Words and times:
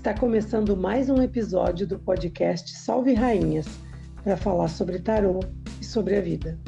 Está 0.00 0.14
começando 0.14 0.74
mais 0.74 1.10
um 1.10 1.22
episódio 1.22 1.86
do 1.86 1.98
podcast 1.98 2.74
Salve 2.74 3.12
Rainhas 3.12 3.66
para 4.24 4.34
falar 4.34 4.68
sobre 4.68 4.98
tarô 4.98 5.40
e 5.78 5.84
sobre 5.84 6.16
a 6.16 6.22
vida. 6.22 6.58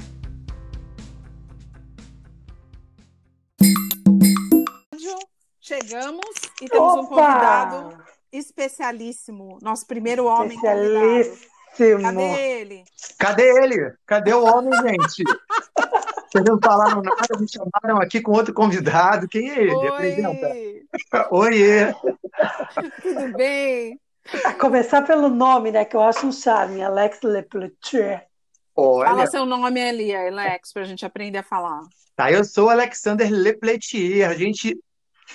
Chegamos 5.63 6.27
e 6.61 6.69
temos 6.69 6.93
Opa! 6.93 7.01
um 7.01 7.07
convidado 7.07 8.05
especialíssimo, 8.31 9.59
nosso 9.63 9.87
primeiro 9.87 10.27
homem 10.27 10.61
convidado. 10.61 10.83
Cadê 11.79 12.61
ele? 12.61 12.85
Cadê 13.19 13.63
ele? 13.63 13.95
Cadê 14.05 14.35
o 14.35 14.45
homem, 14.45 14.73
gente? 14.83 15.25
Vocês 16.33 16.45
não 16.47 16.59
falaram 16.59 17.03
nada, 17.03 17.39
me 17.39 17.47
chamaram 17.47 18.01
aqui 18.01 18.23
com 18.23 18.33
outro 18.33 18.55
convidado. 18.55 19.29
Quem 19.29 19.51
é 19.51 19.65
ele? 19.65 19.75
Oi. 19.75 19.89
Apresenta. 19.89 21.29
Oiê! 21.31 21.93
Tudo 23.03 23.37
bem? 23.37 24.01
A 24.47 24.55
começar 24.55 25.03
pelo 25.03 25.29
nome, 25.29 25.71
né? 25.71 25.85
Que 25.85 25.95
eu 25.95 26.01
acho 26.01 26.27
um 26.27 26.33
charme, 26.33 26.83
Alex. 26.83 27.21
Olha. 28.75 29.11
Fala 29.11 29.27
seu 29.27 29.45
nome 29.45 29.87
ali, 29.87 30.15
Alex, 30.15 30.73
para 30.73 30.81
a 30.81 30.87
gente 30.87 31.05
aprender 31.05 31.37
a 31.37 31.43
falar. 31.43 31.83
Tá, 32.17 32.33
eu 32.33 32.45
sou 32.45 32.71
Alexander 32.71 33.31
Lepletier. 33.31 34.27
A 34.27 34.33
gente 34.33 34.83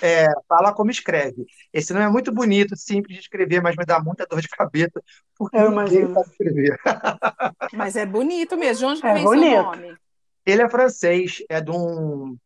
é, 0.02 0.26
fala 0.48 0.74
como 0.74 0.90
escreve. 0.90 1.46
Esse 1.72 1.92
nome 1.92 2.06
é 2.06 2.10
muito 2.10 2.32
bonito, 2.32 2.74
simples 2.76 3.14
de 3.14 3.22
escrever, 3.22 3.62
mas 3.62 3.76
me 3.76 3.84
dá 3.84 4.00
muita 4.00 4.26
dor 4.26 4.40
de 4.40 4.48
cabeça, 4.48 5.00
porque 5.36 5.56
eu 5.56 5.70
imagino. 5.70 6.20
escrever. 6.22 6.76
Mas 7.72 7.94
é 7.94 8.04
bonito 8.04 8.56
mesmo. 8.56 8.78
De 8.80 8.84
onde 8.86 9.06
é 9.06 9.14
vem 9.14 9.22
bonito. 9.22 9.50
seu 9.52 9.62
nome? 9.62 10.07
Ele 10.48 10.62
é 10.62 10.68
francês, 10.68 11.42
é 11.48 11.60
de 11.60 11.70
um. 11.70 12.36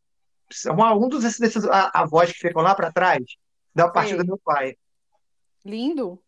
Um 0.74 1.08
dos 1.08 1.22
desses 1.38 1.64
avós 1.94 2.30
que 2.32 2.38
ficam 2.38 2.60
lá 2.60 2.74
para 2.74 2.92
trás, 2.92 3.22
da 3.74 3.88
parte 3.88 4.14
do 4.16 4.26
meu 4.26 4.36
pai. 4.36 4.76
Lindo. 5.64 6.20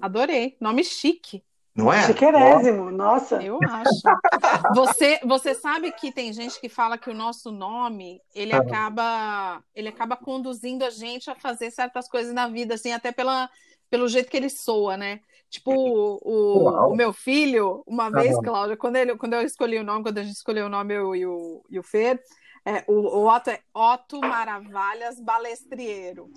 Adorei. 0.00 0.56
Nome 0.60 0.84
chique. 0.84 1.42
Não 1.74 1.92
é? 1.92 2.06
Chiquerésimo, 2.06 2.90
nossa. 2.90 3.42
Eu 3.42 3.58
acho. 3.62 3.90
Você, 4.74 5.20
você 5.24 5.54
sabe 5.54 5.92
que 5.92 6.12
tem 6.12 6.32
gente 6.32 6.60
que 6.60 6.68
fala 6.68 6.98
que 6.98 7.08
o 7.08 7.14
nosso 7.14 7.50
nome, 7.50 8.20
ele 8.34 8.52
acaba, 8.52 9.62
ele 9.74 9.88
acaba 9.88 10.16
conduzindo 10.16 10.84
a 10.84 10.90
gente 10.90 11.30
a 11.30 11.34
fazer 11.34 11.70
certas 11.70 12.08
coisas 12.08 12.34
na 12.34 12.48
vida, 12.48 12.74
assim, 12.74 12.92
até 12.92 13.10
pela, 13.10 13.48
pelo 13.88 14.08
jeito 14.08 14.30
que 14.30 14.36
ele 14.36 14.50
soa, 14.50 14.96
né? 14.96 15.20
Tipo, 15.50 15.72
o, 15.72 16.90
o 16.92 16.94
meu 16.94 17.12
filho, 17.12 17.82
uma 17.84 18.08
vez, 18.08 18.38
Cláudia, 18.38 18.76
quando, 18.76 18.94
ele, 18.94 19.16
quando 19.16 19.34
eu 19.34 19.42
escolhi 19.42 19.78
o 19.78 19.84
nome, 19.84 20.04
quando 20.04 20.18
a 20.18 20.22
gente 20.22 20.36
escolheu 20.36 20.66
o 20.66 20.68
nome, 20.68 20.94
eu 20.94 21.16
e 21.16 21.26
o, 21.26 21.64
e 21.68 21.76
o 21.76 21.82
Fer, 21.82 22.22
é, 22.64 22.84
o, 22.86 22.92
o 22.92 23.28
Otto 23.28 23.50
é 23.50 23.60
Otto 23.74 24.20
Maravalhas 24.20 25.20
Balestrieiro. 25.20 26.30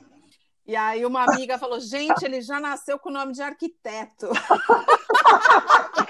E 0.66 0.76
aí 0.76 1.06
uma 1.06 1.26
amiga 1.26 1.60
falou, 1.60 1.80
gente, 1.80 2.24
ele 2.24 2.42
já 2.42 2.60
nasceu 2.60 2.98
com 2.98 3.10
o 3.10 3.14
nome 3.14 3.34
de 3.34 3.42
arquiteto. 3.42 4.30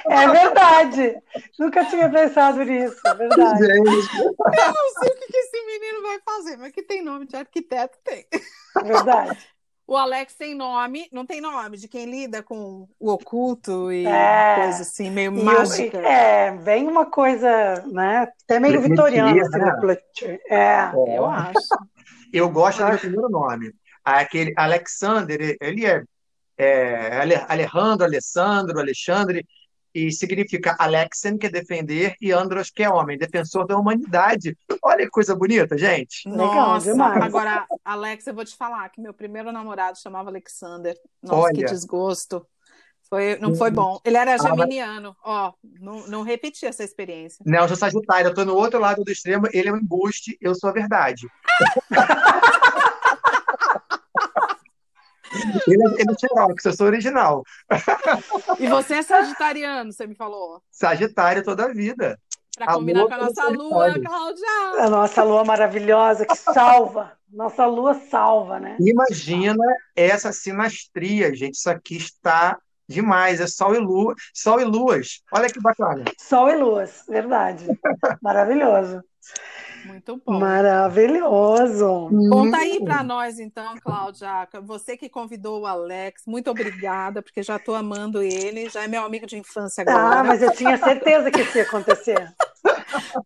É 0.06 0.28
verdade. 0.28 1.16
Nunca 1.58 1.86
tinha 1.86 2.10
pensado 2.10 2.64
nisso, 2.64 3.00
é 3.06 3.14
verdade. 3.16 3.64
Eu 3.64 3.84
não 3.84 4.90
sei 5.00 5.10
o 5.10 5.16
que, 5.16 5.28
que 5.28 5.38
esse 5.38 5.66
menino 5.66 6.02
vai 6.02 6.20
fazer, 6.20 6.58
mas 6.58 6.72
que 6.72 6.84
tem 6.84 7.04
nome 7.04 7.26
de 7.26 7.36
arquiteto, 7.36 7.98
tem. 8.04 8.26
É 8.78 8.84
verdade. 8.84 9.53
O 9.86 9.98
Alex 9.98 10.36
tem 10.36 10.56
nome, 10.56 11.08
não 11.12 11.26
tem 11.26 11.42
nome, 11.42 11.78
de 11.78 11.90
quem 11.90 12.10
lida 12.10 12.42
com 12.42 12.88
o 13.00 13.12
oculto 13.12 13.92
e 13.92 14.06
é, 14.06 14.56
coisa 14.64 14.82
assim, 14.82 15.12
meio 15.12 15.38
e 15.38 15.44
mágica. 15.44 15.98
é, 15.98 16.56
vem 16.56 16.88
uma 16.88 17.06
coisa, 17.06 17.84
né? 17.92 18.30
Até 18.44 18.60
meio 18.60 18.82
vitoriana, 18.82 19.42
assim, 19.42 19.58
né? 19.58 19.98
é. 20.50 20.56
é. 20.56 20.92
Eu 21.18 21.26
acho. 21.26 21.54
Eu 22.32 22.50
gosto 22.50 22.80
do 22.80 22.88
meu 22.88 22.98
primeiro 22.98 23.30
nome. 23.30 23.72
Aquele 24.04 24.54
Alexander, 24.58 25.56
ele 25.62 25.86
é, 25.86 26.04
é 26.58 27.42
Alejandro, 27.48 28.06
Alessandro, 28.06 28.80
Alexandre, 28.80 29.46
e 29.94 30.12
significa 30.12 30.76
Alexen, 30.80 31.38
que 31.38 31.48
é 31.48 31.50
defender, 31.50 32.16
e 32.22 32.32
Andros, 32.32 32.70
que 32.70 32.84
é 32.84 32.90
homem, 32.90 33.18
defensor 33.18 33.66
da 33.68 33.78
humanidade. 33.78 34.58
Olha 34.82 35.06
que 35.06 35.12
coisa 35.12 35.36
bonita, 35.36 35.78
gente. 35.78 36.28
Nossa, 36.28 36.92
agora, 37.04 37.66
Alex, 37.86 38.28
eu 38.28 38.34
vou 38.34 38.46
te 38.46 38.56
falar 38.56 38.90
que 38.90 39.02
meu 39.02 39.14
primeiro 39.14 39.52
namorado 39.52 40.00
chamava 40.00 40.30
Alexander. 40.30 40.96
Nossa, 41.22 41.42
Olha. 41.42 41.54
que 41.54 41.66
desgosto. 41.66 42.46
Foi, 43.10 43.38
não 43.38 43.54
foi 43.54 43.70
bom. 43.70 44.00
Ele 44.04 44.18
era 44.18 44.38
geminiano. 44.40 45.16
Ó, 45.24 45.50
oh, 45.50 45.54
não, 45.80 46.08
não 46.08 46.22
repeti 46.24 46.66
essa 46.66 46.84
experiência. 46.84 47.44
Não, 47.46 47.60
eu 47.60 47.68
sou 47.68 47.78
sagitário, 47.78 48.30
eu 48.30 48.34
tô 48.34 48.44
no 48.44 48.56
outro 48.56 48.80
lado 48.80 49.04
do 49.04 49.12
extremo, 49.12 49.48
ele 49.54 49.70
é 49.70 49.74
um 49.74 49.78
embuste, 49.78 50.36
eu 50.42 50.56
sou 50.56 50.72
a 50.72 50.74
verdade. 50.74 51.28
Ele, 55.68 55.84
ele 55.98 56.12
é 56.12 56.20
xerox, 56.20 56.66
eu 56.66 56.74
sou 56.74 56.88
original. 56.88 57.44
E 58.60 58.68
você 58.68 58.96
é 58.96 59.02
sagitariano, 59.02 59.92
você 59.92 60.06
me 60.06 60.16
falou? 60.16 60.62
Sagitário 60.72 61.44
toda 61.44 61.66
a 61.66 61.74
vida. 61.74 62.20
Para 62.56 62.74
combinar 62.74 63.08
com 63.08 63.14
a 63.14 63.18
nossa 63.18 63.48
lua, 63.50 64.00
Cláudia. 64.00 64.48
A 64.80 64.90
nossa 64.90 65.24
lua 65.24 65.44
maravilhosa 65.44 66.26
que 66.26 66.36
salva. 66.36 67.14
Nossa 67.32 67.66
lua 67.66 67.96
salva, 67.96 68.60
né? 68.60 68.78
Imagina 68.80 69.64
essa 69.96 70.32
sinastria, 70.32 71.34
gente. 71.34 71.56
Isso 71.56 71.70
aqui 71.70 71.98
está 71.98 72.60
demais. 72.88 73.42
É 73.42 73.48
sol 73.48 73.74
e 73.74 73.80
lua, 73.80 74.14
sol 74.34 74.62
e 74.62 74.64
luas. 74.64 75.24
Olha 75.32 75.50
que 75.50 75.60
bacana. 75.60 76.04
Sol 76.20 76.48
e 76.50 76.56
luas, 76.56 77.04
verdade. 77.10 77.66
Maravilhoso. 78.22 79.02
Muito 79.86 80.22
bom. 80.26 80.40
Maravilhoso. 80.40 82.10
Conta 82.30 82.58
aí 82.58 82.84
para 82.84 83.04
nós, 83.04 83.40
então, 83.40 83.76
Cláudia. 83.80 84.48
Você 84.64 84.96
que 84.96 85.10
convidou 85.10 85.62
o 85.62 85.66
Alex, 85.66 86.24
muito 86.26 86.50
obrigada, 86.50 87.22
porque 87.22 87.44
já 87.44 87.58
estou 87.58 87.76
amando 87.76 88.22
ele, 88.22 88.70
já 88.70 88.84
é 88.84 88.88
meu 88.88 89.04
amigo 89.04 89.26
de 89.26 89.38
infância 89.38 89.82
agora. 89.82 90.20
Ah, 90.20 90.24
mas 90.24 90.42
eu 90.42 90.52
tinha 90.54 90.78
certeza 90.78 91.30
que 91.30 91.42
isso 91.42 91.58
ia 91.58 91.64
acontecer. 91.64 92.34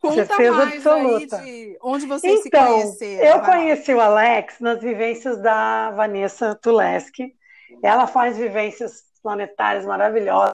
Conta 0.01 0.25
certeza 0.25 0.63
absoluta. 0.63 1.44
onde 1.81 2.06
vocês 2.06 2.46
então, 2.46 2.81
se 2.81 2.84
conheceram. 2.84 3.25
Eu 3.25 3.41
conheci 3.41 3.94
o 3.94 4.01
Alex 4.01 4.59
nas 4.59 4.81
vivências 4.81 5.41
da 5.41 5.91
Vanessa 5.91 6.56
Tuleski. 6.56 7.35
Ela 7.84 8.07
faz 8.07 8.38
vivências 8.38 9.03
planetárias 9.22 9.85
maravilhosas. 9.85 10.53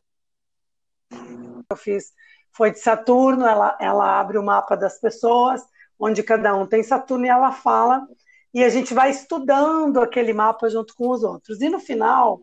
Eu 1.69 1.77
fiz 1.77 2.11
foi 2.55 2.71
de 2.71 2.79
Saturno, 2.79 3.47
ela, 3.47 3.75
ela 3.81 4.19
abre 4.19 4.37
o 4.37 4.43
mapa 4.43 4.77
das 4.77 4.99
pessoas 4.99 5.63
onde 5.99 6.23
cada 6.23 6.55
um 6.55 6.65
tem 6.65 6.83
Saturno 6.83 7.25
e 7.25 7.29
ela 7.29 7.51
fala, 7.51 8.07
e 8.53 8.63
a 8.63 8.69
gente 8.69 8.93
vai 8.93 9.09
estudando 9.09 9.99
aquele 9.99 10.33
mapa 10.33 10.69
junto 10.69 10.93
com 10.95 11.09
os 11.09 11.23
outros. 11.23 11.59
E 11.61 11.69
no 11.69 11.79
final, 11.79 12.39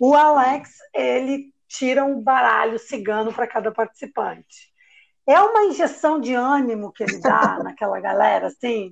o 0.00 0.14
Alex, 0.14 0.70
ele 0.94 1.52
tira 1.66 2.04
um 2.04 2.20
baralho 2.20 2.78
cigano 2.78 3.32
para 3.32 3.46
cada 3.46 3.72
participante. 3.72 4.70
É 5.26 5.40
uma 5.40 5.64
injeção 5.64 6.20
de 6.20 6.34
ânimo 6.34 6.92
que 6.92 7.04
ele 7.04 7.20
dá 7.20 7.58
naquela 7.62 8.00
galera, 8.00 8.48
assim, 8.48 8.90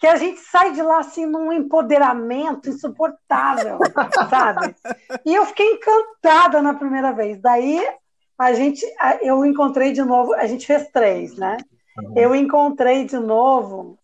que 0.00 0.06
a 0.06 0.16
gente 0.16 0.40
sai 0.40 0.72
de 0.72 0.82
lá 0.82 0.98
assim 0.98 1.26
num 1.26 1.52
empoderamento 1.52 2.68
insuportável, 2.68 3.78
sabe? 4.28 4.74
E 5.24 5.34
eu 5.34 5.46
fiquei 5.46 5.74
encantada 5.74 6.60
na 6.62 6.74
primeira 6.74 7.12
vez. 7.12 7.40
Daí 7.40 7.86
a 8.38 8.52
gente, 8.52 8.84
eu 9.20 9.44
encontrei 9.44 9.92
de 9.92 10.02
novo, 10.02 10.32
a 10.34 10.46
gente 10.46 10.66
fez 10.66 10.88
três, 10.90 11.36
né? 11.36 11.56
Eu 12.16 12.34
encontrei 12.34 13.04
de 13.04 13.18
novo, 13.18 13.98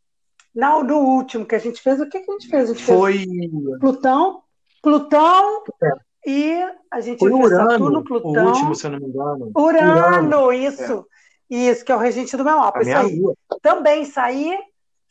não, 0.54 0.82
no 0.84 0.98
último 0.98 1.44
que 1.44 1.54
a 1.54 1.58
gente 1.58 1.82
fez, 1.82 2.00
o 2.00 2.08
que, 2.08 2.20
que 2.20 2.30
a 2.30 2.34
gente 2.34 2.48
fez? 2.48 2.70
A 2.70 2.72
gente 2.72 2.84
Foi. 2.84 3.18
Fez 3.18 3.78
Plutão, 3.80 4.42
Plutão 4.80 5.64
é. 5.82 5.90
e 6.30 6.64
a 6.90 7.00
gente 7.00 7.18
Foi 7.18 7.30
fez 7.30 7.44
Urano, 7.44 7.70
Saturno, 7.70 8.04
Plutão. 8.04 8.44
O 8.44 8.48
último, 8.48 8.74
se 8.74 8.86
eu 8.86 8.90
não 8.92 9.00
me 9.00 9.06
engano. 9.06 9.52
Urano, 9.56 10.36
Urano. 10.36 10.52
isso. 10.52 11.06
É. 11.10 11.14
Isso, 11.50 11.84
que 11.84 11.92
é 11.92 11.96
o 11.96 11.98
regente 11.98 12.36
do 12.36 12.44
meu 12.44 12.56
mapa. 12.56 12.82
Isso 12.82 12.96
aí. 12.96 13.20
Também 13.60 14.04
saí, 14.04 14.56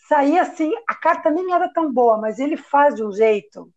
saí 0.08 0.40
assim, 0.40 0.74
a 0.88 0.96
carta 0.96 1.30
nem 1.30 1.54
era 1.54 1.72
tão 1.72 1.92
boa, 1.92 2.18
mas 2.18 2.40
ele 2.40 2.58
faz 2.58 2.96
de 2.96 3.04
um 3.04 3.12
jeito 3.12 3.70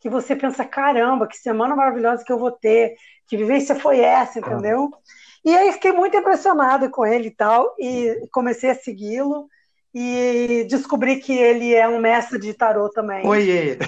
que 0.00 0.08
você 0.08 0.34
pensa, 0.34 0.64
caramba, 0.64 1.28
que 1.28 1.36
semana 1.36 1.76
maravilhosa 1.76 2.24
que 2.24 2.32
eu 2.32 2.38
vou 2.38 2.50
ter, 2.50 2.94
que 3.26 3.36
vivência 3.36 3.74
foi 3.74 4.00
essa, 4.00 4.38
entendeu? 4.38 4.90
Ah. 4.92 4.98
E 5.44 5.56
aí 5.56 5.72
fiquei 5.72 5.92
muito 5.92 6.16
impressionada 6.16 6.88
com 6.88 7.06
ele 7.06 7.28
e 7.28 7.34
tal, 7.34 7.74
e 7.78 8.28
comecei 8.30 8.70
a 8.70 8.74
segui-lo 8.74 9.48
e 9.94 10.66
descobri 10.68 11.16
que 11.16 11.32
ele 11.32 11.74
é 11.74 11.88
um 11.88 11.98
mestre 11.98 12.38
de 12.38 12.54
tarô 12.54 12.88
também. 12.90 13.26
Oiê! 13.26 13.78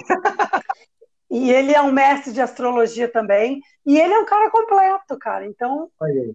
E 1.33 1.51
ele 1.51 1.73
é 1.73 1.81
um 1.81 1.91
mestre 1.91 2.31
de 2.31 2.39
astrologia 2.39 3.07
também. 3.07 3.59
E 3.83 3.99
ele 3.99 4.13
é 4.13 4.19
um 4.19 4.25
cara 4.25 4.51
completo, 4.51 5.17
cara. 5.17 5.47
Então, 5.47 5.89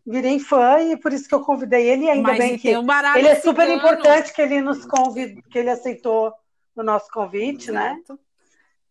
virei 0.05 0.41
fã 0.41 0.81
e 0.81 0.97
por 0.97 1.13
isso 1.13 1.29
que 1.29 1.35
eu 1.37 1.41
convidei 1.41 1.89
ele. 1.89 2.07
E 2.07 2.11
ainda 2.11 2.31
Mas 2.31 2.39
bem 2.39 2.59
que 2.59 2.77
um 2.77 2.85
ele 3.17 3.29
é 3.29 3.37
super 3.37 3.69
cigano. 3.69 3.79
importante 3.79 4.35
que 4.35 4.43
ele 4.43 4.61
nos 4.61 4.85
convidou, 4.85 5.41
que 5.49 5.57
ele 5.57 5.71
aceitou 5.71 6.33
o 6.75 6.83
nosso 6.83 7.09
convite, 7.13 7.71
né? 7.71 7.93
Exato. 7.93 8.15
né? 8.15 8.19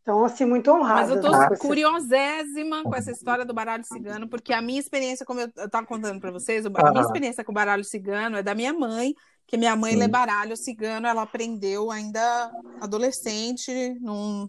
Então, 0.07 0.23
assim, 0.23 0.45
muito 0.45 0.71
honrada. 0.71 1.01
Mas 1.01 1.09
eu 1.09 1.21
tô 1.21 1.29
né? 1.29 1.49
curiosésima 1.59 2.81
com 2.81 2.95
essa 2.95 3.11
história 3.11 3.43
do 3.43 3.53
baralho 3.53 3.83
cigano, 3.83 4.25
porque 4.29 4.53
a 4.53 4.61
minha 4.61 4.79
experiência, 4.79 5.25
como 5.25 5.41
eu 5.41 5.47
estava 5.47 5.85
contando 5.85 6.17
para 6.21 6.31
vocês, 6.31 6.65
a 6.65 6.91
minha 6.91 7.03
experiência 7.03 7.43
com 7.43 7.51
o 7.51 7.53
baralho 7.53 7.83
cigano 7.83 8.37
é 8.37 8.41
da 8.41 8.55
minha 8.55 8.71
mãe, 8.71 9.13
que 9.47 9.57
minha 9.57 9.75
mãe 9.75 9.93
Sim. 9.93 9.99
lê 9.99 10.07
baralho 10.07 10.57
cigano, 10.57 11.07
ela 11.07 11.21
aprendeu 11.23 11.89
ainda 11.89 12.51
adolescente, 12.79 13.71
num, 14.01 14.47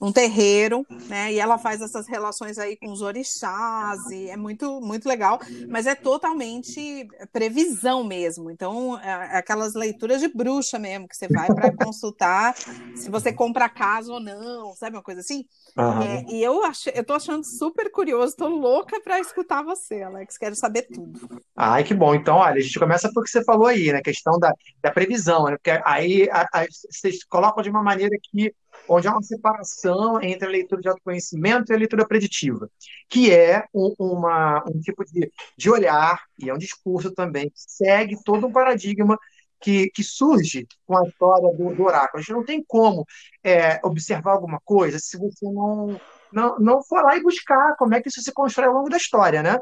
um 0.00 0.12
terreiro, 0.12 0.86
né? 1.08 1.32
E 1.32 1.38
ela 1.38 1.58
faz 1.58 1.80
essas 1.80 2.06
relações 2.08 2.58
aí 2.58 2.76
com 2.76 2.90
os 2.92 3.00
orixás, 3.00 4.10
e 4.10 4.28
é 4.28 4.36
muito, 4.36 4.80
muito 4.80 5.08
legal, 5.08 5.38
mas 5.70 5.86
é 5.86 5.94
totalmente 5.94 7.06
previsão 7.32 8.04
mesmo. 8.04 8.50
Então, 8.50 8.98
é, 9.00 9.08
é 9.08 9.36
aquelas 9.38 9.74
leituras 9.74 10.20
de 10.20 10.28
bruxa 10.28 10.78
mesmo, 10.78 11.08
que 11.08 11.16
você 11.16 11.28
vai 11.28 11.50
para 11.52 11.70
consultar 11.76 12.54
se 12.94 13.10
você 13.10 13.32
compra 13.32 13.68
casa 13.68 14.12
ou 14.12 14.20
não, 14.20 14.74
sabe 14.76 14.96
uma 14.96 15.02
coisa 15.02 15.20
assim? 15.20 15.44
Uhum. 15.76 16.02
É, 16.02 16.24
e 16.28 16.42
eu 16.42 16.62
achei, 16.64 16.92
eu 16.94 17.04
tô 17.04 17.14
achando 17.14 17.42
super 17.44 17.90
curioso, 17.90 18.36
tô 18.36 18.48
louca 18.48 19.00
para 19.00 19.18
escutar 19.20 19.62
você, 19.62 20.02
Alex, 20.02 20.36
quero 20.36 20.54
saber 20.54 20.82
tudo. 20.82 21.40
Ai, 21.56 21.82
que 21.82 21.94
bom. 21.94 22.14
Então, 22.14 22.36
olha, 22.36 22.56
a 22.56 22.60
gente 22.60 22.78
começa 22.78 23.10
por 23.12 23.24
que 23.24 23.30
você 23.30 23.42
falou 23.42 23.66
aí, 23.66 23.90
né? 23.90 24.02
Questão 24.02 24.38
da, 24.38 24.52
da 24.82 24.90
previsão, 24.90 25.46
né? 25.46 25.56
Porque 25.56 25.70
aí 25.84 26.28
a, 26.30 26.42
a, 26.52 26.66
vocês 26.90 27.24
colocam 27.24 27.62
de 27.62 27.70
uma 27.70 27.82
maneira 27.82 28.14
que 28.22 28.54
onde 28.88 29.08
há 29.08 29.12
uma 29.12 29.22
separação 29.22 30.20
entre 30.20 30.46
a 30.46 30.50
leitura 30.50 30.80
de 30.80 30.88
autoconhecimento 30.88 31.72
e 31.72 31.74
a 31.74 31.78
leitura 31.78 32.06
preditiva, 32.06 32.68
que 33.08 33.32
é 33.32 33.64
um, 33.72 33.94
uma, 33.98 34.62
um 34.66 34.80
tipo 34.80 35.04
de, 35.04 35.30
de 35.56 35.70
olhar, 35.70 36.20
e 36.38 36.50
é 36.50 36.54
um 36.54 36.58
discurso 36.58 37.12
também, 37.12 37.48
que 37.48 37.54
segue 37.56 38.22
todo 38.24 38.46
um 38.46 38.52
paradigma 38.52 39.18
que, 39.62 39.88
que 39.90 40.02
surge 40.02 40.66
com 40.84 40.98
a 40.98 41.06
história 41.06 41.56
do, 41.56 41.74
do 41.74 41.84
oráculo. 41.84 42.18
A 42.18 42.20
gente 42.20 42.32
não 42.32 42.44
tem 42.44 42.62
como 42.66 43.06
é, 43.42 43.80
observar 43.84 44.32
alguma 44.32 44.60
coisa 44.64 44.98
se 44.98 45.16
você 45.16 45.46
não, 45.46 46.00
não, 46.32 46.58
não 46.58 46.82
for 46.82 47.02
lá 47.02 47.16
e 47.16 47.22
buscar 47.22 47.76
como 47.76 47.94
é 47.94 48.02
que 48.02 48.08
isso 48.08 48.20
se 48.20 48.32
constrói 48.32 48.68
ao 48.68 48.74
longo 48.74 48.90
da 48.90 48.96
história, 48.96 49.42
né? 49.42 49.60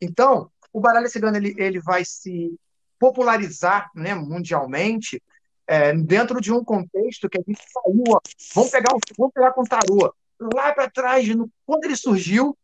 Então, 0.00 0.50
o 0.72 0.80
baralho 0.80 1.08
cigano 1.08 1.36
ele, 1.36 1.54
ele 1.56 1.80
vai 1.80 2.04
se 2.04 2.54
popularizar 2.98 3.90
né, 3.94 4.14
mundialmente 4.14 5.22
é, 5.66 5.92
dentro 5.94 6.40
de 6.40 6.52
um 6.52 6.64
contexto 6.64 7.28
que 7.28 7.38
a 7.38 7.44
gente 7.46 7.60
saiu, 7.70 8.04
ó, 8.08 8.20
vamos 8.54 8.70
pegar 8.70 8.94
o, 8.94 8.98
vamos 9.16 9.32
pegar 9.32 9.52
com 9.52 9.62
tarô, 9.64 10.12
lá 10.40 10.72
para 10.72 10.90
trás, 10.90 11.28
no, 11.28 11.50
quando 11.64 11.84
ele 11.84 11.96
surgiu, 11.96 12.56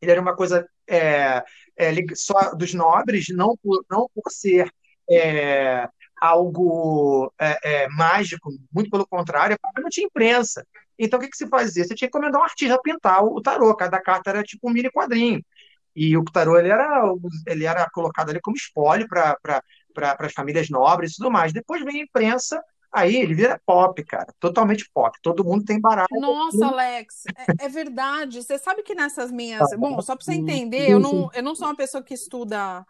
ele 0.00 0.12
era 0.12 0.20
uma 0.20 0.34
coisa 0.34 0.68
é, 0.88 1.42
é, 1.76 1.92
só 2.14 2.54
dos 2.54 2.72
nobres, 2.72 3.26
não 3.30 3.56
por, 3.56 3.84
não 3.90 4.08
por 4.14 4.30
ser 4.30 4.70
é, 5.10 5.88
algo 6.26 7.32
é, 7.40 7.84
é, 7.84 7.88
mágico, 7.88 8.50
muito 8.72 8.90
pelo 8.90 9.06
contrário, 9.06 9.56
porque 9.60 9.80
não 9.80 9.88
tinha 9.88 10.06
imprensa. 10.06 10.66
Então, 10.98 11.18
o 11.18 11.22
que, 11.22 11.28
que 11.28 11.36
se 11.36 11.46
fazia? 11.48 11.84
Você 11.84 11.94
tinha 11.94 12.08
que 12.08 12.16
encomendar 12.16 12.40
um 12.40 12.44
artista 12.44 12.74
a 12.74 12.80
pintar 12.80 13.24
o, 13.24 13.36
o 13.36 13.42
tarô, 13.42 13.74
cada 13.74 14.00
carta 14.00 14.30
era 14.30 14.42
tipo 14.42 14.68
um 14.68 14.72
mini 14.72 14.90
quadrinho. 14.90 15.42
E 15.94 16.16
o 16.16 16.24
tarô 16.24 16.58
ele 16.58 16.68
era, 16.68 17.02
ele 17.46 17.64
era 17.64 17.88
colocado 17.90 18.30
ali 18.30 18.40
como 18.40 18.56
espólio 18.56 19.08
para 19.08 19.62
para 19.96 20.26
as 20.26 20.32
famílias 20.34 20.68
nobres 20.68 21.12
e 21.12 21.16
tudo 21.16 21.30
mais. 21.30 21.54
Depois 21.54 21.82
vem 21.82 22.00
a 22.00 22.04
imprensa, 22.04 22.62
aí 22.92 23.16
ele 23.16 23.34
vira 23.34 23.60
pop, 23.64 24.04
cara, 24.04 24.26
totalmente 24.38 24.88
pop. 24.92 25.18
Todo 25.22 25.44
mundo 25.44 25.64
tem 25.64 25.80
baralho. 25.80 26.06
Nossa, 26.12 26.66
Alex, 26.66 27.24
é, 27.34 27.64
é, 27.64 27.68
verdade. 27.68 28.42
Você 28.42 28.58
sabe 28.58 28.82
que 28.82 28.94
nessas 28.94 29.32
minhas. 29.32 29.70
Bom, 29.78 30.00
só 30.02 30.14
para 30.14 30.24
você 30.24 30.34
entender, 30.34 30.90
eu 30.90 31.00
não, 31.00 31.30
eu 31.32 31.42
não 31.42 31.54
sou 31.54 31.66
uma 31.66 31.76
pessoa 31.76 32.02
que 32.02 32.12
estuda 32.12 32.84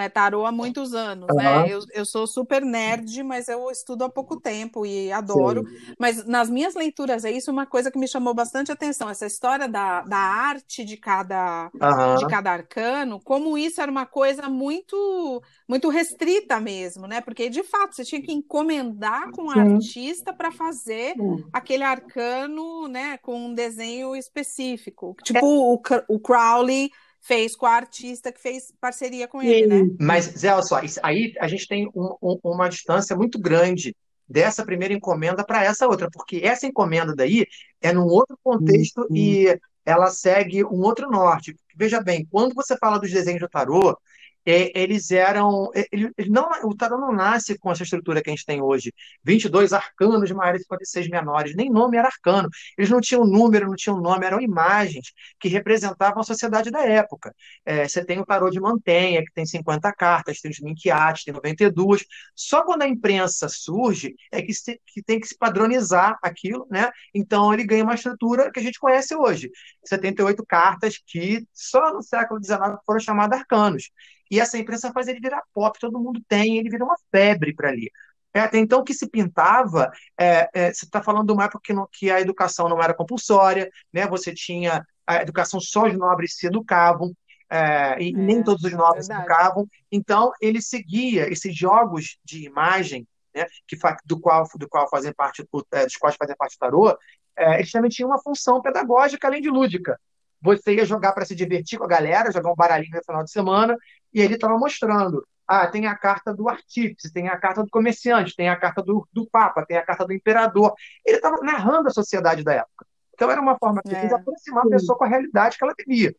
é, 0.00 0.08
tarô 0.08 0.44
há 0.44 0.52
muitos 0.52 0.94
anos, 0.94 1.28
uhum. 1.30 1.36
né? 1.36 1.66
Eu, 1.68 1.80
eu 1.92 2.04
sou 2.04 2.26
super 2.26 2.62
nerd, 2.62 3.22
mas 3.22 3.48
eu 3.48 3.70
estudo 3.70 4.04
há 4.04 4.08
pouco 4.08 4.40
tempo 4.40 4.84
e 4.84 5.12
adoro. 5.12 5.66
Sim. 5.66 5.94
Mas 5.98 6.26
nas 6.26 6.48
minhas 6.48 6.74
leituras 6.74 7.24
é 7.24 7.30
isso 7.30 7.50
uma 7.50 7.66
coisa 7.66 7.90
que 7.90 7.98
me 7.98 8.08
chamou 8.08 8.34
bastante 8.34 8.72
atenção, 8.72 9.08
essa 9.08 9.26
história 9.26 9.68
da, 9.68 10.02
da 10.02 10.16
arte 10.16 10.84
de 10.84 10.96
cada, 10.96 11.70
uhum. 11.74 12.16
de 12.16 12.26
cada 12.26 12.52
arcano, 12.52 13.20
como 13.22 13.56
isso 13.56 13.80
era 13.80 13.90
uma 13.90 14.06
coisa 14.06 14.48
muito 14.48 15.42
muito 15.68 15.88
restrita 15.88 16.58
mesmo, 16.58 17.06
né? 17.06 17.20
Porque 17.20 17.48
de 17.48 17.62
fato 17.62 17.94
você 17.94 18.04
tinha 18.04 18.20
que 18.20 18.32
encomendar 18.32 19.30
com 19.30 19.46
o 19.46 19.50
artista 19.50 20.32
para 20.32 20.50
fazer 20.50 21.14
Sim. 21.14 21.44
aquele 21.52 21.84
arcano, 21.84 22.88
né, 22.88 23.18
com 23.18 23.46
um 23.46 23.54
desenho 23.54 24.16
específico. 24.16 25.14
Tipo 25.22 25.38
é. 25.38 25.42
o, 25.42 25.80
o 26.08 26.18
Crowley 26.18 26.90
fez 27.20 27.54
com 27.54 27.66
a 27.66 27.74
artista 27.74 28.32
que 28.32 28.40
fez 28.40 28.72
parceria 28.80 29.28
com 29.28 29.42
ele, 29.42 29.66
né? 29.66 29.96
Mas, 30.00 30.24
Zé, 30.24 30.52
olha 30.52 30.62
só, 30.62 30.80
aí 31.02 31.34
a 31.38 31.46
gente 31.46 31.68
tem 31.68 31.88
um, 31.94 32.16
um, 32.22 32.38
uma 32.42 32.68
distância 32.68 33.14
muito 33.14 33.38
grande 33.38 33.94
dessa 34.28 34.64
primeira 34.64 34.94
encomenda 34.94 35.44
para 35.44 35.64
essa 35.64 35.86
outra, 35.86 36.08
porque 36.10 36.40
essa 36.42 36.66
encomenda 36.66 37.14
daí 37.14 37.46
é 37.80 37.92
num 37.92 38.06
outro 38.06 38.38
contexto 38.42 39.00
uhum. 39.02 39.16
e 39.16 39.58
ela 39.84 40.08
segue 40.08 40.64
um 40.64 40.80
outro 40.82 41.10
norte. 41.10 41.56
Veja 41.74 42.00
bem, 42.00 42.26
quando 42.30 42.54
você 42.54 42.76
fala 42.76 42.98
dos 42.98 43.10
desenhos 43.10 43.40
do 43.40 43.48
tarô, 43.48 43.98
eles 44.46 45.10
eram. 45.10 45.70
É, 45.74 45.86
ele, 45.92 46.10
não, 46.28 46.48
o 46.64 46.74
tarô 46.74 46.98
não 46.98 47.12
nasce 47.12 47.58
com 47.58 47.70
essa 47.70 47.82
estrutura 47.82 48.22
que 48.22 48.30
a 48.30 48.32
gente 48.32 48.44
tem 48.44 48.60
hoje. 48.62 48.92
22 49.24 49.72
arcanos 49.72 50.30
maiores 50.30 50.62
e 50.62 50.64
56 50.64 51.08
menores. 51.08 51.54
Nem 51.54 51.70
nome 51.70 51.96
era 51.96 52.08
arcano. 52.08 52.48
Eles 52.76 52.90
não 52.90 53.00
tinham 53.00 53.24
número, 53.24 53.66
não 53.66 53.76
tinham 53.76 54.00
nome, 54.00 54.26
eram 54.26 54.40
imagens 54.40 55.12
que 55.38 55.48
representavam 55.48 56.20
a 56.20 56.24
sociedade 56.24 56.70
da 56.70 56.82
época. 56.86 57.34
É, 57.64 57.86
você 57.86 58.04
tem 58.04 58.18
o 58.18 58.26
tarô 58.26 58.50
de 58.50 58.60
Mantenha, 58.60 59.22
que 59.24 59.32
tem 59.32 59.44
50 59.46 59.92
cartas, 59.92 60.40
tem 60.40 60.50
os 60.50 60.60
Minquiates, 60.60 61.24
tem 61.24 61.34
92. 61.34 62.04
Só 62.34 62.64
quando 62.64 62.82
a 62.82 62.88
imprensa 62.88 63.48
surge 63.48 64.14
é 64.32 64.42
que, 64.42 64.54
se, 64.54 64.80
que 64.86 65.02
tem 65.02 65.20
que 65.20 65.26
se 65.28 65.36
padronizar 65.36 66.18
aquilo, 66.22 66.66
né? 66.70 66.90
Então 67.14 67.52
ele 67.52 67.64
ganha 67.64 67.84
uma 67.84 67.94
estrutura 67.94 68.50
que 68.50 68.60
a 68.60 68.62
gente 68.62 68.78
conhece 68.78 69.14
hoje. 69.14 69.50
78 69.84 70.44
cartas 70.46 70.98
que 71.06 71.46
só 71.52 71.92
no 71.92 72.02
século 72.02 72.42
XIX 72.42 72.78
foram 72.86 73.00
chamadas 73.00 73.40
arcanos. 73.40 73.90
E 74.30 74.38
essa 74.38 74.56
imprensa 74.56 74.92
faz 74.92 75.08
ele 75.08 75.20
virar 75.20 75.42
pop, 75.52 75.78
todo 75.78 75.98
mundo 75.98 76.20
tem, 76.28 76.58
ele 76.58 76.70
vira 76.70 76.84
uma 76.84 76.96
febre 77.10 77.54
para 77.54 77.68
ali. 77.68 77.90
É, 78.32 78.40
até 78.40 78.58
então, 78.58 78.80
o 78.80 78.84
que 78.84 78.94
se 78.94 79.08
pintava, 79.08 79.90
é, 80.18 80.48
é, 80.54 80.72
você 80.72 80.84
está 80.84 81.02
falando 81.02 81.26
de 81.26 81.32
uma 81.32 81.44
época 81.44 81.60
que, 81.64 81.72
não, 81.72 81.88
que, 81.90 82.10
a 82.10 82.20
educação 82.20 82.68
não 82.68 82.80
era 82.80 82.94
compulsória, 82.94 83.68
né? 83.92 84.06
você 84.06 84.32
tinha 84.32 84.86
a 85.04 85.16
educação, 85.16 85.58
só 85.58 85.86
os 85.86 85.98
nobres 85.98 86.36
se 86.36 86.46
educavam, 86.46 87.12
é, 87.50 88.00
e 88.00 88.12
nem 88.12 88.38
é, 88.38 88.42
todos 88.44 88.62
os 88.62 88.72
nobres 88.72 89.06
se 89.06 89.12
educavam. 89.12 89.66
Então, 89.90 90.30
ele 90.40 90.62
seguia 90.62 91.28
esses 91.28 91.56
jogos 91.56 92.18
de 92.24 92.46
imagem, 92.46 93.04
né? 93.34 93.46
que, 93.66 93.76
do, 94.04 94.20
qual, 94.20 94.46
do 94.54 94.68
qual 94.68 94.88
fazem 94.88 95.12
parte, 95.12 95.44
é, 95.72 95.84
dos 95.84 95.96
quais 95.96 96.14
fazem 96.16 96.36
parte 96.36 96.54
do 96.54 96.60
tarô, 96.60 96.96
eles 97.36 97.70
também 97.72 97.90
tinham 97.90 98.10
uma 98.10 98.20
função 98.20 98.60
pedagógica, 98.60 99.26
além 99.26 99.40
de 99.40 99.48
lúdica 99.48 99.98
você 100.40 100.74
ia 100.74 100.86
jogar 100.86 101.12
para 101.12 101.24
se 101.24 101.34
divertir 101.34 101.78
com 101.78 101.84
a 101.84 101.88
galera, 101.88 102.32
jogar 102.32 102.50
um 102.50 102.56
baralhinho 102.56 102.96
no 102.96 103.04
final 103.04 103.22
de 103.22 103.30
semana, 103.30 103.76
e 104.12 104.20
ele 104.20 104.34
estava 104.34 104.56
mostrando. 104.58 105.26
Ah, 105.46 105.66
tem 105.66 105.86
a 105.86 105.96
carta 105.96 106.32
do 106.32 106.48
artífice, 106.48 107.12
tem 107.12 107.28
a 107.28 107.36
carta 107.36 107.64
do 107.64 107.70
comerciante, 107.70 108.36
tem 108.36 108.48
a 108.48 108.56
carta 108.56 108.82
do, 108.82 109.06
do 109.12 109.28
Papa, 109.28 109.66
tem 109.66 109.76
a 109.76 109.84
carta 109.84 110.06
do 110.06 110.12
imperador. 110.12 110.74
Ele 111.04 111.16
estava 111.16 111.38
narrando 111.42 111.88
a 111.88 111.92
sociedade 111.92 112.44
da 112.44 112.54
época. 112.54 112.86
Então 113.14 113.30
era 113.30 113.40
uma 113.40 113.58
forma 113.58 113.82
de 113.84 113.94
é. 113.94 114.14
aproximar 114.14 114.64
a 114.64 114.70
pessoa 114.70 114.96
com 114.96 115.04
a 115.04 115.08
realidade 115.08 115.58
que 115.58 115.64
ela 115.64 115.74
vivia. 115.76 116.14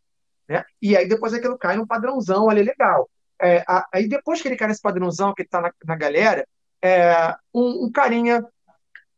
Né? 0.48 0.64
E 0.80 0.96
aí 0.96 1.08
depois 1.08 1.32
aquilo 1.32 1.56
cai 1.56 1.76
num 1.76 1.86
padrãozão 1.86 2.50
ali 2.50 2.62
legal. 2.62 3.08
É, 3.40 3.64
aí 3.92 4.06
depois 4.06 4.40
que 4.40 4.48
ele 4.48 4.56
cai 4.56 4.68
nesse 4.68 4.82
padrãozão 4.82 5.34
que 5.34 5.42
está 5.42 5.60
na, 5.60 5.72
na 5.84 5.96
galera, 5.96 6.46
é, 6.80 7.34
um, 7.52 7.86
um, 7.86 7.90
carinha, 7.90 8.44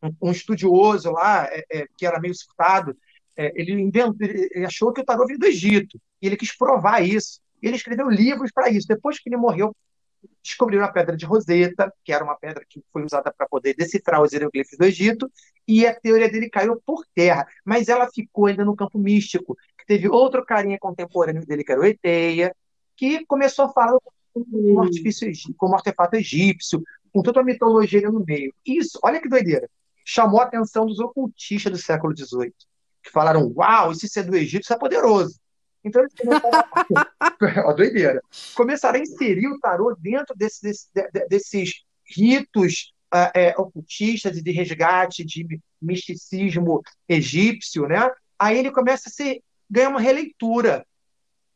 um, 0.02 0.28
um 0.28 0.31
estudioso 0.31 1.11
lá, 1.11 1.47
é, 1.50 1.64
é, 1.71 1.87
que 1.97 2.07
era 2.07 2.21
meio 2.21 2.35
surtado, 2.35 2.97
é, 3.37 3.52
ele, 3.54 3.73
inventou, 3.73 4.16
ele 4.21 4.64
achou 4.64 4.93
que 4.93 5.00
o 5.00 5.04
tarô 5.04 5.26
veio 5.26 5.38
do 5.38 5.47
Egito, 5.47 6.00
e 6.23 6.26
ele 6.26 6.37
quis 6.37 6.57
provar 6.57 7.02
isso. 7.02 7.40
Ele 7.66 7.76
escreveu 7.76 8.09
livros 8.09 8.50
para 8.52 8.68
isso. 8.68 8.87
Depois 8.87 9.18
que 9.18 9.28
ele 9.28 9.37
morreu, 9.37 9.75
descobriram 10.42 10.85
a 10.85 10.92
pedra 10.92 11.16
de 11.16 11.25
Roseta, 11.25 11.92
que 12.04 12.12
era 12.12 12.25
uma 12.25 12.37
pedra 12.37 12.64
que 12.68 12.83
foi 12.92 13.04
usada 13.04 13.33
para 13.33 13.49
poder 13.49 13.75
decifrar 13.75 14.23
os 14.23 14.33
hieroglifos 14.33 14.76
do 14.78 14.85
Egito, 14.85 15.30
e 15.66 15.87
a 15.87 15.99
teoria 15.99 16.30
dele 16.30 16.49
caiu 16.49 16.80
por 16.85 17.04
terra, 17.14 17.47
mas 17.64 17.88
ela 17.88 18.09
ficou 18.12 18.47
ainda 18.47 18.64
no 18.64 18.76
campo 18.76 18.99
místico. 18.99 19.56
Teve 19.87 20.09
outro 20.09 20.44
carinha 20.44 20.78
contemporâneo 20.78 21.44
dele, 21.47 21.64
que 21.64 21.73
era 21.73 21.80
o 21.80 21.85
Eteia, 21.85 22.54
que 22.97 23.25
começou 23.26 23.66
a 23.66 23.73
falar 23.73 23.99
como 24.33 24.83
artifício, 24.83 25.30
como 25.56 25.75
artefato 25.75 26.16
egípcio, 26.16 26.83
com 27.12 27.23
toda 27.23 27.40
a 27.40 27.44
mitologia 27.44 28.11
no 28.11 28.25
meio. 28.25 28.52
Isso, 28.64 28.99
olha 29.02 29.21
que 29.21 29.28
doideira, 29.28 29.68
chamou 30.04 30.40
a 30.40 30.44
atenção 30.44 30.87
dos 30.87 31.00
ocultistas 31.00 31.73
do 31.73 31.78
século 31.78 32.16
XVIII 32.16 32.52
que 33.04 33.11
falaram: 33.11 33.52
Uau, 33.54 33.92
isso 33.92 34.18
é 34.18 34.23
do 34.23 34.35
Egito, 34.35 34.73
é 34.73 34.78
poderoso. 34.78 35.38
Então 35.85 36.03
eles 36.03 36.14
começaram 36.14 36.64
a... 37.69 37.73
doideira. 37.76 38.23
Começaram 38.55 38.99
a 38.99 39.03
inserir 39.03 39.49
o 39.49 39.59
tarô 39.61 39.95
dentro 39.99 40.35
desse, 40.35 40.62
desse, 40.62 40.88
desses 41.29 41.85
ritos 42.17 42.95
uh, 43.14 43.31
é, 43.35 43.55
ocultistas 43.59 44.37
e 44.37 44.43
de 44.43 44.50
resgate 44.50 45.25
de 45.25 45.61
misticismo 45.81 46.83
egípcio, 47.09 47.87
né? 47.87 48.11
Aí 48.38 48.59
ele 48.59 48.71
começa 48.71 49.09
a 49.09 49.25
ganhar 49.71 49.91
uma 49.91 50.00
releitura. 50.00 50.87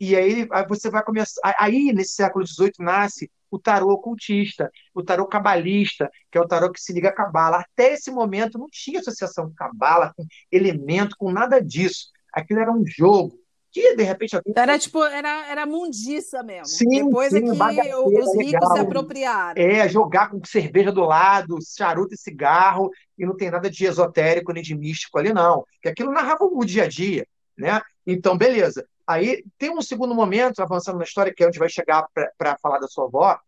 E 0.01 0.15
aí, 0.15 0.47
você 0.69 0.89
vai 0.91 1.03
começar. 1.03 1.41
Aí, 1.59 1.93
nesse 1.93 2.15
século 2.15 2.47
XVIII, 2.47 2.73
nasce 2.79 3.29
o 3.51 3.59
tarô 3.59 3.91
ocultista, 3.91 4.71
o 4.95 5.03
tarô 5.03 5.27
cabalista, 5.27 6.09
que 6.31 6.39
é 6.39 6.41
o 6.41 6.47
tarô 6.47 6.71
que 6.71 6.81
se 6.81 6.93
liga 6.93 7.09
a 7.09 7.15
cabala. 7.15 7.59
Até 7.59 7.95
esse 7.95 8.11
momento 8.11 8.59
não 8.59 8.69
tinha 8.71 9.01
associação 9.01 9.49
com 9.49 9.55
cabala, 9.55 10.13
com 10.15 10.25
elemento, 10.53 11.17
com 11.19 11.33
nada 11.33 11.61
disso. 11.61 12.11
Aquilo 12.33 12.61
era 12.61 12.71
um 12.71 12.85
jogo 12.87 13.41
que 13.71 13.97
de 13.97 14.03
repente 14.03 14.37
alguém... 14.37 14.53
era 14.57 14.79
tipo 14.79 15.05
era 15.05 15.47
era 15.49 15.67
mundiça 15.67 16.43
mesmo. 16.43 16.67
Sim, 16.67 17.05
depois 17.05 17.31
sim, 17.31 17.39
é 17.39 17.41
que 17.43 17.51
os 17.51 18.37
ricos 18.37 18.53
legal. 18.53 18.73
se 18.73 18.79
apropriaram. 18.81 19.63
É 19.63 19.89
jogar 19.89 20.31
com 20.31 20.45
cerveja 20.45 20.91
do 20.91 21.03
lado 21.03 21.59
charuto 21.77 22.15
e 22.15 22.19
cigarro 22.19 22.91
e 23.19 23.27
não 23.27 23.37
tem 23.37 23.51
nada 23.51 23.71
de 23.71 23.85
esotérico 23.85 24.53
nem 24.53 24.63
de 24.63 24.75
místico 24.75 25.19
ali 25.19 25.33
não. 25.33 25.65
Que 25.83 25.89
aquilo 25.89 26.13
narrava 26.13 26.45
o 26.45 26.65
dia 26.65 26.85
a 26.85 26.89
dia 26.89 27.27
né? 27.59 27.83
Então 28.07 28.39
beleza. 28.39 28.87
Aí 29.07 29.43
tem 29.59 29.71
um 29.71 29.83
segundo 29.83 30.15
momento 30.15 30.61
avançando 30.61 30.99
na 30.99 31.05
história 31.05 31.33
que 31.35 31.43
é 31.43 31.47
onde 31.47 31.59
vai 31.59 31.69
chegar 31.69 32.07
para 32.37 32.57
falar 32.63 32.79
da 32.79 32.87
sua 32.87 33.07
avó 33.07 33.39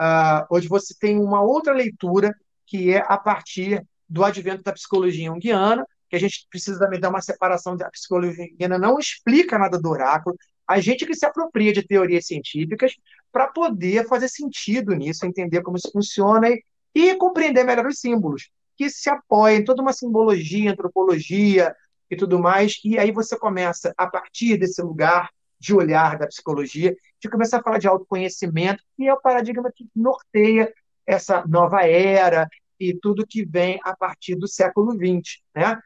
uh, 0.00 0.46
onde 0.50 0.66
você 0.66 0.94
tem 0.98 1.18
uma 1.18 1.42
outra 1.42 1.74
leitura 1.74 2.34
que 2.66 2.94
é 2.94 3.04
a 3.06 3.18
partir 3.18 3.84
do 4.08 4.24
advento 4.24 4.62
da 4.62 4.72
psicologia 4.72 5.26
junguiana 5.26 5.86
que 6.10 6.16
a 6.16 6.18
gente 6.18 6.46
precisa 6.50 6.78
também 6.80 6.98
dar 6.98 7.08
uma 7.08 7.22
separação 7.22 7.76
da 7.76 7.88
psicologia 7.88 8.68
não 8.68 8.98
explica 8.98 9.56
nada 9.56 9.78
do 9.78 9.88
oráculo, 9.88 10.36
a 10.66 10.80
gente 10.80 11.06
que 11.06 11.14
se 11.14 11.24
apropria 11.24 11.72
de 11.72 11.86
teorias 11.86 12.26
científicas 12.26 12.96
para 13.32 13.46
poder 13.46 14.06
fazer 14.08 14.28
sentido 14.28 14.92
nisso, 14.94 15.24
entender 15.24 15.62
como 15.62 15.76
isso 15.76 15.90
funciona 15.92 16.50
e, 16.50 16.62
e 16.94 17.14
compreender 17.16 17.64
melhor 17.64 17.86
os 17.86 18.00
símbolos, 18.00 18.50
que 18.76 18.90
se 18.90 19.08
apoia 19.08 19.56
em 19.56 19.64
toda 19.64 19.82
uma 19.82 19.92
simbologia, 19.92 20.72
antropologia 20.72 21.74
e 22.10 22.16
tudo 22.16 22.40
mais, 22.40 22.80
e 22.84 22.98
aí 22.98 23.12
você 23.12 23.38
começa, 23.38 23.94
a 23.96 24.06
partir 24.06 24.56
desse 24.56 24.82
lugar 24.82 25.30
de 25.60 25.74
olhar 25.74 26.18
da 26.18 26.26
psicologia, 26.26 26.96
de 27.20 27.28
começar 27.28 27.58
a 27.58 27.62
falar 27.62 27.78
de 27.78 27.86
autoconhecimento, 27.86 28.82
que 28.96 29.06
é 29.06 29.12
o 29.12 29.20
paradigma 29.20 29.70
que 29.72 29.88
norteia 29.94 30.72
essa 31.06 31.44
nova 31.46 31.86
era 31.86 32.48
e 32.80 32.94
tudo 32.94 33.26
que 33.26 33.44
vem 33.44 33.78
a 33.84 33.94
partir 33.94 34.34
do 34.34 34.48
século 34.48 34.92
XX. 34.92 35.40
Né? 35.54 35.78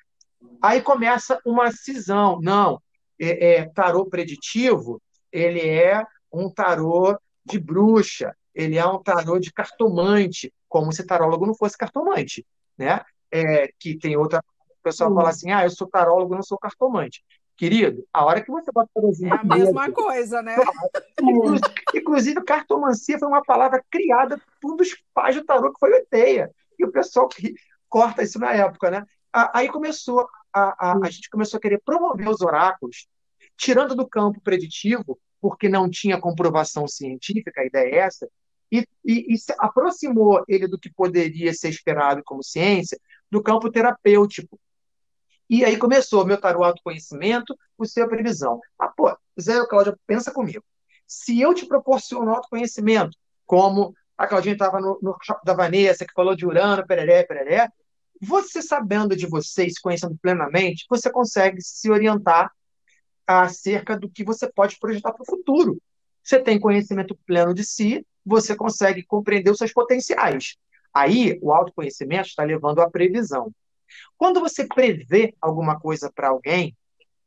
Aí 0.63 0.81
começa 0.81 1.39
uma 1.45 1.71
cisão. 1.71 2.41
Não, 2.43 2.81
é, 3.21 3.57
é, 3.57 3.65
tarô 3.67 4.07
preditivo, 4.07 5.01
ele 5.31 5.61
é 5.61 6.05
um 6.33 6.51
tarô 6.51 7.19
de 7.45 7.59
bruxa, 7.59 8.35
ele 8.55 8.77
é 8.77 8.87
um 8.87 9.03
tarô 9.03 9.39
de 9.39 9.53
cartomante, 9.53 10.53
como 10.69 10.93
se 10.93 11.05
tarólogo 11.05 11.47
não 11.47 11.55
fosse 11.55 11.77
cartomante, 11.77 12.47
né? 12.77 13.01
É, 13.31 13.69
que 13.79 13.99
tem 13.99 14.17
outra 14.17 14.41
o 14.79 14.83
pessoal 14.85 15.15
fala 15.15 15.31
assim, 15.31 15.51
ah, 15.51 15.65
eu 15.65 15.71
sou 15.71 15.89
tarólogo, 15.89 16.35
não 16.35 16.43
sou 16.43 16.59
cartomante. 16.59 17.25
Querido, 17.57 18.07
a 18.13 18.23
hora 18.23 18.43
que 18.43 18.51
você 18.51 18.71
bota 18.71 18.91
tarozinho... 18.95 19.33
É 19.33 19.39
a 19.39 19.43
mesma 19.43 19.91
coisa, 19.91 20.43
né? 20.43 20.57
Inclusive, 21.95 22.45
cartomancia 22.45 23.19
foi 23.19 23.27
uma 23.27 23.43
palavra 23.43 23.83
criada 23.91 24.39
por 24.61 24.75
um 24.75 24.77
dos 24.77 24.95
pais 25.15 25.37
do 25.37 25.45
tarô, 25.45 25.73
que 25.73 25.81
foi 25.81 25.91
o 25.91 25.95
Eteia. 25.95 26.51
E 26.79 26.85
o 26.85 26.93
pessoal 26.93 27.27
que 27.29 27.55
corta 27.89 28.23
isso 28.23 28.39
na 28.39 28.53
época, 28.53 28.91
né? 28.91 29.07
Aí 29.53 29.69
começou 29.69 30.29
a, 30.53 30.93
a, 30.93 30.99
a 31.03 31.11
gente 31.11 31.29
começou 31.29 31.59
a 31.59 31.61
querer 31.61 31.81
promover 31.85 32.29
os 32.29 32.41
oráculos, 32.41 33.09
tirando 33.57 33.97
do 33.97 34.09
campo 34.09 34.41
preditivo, 34.41 35.19
porque 35.41 35.69
não 35.69 35.91
tinha 35.91 36.21
comprovação 36.21 36.87
científica, 36.87 37.61
a 37.61 37.67
ideia 37.67 37.95
é 37.95 37.99
essa, 37.99 38.29
e, 38.71 38.87
e, 39.05 39.35
e 39.35 39.37
aproximou 39.59 40.45
ele 40.47 40.69
do 40.69 40.79
que 40.79 40.89
poderia 40.89 41.53
ser 41.53 41.69
esperado 41.69 42.23
como 42.25 42.45
ciência, 42.45 42.99
do 43.29 43.43
campo 43.43 43.71
terapêutico. 43.71 44.59
E 45.51 45.65
aí 45.65 45.77
começou 45.77 46.25
meu 46.25 46.41
tarô 46.41 46.63
autoconhecimento, 46.63 47.57
o 47.77 47.85
seu 47.85 48.09
previsão. 48.09 48.61
Ah, 48.79 48.89
pô, 48.89 49.17
Zé 49.39 49.67
Cláudia, 49.67 49.99
pensa 50.07 50.33
comigo. 50.33 50.65
Se 51.07 51.41
eu 51.41 51.53
te 51.53 51.67
proporciono 51.67 52.31
autoconhecimento, 52.31 53.19
como 53.45 53.95
a 54.17 54.27
Claudinha 54.29 54.55
estava 54.55 54.81
no, 54.81 54.99
no 55.03 55.17
da 55.45 55.55
Vanessa, 55.55 56.07
que 56.07 56.15
falou 56.15 56.37
de 56.37 56.47
Urano, 56.47 56.87
pereré, 56.87 57.25
pereré, 57.25 57.69
você 58.25 58.63
sabendo 58.63 59.17
de 59.17 59.27
você, 59.27 59.69
se 59.69 59.81
conhecendo 59.81 60.17
plenamente, 60.21 60.87
você 60.89 61.11
consegue 61.11 61.61
se 61.61 61.91
orientar 61.91 62.51
acerca 63.27 63.99
do 63.99 64.09
que 64.09 64.25
você 64.25 64.51
pode 64.51 64.79
projetar 64.79 65.13
para 65.13 65.23
o 65.23 65.27
futuro. 65.27 65.81
Você 66.23 66.39
tem 66.39 66.59
conhecimento 66.59 67.19
pleno 67.27 67.55
de 67.55 67.65
si, 67.65 68.07
você 68.25 68.57
consegue 68.57 69.05
compreender 69.05 69.51
os 69.51 69.59
seus 69.59 69.73
potenciais. 69.73 70.57
Aí, 70.93 71.39
o 71.43 71.53
autoconhecimento 71.53 72.29
está 72.29 72.45
levando 72.45 72.81
à 72.81 72.91
previsão. 72.91 73.53
Quando 74.17 74.41
você 74.41 74.67
prevê 74.67 75.35
alguma 75.41 75.79
coisa 75.79 76.11
para 76.13 76.29
alguém, 76.29 76.77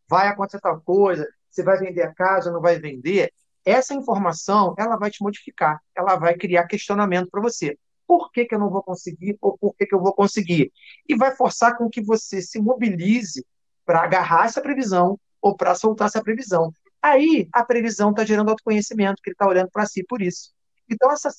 vai 0.09 0.27
acontecer 0.27 0.59
tal 0.61 0.81
coisa, 0.81 1.27
você 1.49 1.63
vai 1.63 1.77
vender 1.77 2.03
a 2.03 2.13
casa, 2.13 2.51
não 2.51 2.61
vai 2.61 2.79
vender, 2.79 3.31
essa 3.65 3.93
informação 3.93 4.73
ela 4.77 4.95
vai 4.95 5.11
te 5.11 5.21
modificar, 5.21 5.81
ela 5.95 6.15
vai 6.15 6.35
criar 6.35 6.65
questionamento 6.67 7.29
para 7.29 7.41
você 7.41 7.77
por 8.07 8.31
que, 8.31 8.45
que 8.45 8.55
eu 8.55 8.59
não 8.59 8.69
vou 8.69 8.81
conseguir 8.81 9.37
ou 9.41 9.57
por 9.57 9.75
que, 9.75 9.85
que 9.85 9.93
eu 9.93 9.99
vou 9.99 10.13
conseguir. 10.13 10.71
E 11.07 11.15
vai 11.15 11.35
forçar 11.35 11.77
com 11.77 11.89
que 11.89 12.01
você 12.01 12.41
se 12.41 12.59
mobilize 12.59 13.45
para 13.85 14.01
agarrar 14.01 14.45
essa 14.45 14.61
previsão 14.61 15.19
ou 15.41 15.55
para 15.55 15.75
soltar 15.75 16.07
essa 16.07 16.23
previsão. 16.23 16.71
Aí 17.01 17.47
a 17.53 17.63
previsão 17.63 18.11
está 18.11 18.25
gerando 18.25 18.49
autoconhecimento, 18.49 19.21
que 19.21 19.29
ele 19.29 19.33
está 19.33 19.47
olhando 19.47 19.69
para 19.71 19.85
si 19.85 20.03
por 20.03 20.21
isso. 20.21 20.55
Então, 20.89 21.11
essa, 21.11 21.29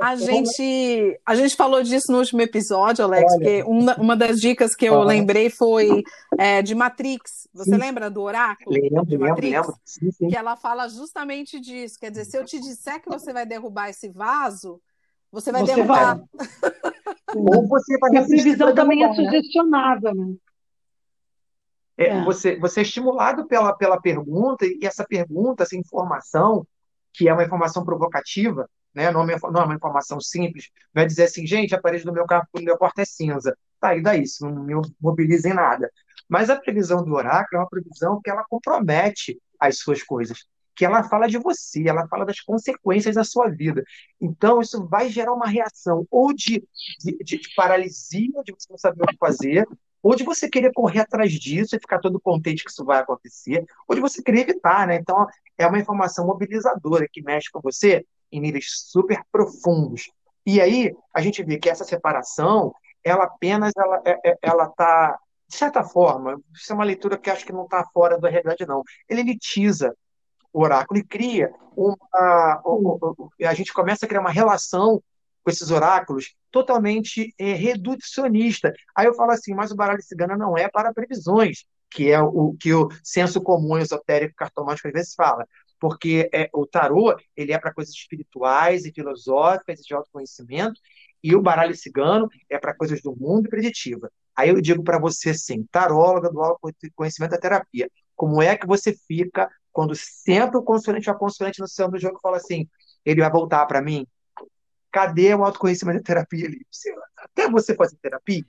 a, 0.00 0.16
gente, 0.16 1.20
a 1.26 1.34
gente 1.34 1.54
falou 1.54 1.82
disso 1.82 2.10
no 2.10 2.18
último 2.18 2.40
episódio, 2.40 3.04
Alex, 3.04 3.30
Olha, 3.30 3.38
porque 3.38 3.62
uma, 3.64 3.96
uma 3.96 4.16
das 4.16 4.40
dicas 4.40 4.74
que 4.74 4.86
eu 4.86 5.02
lembrei 5.02 5.50
foi 5.50 6.02
é, 6.38 6.62
de 6.62 6.74
Matrix. 6.74 7.46
Você 7.52 7.72
sim. 7.72 7.76
lembra 7.76 8.10
do 8.10 8.22
oráculo? 8.22 8.74
Lembro, 8.74 9.04
de 9.04 9.18
Matrix? 9.18 9.52
lembro, 9.52 9.74
sim, 9.84 10.10
sim. 10.10 10.28
Que 10.28 10.36
ela 10.36 10.56
fala 10.56 10.88
justamente 10.88 11.60
disso. 11.60 11.98
Quer 12.00 12.10
dizer, 12.10 12.24
se 12.24 12.38
eu 12.38 12.44
te 12.46 12.58
disser 12.58 13.02
que 13.02 13.10
você 13.10 13.30
vai 13.30 13.44
derrubar 13.44 13.90
esse 13.90 14.08
vaso, 14.08 14.80
você 15.30 15.52
vai 15.52 15.62
você 15.62 15.74
derrubar. 15.74 16.16
Vai. 16.16 16.26
Ou 17.34 17.68
você 17.68 17.98
vai 17.98 18.16
a 18.16 18.24
previsão 18.24 18.74
também 18.74 19.04
é 19.04 19.08
né? 19.08 19.14
sugestionável, 19.14 20.14
né? 20.14 20.34
É, 21.96 22.08
é. 22.08 22.24
Você, 22.24 22.56
você 22.58 22.80
é 22.80 22.82
estimulado 22.82 23.46
pela, 23.46 23.72
pela 23.74 24.00
pergunta, 24.00 24.64
e 24.64 24.78
essa 24.82 25.04
pergunta, 25.04 25.64
essa 25.64 25.76
informação, 25.76 26.66
que 27.12 27.28
é 27.28 27.32
uma 27.32 27.44
informação 27.44 27.84
provocativa, 27.84 28.68
né? 28.94 29.10
não, 29.10 29.28
é 29.28 29.36
uma, 29.36 29.50
não 29.50 29.60
é 29.60 29.64
uma 29.64 29.74
informação 29.74 30.20
simples, 30.20 30.70
vai 30.94 31.04
dizer 31.04 31.24
assim, 31.24 31.46
gente, 31.46 31.74
a 31.74 31.80
parede 31.80 32.04
do 32.04 32.12
meu, 32.12 32.24
carro, 32.24 32.46
do 32.54 32.62
meu 32.62 32.78
quarto 32.78 33.00
é 33.00 33.04
cinza. 33.04 33.56
Tá, 33.80 33.94
e 33.94 34.02
daí? 34.02 34.22
Isso 34.22 34.44
não 34.48 34.64
me 34.64 34.74
mobiliza 35.00 35.48
em 35.48 35.54
nada. 35.54 35.90
Mas 36.28 36.50
a 36.50 36.56
previsão 36.56 37.04
do 37.04 37.14
oráculo 37.14 37.56
é 37.56 37.58
uma 37.58 37.68
previsão 37.68 38.20
que 38.22 38.30
ela 38.30 38.44
compromete 38.48 39.40
as 39.58 39.78
suas 39.78 40.02
coisas 40.02 40.46
que 40.78 40.84
ela 40.84 41.02
fala 41.02 41.26
de 41.26 41.38
você, 41.38 41.88
ela 41.88 42.06
fala 42.06 42.24
das 42.24 42.40
consequências 42.40 43.16
da 43.16 43.24
sua 43.24 43.48
vida. 43.48 43.82
Então, 44.20 44.60
isso 44.60 44.86
vai 44.86 45.08
gerar 45.08 45.32
uma 45.32 45.48
reação 45.48 46.06
ou 46.08 46.32
de, 46.32 46.62
de, 47.00 47.18
de 47.18 47.40
paralisia, 47.56 48.44
de 48.44 48.52
você 48.52 48.68
não 48.70 48.78
saber 48.78 49.02
o 49.02 49.06
que 49.08 49.16
fazer, 49.16 49.66
ou 50.00 50.14
de 50.14 50.22
você 50.22 50.48
querer 50.48 50.70
correr 50.72 51.00
atrás 51.00 51.32
disso 51.32 51.74
e 51.74 51.80
ficar 51.80 51.98
todo 51.98 52.20
contente 52.20 52.62
que 52.62 52.70
isso 52.70 52.84
vai 52.84 53.00
acontecer, 53.00 53.66
ou 53.88 53.96
de 53.96 54.00
você 54.00 54.22
querer 54.22 54.42
evitar, 54.42 54.86
né? 54.86 54.94
Então, 54.94 55.26
é 55.58 55.66
uma 55.66 55.80
informação 55.80 56.24
mobilizadora 56.24 57.08
que 57.10 57.22
mexe 57.22 57.50
com 57.50 57.60
você 57.60 58.06
em 58.30 58.40
níveis 58.40 58.66
super 58.70 59.20
profundos. 59.32 60.08
E 60.46 60.60
aí, 60.60 60.94
a 61.12 61.20
gente 61.20 61.42
vê 61.42 61.58
que 61.58 61.68
essa 61.68 61.82
separação, 61.82 62.72
ela 63.02 63.24
apenas, 63.24 63.72
ela 63.76 64.00
é, 64.06 64.30
é, 64.30 64.38
ela 64.42 64.66
está, 64.66 65.18
de 65.48 65.56
certa 65.56 65.82
forma, 65.82 66.40
isso 66.54 66.70
é 66.70 66.74
uma 66.76 66.84
leitura 66.84 67.18
que 67.18 67.30
acho 67.30 67.44
que 67.44 67.52
não 67.52 67.64
está 67.64 67.84
fora 67.92 68.16
da 68.16 68.28
realidade, 68.28 68.64
não. 68.64 68.84
Ele 69.08 69.22
elitiza 69.22 69.92
o 70.52 70.62
oráculo 70.62 71.00
e 71.00 71.04
cria 71.04 71.52
uma. 71.76 71.96
A 73.46 73.54
gente 73.54 73.72
começa 73.72 74.04
a 74.04 74.08
criar 74.08 74.20
uma 74.20 74.30
relação 74.30 75.02
com 75.44 75.50
esses 75.50 75.70
oráculos 75.70 76.34
totalmente 76.50 77.34
é, 77.38 77.52
reducionista. 77.52 78.72
Aí 78.94 79.06
eu 79.06 79.14
falo 79.14 79.30
assim, 79.30 79.54
mas 79.54 79.70
o 79.70 79.76
baralho 79.76 80.02
cigana 80.02 80.36
não 80.36 80.56
é 80.56 80.68
para 80.68 80.92
previsões, 80.92 81.64
que 81.90 82.10
é 82.10 82.20
o 82.20 82.54
que 82.58 82.72
o 82.74 82.88
senso 83.02 83.40
comum 83.40 83.78
esotérico 83.78 84.34
cartomântico 84.36 84.88
às 84.88 84.94
vezes 84.94 85.14
fala. 85.14 85.46
Porque 85.80 86.28
é, 86.34 86.50
o 86.52 86.66
tarô 86.66 87.16
ele 87.36 87.52
é 87.52 87.58
para 87.58 87.72
coisas 87.72 87.94
espirituais 87.94 88.84
e 88.84 88.92
filosóficas 88.92 89.80
e 89.80 89.84
de 89.84 89.94
autoconhecimento, 89.94 90.80
e 91.22 91.34
o 91.34 91.42
baralho 91.42 91.74
cigano 91.74 92.28
é 92.48 92.58
para 92.58 92.74
coisas 92.74 93.00
do 93.00 93.14
mundo 93.16 93.48
preditiva. 93.48 94.10
Aí 94.36 94.50
eu 94.50 94.60
digo 94.60 94.84
para 94.84 94.98
você 94.98 95.30
assim, 95.30 95.64
taróloga 95.70 96.30
do 96.30 96.40
autoconhecimento 96.40 97.32
da 97.32 97.40
terapia, 97.40 97.90
como 98.14 98.42
é 98.42 98.56
que 98.56 98.66
você 98.66 98.92
fica 99.06 99.48
quando 99.72 99.94
senta 99.94 100.58
o 100.58 100.62
consulente 100.62 101.08
ou 101.08 101.16
a 101.16 101.18
consulente 101.18 101.60
no 101.60 101.68
centro 101.68 101.92
do 101.92 101.98
jogo 101.98 102.18
e 102.18 102.20
fala 102.20 102.36
assim, 102.36 102.68
ele 103.04 103.20
vai 103.20 103.30
voltar 103.30 103.66
para 103.66 103.82
mim? 103.82 104.06
Cadê 104.90 105.34
o 105.34 105.44
autoconhecimento 105.44 105.98
da 105.98 106.04
terapia 106.04 106.46
ali? 106.46 106.66
Você, 106.70 106.94
até 107.16 107.48
você 107.50 107.74
fazer 107.74 107.96
terapia, 107.96 108.44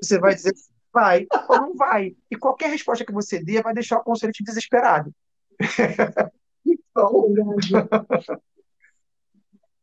você 0.00 0.18
vai 0.18 0.34
dizer 0.34 0.52
assim, 0.54 0.72
vai 0.92 1.26
ou 1.48 1.60
não 1.60 1.74
vai. 1.74 2.16
E 2.30 2.36
qualquer 2.36 2.70
resposta 2.70 3.04
que 3.04 3.12
você 3.12 3.42
dê 3.42 3.62
vai 3.62 3.74
deixar 3.74 3.98
o 3.98 4.04
consulente 4.04 4.44
desesperado. 4.44 5.12
então... 6.66 7.26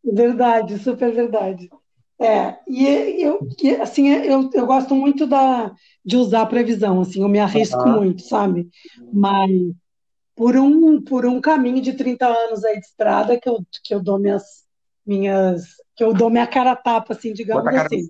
Verdade, 0.01 0.79
super 0.79 1.13
verdade. 1.13 1.69
É, 2.19 2.58
e 2.67 3.24
eu, 3.24 3.39
assim, 3.81 4.10
eu, 4.10 4.50
eu 4.53 4.65
gosto 4.65 4.93
muito 4.93 5.25
da, 5.25 5.74
de 6.03 6.17
usar 6.17 6.41
a 6.41 6.46
previsão, 6.46 7.00
assim, 7.00 7.22
eu 7.22 7.29
me 7.29 7.39
arrisco 7.39 7.79
uhum. 7.79 7.98
muito, 7.98 8.24
sabe? 8.24 8.69
Mas 9.13 9.50
por 10.39 10.55
um, 10.55 11.01
por 11.01 11.25
um 11.25 11.41
caminho 11.41 11.81
de 11.81 11.91
30 11.91 12.25
anos 12.25 12.63
aí 12.63 12.79
de 12.79 12.86
estrada 12.86 13.38
que 13.38 13.50
eu, 13.50 13.60
que 13.84 13.93
eu 13.93 14.01
dou 14.01 14.17
minhas, 14.17 14.63
minhas, 15.05 15.65
que 15.93 16.01
eu 16.01 16.13
dou 16.13 16.29
minha 16.29 16.48
cara 16.48 16.77
tapa, 16.77 17.12
assim, 17.12 17.34
digamos 17.34 17.67
assim. 17.75 18.08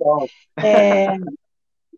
É, 0.64 1.08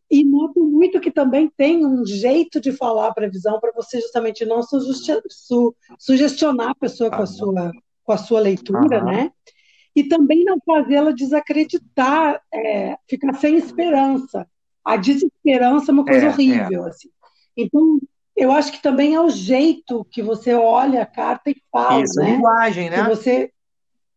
e 0.09 0.23
noto 0.23 0.63
muito 0.63 1.01
que 1.01 1.11
também 1.11 1.51
tem 1.57 1.85
um 1.85 2.05
jeito 2.05 2.61
de 2.61 2.71
falar 2.71 3.07
a 3.07 3.13
previsão 3.13 3.59
para 3.59 3.73
você 3.73 3.99
justamente 3.99 4.45
não 4.45 4.63
su, 4.63 4.79
su, 5.27 5.75
sugestionar 5.99 6.69
a 6.69 6.75
pessoa 6.75 7.11
com 7.11 7.23
a 7.23 7.27
sua, 7.27 7.71
com 8.01 8.13
a 8.13 8.17
sua 8.17 8.39
leitura, 8.39 9.03
né? 9.03 9.33
e 9.93 10.01
também 10.05 10.45
não 10.45 10.57
fazê-la 10.65 11.11
desacreditar, 11.11 12.41
é, 12.53 12.97
ficar 13.05 13.33
sem 13.33 13.57
esperança. 13.57 14.47
A 14.81 14.95
desesperança 14.95 15.91
é 15.91 15.93
uma 15.93 16.05
coisa 16.05 16.27
é, 16.27 16.29
horrível. 16.29 16.85
É. 16.85 16.87
Assim. 16.87 17.09
Então, 17.57 17.99
eu 18.41 18.51
acho 18.51 18.71
que 18.71 18.81
também 18.81 19.13
é 19.13 19.21
o 19.21 19.29
jeito 19.29 20.03
que 20.05 20.19
você 20.23 20.51
olha 20.51 21.03
a 21.03 21.05
carta 21.05 21.51
e 21.51 21.61
fala. 21.71 22.01
Isso, 22.01 22.19
né? 22.19 22.31
linguagem, 22.31 22.89
né? 22.89 23.03
Que 23.03 23.09
você, 23.09 23.51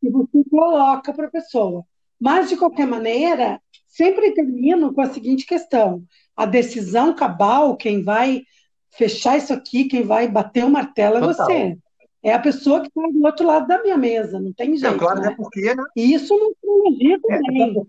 que 0.01 0.09
você 0.09 0.45
coloca 0.51 1.13
para 1.13 1.27
a 1.27 1.31
pessoa. 1.31 1.85
Mas, 2.19 2.49
de 2.49 2.57
qualquer 2.57 2.87
maneira, 2.87 3.61
sempre 3.87 4.33
termino 4.33 4.95
com 4.95 5.03
a 5.03 5.11
seguinte 5.11 5.45
questão: 5.45 6.03
a 6.35 6.47
decisão 6.47 7.15
cabal, 7.15 7.77
quem 7.77 8.03
vai 8.03 8.45
fechar 8.97 9.37
isso 9.37 9.53
aqui, 9.53 9.85
quem 9.85 10.03
vai 10.03 10.27
bater 10.27 10.65
o 10.65 10.71
martelo 10.71 11.19
é 11.19 11.21
Total. 11.21 11.47
você 11.47 11.79
é 12.23 12.33
a 12.33 12.39
pessoa 12.39 12.81
que 12.81 12.89
está 12.89 13.03
do 13.03 13.23
outro 13.23 13.47
lado 13.47 13.67
da 13.67 13.83
minha 13.83 13.99
mesa, 13.99 14.41
não 14.41 14.55
tem 14.55 14.75
jeito. 14.75 14.93
Não, 14.93 14.99
claro, 14.99 15.21
né? 15.21 15.33
é 15.33 15.35
porque, 15.35 15.75
né? 15.75 15.85
E 15.95 16.15
isso 16.15 16.35
na 16.35 16.47
astrologia 16.47 17.17
é, 17.17 17.19
também. 17.19 17.87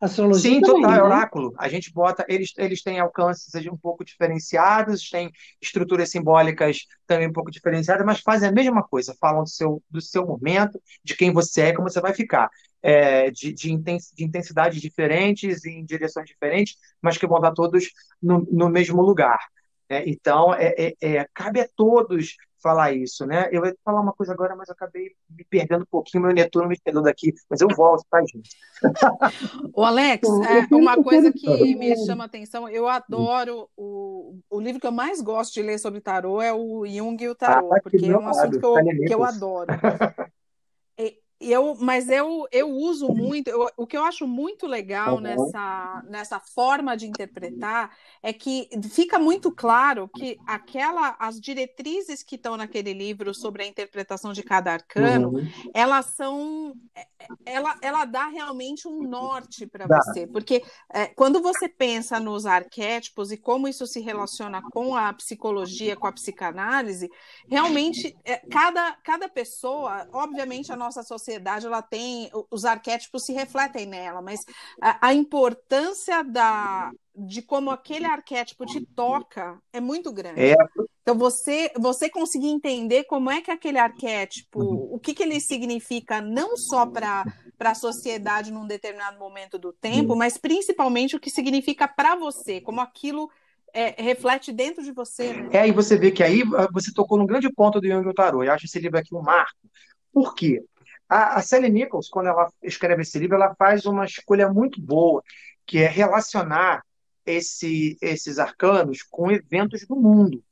Astrologia 0.00 0.50
Sim, 0.50 0.60
também, 0.60 0.82
total, 0.82 0.92
é 0.92 0.96
né? 0.96 1.02
oráculo. 1.02 1.54
A 1.58 1.68
gente 1.68 1.92
bota, 1.92 2.24
eles, 2.28 2.52
eles 2.56 2.82
têm 2.82 3.00
alcances 3.00 3.66
um 3.66 3.76
pouco 3.76 4.04
diferenciados, 4.04 5.10
têm 5.10 5.30
estruturas 5.60 6.10
simbólicas 6.10 6.86
também 7.04 7.26
um 7.26 7.32
pouco 7.32 7.50
diferenciadas, 7.50 8.06
mas 8.06 8.20
fazem 8.20 8.48
a 8.48 8.52
mesma 8.52 8.82
coisa, 8.82 9.16
falam 9.20 9.42
do 9.42 9.48
seu, 9.48 9.82
do 9.90 10.00
seu 10.00 10.24
momento, 10.24 10.80
de 11.02 11.16
quem 11.16 11.32
você 11.32 11.62
é, 11.62 11.72
como 11.72 11.90
você 11.90 12.00
vai 12.00 12.14
ficar. 12.14 12.48
É, 12.80 13.28
de, 13.32 13.52
de, 13.52 13.72
intensidades 13.72 14.80
diferentes, 14.80 15.64
em 15.64 15.84
direções 15.84 16.28
diferentes, 16.28 16.76
mas 17.02 17.18
que 17.18 17.26
vão 17.26 17.40
dar 17.40 17.50
todos 17.50 17.90
no, 18.22 18.46
no 18.52 18.68
mesmo 18.68 19.02
lugar. 19.02 19.40
É, 19.88 20.08
então, 20.08 20.54
é, 20.54 20.74
é, 20.78 20.94
é, 21.00 21.26
cabe 21.34 21.60
a 21.60 21.68
todos 21.74 22.36
falar 22.62 22.92
isso, 22.92 23.26
né? 23.26 23.48
Eu 23.52 23.64
ia 23.64 23.74
falar 23.84 24.00
uma 24.00 24.12
coisa 24.12 24.32
agora, 24.32 24.54
mas 24.56 24.68
acabei 24.68 25.12
me 25.30 25.44
perdendo 25.44 25.82
um 25.82 25.90
pouquinho, 25.90 26.24
meu 26.24 26.32
Netuno 26.32 26.68
me 26.68 26.78
perdendo 26.78 27.08
aqui, 27.08 27.32
mas 27.48 27.60
eu 27.60 27.68
volto, 27.68 28.04
tá, 28.10 28.20
gente? 28.20 28.50
O 29.74 29.82
Alex, 29.84 30.28
é, 30.28 30.74
uma 30.74 31.02
coisa 31.02 31.32
que 31.32 31.74
me 31.74 31.96
chama 32.04 32.24
a 32.24 32.26
atenção, 32.26 32.68
eu 32.68 32.88
adoro 32.88 33.68
o, 33.76 34.38
o 34.50 34.60
livro 34.60 34.80
que 34.80 34.86
eu 34.86 34.92
mais 34.92 35.20
gosto 35.20 35.54
de 35.54 35.62
ler 35.62 35.78
sobre 35.78 36.00
tarô 36.00 36.40
é 36.40 36.52
o 36.52 36.86
Jung 36.86 37.22
e 37.22 37.28
o 37.28 37.34
Tarô, 37.34 37.72
ah, 37.72 37.80
porque 37.82 38.06
é 38.06 38.16
um 38.16 38.28
assunto 38.28 38.58
que 38.58 38.66
eu, 38.66 38.74
que 39.06 39.14
eu 39.14 39.24
adoro. 39.24 39.68
Eu, 41.40 41.76
mas 41.76 42.08
eu, 42.08 42.48
eu 42.50 42.68
uso 42.68 43.08
muito, 43.14 43.46
eu, 43.46 43.70
o 43.76 43.86
que 43.86 43.96
eu 43.96 44.02
acho 44.02 44.26
muito 44.26 44.66
legal 44.66 45.14
uhum. 45.14 45.20
nessa, 45.20 46.02
nessa 46.08 46.40
forma 46.40 46.96
de 46.96 47.06
interpretar 47.06 47.96
é 48.20 48.32
que 48.32 48.68
fica 48.90 49.20
muito 49.20 49.52
claro 49.52 50.08
que 50.08 50.36
aquela, 50.44 51.14
as 51.16 51.40
diretrizes 51.40 52.24
que 52.24 52.34
estão 52.34 52.56
naquele 52.56 52.92
livro 52.92 53.32
sobre 53.32 53.62
a 53.62 53.66
interpretação 53.66 54.32
de 54.32 54.42
cada 54.42 54.72
arcano, 54.72 55.28
uhum. 55.28 55.48
elas 55.72 56.06
são, 56.06 56.74
é, 56.92 57.06
ela, 57.46 57.78
ela 57.82 58.04
dá 58.04 58.26
realmente 58.26 58.88
um 58.88 59.04
norte 59.04 59.64
para 59.64 59.86
você, 59.86 60.26
porque 60.26 60.64
é, 60.92 61.06
quando 61.06 61.40
você 61.40 61.68
pensa 61.68 62.18
nos 62.18 62.46
arquétipos 62.46 63.30
e 63.30 63.36
como 63.36 63.68
isso 63.68 63.86
se 63.86 64.00
relaciona 64.00 64.60
com 64.72 64.96
a 64.96 65.12
psicologia, 65.12 65.94
com 65.94 66.08
a 66.08 66.12
psicanálise, 66.12 67.08
realmente 67.48 68.16
é, 68.24 68.38
cada, 68.50 68.96
cada 69.04 69.28
pessoa, 69.28 70.08
obviamente 70.12 70.72
a 70.72 70.76
nossa 70.76 71.04
sociedade 71.04 71.27
sociedade 71.28 71.66
ela 71.66 71.82
tem 71.82 72.30
os 72.50 72.64
arquétipos 72.64 73.24
se 73.24 73.32
refletem 73.32 73.86
nela, 73.86 74.22
mas 74.22 74.40
a, 74.80 75.08
a 75.08 75.14
importância 75.14 76.24
da 76.24 76.90
de 77.14 77.42
como 77.42 77.70
aquele 77.70 78.06
arquétipo 78.06 78.64
te 78.64 78.80
toca 78.94 79.60
é 79.72 79.80
muito 79.80 80.12
grande. 80.12 80.40
É. 80.40 80.56
Então 81.02 81.18
você 81.18 81.70
você 81.76 82.08
conseguir 82.08 82.48
entender 82.48 83.04
como 83.04 83.30
é 83.30 83.40
que 83.42 83.50
aquele 83.50 83.78
arquétipo, 83.78 84.60
o 84.60 84.98
que, 84.98 85.12
que 85.12 85.22
ele 85.22 85.40
significa 85.40 86.20
não 86.20 86.56
só 86.56 86.86
para 86.86 87.24
para 87.58 87.72
a 87.72 87.74
sociedade 87.74 88.52
num 88.52 88.66
determinado 88.66 89.18
momento 89.18 89.58
do 89.58 89.72
tempo, 89.72 90.14
mas 90.14 90.38
principalmente 90.38 91.16
o 91.16 91.20
que 91.20 91.28
significa 91.28 91.88
para 91.88 92.14
você, 92.14 92.60
como 92.60 92.80
aquilo 92.80 93.28
é, 93.74 94.00
reflete 94.00 94.52
dentro 94.52 94.82
de 94.82 94.92
você. 94.92 95.32
Né? 95.32 95.48
É, 95.52 95.68
e 95.68 95.72
você 95.72 95.96
vê 95.96 96.12
que 96.12 96.22
aí 96.22 96.42
ah, 96.56 96.68
você 96.72 96.92
tocou 96.92 97.18
num 97.18 97.26
grande 97.26 97.52
ponto 97.52 97.80
do 97.80 97.88
Jung 97.88 98.06
e 98.06 98.10
o 98.10 98.14
Tarot. 98.14 98.46
Eu 98.46 98.52
acho 98.52 98.66
esse 98.66 98.78
livro 98.78 98.96
aqui 98.96 99.12
um 99.12 99.20
marco. 99.20 99.58
Por 100.12 100.36
quê? 100.36 100.62
A, 101.08 101.38
a 101.38 101.42
Sally 101.42 101.70
Nichols, 101.70 102.08
quando 102.08 102.28
ela 102.28 102.52
escreve 102.62 103.02
esse 103.02 103.18
livro, 103.18 103.36
ela 103.36 103.54
faz 103.54 103.86
uma 103.86 104.04
escolha 104.04 104.52
muito 104.52 104.80
boa, 104.80 105.22
que 105.66 105.78
é 105.78 105.86
relacionar 105.86 106.82
esse, 107.24 107.96
esses 108.00 108.38
arcanos 108.38 109.02
com 109.02 109.30
eventos 109.30 109.86
do 109.86 109.96
mundo. 109.96 110.42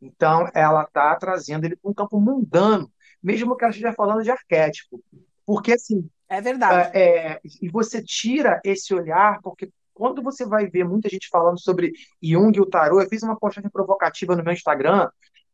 Então, 0.00 0.48
ela 0.54 0.82
está 0.82 1.14
trazendo 1.16 1.64
ele 1.64 1.76
para 1.76 1.90
um 1.90 1.94
campo 1.94 2.20
mundano, 2.20 2.90
mesmo 3.22 3.56
que 3.56 3.64
ela 3.64 3.70
esteja 3.70 3.92
falando 3.92 4.22
de 4.22 4.30
arquétipo. 4.30 5.02
Porque, 5.44 5.72
assim. 5.72 6.08
É 6.28 6.40
verdade. 6.40 6.90
É, 6.96 7.32
é, 7.32 7.40
e 7.62 7.68
você 7.68 8.02
tira 8.02 8.60
esse 8.64 8.92
olhar, 8.92 9.40
porque 9.42 9.70
quando 9.94 10.22
você 10.22 10.44
vai 10.44 10.66
ver 10.66 10.84
muita 10.84 11.08
gente 11.08 11.28
falando 11.28 11.58
sobre 11.58 11.92
Jung 12.22 12.56
e 12.56 12.60
o 12.60 12.66
tarô, 12.66 13.00
eu 13.00 13.08
fiz 13.08 13.22
uma 13.22 13.38
postagem 13.38 13.70
provocativa 13.70 14.36
no 14.36 14.44
meu 14.44 14.52
Instagram, 14.52 15.08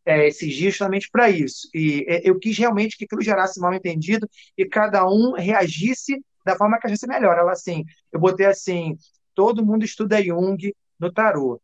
é, 0.04 0.26
esses 0.26 0.54
dias 0.54 0.72
justamente 0.74 1.08
para 1.10 1.30
isso. 1.30 1.68
E 1.74 2.04
é, 2.08 2.28
eu 2.28 2.38
quis 2.38 2.56
realmente 2.56 2.96
que 2.96 3.04
aquilo 3.04 3.22
gerasse 3.22 3.60
mal 3.60 3.72
entendido 3.72 4.28
e 4.56 4.64
cada 4.66 5.06
um 5.08 5.32
reagisse 5.32 6.22
da 6.44 6.56
forma 6.56 6.78
que 6.78 6.86
achasse 6.86 7.06
melhor. 7.06 7.36
Ela 7.38 7.52
assim, 7.52 7.84
eu 8.12 8.20
botei 8.20 8.46
assim, 8.46 8.96
todo 9.34 9.64
mundo 9.64 9.84
estuda 9.84 10.22
Jung 10.22 10.74
no 10.98 11.12
tarô. 11.12 11.60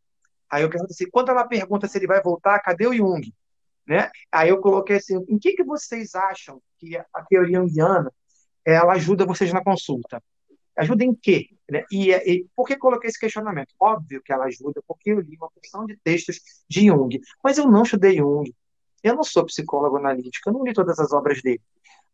Aí 0.51 0.63
eu 0.63 0.71
pergunto 0.71 0.93
assim, 0.93 1.09
quando 1.11 1.31
ela 1.31 1.47
pergunta 1.47 1.87
se 1.87 1.99
ele 1.99 2.07
vai 2.07 2.23
voltar, 2.23 2.59
cadê 2.61 2.87
o 2.87 2.95
Jung? 2.95 3.33
Né? 3.87 4.11
Aí 4.31 4.51
eu 4.51 4.61
coloquei 4.61 4.97
assim, 4.97 5.25
em 5.29 5.39
que, 5.39 5.53
que 5.53 5.65
vocês 5.65 6.15
acham 6.15 6.61
que 6.79 6.97
a 6.97 7.23
teoria 7.29 7.59
junguiana 7.59 8.13
ela 8.65 8.93
ajuda 8.93 9.25
vocês 9.25 9.53
na 9.53 9.65
consulta? 9.65 10.23
Ajuda 10.79 11.05
em 11.05 11.13
quê? 11.13 11.49
Né? 11.69 11.85
E, 11.91 12.13
e, 12.13 12.47
por 12.55 12.67
que 12.67 12.77
coloquei 12.77 13.09
esse 13.09 13.19
questionamento? 13.19 13.75
Óbvio 13.81 14.23
que 14.23 14.33
ela 14.33 14.45
ajuda, 14.45 14.81
porque 14.87 15.11
eu 15.11 15.21
li 15.21 15.37
uma 15.37 15.51
porção 15.51 15.85
de 15.85 15.97
textos 15.97 16.41
de 16.69 16.87
Jung, 16.87 17.21
mas 17.43 17.59
eu 17.59 17.69
não 17.69 17.83
estudei 17.83 18.17
Jung. 18.17 18.55
Eu 19.03 19.17
não 19.17 19.25
sou 19.25 19.45
psicólogo 19.45 19.97
analítico, 19.97 20.49
eu 20.49 20.53
não 20.53 20.65
li 20.65 20.73
todas 20.73 20.99
as 21.01 21.13
obras 21.13 21.43
dele. 21.43 21.61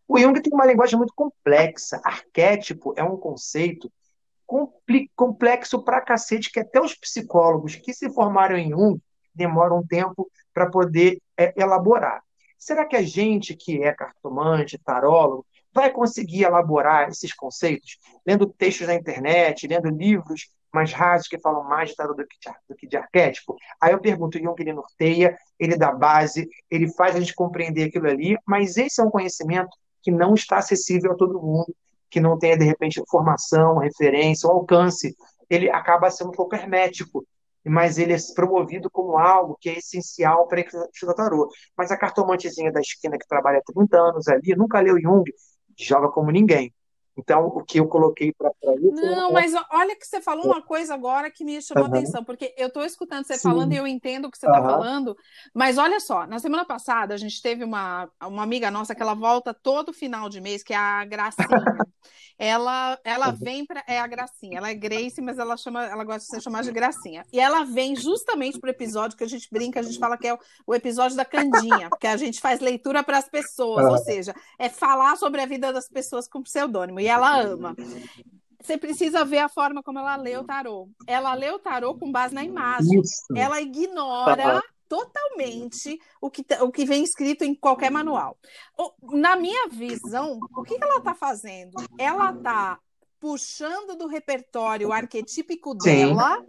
O 0.09 0.19
Jung 0.19 0.41
tem 0.41 0.53
uma 0.53 0.67
linguagem 0.67 0.97
muito 0.97 1.13
complexa. 1.15 2.01
Arquétipo 2.03 2.95
é 2.97 3.05
um 3.05 3.19
conceito 3.19 3.93
complexo 5.15 5.83
pra 5.83 6.01
cacete, 6.01 6.51
que 6.51 6.61
até 6.61 6.81
os 6.81 6.95
psicólogos 6.95 7.77
que 7.77 7.93
se 7.93 8.11
formaram 8.11 8.57
em 8.57 8.71
Jung 8.71 9.01
demoram 9.35 9.79
um 9.79 9.87
tempo 9.87 10.31
para 10.55 10.71
poder 10.71 11.21
é, 11.39 11.53
elaborar. 11.61 12.23
Será 12.59 12.87
que 12.87 12.97
a 12.97 13.03
gente 13.03 13.55
que 13.55 13.83
é 13.83 13.93
cartomante, 13.93 14.79
tarólogo, 14.79 15.45
vai 15.75 15.91
conseguir 15.91 16.45
elaborar 16.45 17.09
esses 17.09 17.35
conceitos 17.35 17.99
lendo 18.27 18.47
textos 18.47 18.87
na 18.87 18.95
internet, 18.95 19.67
lendo 19.67 19.89
livros 19.89 20.49
mais 20.73 20.93
rasos 20.93 21.29
que 21.29 21.39
falam 21.39 21.65
mais 21.65 21.91
de 21.91 21.97
tarot 21.97 22.17
do 22.17 22.27
que 22.27 22.37
de, 22.39 22.55
do 22.69 22.75
que 22.75 22.87
de 22.87 22.97
arquétipo? 22.97 23.57
Aí 23.81 23.93
eu 23.93 24.01
pergunto, 24.01 24.39
Jung 24.39 24.55
ele 24.59 24.73
norteia, 24.73 25.37
ele 25.59 25.77
dá 25.77 25.93
base, 25.93 26.49
ele 26.71 26.93
faz 26.93 27.15
a 27.15 27.21
gente 27.21 27.35
compreender 27.35 27.85
aquilo 27.85 28.09
ali, 28.09 28.37
mas 28.47 28.77
esse 28.77 29.01
é 29.01 29.05
um 29.05 29.11
conhecimento 29.11 29.77
que 30.03 30.11
não 30.11 30.35
está 30.35 30.59
acessível 30.59 31.13
a 31.13 31.17
todo 31.17 31.41
mundo, 31.41 31.75
que 32.11 32.21
não 32.21 32.39
tenha, 32.39 32.57
de 32.57 32.65
repente, 32.65 33.03
formação, 33.09 33.79
referência, 33.79 34.49
ou 34.49 34.57
alcance. 34.57 35.17
Ele 35.49 35.71
acaba 35.71 36.11
sendo 36.11 36.29
um 36.29 36.33
pouco 36.33 36.55
hermético, 36.55 37.27
mas 37.65 37.99
ele 37.99 38.13
é 38.13 38.17
promovido 38.35 38.91
como 38.91 39.17
algo 39.17 39.57
que 39.59 39.71
é 39.71 39.79
essencial 39.79 40.47
para 40.47 40.61
a 40.61 41.15
tarô. 41.15 41.49
Mas 41.77 41.91
a 41.91 41.97
cartomantezinha 41.97 42.71
da 42.71 42.81
esquina 42.81 43.19
que 43.19 43.27
trabalha 43.27 43.59
há 43.59 43.73
30 43.73 43.97
anos 43.97 44.29
ali, 44.29 44.55
nunca 44.55 44.81
leu 44.81 45.01
Jung, 45.01 45.25
joga 45.79 46.09
como 46.11 46.31
ninguém. 46.31 46.73
Então, 47.17 47.47
o 47.47 47.65
que 47.65 47.79
eu 47.79 47.87
coloquei 47.87 48.33
para 48.33 48.51
isso. 48.77 48.93
Não, 48.93 49.31
é... 49.31 49.33
mas 49.33 49.53
olha 49.71 49.97
que 49.97 50.07
você 50.07 50.21
falou 50.21 50.47
uma 50.47 50.61
coisa 50.61 50.95
agora 50.95 51.31
que 51.31 51.45
me 51.45 51.61
chamou 51.63 51.85
uhum. 51.85 51.95
atenção, 51.95 52.25
porque 52.25 52.53
eu 52.59 52.69
estou 52.69 52.85
escutando 52.85 53.25
você 53.25 53.35
Sim. 53.37 53.43
falando 53.43 53.73
e 53.73 53.77
eu 53.77 53.87
entendo 53.87 54.27
o 54.27 54.31
que 54.31 54.37
você 54.37 54.47
está 54.47 54.61
uhum. 54.61 54.67
falando, 54.67 55.17
mas 55.55 55.79
olha 55.79 56.01
só, 56.01 56.27
na 56.27 56.39
semana 56.39 56.65
passada 56.65 57.15
a 57.15 57.17
gente 57.17 57.41
teve 57.41 57.63
uma, 57.63 58.11
uma 58.23 58.43
amiga 58.43 58.71
nossa 58.71 58.95
que 58.95 59.03
ela 59.03 59.15
volta 59.15 59.55
todo 59.55 59.93
final 59.93 60.29
de 60.29 60.41
mês, 60.41 60.63
que 60.65 60.73
é 60.73 60.77
a 60.77 61.05
Gracinha. 61.05 61.49
ela 62.37 62.99
ela 63.05 63.29
uhum. 63.29 63.37
vem 63.37 63.65
para 63.65 63.85
é 63.87 64.01
a 64.01 64.07
Gracinha, 64.07 64.59
ela 64.59 64.71
é 64.71 64.75
Grace, 64.75 65.21
mas 65.21 65.39
ela 65.39 65.57
chama, 65.57 65.85
ela 65.85 66.03
gosta 66.03 66.21
de 66.21 66.27
ser 66.27 66.41
chamada 66.41 66.65
de 66.65 66.73
Gracinha. 66.73 67.25
E 67.33 67.39
ela 67.39 67.65
vem 67.65 67.95
justamente 67.95 68.59
para 68.59 68.69
o 68.69 68.71
episódio 68.71 69.17
que 69.17 69.25
a 69.25 69.29
gente 69.29 69.49
brinca, 69.53 69.79
a 69.79 69.83
gente 69.83 69.99
fala 69.99 70.19
que 70.19 70.27
é 70.27 70.35
o, 70.35 70.39
o 70.67 70.75
episódio 70.75 71.17
da 71.17 71.25
Candinha, 71.25 71.89
que 72.01 72.07
a 72.09 72.17
gente 72.17 72.41
faz 72.41 72.59
leitura 72.59 73.05
para 73.05 73.19
as 73.19 73.29
pessoas, 73.29 73.85
ou 73.85 73.99
seja, 73.99 74.35
é 74.59 74.69
falar 74.69 75.17
sobre 75.17 75.41
a 75.41 75.47
vida 75.47 75.73
das 75.73 75.89
pessoas 75.89 76.27
com 76.27 76.43
pseudônimo 76.43 77.04
e 77.05 77.07
ela 77.07 77.39
ama. 77.39 77.77
você 78.61 78.79
precisa 78.79 79.25
ver 79.27 79.39
a 79.39 79.49
forma 79.49 79.83
como 79.83 79.99
ela 79.99 80.17
lê 80.17 80.39
o 80.39 80.45
tarô. 80.45 80.89
Ela 81.07 81.35
lê 81.35 81.51
o 81.51 81.59
tarô 81.59 81.95
com 81.95 82.11
base 82.11 82.35
na 82.35 82.43
imagem. 82.43 82.99
Isso. 82.99 83.27
Ela 83.37 83.61
ignora 83.61 84.63
totalmente 84.89 85.99
o 86.21 86.31
que, 86.31 86.45
o 86.63 86.73
que 86.73 86.87
vem 86.87 87.05
escrito 87.05 87.45
em 87.45 87.55
qualquer 87.55 87.91
manual. 87.91 88.39
Na 89.03 89.37
minha 89.37 89.69
visão, 89.69 90.39
o 90.57 90.63
que, 90.63 90.79
que 90.79 90.85
ela 90.85 90.99
está 90.99 91.15
fazendo? 91.15 91.75
Ela 91.99 92.33
está 92.33 92.79
puxando 93.25 93.97
do 93.97 94.07
repertório 94.07 94.93
arquetípico 94.93 95.75
dela 95.75 96.45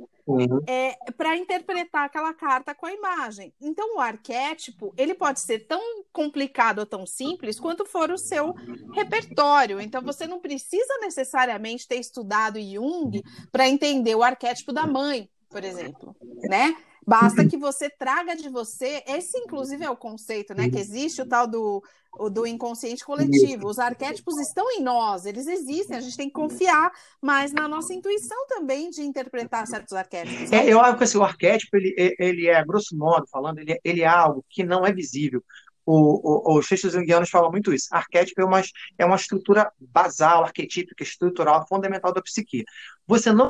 é, 0.68 0.98
para 1.14 1.38
interpretar 1.38 2.04
aquela 2.04 2.34
carta 2.34 2.76
com 2.76 2.86
a 2.86 2.92
imagem. 2.92 3.54
Então, 3.62 3.96
o 3.96 4.00
arquétipo 4.02 4.94
ele 4.98 5.14
pode 5.14 5.40
ser 5.40 5.60
tão 5.68 6.04
complicado 6.12 6.80
ou 6.80 6.86
tão 6.86 7.06
simples 7.06 7.62
quanto 7.62 7.86
for 7.86 8.12
o 8.12 8.18
seu 8.18 8.54
repertório. 8.92 9.80
Então, 9.80 10.02
você 10.02 10.28
não 10.28 10.42
precisa 10.42 10.98
necessariamente 11.00 11.88
ter 11.88 11.96
estudado 11.96 12.60
Jung 12.60 13.24
para 13.54 13.70
entender 13.70 14.14
o 14.14 14.22
arquétipo 14.22 14.74
da 14.74 14.86
mãe, 14.86 15.30
por 15.56 15.64
exemplo, 15.64 16.14
né? 16.50 16.76
Basta 17.08 17.48
que 17.48 17.56
você 17.56 17.90
traga 17.90 18.36
de 18.36 18.50
você, 18.50 19.02
esse 19.08 19.38
inclusive 19.38 19.86
é 19.86 19.90
o 19.90 19.96
conceito, 19.96 20.54
né? 20.54 20.70
Que 20.70 20.78
existe 20.78 21.22
o 21.22 21.26
tal 21.26 21.48
do, 21.48 21.82
do 22.30 22.46
inconsciente 22.46 23.06
coletivo. 23.06 23.70
Os 23.70 23.80
arquétipos 23.80 24.38
estão 24.38 24.70
em 24.72 24.82
nós, 24.82 25.26
eles 25.26 25.48
existem, 25.48 25.96
a 25.96 26.02
gente 26.02 26.18
tem 26.18 26.28
que 26.28 26.34
confiar 26.34 26.92
mais 27.22 27.54
na 27.54 27.70
nossa 27.70 27.94
intuição 27.94 28.46
também 28.50 28.90
de 28.90 29.02
interpretar 29.02 29.66
certos 29.66 29.94
arquétipos. 29.94 30.52
É, 30.52 30.68
eu 30.68 30.82
acho 30.82 30.98
que 30.98 31.06
assim, 31.06 31.18
o 31.20 31.24
arquétipo, 31.24 31.78
ele, 31.78 31.96
ele 32.20 32.48
é, 32.48 32.62
grosso 32.66 32.98
modo 32.98 33.26
falando, 33.28 33.60
ele, 33.60 33.80
ele 33.82 34.02
é 34.02 34.08
algo 34.08 34.44
que 34.50 34.62
não 34.62 34.86
é 34.86 34.92
visível. 34.92 35.42
O, 35.86 36.52
o, 36.54 36.60
os 36.60 36.68
textos 36.68 36.92
junguianos 36.92 37.30
falam 37.30 37.50
muito 37.50 37.74
isso. 37.74 37.88
Arquétipo 37.92 38.42
é 38.42 38.46
uma, 38.46 38.62
é 38.98 39.06
uma 39.06 39.16
estrutura 39.16 39.72
basal, 39.80 40.44
arquetípica, 40.44 41.02
estrutural, 41.02 41.66
fundamental 41.66 42.12
da 42.14 42.22
psique. 42.22 42.66
Você 43.08 43.32
não. 43.32 43.50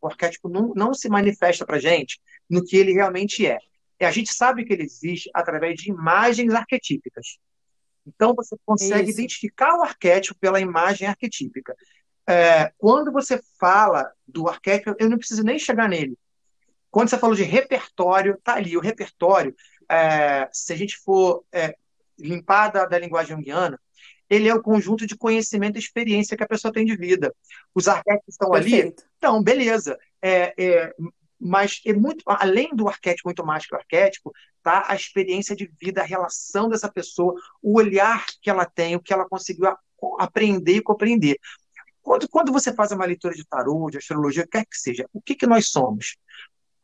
O 0.00 0.06
arquétipo 0.06 0.48
não, 0.48 0.72
não 0.74 0.94
se 0.94 1.08
manifesta 1.08 1.66
para 1.66 1.78
gente 1.78 2.20
no 2.48 2.64
que 2.64 2.76
ele 2.76 2.92
realmente 2.92 3.46
é. 3.46 3.58
E 4.00 4.04
a 4.04 4.10
gente 4.10 4.32
sabe 4.32 4.64
que 4.64 4.72
ele 4.72 4.82
existe 4.82 5.30
através 5.34 5.76
de 5.76 5.90
imagens 5.90 6.54
arquetípicas. 6.54 7.38
Então, 8.06 8.34
você 8.34 8.56
consegue 8.64 9.10
Isso. 9.10 9.20
identificar 9.20 9.76
o 9.76 9.82
arquétipo 9.82 10.38
pela 10.38 10.60
imagem 10.60 11.08
arquetípica. 11.08 11.74
É, 12.28 12.72
quando 12.78 13.12
você 13.12 13.40
fala 13.58 14.10
do 14.26 14.48
arquétipo, 14.48 14.94
eu 14.98 15.08
não 15.08 15.18
preciso 15.18 15.42
nem 15.42 15.58
chegar 15.58 15.88
nele. 15.88 16.16
Quando 16.90 17.08
você 17.08 17.18
falou 17.18 17.36
de 17.36 17.42
repertório, 17.42 18.38
tá 18.42 18.54
ali. 18.54 18.76
O 18.76 18.80
repertório, 18.80 19.54
é, 19.90 20.48
se 20.52 20.72
a 20.72 20.76
gente 20.76 20.96
for 20.98 21.44
é, 21.52 21.76
limpar 22.18 22.68
da, 22.68 22.86
da 22.86 22.98
linguagem 22.98 23.36
junguiana, 23.36 23.80
ele 24.28 24.48
é 24.48 24.54
o 24.54 24.62
conjunto 24.62 25.06
de 25.06 25.16
conhecimento 25.16 25.76
e 25.76 25.78
experiência 25.78 26.36
que 26.36 26.42
a 26.42 26.48
pessoa 26.48 26.72
tem 26.72 26.84
de 26.84 26.96
vida. 26.96 27.34
Os 27.74 27.88
arquétipos 27.88 28.34
estão 28.34 28.50
Perfeito. 28.50 29.02
ali, 29.02 29.10
então, 29.16 29.42
beleza. 29.42 29.98
É, 30.22 30.54
é, 30.58 30.94
mas 31.38 31.80
é 31.84 31.92
muito 31.92 32.22
além 32.26 32.74
do 32.74 32.88
arquétipo, 32.88 33.28
muito 33.28 33.44
mais 33.44 33.66
que 33.66 33.74
o 33.74 33.78
arquétipo, 33.78 34.32
tá 34.62 34.84
a 34.88 34.96
experiência 34.96 35.54
de 35.54 35.70
vida, 35.80 36.00
a 36.00 36.04
relação 36.04 36.68
dessa 36.68 36.90
pessoa, 36.90 37.34
o 37.62 37.78
olhar 37.78 38.24
que 38.42 38.50
ela 38.50 38.64
tem, 38.64 38.96
o 38.96 39.00
que 39.00 39.12
ela 39.12 39.28
conseguiu 39.28 39.72
aprender 40.18 40.76
e 40.76 40.82
compreender. 40.82 41.38
Quando, 42.02 42.28
quando 42.28 42.52
você 42.52 42.72
faz 42.72 42.92
uma 42.92 43.04
leitura 43.04 43.34
de 43.34 43.44
tarô, 43.44 43.90
de 43.90 43.98
astrologia, 43.98 44.46
quer 44.46 44.64
que 44.64 44.76
seja, 44.78 45.08
o 45.12 45.20
que, 45.20 45.34
que 45.34 45.46
nós 45.46 45.68
somos? 45.68 46.16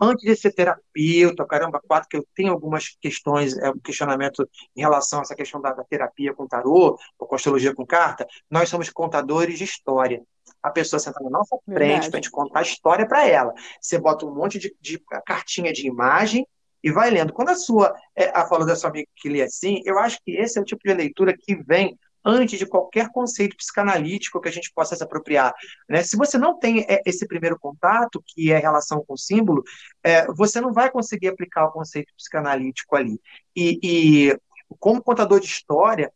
Antes 0.01 0.25
de 0.25 0.35
ser 0.37 0.53
terapeuta, 0.53 1.47
caramba, 1.47 1.81
quatro, 1.87 2.09
que 2.09 2.17
eu 2.17 2.27
tenho 2.35 2.53
algumas 2.53 2.97
questões, 3.01 3.57
é, 3.59 3.71
um 3.71 3.79
questionamento 3.79 4.49
em 4.77 4.81
relação 4.81 5.21
a 5.21 5.23
essa 5.23 5.35
questão 5.35 5.61
da, 5.61 5.73
da 5.73 5.85
terapia 5.85 6.35
com 6.35 6.47
tarô, 6.47 6.99
ou 7.19 7.27
com 7.27 7.35
astrologia 7.35 7.75
com 7.75 7.87
carta, 7.87 8.27
nós 8.51 8.69
somos 8.69 8.91
contadores 8.91 9.59
de 9.59 9.65
história. 9.65 10.23
A 10.63 10.71
pessoa 10.71 11.01
senta 11.01 11.23
na 11.23 11.31
nossa 11.31 11.57
frente 11.65 12.09
para 12.09 12.19
a 12.19 12.23
gente 12.23 12.31
contar 12.31 12.61
a 12.61 12.63
história 12.63 13.07
para 13.07 13.27
ela. 13.27 13.53
Você 13.81 13.99
bota 13.99 14.27
um 14.27 14.35
monte 14.35 14.59
de, 14.59 14.75
de, 14.81 15.01
cartinha 15.27 15.73
de 15.73 15.87
imagem 15.87 16.47
e 16.83 16.91
vai 16.91 17.11
lendo. 17.11 17.33
Quando 17.33 17.51
a 17.51 17.55
sua, 17.55 17.95
é, 18.17 18.31
a 18.37 18.47
falou 18.47 18.67
da 18.67 18.77
sua 18.77 18.91
amiga 18.91 19.09
que 19.17 19.29
lê 19.29 19.43
assim, 19.43 19.81
eu 19.85 19.99
acho 19.99 20.19
que 20.25 20.33
esse 20.33 20.59
é 20.59 20.63
o 20.63 20.65
tipo 20.65 20.83
de 20.85 20.95
leitura 20.95 21.35
que 21.37 21.57
vem 21.57 21.99
antes 22.25 22.59
de 22.59 22.67
qualquer 22.67 23.11
conceito 23.11 23.57
psicanalítico 23.57 24.41
que 24.41 24.49
a 24.49 24.53
gente 24.53 24.73
possa 24.75 24.95
se 24.95 25.03
apropriar. 25.03 25.53
Né? 25.89 26.03
Se 26.03 26.17
você 26.17 26.39
não 26.39 26.59
tem 26.59 26.87
é, 26.89 27.03
esse 27.05 27.27
primeiro 27.27 27.59
contato, 27.59 28.23
que 28.27 28.53
é 28.53 28.59
relação 28.59 29.05
com 29.05 29.15
o 29.15 29.19
símbolo, 29.19 29.63
é, 30.03 30.27
você 30.33 30.61
não 30.61 30.73
vai 30.73 30.91
conseguir 30.91 31.29
aplicar 31.29 31.67
o 31.67 31.73
conceito 31.73 32.13
psicanalítico 32.17 32.95
ali. 32.97 33.21
E, 33.57 33.79
e, 33.83 34.39
como 34.79 35.03
contador 35.03 35.41
de 35.41 35.47
história, 35.47 36.13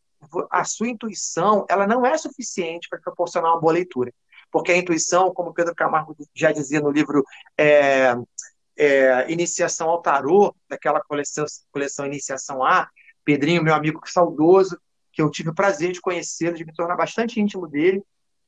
a 0.50 0.64
sua 0.64 0.88
intuição 0.88 1.64
ela 1.68 1.86
não 1.86 2.04
é 2.04 2.16
suficiente 2.16 2.88
para 2.88 3.00
proporcionar 3.00 3.52
uma 3.52 3.60
boa 3.60 3.72
leitura. 3.72 4.12
Porque 4.50 4.72
a 4.72 4.76
intuição, 4.76 5.32
como 5.34 5.52
Pedro 5.52 5.74
Camargo 5.74 6.16
já 6.34 6.52
dizia 6.52 6.80
no 6.80 6.90
livro 6.90 7.24
é, 7.58 8.14
é 8.76 9.30
Iniciação 9.30 9.88
ao 9.88 10.00
Tarô, 10.00 10.54
daquela 10.68 11.00
coleção, 11.00 11.44
coleção 11.72 12.06
Iniciação 12.06 12.64
A, 12.64 12.88
Pedrinho, 13.24 13.62
meu 13.62 13.74
amigo 13.74 14.00
saudoso, 14.06 14.78
que 15.16 15.22
eu 15.22 15.30
tive 15.30 15.48
o 15.48 15.54
prazer 15.54 15.92
de 15.92 16.00
conhecê-lo, 16.00 16.54
de 16.54 16.64
me 16.66 16.74
tornar 16.74 16.94
bastante 16.94 17.40
íntimo 17.40 17.66
dele, 17.66 18.02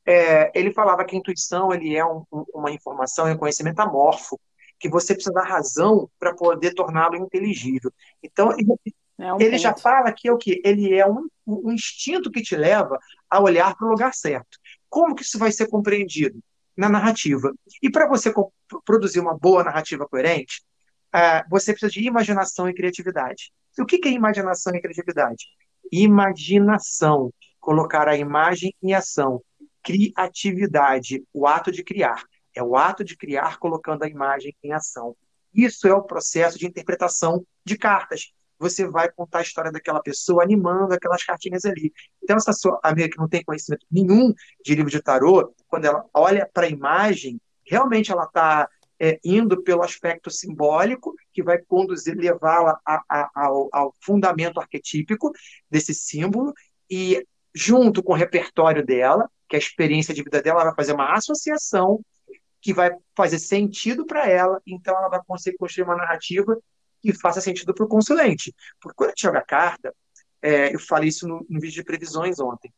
é, 0.06 0.52
ele 0.54 0.70
falava 0.70 1.02
que 1.02 1.16
a 1.16 1.18
intuição 1.18 1.72
ele 1.72 1.96
é 1.96 2.04
um, 2.04 2.22
um, 2.30 2.44
uma 2.52 2.70
informação 2.70 3.26
e 3.26 3.32
um 3.32 3.38
conhecimento 3.38 3.80
amorfo, 3.80 4.38
que 4.78 4.86
você 4.86 5.14
precisa 5.14 5.32
da 5.32 5.42
razão 5.42 6.10
para 6.18 6.34
poder 6.34 6.74
torná-lo 6.74 7.16
inteligível. 7.16 7.90
Então, 8.22 8.52
ele, 8.52 8.66
é 9.18 9.32
um 9.32 9.40
ele 9.40 9.56
já 9.56 9.74
fala 9.74 10.12
que 10.12 10.28
é 10.28 10.32
o 10.32 10.36
que 10.36 10.60
ele 10.62 10.94
é 10.94 11.06
um, 11.06 11.26
um 11.46 11.72
instinto 11.72 12.30
que 12.30 12.42
te 12.42 12.54
leva 12.54 12.98
a 13.30 13.40
olhar 13.40 13.74
para 13.74 13.86
o 13.86 13.90
lugar 13.90 14.12
certo. 14.12 14.58
Como 14.90 15.14
que 15.14 15.22
isso 15.22 15.38
vai 15.38 15.50
ser 15.50 15.68
compreendido? 15.68 16.38
Na 16.76 16.90
narrativa. 16.90 17.50
E 17.82 17.90
para 17.90 18.06
você 18.06 18.30
produzir 18.84 19.20
uma 19.20 19.36
boa 19.36 19.64
narrativa 19.64 20.06
coerente, 20.06 20.62
uh, 21.16 21.48
você 21.48 21.72
precisa 21.72 21.90
de 21.90 22.06
imaginação 22.06 22.68
e 22.68 22.74
criatividade. 22.74 23.52
E 23.76 23.82
o 23.82 23.86
que, 23.86 23.98
que 23.98 24.08
é 24.08 24.12
imaginação 24.12 24.74
e 24.74 24.80
criatividade? 24.82 25.46
Imaginação, 25.92 27.32
colocar 27.60 28.08
a 28.08 28.16
imagem 28.16 28.74
em 28.82 28.94
ação, 28.94 29.42
criatividade, 29.82 31.22
o 31.32 31.46
ato 31.46 31.70
de 31.70 31.82
criar. 31.82 32.22
É 32.54 32.62
o 32.62 32.76
ato 32.76 33.04
de 33.04 33.16
criar 33.16 33.58
colocando 33.58 34.02
a 34.02 34.08
imagem 34.08 34.54
em 34.62 34.72
ação. 34.72 35.16
Isso 35.54 35.86
é 35.86 35.94
o 35.94 36.02
processo 36.02 36.58
de 36.58 36.66
interpretação 36.66 37.44
de 37.64 37.76
cartas. 37.76 38.32
Você 38.58 38.88
vai 38.88 39.10
contar 39.10 39.38
a 39.38 39.42
história 39.42 39.70
daquela 39.70 40.00
pessoa 40.00 40.42
animando 40.42 40.92
aquelas 40.92 41.22
cartinhas 41.22 41.64
ali. 41.64 41.92
Então, 42.22 42.36
essa 42.36 42.52
sua 42.52 42.80
amiga 42.82 43.10
que 43.10 43.18
não 43.18 43.28
tem 43.28 43.44
conhecimento 43.44 43.86
nenhum 43.90 44.34
de 44.64 44.74
livro 44.74 44.90
de 44.90 45.00
tarô, 45.00 45.54
quando 45.68 45.84
ela 45.84 46.04
olha 46.12 46.48
para 46.52 46.66
a 46.66 46.70
imagem, 46.70 47.40
realmente 47.64 48.10
ela 48.10 48.24
está 48.24 48.68
é, 49.00 49.18
indo 49.24 49.62
pelo 49.62 49.82
aspecto 49.82 50.30
simbólico, 50.30 51.14
que 51.32 51.42
vai 51.42 51.58
conduzir, 51.58 52.16
levá-la 52.16 52.78
ao, 53.34 53.68
ao 53.72 53.94
fundamento 54.00 54.60
arquetípico 54.60 55.30
desse 55.70 55.94
símbolo, 55.94 56.52
e 56.90 57.24
junto 57.54 58.02
com 58.02 58.12
o 58.12 58.16
repertório 58.16 58.84
dela, 58.84 59.30
que 59.48 59.56
é 59.56 59.58
a 59.58 59.62
experiência 59.62 60.12
de 60.14 60.22
vida 60.22 60.42
dela, 60.42 60.60
ela 60.60 60.70
vai 60.70 60.76
fazer 60.76 60.92
uma 60.92 61.14
associação 61.14 62.00
que 62.60 62.72
vai 62.72 62.90
fazer 63.16 63.38
sentido 63.38 64.04
para 64.04 64.28
ela, 64.28 64.60
então 64.66 64.96
ela 64.96 65.08
vai 65.08 65.20
conseguir 65.26 65.56
construir 65.56 65.84
uma 65.84 65.96
narrativa 65.96 66.58
que 67.00 67.12
faça 67.12 67.40
sentido 67.40 67.72
para 67.72 67.84
o 67.84 67.88
consulente. 67.88 68.54
Porque 68.80 68.96
quando 68.96 69.08
a 69.08 69.12
gente 69.12 69.22
joga 69.22 69.42
carta, 69.42 69.94
é, 70.42 70.74
eu 70.74 70.78
falei 70.80 71.08
isso 71.08 71.26
no, 71.26 71.46
no, 71.48 71.60
vídeo 71.60 71.76
de 71.76 71.84
previsões 71.84 72.38
ontem, 72.40 72.72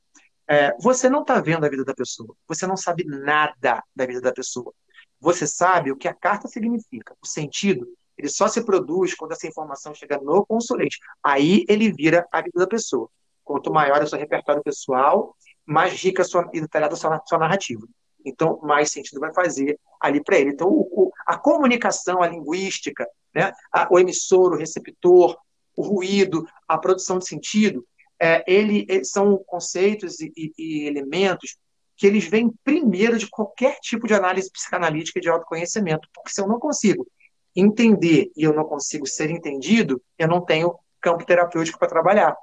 é, 0.48 0.74
você 0.80 1.08
não 1.08 1.22
está 1.22 1.40
vendo 1.40 1.64
a 1.64 1.68
vida 1.68 1.84
da 1.84 1.94
pessoa, 1.94 2.34
você 2.46 2.66
não 2.66 2.76
sabe 2.76 3.04
nada 3.04 3.82
da 3.94 4.06
vida 4.06 4.20
da 4.20 4.32
pessoa. 4.32 4.72
Você 5.20 5.46
sabe 5.46 5.92
o 5.92 5.96
que 5.96 6.08
a 6.08 6.14
carta 6.14 6.48
significa. 6.48 7.14
O 7.22 7.26
sentido, 7.26 7.86
ele 8.16 8.28
só 8.28 8.48
se 8.48 8.64
produz 8.64 9.14
quando 9.14 9.32
essa 9.32 9.46
informação 9.46 9.94
chega 9.94 10.18
no 10.18 10.44
consulente. 10.46 10.98
Aí 11.22 11.64
ele 11.68 11.92
vira 11.92 12.26
a 12.32 12.40
vida 12.40 12.58
da 12.58 12.66
pessoa. 12.66 13.08
Quanto 13.44 13.72
maior 13.72 14.00
é 14.00 14.04
o 14.04 14.06
seu 14.06 14.18
repertório 14.18 14.62
pessoal, 14.62 15.36
mais 15.66 15.92
rica 15.92 16.24
sua, 16.24 16.48
e 16.52 16.60
detalhada 16.60 16.94
a 16.94 16.96
sua, 16.96 17.20
sua 17.26 17.38
narrativa. 17.38 17.86
Então, 18.24 18.58
mais 18.62 18.90
sentido 18.90 19.20
vai 19.20 19.32
fazer 19.32 19.78
ali 20.00 20.22
para 20.22 20.38
ele. 20.38 20.50
Então, 20.50 20.68
o, 20.68 20.80
o, 20.92 21.12
a 21.26 21.38
comunicação, 21.38 22.22
a 22.22 22.28
linguística, 22.28 23.06
né, 23.34 23.52
a, 23.72 23.88
o 23.90 23.98
emissor, 23.98 24.52
o 24.52 24.56
receptor, 24.56 25.36
o 25.76 25.82
ruído, 25.82 26.46
a 26.68 26.78
produção 26.78 27.18
de 27.18 27.26
sentido, 27.26 27.86
é, 28.20 28.44
ele, 28.46 28.86
são 29.04 29.38
conceitos 29.46 30.20
e, 30.20 30.32
e, 30.36 30.52
e 30.58 30.86
elementos 30.86 31.56
que 32.00 32.06
eles 32.06 32.24
vêm 32.24 32.50
primeiro 32.64 33.18
de 33.18 33.28
qualquer 33.28 33.78
tipo 33.80 34.06
de 34.06 34.14
análise 34.14 34.50
psicanalítica 34.50 35.18
e 35.18 35.22
de 35.22 35.28
autoconhecimento, 35.28 36.08
porque 36.14 36.30
se 36.30 36.40
eu 36.40 36.48
não 36.48 36.58
consigo 36.58 37.06
entender 37.54 38.32
e 38.34 38.42
eu 38.42 38.54
não 38.54 38.64
consigo 38.64 39.06
ser 39.06 39.28
entendido, 39.28 40.00
eu 40.18 40.26
não 40.26 40.40
tenho 40.40 40.74
campo 40.98 41.26
terapêutico 41.26 41.78
para 41.78 41.90
trabalhar. 41.90 42.34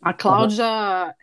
A 0.00 0.12
Cláudia, 0.12 0.64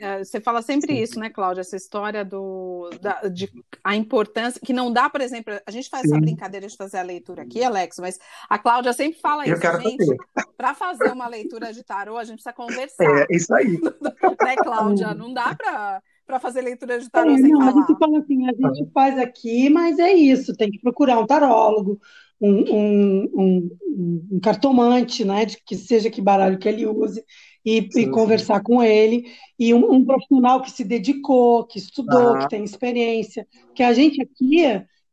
uhum. 0.02 0.24
você 0.24 0.42
fala 0.42 0.62
sempre 0.62 1.02
isso, 1.02 1.18
né, 1.18 1.30
Cláudia? 1.30 1.62
Essa 1.62 1.78
história 1.78 2.26
do, 2.26 2.90
da, 3.02 3.22
de 3.30 3.50
a 3.82 3.96
importância, 3.96 4.60
que 4.64 4.74
não 4.74 4.92
dá, 4.92 5.10
por 5.10 5.22
exemplo, 5.22 5.54
a 5.66 5.72
gente 5.72 5.90
faz 5.90 6.04
Sim. 6.04 6.12
essa 6.12 6.20
brincadeira 6.20 6.68
de 6.68 6.76
fazer 6.76 6.98
a 6.98 7.04
leitura 7.04 7.44
aqui, 7.44 7.64
Alex, 7.64 8.00
mas 8.00 8.20
a 8.50 8.60
Cláudia 8.60 8.92
sempre 8.92 9.20
fala 9.22 9.48
eu 9.48 9.56
isso, 9.56 9.82
gente. 9.82 10.18
Para 10.58 10.74
fazer 10.74 11.12
uma 11.14 11.28
leitura 11.28 11.72
de 11.72 11.84
tarô, 11.84 12.18
a 12.18 12.26
gente 12.26 12.44
precisa 12.44 12.54
conversar. 12.54 13.04
É, 13.06 13.28
isso 13.30 13.54
aí. 13.54 13.80
né, 14.44 14.56
Cláudia? 14.58 15.14
Não 15.14 15.34
dá 15.34 15.56
para 15.56 16.02
para 16.26 16.40
fazer 16.40 16.62
leitura 16.62 17.00
de 17.00 17.10
tarô 17.10 17.30
é, 17.30 17.38
sem 17.38 17.52
não, 17.52 17.60
falar. 17.60 17.72
A 17.72 17.74
gente 17.76 18.00
fala 18.00 18.18
assim, 18.18 18.48
a 18.50 18.74
gente 18.74 18.92
faz 18.92 19.20
aqui, 19.20 19.70
mas 19.70 20.00
é 20.00 20.12
isso, 20.12 20.56
tem 20.56 20.72
que 20.72 20.80
procurar 20.80 21.20
um 21.20 21.26
tarólogo, 21.26 22.00
um, 22.40 22.76
um, 22.76 23.32
um, 23.34 24.28
um 24.32 24.40
cartomante, 24.40 25.24
né, 25.24 25.46
de 25.46 25.58
que 25.66 25.76
seja 25.76 26.10
que 26.10 26.22
baralho 26.22 26.58
que 26.58 26.68
ele 26.68 26.86
use, 26.86 27.24
e, 27.64 27.88
sim, 27.92 28.02
e 28.02 28.12
conversar 28.12 28.58
sim. 28.58 28.64
com 28.64 28.84
ele, 28.84 29.26
e 29.58 29.74
um, 29.74 29.94
um, 29.94 30.06
profissional 30.06 30.62
que 30.62 30.72
se 30.72 30.84
dedicou, 30.84 31.66
que 31.66 31.80
estudou, 31.80 32.36
ah. 32.36 32.40
que 32.40 32.50
tem 32.50 32.64
experiência, 32.64 33.48
que 33.74 33.82
a 33.82 33.94
gente 33.94 34.22
aqui, 34.22 34.64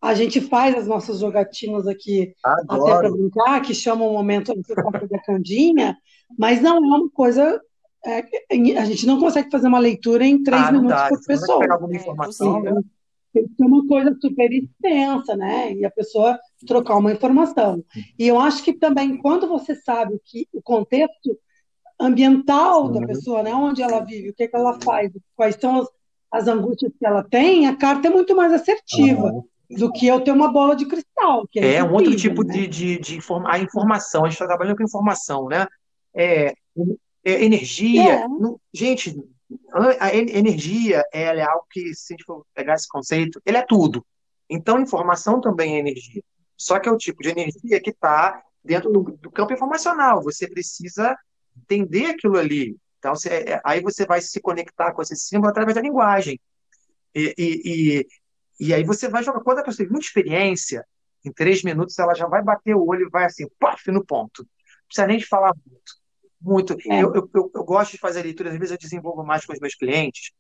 a 0.01 0.15
gente 0.15 0.41
faz 0.41 0.75
as 0.75 0.87
nossas 0.87 1.21
jogatinas 1.21 1.87
aqui, 1.87 2.35
Adoro. 2.45 2.83
até 2.83 2.99
para 2.99 3.11
brincar, 3.11 3.63
que 3.63 3.75
chama 3.75 4.05
um 4.05 4.13
momento 4.13 4.53
da 5.09 5.19
candinha, 5.21 5.97
mas 6.37 6.61
não 6.61 6.77
é 6.77 6.81
uma 6.81 7.11
coisa 7.11 7.61
é, 8.05 8.25
a 8.79 8.85
gente 8.85 9.07
não 9.07 9.21
consegue 9.21 9.49
fazer 9.49 9.69
uma 9.69 9.79
leitura 9.79 10.27
em 10.27 10.43
três 10.43 10.61
ah, 10.61 10.73
minutos 10.73 10.97
dá. 10.97 11.09
por 11.09 11.25
pessoa. 11.25 11.61
Pegar 11.61 11.75
alguma 11.75 11.95
informação, 11.95 12.67
é, 12.67 12.73
né? 12.73 12.81
Tem 13.33 13.47
que 13.47 13.55
ser 13.55 13.65
uma 13.65 13.87
coisa 13.87 14.17
super 14.21 14.53
extensa, 14.53 15.37
né? 15.37 15.73
E 15.73 15.85
a 15.85 15.91
pessoa 15.91 16.39
trocar 16.67 16.97
uma 16.97 17.13
informação. 17.13 17.83
E 18.19 18.29
eu 18.29 18.39
acho 18.39 18.63
que 18.63 18.73
também, 18.73 19.17
quando 19.19 19.49
você 19.49 19.75
sabe 19.75 20.21
que 20.25 20.47
o 20.53 20.61
contexto 20.61 21.39
ambiental 21.99 22.91
da 22.91 23.07
pessoa, 23.07 23.43
né? 23.43 23.55
Onde 23.55 23.83
ela 23.83 24.01
vive, 24.01 24.31
o 24.31 24.35
que, 24.35 24.45
é 24.45 24.49
que 24.49 24.57
ela 24.57 24.79
faz, 24.83 25.11
quais 25.35 25.57
são 25.57 25.81
as, 25.81 25.89
as 26.31 26.49
angústias 26.49 26.93
que 26.99 27.07
ela 27.07 27.23
tem, 27.23 27.67
a 27.67 27.77
carta 27.77 28.09
é 28.09 28.11
muito 28.11 28.37
mais 28.37 28.53
assertiva. 28.53 29.33
Uhum 29.33 29.43
do 29.77 29.91
que 29.91 30.07
eu 30.07 30.21
ter 30.21 30.33
uma 30.33 30.53
bola 30.53 30.77
de 30.77 30.87
cristal. 30.87 31.49
é, 31.57 31.75
é 31.75 31.85
um 31.85 31.93
outro 31.93 32.15
tipo 32.15 32.45
né? 32.45 32.53
de, 32.53 32.67
de, 32.67 32.99
de 32.99 33.17
informa 33.17 33.53
a 33.53 33.59
informação. 33.59 34.23
A 34.23 34.25
gente 34.27 34.35
está 34.35 34.47
trabalhando 34.47 34.77
com 34.77 34.85
informação, 34.85 35.49
né? 35.49 35.67
É, 36.15 36.53
é, 37.25 37.45
energia. 37.45 38.03
É. 38.03 38.29
Não, 38.29 38.61
gente, 38.73 39.17
a 40.01 40.15
energia 40.15 41.05
ela 41.13 41.41
é 41.41 41.45
algo 41.45 41.67
que, 41.71 41.95
se 41.95 42.13
a 42.13 42.17
gente 42.17 42.25
for 42.25 42.45
pegar 42.55 42.75
esse 42.75 42.89
conceito, 42.89 43.41
ele 43.45 43.57
é 43.57 43.67
tudo. 43.67 44.05
Então, 44.49 44.81
informação 44.81 45.41
também 45.41 45.77
é 45.77 45.79
energia. 45.79 46.23
Só 46.57 46.79
que 46.79 46.89
é 46.89 46.93
o 46.93 46.97
tipo 46.97 47.23
de 47.23 47.31
energia 47.31 47.81
que 47.81 47.91
está 47.91 48.43
dentro 48.63 48.91
do, 48.93 49.03
do, 49.03 49.31
campo 49.31 49.53
informacional. 49.53 50.23
Você 50.23 50.49
precisa 50.49 51.17
entender 51.57 52.07
aquilo 52.07 52.39
ali. 52.39 52.77
Então, 52.99 53.15
você, 53.15 53.29
é, 53.31 53.61
aí 53.65 53.81
você 53.81 54.07
vai 54.07 54.21
se 54.21 54.41
conectar 54.41 54.93
com 54.93 55.03
esse 55.03 55.17
símbolo 55.17 55.51
através 55.51 55.75
da 55.75 55.83
linguagem. 55.83 56.39
E, 57.15 57.35
e, 57.39 57.63
e, 57.65 58.69
e 58.69 58.75
aí 58.75 58.85
você 58.85 59.09
vai 59.09 59.23
jogar. 59.23 59.41
Quando 59.41 59.59
a 59.59 59.65
pessoa 59.65 59.87
tem 59.87 59.91
muita 59.93 60.07
experiência, 60.07 60.87
em 61.25 61.33
três 61.33 61.63
minutos 61.63 61.99
ela 61.99 62.15
já 62.15 62.27
vai 62.27 62.43
bater 62.43 62.75
o 62.75 62.87
olho 62.87 63.07
e 63.07 63.11
vai 63.11 63.25
assim, 63.25 63.47
pof, 63.59 63.91
no 63.91 64.05
ponto. 64.05 64.43
Não 64.43 64.87
precisa 64.87 65.07
nem 65.07 65.19
de 65.19 65.27
falar 65.27 65.53
muito 65.67 66.02
muito. 66.43 66.77
É. 66.91 67.03
Eu, 67.03 67.15
eu, 67.15 67.31
eu, 67.35 67.65
gosto 67.65 67.93
de 67.93 67.99
fazer 67.99 68.23
leituras, 68.23 68.53
às 68.53 68.59
vezes 68.59 68.73
eu 68.73 68.79
desenvolvo 68.79 69.25
mais 69.25 69.45
com 69.45 69.53
os 69.53 69.61
meus 69.61 69.75
clientes, 69.75 70.33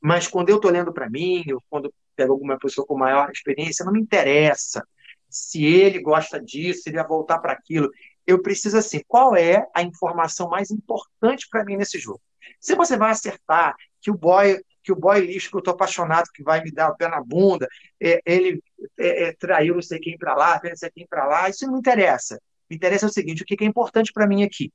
mas 0.00 0.28
quando 0.28 0.50
eu 0.50 0.56
estou 0.56 0.70
lendo 0.70 0.92
para 0.92 1.08
mim, 1.08 1.44
ou 1.52 1.62
quando 1.68 1.92
pego 2.14 2.32
alguma 2.32 2.58
pessoa 2.58 2.86
com 2.86 2.96
maior 2.96 3.30
experiência, 3.30 3.84
não 3.84 3.92
me 3.92 4.00
interessa 4.00 4.86
se 5.28 5.64
ele 5.64 6.00
gosta 6.00 6.40
disso, 6.40 6.82
se 6.82 6.90
ele 6.90 6.96
vai 6.96 7.06
voltar 7.06 7.38
para 7.38 7.52
aquilo. 7.52 7.90
Eu 8.26 8.40
preciso, 8.40 8.76
assim, 8.76 9.00
qual 9.06 9.36
é 9.36 9.66
a 9.74 9.82
informação 9.82 10.48
mais 10.48 10.70
importante 10.70 11.46
para 11.50 11.64
mim 11.64 11.76
nesse 11.76 11.98
jogo? 11.98 12.20
Se 12.60 12.74
você 12.74 12.96
vai 12.96 13.10
acertar 13.10 13.74
que 14.00 14.10
o 14.10 14.16
boy 14.16 14.60
que 14.82 14.92
o 14.92 14.96
boy 14.96 15.18
lixo 15.18 15.50
que 15.50 15.56
eu 15.56 15.58
estou 15.58 15.74
apaixonado, 15.74 16.30
que 16.32 16.44
vai 16.44 16.62
me 16.62 16.70
dar 16.70 16.90
o 16.90 16.96
pé 16.96 17.08
na 17.08 17.20
bunda, 17.20 17.66
é, 18.00 18.20
ele 18.24 18.62
é, 18.96 19.24
é, 19.24 19.32
traiu 19.32 19.74
não 19.74 19.82
sei 19.82 19.98
quem 19.98 20.16
para 20.16 20.32
lá, 20.36 20.60
não 20.62 20.76
sei 20.76 20.88
quem 20.90 21.04
para 21.08 21.26
lá, 21.26 21.48
isso 21.48 21.66
não 21.66 21.72
me 21.72 21.80
interessa. 21.80 22.40
Me 22.70 22.76
interessa 22.76 23.06
o 23.06 23.12
seguinte, 23.12 23.42
o 23.42 23.44
que 23.44 23.64
é 23.64 23.66
importante 23.66 24.12
para 24.12 24.28
mim 24.28 24.44
aqui? 24.44 24.72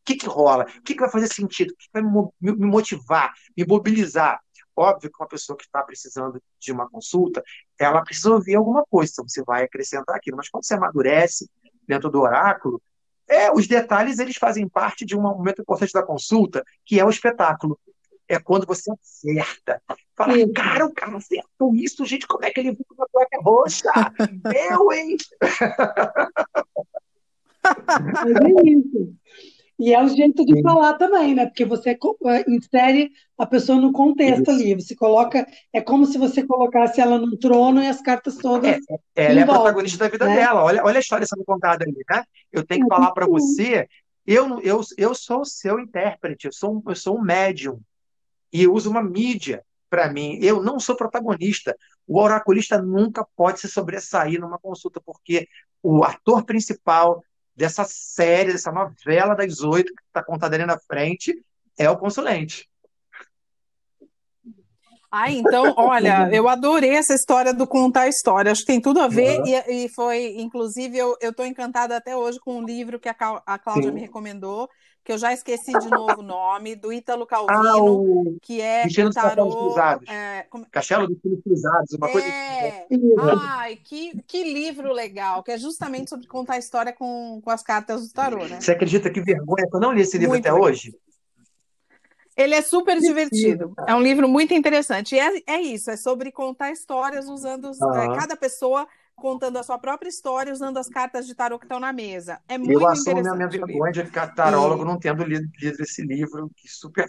O 0.00 0.04
que, 0.04 0.16
que 0.16 0.26
rola? 0.26 0.64
O 0.64 0.82
que, 0.82 0.94
que 0.94 1.00
vai 1.00 1.10
fazer 1.10 1.28
sentido? 1.28 1.72
O 1.72 1.76
que 1.76 1.88
vai 1.92 2.02
me 2.02 2.66
motivar, 2.66 3.32
me 3.56 3.64
mobilizar? 3.66 4.40
Óbvio 4.76 5.10
que 5.10 5.22
uma 5.22 5.28
pessoa 5.28 5.56
que 5.56 5.64
está 5.64 5.82
precisando 5.82 6.42
de 6.58 6.72
uma 6.72 6.88
consulta, 6.88 7.42
ela 7.78 8.02
precisa 8.02 8.32
ouvir 8.32 8.54
alguma 8.54 8.84
coisa, 8.86 9.12
então 9.12 9.28
você 9.28 9.42
vai 9.44 9.64
acrescentar 9.64 10.16
aquilo. 10.16 10.36
Mas 10.36 10.48
quando 10.48 10.64
você 10.64 10.74
amadurece 10.74 11.50
dentro 11.86 12.08
do 12.08 12.20
oráculo, 12.20 12.80
é, 13.28 13.52
os 13.52 13.68
detalhes 13.68 14.18
eles 14.18 14.36
fazem 14.36 14.68
parte 14.68 15.04
de 15.04 15.16
um 15.16 15.20
momento 15.20 15.62
importante 15.62 15.92
da 15.92 16.02
consulta, 16.02 16.64
que 16.84 16.98
é 16.98 17.04
o 17.04 17.10
espetáculo. 17.10 17.78
É 18.26 18.38
quando 18.38 18.66
você 18.66 18.90
acerta. 18.92 19.82
Fala, 20.16 20.34
Sim. 20.34 20.52
cara, 20.52 20.86
o 20.86 20.92
cara 20.92 21.16
acertou 21.16 21.74
isso, 21.74 22.04
gente, 22.04 22.26
como 22.26 22.44
é 22.44 22.50
que 22.50 22.60
ele 22.60 22.72
viu 22.72 22.86
uma 22.96 23.06
placa 23.12 23.38
roxa? 23.40 23.90
Eu, 24.72 24.92
hein? 24.92 25.16
Mas 27.62 28.36
é 28.36 28.70
isso. 28.70 29.14
E 29.80 29.94
é 29.94 30.04
o 30.04 30.08
jeito 30.08 30.44
de 30.44 30.56
Sim. 30.56 30.62
falar 30.62 30.94
também, 30.94 31.34
né? 31.34 31.46
Porque 31.46 31.64
você 31.64 31.90
é, 31.90 32.50
insere 32.50 33.10
a 33.38 33.46
pessoa 33.46 33.80
no 33.80 33.92
contexto 33.92 34.42
Isso. 34.42 34.50
ali. 34.50 34.74
Você 34.74 34.94
coloca. 34.94 35.46
É 35.72 35.80
como 35.80 36.04
se 36.04 36.18
você 36.18 36.46
colocasse 36.46 37.00
ela 37.00 37.18
num 37.18 37.34
trono 37.34 37.82
e 37.82 37.86
as 37.86 38.02
cartas 38.02 38.36
todas. 38.36 38.76
É, 39.16 39.24
ela 39.30 39.40
é 39.40 39.42
a 39.42 39.46
protagonista 39.46 40.04
da 40.04 40.10
vida 40.10 40.26
né? 40.26 40.36
dela. 40.36 40.62
Olha, 40.62 40.84
olha 40.84 40.98
a 40.98 41.00
história 41.00 41.26
sendo 41.26 41.44
contada 41.46 41.84
ali, 41.84 42.04
né? 42.10 42.22
Eu 42.52 42.62
tenho 42.62 42.86
que 42.86 42.92
é, 42.92 42.96
falar 42.96 43.12
para 43.12 43.26
você. 43.26 43.88
Eu, 44.26 44.60
eu, 44.60 44.82
eu 44.98 45.14
sou 45.14 45.40
o 45.40 45.46
seu 45.46 45.80
intérprete, 45.80 46.46
eu 46.46 46.52
sou, 46.52 46.82
eu 46.86 46.94
sou 46.94 47.16
um 47.16 47.22
médium. 47.22 47.80
E 48.52 48.64
eu 48.64 48.74
uso 48.74 48.90
uma 48.90 49.02
mídia 49.02 49.64
para 49.88 50.12
mim. 50.12 50.38
Eu 50.42 50.62
não 50.62 50.78
sou 50.78 50.94
protagonista. 50.94 51.74
O 52.06 52.20
oraculista 52.20 52.82
nunca 52.82 53.26
pode 53.34 53.60
se 53.60 53.68
sobressair 53.68 54.38
numa 54.38 54.58
consulta, 54.58 55.00
porque 55.00 55.48
o 55.82 56.04
ator 56.04 56.44
principal 56.44 57.24
dessa 57.54 57.84
série, 57.84 58.52
dessa 58.52 58.72
novela 58.72 59.34
das 59.34 59.60
oito 59.60 59.94
que 59.94 60.02
está 60.06 60.22
contada 60.22 60.56
ali 60.56 60.66
na 60.66 60.78
frente, 60.78 61.34
é 61.78 61.88
o 61.88 61.96
consulente. 61.96 62.68
Ah, 65.10 65.30
então, 65.30 65.74
olha, 65.76 66.28
eu 66.32 66.48
adorei 66.48 66.90
essa 66.90 67.14
história 67.14 67.52
do 67.52 67.66
contar 67.66 68.02
a 68.02 68.08
história. 68.08 68.52
Acho 68.52 68.60
que 68.60 68.68
tem 68.68 68.80
tudo 68.80 69.00
a 69.00 69.08
ver, 69.08 69.40
uhum. 69.40 69.46
e, 69.46 69.84
e, 69.84 69.88
foi, 69.88 70.36
inclusive, 70.38 70.96
eu 70.96 71.16
estou 71.20 71.44
encantada 71.44 71.96
até 71.96 72.16
hoje 72.16 72.38
com 72.38 72.58
um 72.58 72.64
livro 72.64 73.00
que 73.00 73.08
a, 73.08 73.16
a 73.44 73.58
Cláudia 73.58 73.88
Sim. 73.88 73.94
me 73.94 74.00
recomendou, 74.00 74.68
que 75.04 75.12
eu 75.12 75.18
já 75.18 75.32
esqueci 75.32 75.72
de 75.72 75.88
novo 75.88 76.20
o 76.20 76.22
nome, 76.22 76.76
do 76.76 76.92
Ítalo 76.92 77.26
Calvino, 77.26 77.68
ah, 77.68 77.82
o... 77.82 78.36
que 78.42 78.60
é 78.60 78.84
Destino 78.84 79.10
tarô... 79.10 79.44
dos 79.46 79.54
Cruzados. 79.54 80.08
É, 80.08 80.46
como... 80.50 80.66
Castelo 80.70 81.08
dos 81.08 81.20
Filhos 81.20 81.40
Cruzados, 81.42 81.92
uma 81.94 82.08
é... 82.08 82.12
coisa 82.12 82.28
assim. 82.28 83.14
Ai, 83.40 83.76
que, 83.76 84.22
que 84.26 84.44
livro 84.44 84.92
legal, 84.92 85.42
que 85.42 85.52
é 85.52 85.58
justamente 85.58 86.10
sobre 86.10 86.26
contar 86.26 86.54
a 86.54 86.58
história 86.58 86.92
com, 86.92 87.40
com 87.42 87.50
as 87.50 87.62
cartas 87.62 88.06
do 88.06 88.12
tarô, 88.12 88.46
né? 88.46 88.60
Você 88.60 88.72
acredita 88.72 89.10
que 89.10 89.20
vergonha 89.20 89.66
que 89.68 89.76
eu 89.76 89.80
não 89.80 89.92
li 89.92 90.02
esse 90.02 90.18
livro 90.18 90.34
muito 90.34 90.46
até 90.46 90.52
legal. 90.52 90.68
hoje? 90.68 90.94
Ele 92.36 92.54
é 92.54 92.62
super 92.62 92.98
divertido. 92.98 93.74
É 93.86 93.94
um 93.94 94.00
livro 94.00 94.28
muito 94.28 94.54
interessante. 94.54 95.14
E 95.14 95.18
é, 95.18 95.42
é 95.46 95.60
isso, 95.60 95.90
é 95.90 95.96
sobre 95.96 96.32
contar 96.32 96.70
histórias 96.70 97.28
usando 97.28 97.70
uhum. 97.80 97.94
é, 97.94 98.16
cada 98.16 98.36
pessoa 98.36 98.86
contando 99.20 99.58
a 99.58 99.62
sua 99.62 99.78
própria 99.78 100.08
história 100.08 100.52
usando 100.52 100.78
as 100.78 100.88
cartas 100.88 101.26
de 101.26 101.34
tarô 101.34 101.58
que 101.58 101.66
estão 101.66 101.78
na 101.78 101.92
mesa. 101.92 102.40
É 102.48 102.58
muito 102.58 102.72
Eu 102.72 102.88
assumo 102.88 103.18
a 103.18 103.36
minha 103.36 103.48
vergonha 103.48 103.92
de 103.92 104.04
ficar 104.04 104.34
tarólogo 104.34 104.82
e... 104.82 104.86
não 104.86 104.98
tendo 104.98 105.22
lido, 105.22 105.48
lido 105.60 105.82
esse 105.82 106.02
livro, 106.02 106.50
que 106.56 106.68
super 106.68 107.06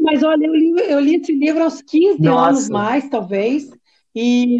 Mas 0.00 0.22
olha, 0.22 0.46
eu 0.46 0.54
li, 0.54 0.74
eu 0.90 0.98
li 0.98 1.16
esse 1.16 1.32
livro 1.32 1.62
aos 1.62 1.80
15 1.82 2.20
Nossa. 2.20 2.48
anos 2.48 2.68
mais, 2.68 3.08
talvez, 3.08 3.70
e, 4.14 4.56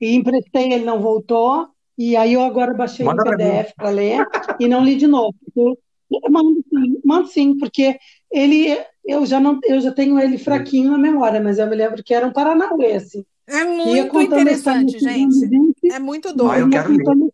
e 0.00 0.14
emprestei, 0.16 0.72
ele 0.72 0.84
não 0.84 1.00
voltou, 1.00 1.68
e 1.96 2.16
aí 2.16 2.32
eu 2.32 2.42
agora 2.42 2.74
baixei 2.74 3.06
Manda 3.06 3.22
o 3.22 3.24
PDF 3.24 3.72
para 3.76 3.90
ler 3.90 4.26
e 4.58 4.66
não 4.66 4.84
li 4.84 4.96
de 4.96 5.06
novo. 5.06 5.34
Eu, 5.54 5.78
mando 6.30 6.62
sim, 6.68 7.00
mando 7.04 7.28
sim, 7.28 7.58
porque 7.58 7.98
ele 8.30 8.78
eu 9.04 9.24
já 9.24 9.40
não 9.40 9.58
eu 9.64 9.80
já 9.80 9.92
tenho 9.92 10.18
ele 10.18 10.36
fraquinho 10.36 10.90
na 10.90 10.98
memória, 10.98 11.40
mas 11.40 11.58
eu 11.58 11.66
me 11.66 11.76
lembro 11.76 12.02
que 12.02 12.12
era 12.12 12.26
um 12.26 12.32
Paranauê, 12.32 12.94
assim. 12.94 13.24
É 13.48 13.64
muito 13.64 14.20
interessante, 14.20 14.98
gente. 14.98 15.48
É 15.92 15.98
muito 16.00 16.32
doido. 16.32 16.52
Ah, 16.52 16.58
eu 16.58 16.68
quero 16.68 16.90
ler. 16.90 17.32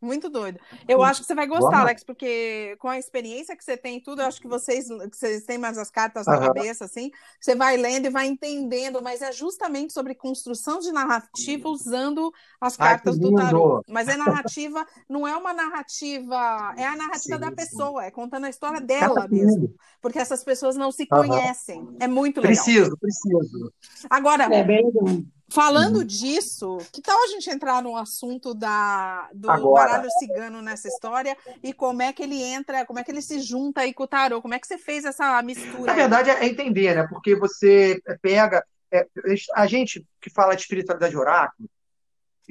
Muito 0.00 0.30
doido. 0.30 0.58
Eu 0.88 1.02
acho 1.02 1.20
que 1.20 1.26
você 1.26 1.34
vai 1.34 1.46
gostar, 1.46 1.80
Alex, 1.80 2.02
porque 2.02 2.76
com 2.78 2.88
a 2.88 2.98
experiência 2.98 3.54
que 3.54 3.62
você 3.62 3.76
tem 3.76 3.98
e 3.98 4.00
tudo, 4.00 4.22
eu 4.22 4.26
acho 4.26 4.40
que 4.40 4.48
vocês, 4.48 4.88
que 4.88 5.16
vocês 5.16 5.44
têm 5.44 5.58
mais 5.58 5.76
as 5.76 5.90
cartas 5.90 6.26
na 6.26 6.38
cabeça, 6.38 6.86
assim, 6.86 7.10
você 7.38 7.54
vai 7.54 7.76
lendo 7.76 8.06
e 8.06 8.10
vai 8.10 8.26
entendendo, 8.26 9.02
mas 9.02 9.20
é 9.20 9.32
justamente 9.32 9.92
sobre 9.92 10.14
construção 10.14 10.80
de 10.80 10.90
narrativa 10.90 11.68
usando 11.68 12.32
as 12.60 12.76
cartas 12.76 13.14
Ai, 13.16 13.20
do 13.20 13.34
tarot. 13.34 13.84
Mas 13.88 14.08
é 14.08 14.16
narrativa, 14.16 14.86
não 15.08 15.28
é 15.28 15.36
uma 15.36 15.52
narrativa, 15.52 16.74
é 16.76 16.86
a 16.86 16.96
narrativa 16.96 17.36
sim, 17.36 17.40
da 17.40 17.52
pessoa, 17.52 18.04
é 18.04 18.10
contando 18.10 18.46
a 18.46 18.50
história 18.50 18.80
dela 18.80 19.28
mesmo. 19.28 19.74
Porque 20.00 20.18
essas 20.18 20.42
pessoas 20.42 20.74
não 20.74 20.90
se 20.90 21.06
conhecem. 21.06 21.86
É 22.00 22.08
muito 22.08 22.40
legal. 22.40 22.54
Preciso, 22.54 22.96
preciso. 22.96 23.72
Agora. 24.08 24.44
É 24.44 24.64
bem 24.64 24.86
legal. 24.86 25.22
Falando 25.52 25.98
uhum. 25.98 26.04
disso, 26.04 26.78
que 26.92 27.02
tal 27.02 27.20
a 27.24 27.26
gente 27.26 27.50
entrar 27.50 27.82
no 27.82 27.96
assunto 27.96 28.54
da, 28.54 29.28
do 29.34 29.50
Agora. 29.50 29.88
baralho 29.88 30.10
cigano 30.12 30.62
nessa 30.62 30.86
história 30.86 31.36
e 31.62 31.72
como 31.72 32.02
é 32.02 32.12
que 32.12 32.22
ele 32.22 32.40
entra, 32.40 32.86
como 32.86 33.00
é 33.00 33.04
que 33.04 33.10
ele 33.10 33.20
se 33.20 33.40
junta 33.40 33.80
aí 33.80 33.92
com 33.92 34.04
o 34.04 34.08
tarô? 34.08 34.40
Como 34.40 34.54
é 34.54 34.58
que 34.60 34.66
você 34.66 34.78
fez 34.78 35.04
essa 35.04 35.42
mistura? 35.42 35.86
Na 35.86 35.94
verdade, 35.94 36.30
é 36.30 36.46
entender, 36.46 36.94
né? 36.94 37.06
Porque 37.08 37.34
você 37.34 38.00
pega. 38.22 38.64
É, 38.92 39.06
a 39.54 39.66
gente 39.66 40.04
que 40.20 40.30
fala 40.30 40.54
de 40.54 40.62
espiritualidade 40.62 41.16
oráculo, 41.16 41.68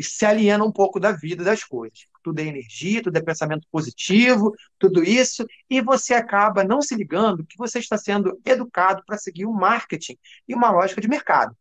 se 0.01 0.25
aliena 0.25 0.63
um 0.63 0.71
pouco 0.71 0.99
da 0.99 1.11
vida 1.11 1.43
das 1.43 1.63
coisas. 1.63 2.05
Tudo 2.23 2.39
é 2.39 2.43
energia, 2.43 3.01
tudo 3.01 3.17
é 3.17 3.21
pensamento 3.21 3.67
positivo, 3.71 4.53
tudo 4.77 5.03
isso, 5.03 5.45
e 5.69 5.81
você 5.81 6.13
acaba 6.13 6.63
não 6.63 6.81
se 6.81 6.95
ligando 6.95 7.45
que 7.45 7.57
você 7.57 7.79
está 7.79 7.97
sendo 7.97 8.39
educado 8.45 9.03
para 9.05 9.17
seguir 9.17 9.45
um 9.45 9.53
marketing 9.53 10.17
e 10.47 10.53
uma 10.53 10.71
lógica 10.71 11.01
de 11.01 11.07
mercado. 11.07 11.55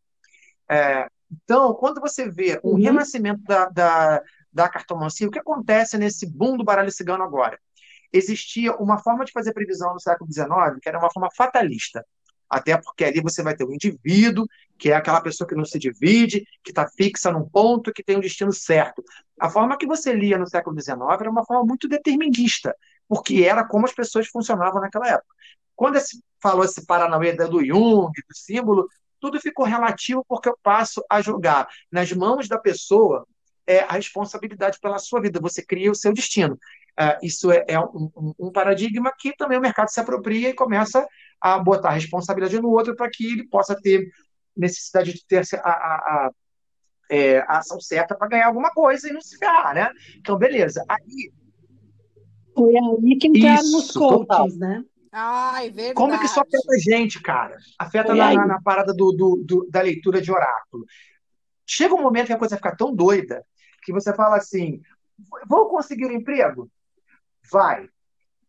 É, 0.70 1.08
então, 1.30 1.74
quando 1.74 2.00
você 2.00 2.28
vê 2.28 2.58
um 2.64 2.70
uhum. 2.70 2.82
renascimento 2.82 3.42
da, 3.42 3.68
da, 3.68 4.22
da 4.52 4.68
cartomancia, 4.68 5.28
o 5.28 5.30
que 5.30 5.38
acontece 5.38 5.98
nesse 5.98 6.26
boom 6.26 6.56
do 6.56 6.64
baralho 6.64 6.90
cigano 6.90 7.22
agora? 7.22 7.58
Existia 8.12 8.74
uma 8.76 8.98
forma 8.98 9.24
de 9.24 9.32
fazer 9.32 9.52
previsão 9.52 9.92
no 9.92 10.00
século 10.00 10.32
XIX 10.32 10.48
que 10.80 10.88
era 10.88 10.98
uma 10.98 11.12
forma 11.12 11.28
fatalista. 11.36 12.04
Até 12.48 12.78
porque 12.78 13.04
ali 13.04 13.20
você 13.20 13.42
vai 13.42 13.54
ter 13.54 13.64
o 13.64 13.68
um 13.68 13.74
indivíduo, 13.74 14.46
que 14.78 14.90
é 14.90 14.96
aquela 14.96 15.20
pessoa 15.20 15.46
que 15.46 15.54
não 15.54 15.66
se 15.66 15.78
divide, 15.78 16.46
que 16.64 16.70
está 16.70 16.88
fixa 16.88 17.30
num 17.30 17.46
ponto, 17.46 17.92
que 17.92 18.02
tem 18.02 18.16
um 18.16 18.20
destino 18.20 18.52
certo. 18.52 19.04
A 19.38 19.50
forma 19.50 19.76
que 19.76 19.86
você 19.86 20.14
lia 20.14 20.38
no 20.38 20.48
século 20.48 20.80
XIX 20.80 20.98
era 21.20 21.30
uma 21.30 21.44
forma 21.44 21.64
muito 21.64 21.86
determinista, 21.86 22.74
porque 23.06 23.44
era 23.44 23.62
como 23.64 23.84
as 23.84 23.92
pessoas 23.92 24.28
funcionavam 24.28 24.80
naquela 24.80 25.08
época. 25.08 25.34
Quando 25.76 26.00
se 26.00 26.22
falou 26.42 26.64
esse 26.64 26.86
Paranauê 26.86 27.34
do 27.34 27.64
Jung, 27.64 28.10
do 28.10 28.34
símbolo, 28.34 28.88
tudo 29.20 29.40
ficou 29.40 29.64
relativo 29.64 30.24
porque 30.28 30.48
eu 30.48 30.58
passo 30.62 31.04
a 31.08 31.20
jogar 31.20 31.68
nas 31.90 32.12
mãos 32.12 32.48
da 32.48 32.58
pessoa 32.58 33.26
é, 33.66 33.80
a 33.80 33.92
responsabilidade 33.92 34.78
pela 34.80 34.98
sua 34.98 35.20
vida, 35.20 35.38
você 35.38 35.62
cria 35.62 35.90
o 35.90 35.94
seu 35.94 36.12
destino. 36.12 36.58
Uh, 36.98 37.14
isso 37.22 37.52
é, 37.52 37.64
é 37.68 37.78
um, 37.78 38.10
um, 38.38 38.50
paradigma 38.50 39.12
que 39.16 39.36
também 39.36 39.56
o 39.56 39.60
mercado 39.60 39.88
se 39.88 40.00
apropria 40.00 40.48
e 40.48 40.54
começa 40.54 41.06
a 41.40 41.58
botar 41.58 41.90
a 41.90 41.92
responsabilidade 41.92 42.60
no 42.60 42.70
outro 42.70 42.96
para 42.96 43.08
que 43.08 43.24
ele 43.24 43.46
possa 43.46 43.76
ter 43.80 44.10
necessidade 44.56 45.12
de 45.12 45.24
ter 45.24 45.44
a, 45.62 45.70
a, 45.70 45.70
a, 45.70 46.30
é, 47.10 47.38
a 47.40 47.58
ação 47.58 47.80
certa 47.80 48.16
para 48.16 48.26
ganhar 48.26 48.46
alguma 48.46 48.70
coisa 48.70 49.08
e 49.08 49.12
não 49.12 49.20
se 49.20 49.38
ferrar, 49.38 49.74
né? 49.74 49.90
Então, 50.16 50.36
beleza. 50.36 50.84
Aí. 50.88 51.30
Foi 52.56 52.72
aí 52.76 53.16
que 53.16 53.28
entraram 53.28 53.62
isso, 53.62 53.78
os 53.78 53.92
coaches, 53.92 54.58
né? 54.58 54.82
Ai, 55.12 55.70
verdade. 55.70 55.94
Como 55.94 56.12
é 56.12 56.18
que 56.18 56.26
isso 56.26 56.40
afeta 56.40 56.72
a 56.74 56.78
gente, 56.78 57.20
cara? 57.20 57.56
Afeta 57.78 58.14
na, 58.14 58.34
na, 58.34 58.46
na, 58.46 58.62
parada 58.62 58.92
do, 58.92 59.12
do, 59.12 59.42
do, 59.44 59.68
da 59.70 59.80
leitura 59.80 60.20
de 60.20 60.30
oráculo. 60.30 60.84
Chega 61.66 61.94
um 61.94 62.02
momento 62.02 62.26
que 62.26 62.32
a 62.32 62.38
coisa 62.38 62.56
fica 62.56 62.76
tão 62.76 62.94
doida 62.94 63.44
que 63.82 63.92
você 63.92 64.14
fala 64.14 64.36
assim: 64.36 64.80
vou 65.46 65.68
conseguir 65.68 66.06
um 66.06 66.12
emprego? 66.12 66.70
Vai. 67.50 67.88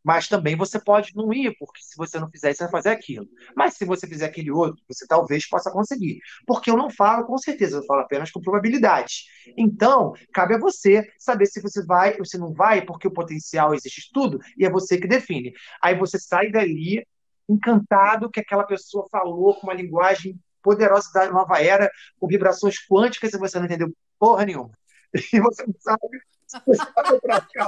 Mas 0.04 0.28
também 0.28 0.56
você 0.56 0.80
pode 0.80 1.16
não 1.16 1.32
ir, 1.34 1.56
porque 1.60 1.82
se 1.82 1.96
você 1.98 2.20
não 2.20 2.30
fizer 2.30 2.52
isso, 2.52 2.60
você 2.60 2.64
vai 2.66 2.72
fazer 2.72 2.90
aquilo. 2.90 3.28
Mas 3.56 3.76
se 3.76 3.86
você 3.86 4.08
fizer 4.08 4.26
aquele 4.26 4.52
outro, 4.52 4.82
você 4.88 5.06
talvez 5.06 5.48
possa 5.48 5.72
conseguir. 5.72 6.20
Porque 6.48 6.72
eu 6.72 6.78
não 6.78 6.90
falo 6.90 7.26
com 7.26 7.38
certeza, 7.38 7.78
eu 7.78 7.86
falo 7.86 8.02
apenas 8.02 8.32
com 8.32 8.42
probabilidade. 8.42 9.26
Então, 9.58 10.14
cabe 10.34 10.56
a 10.56 10.60
você 10.60 11.08
saber 11.18 11.46
se 11.46 11.62
você 11.62 11.86
vai 11.86 12.18
ou 12.18 12.26
se 12.26 12.38
não 12.38 12.54
vai, 12.54 12.82
porque 12.84 13.08
o 13.08 13.14
potencial 13.14 13.74
existe 13.74 14.10
tudo, 14.14 14.40
e 14.58 14.66
é 14.66 14.70
você 14.70 14.98
que 14.98 15.08
define. 15.08 15.54
Aí 15.82 15.96
você 15.96 16.18
sai 16.18 16.50
dali 16.52 17.06
encantado 17.48 18.30
que 18.30 18.40
aquela 18.40 18.64
pessoa 18.64 19.08
falou 19.12 19.56
com 19.56 19.68
uma 19.68 19.74
linguagem 19.74 20.40
poderosa 20.62 21.10
da 21.14 21.32
nova 21.32 21.62
era, 21.62 21.90
com 22.20 22.28
vibrações 22.28 22.76
quânticas, 22.88 23.34
e 23.34 23.38
você 23.38 23.58
não 23.58 23.66
entendeu 23.66 23.92
porra 24.18 24.46
nenhuma. 24.46 24.72
E 25.34 25.40
você 25.40 25.66
não 25.66 25.74
sabe 25.80 26.00
se 26.46 26.60
você 26.66 26.86
vai 26.94 27.20
pra 27.20 27.42
cá 27.42 27.68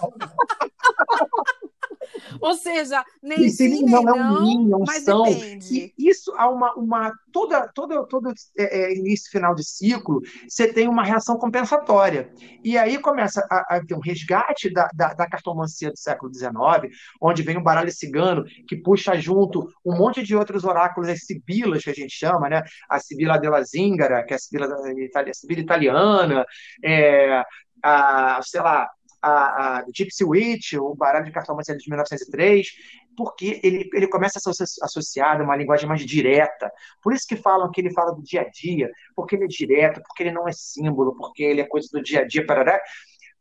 ou 2.39 2.50
não. 2.50 2.56
Seja, 2.56 3.04
nem 3.21 3.50
sim, 3.50 3.69
nem 3.69 3.86
não, 3.86 4.04
não, 4.04 4.17
é 4.17 4.21
um 4.21 4.41
nin, 4.41 4.71
é 4.71 4.76
um 4.76 4.84
mas 4.86 5.04
são. 5.04 5.24
depende. 5.24 5.93
E 5.97 6.10
isso 6.10 6.34
há 6.38 6.50
uma, 6.50 6.74
uma 6.76 7.12
toda, 7.32 7.67
toda, 7.74 8.06
todo 8.06 8.34
é, 8.58 8.91
é, 8.91 8.95
início 8.95 9.32
final 9.32 9.56
de 9.56 9.63
ciclo, 9.63 10.21
você 10.47 10.71
tem 10.71 10.88
uma 10.88 11.04
reação 11.04 11.38
compensatória. 11.38 12.32
E 12.63 12.78
aí 12.78 12.97
começa 12.97 13.45
a, 13.50 13.76
a 13.76 13.86
ter 13.86 13.95
um 13.95 14.00
resgate 14.00 14.71
da, 14.71 14.88
da, 14.93 15.13
da, 15.13 15.28
cartomancia 15.28 15.89
do 15.91 15.97
século 15.97 16.34
XIX, 16.34 16.93
onde 17.21 17.43
vem 17.43 17.58
o 17.58 17.63
baralho 17.63 17.91
cigano, 17.91 18.43
que 18.67 18.76
puxa 18.76 19.15
junto 19.19 19.67
um 19.86 19.95
monte 19.95 20.24
de 20.24 20.36
outros 20.36 20.63
oráculos, 20.63 21.10
as 21.10 21.26
sibilas 21.26 21.84
que 21.84 21.89
a 21.89 21.93
gente 21.93 22.13
chama, 22.13 22.50
né? 22.50 22.62
A 22.89 23.00
Sibila 23.00 23.38
della 23.38 23.63
Zingara, 23.63 24.24
que 24.24 24.34
é 24.34 24.36
a 24.36 24.39
Sibila, 24.39 24.67
a 24.67 25.34
Sibila 25.34 25.62
italiana, 25.62 26.45
é, 26.84 27.43
a, 27.84 28.39
sei 28.43 28.62
lá, 28.62 28.89
a, 29.22 29.78
a 29.80 29.86
Gypsy 29.94 30.24
Witch, 30.24 30.74
o 30.74 30.96
baralho 30.96 31.26
de 31.26 31.32
cartomancia 31.32 31.76
de 31.76 31.90
1903, 31.90 32.68
porque 33.16 33.60
ele, 33.64 33.90
ele 33.94 34.08
começa 34.08 34.40
a 34.40 34.54
ser 34.54 34.64
associado 34.82 35.42
a 35.42 35.46
uma 35.46 35.56
linguagem 35.56 35.88
mais 35.88 36.06
direta. 36.06 36.72
Por 37.04 37.14
isso 37.14 37.28
que 37.28 37.36
falam 37.36 37.70
que 37.72 37.82
ele 37.82 37.94
fala 37.94 38.14
do 38.14 38.24
dia 38.24 38.42
a 38.42 38.50
dia, 38.50 38.90
porque 39.16 39.36
ele 39.36 39.46
é 39.46 39.48
direto, 39.48 40.02
porque 40.02 40.24
ele 40.24 40.32
não 40.32 40.48
é 40.48 40.52
símbolo, 40.52 41.16
porque 41.16 41.44
ele 41.44 41.62
é 41.62 41.68
coisa 41.68 41.88
do 41.92 42.02
dia 42.02 42.22
a 42.22 42.28
dia, 42.28 42.46
parará. 42.46 42.80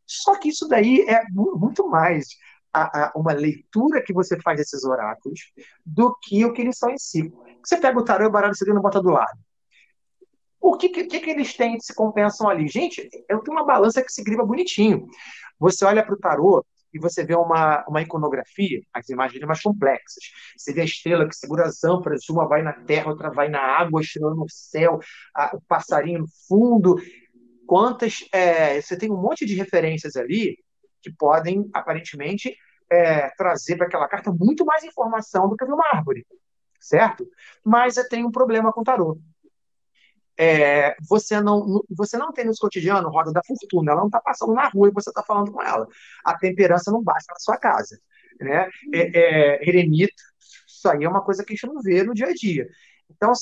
Só 0.05 0.37
que 0.37 0.49
isso 0.49 0.67
daí 0.67 1.01
é 1.07 1.23
muito 1.31 1.87
mais 1.87 2.27
a, 2.73 3.05
a, 3.05 3.11
uma 3.15 3.33
leitura 3.33 4.03
que 4.03 4.13
você 4.13 4.39
faz 4.41 4.57
desses 4.57 4.83
oráculos 4.83 5.39
do 5.85 6.15
que 6.21 6.43
o 6.45 6.53
que 6.53 6.61
eles 6.61 6.77
são 6.77 6.89
em 6.89 6.97
si. 6.97 7.31
Você 7.63 7.77
pega 7.77 7.97
o 7.97 8.03
tarô 8.03 8.25
e 8.25 8.27
o 8.27 8.31
baralho 8.31 8.55
você 8.55 8.65
não 8.73 8.81
bota 8.81 9.01
do 9.01 9.09
lado. 9.09 9.39
O 10.61 10.77
que, 10.77 10.89
que, 10.89 11.03
que, 11.05 11.29
eles 11.31 11.55
têm 11.55 11.75
de 11.75 11.83
se 11.83 11.93
compensam 11.93 12.47
ali? 12.47 12.67
Gente, 12.67 13.09
eu 13.27 13.39
tenho 13.39 13.57
uma 13.57 13.65
balança 13.65 14.03
que 14.03 14.11
se 14.11 14.23
griva 14.23 14.45
bonitinho. 14.45 15.07
Você 15.59 15.83
olha 15.83 16.05
para 16.05 16.13
o 16.13 16.19
tarô 16.19 16.63
e 16.93 16.99
você 16.99 17.23
vê 17.23 17.35
uma, 17.35 17.83
uma 17.87 18.01
iconografia, 18.03 18.79
as 18.93 19.09
imagens 19.09 19.41
mais 19.43 19.59
complexas. 19.59 20.23
Você 20.55 20.71
vê 20.71 20.81
a 20.81 20.85
estrela 20.85 21.27
que 21.27 21.35
segura 21.35 21.65
as 21.65 21.83
ânforas, 21.83 22.29
uma 22.29 22.47
vai 22.47 22.61
na 22.61 22.73
terra, 22.73 23.09
outra 23.09 23.31
vai 23.31 23.49
na 23.49 23.59
água, 23.59 24.01
a 24.01 24.03
estrela 24.03 24.35
no 24.35 24.45
céu, 24.49 24.99
a, 25.35 25.55
o 25.55 25.61
passarinho 25.61 26.19
no 26.19 26.27
fundo. 26.47 26.95
Quantas. 27.65 28.19
É, 28.31 28.79
você 28.79 28.95
tem 28.95 29.11
um 29.11 29.19
monte 29.19 29.47
de 29.47 29.55
referências 29.55 30.15
ali 30.15 30.57
que 31.01 31.11
podem, 31.11 31.67
aparentemente, 31.73 32.55
é, 32.91 33.29
trazer 33.31 33.77
para 33.77 33.87
aquela 33.87 34.07
carta 34.07 34.31
muito 34.31 34.63
mais 34.63 34.83
informação 34.83 35.49
do 35.49 35.55
que 35.55 35.65
uma 35.65 35.87
árvore, 35.91 36.23
certo? 36.79 37.25
Mas 37.65 37.95
tem 38.09 38.23
um 38.23 38.31
problema 38.31 38.71
com 38.71 38.81
o 38.81 38.83
tarô 38.83 39.17
é, 40.37 40.95
você, 41.07 41.39
não, 41.41 41.83
você 41.89 42.17
não 42.17 42.31
tem 42.31 42.45
no 42.45 42.53
seu 42.53 42.61
cotidiano 42.61 43.09
roda 43.09 43.31
da 43.31 43.41
fortuna, 43.43 43.91
ela 43.91 44.01
não 44.01 44.07
está 44.07 44.19
passando 44.19 44.53
na 44.53 44.67
rua 44.69 44.89
e 44.89 44.93
você 44.93 45.09
está 45.09 45.23
falando 45.23 45.51
com 45.51 45.61
ela. 45.61 45.87
A 46.25 46.37
temperança 46.37 46.91
não 46.91 47.03
basta 47.03 47.31
na 47.33 47.39
sua 47.39 47.57
casa. 47.57 47.99
Né? 48.39 48.69
É, 48.93 49.19
é, 49.19 49.69
eremita, 49.69 50.13
isso 50.67 50.89
aí 50.89 51.03
é 51.03 51.09
uma 51.09 51.23
coisa 51.23 51.43
que 51.43 51.53
a 51.53 51.55
gente 51.55 51.67
não 51.67 51.81
vê 51.81 52.03
no 52.03 52.13
dia 52.13 52.27
a 52.27 52.33
dia. 52.33 52.67
Então, 53.09 53.33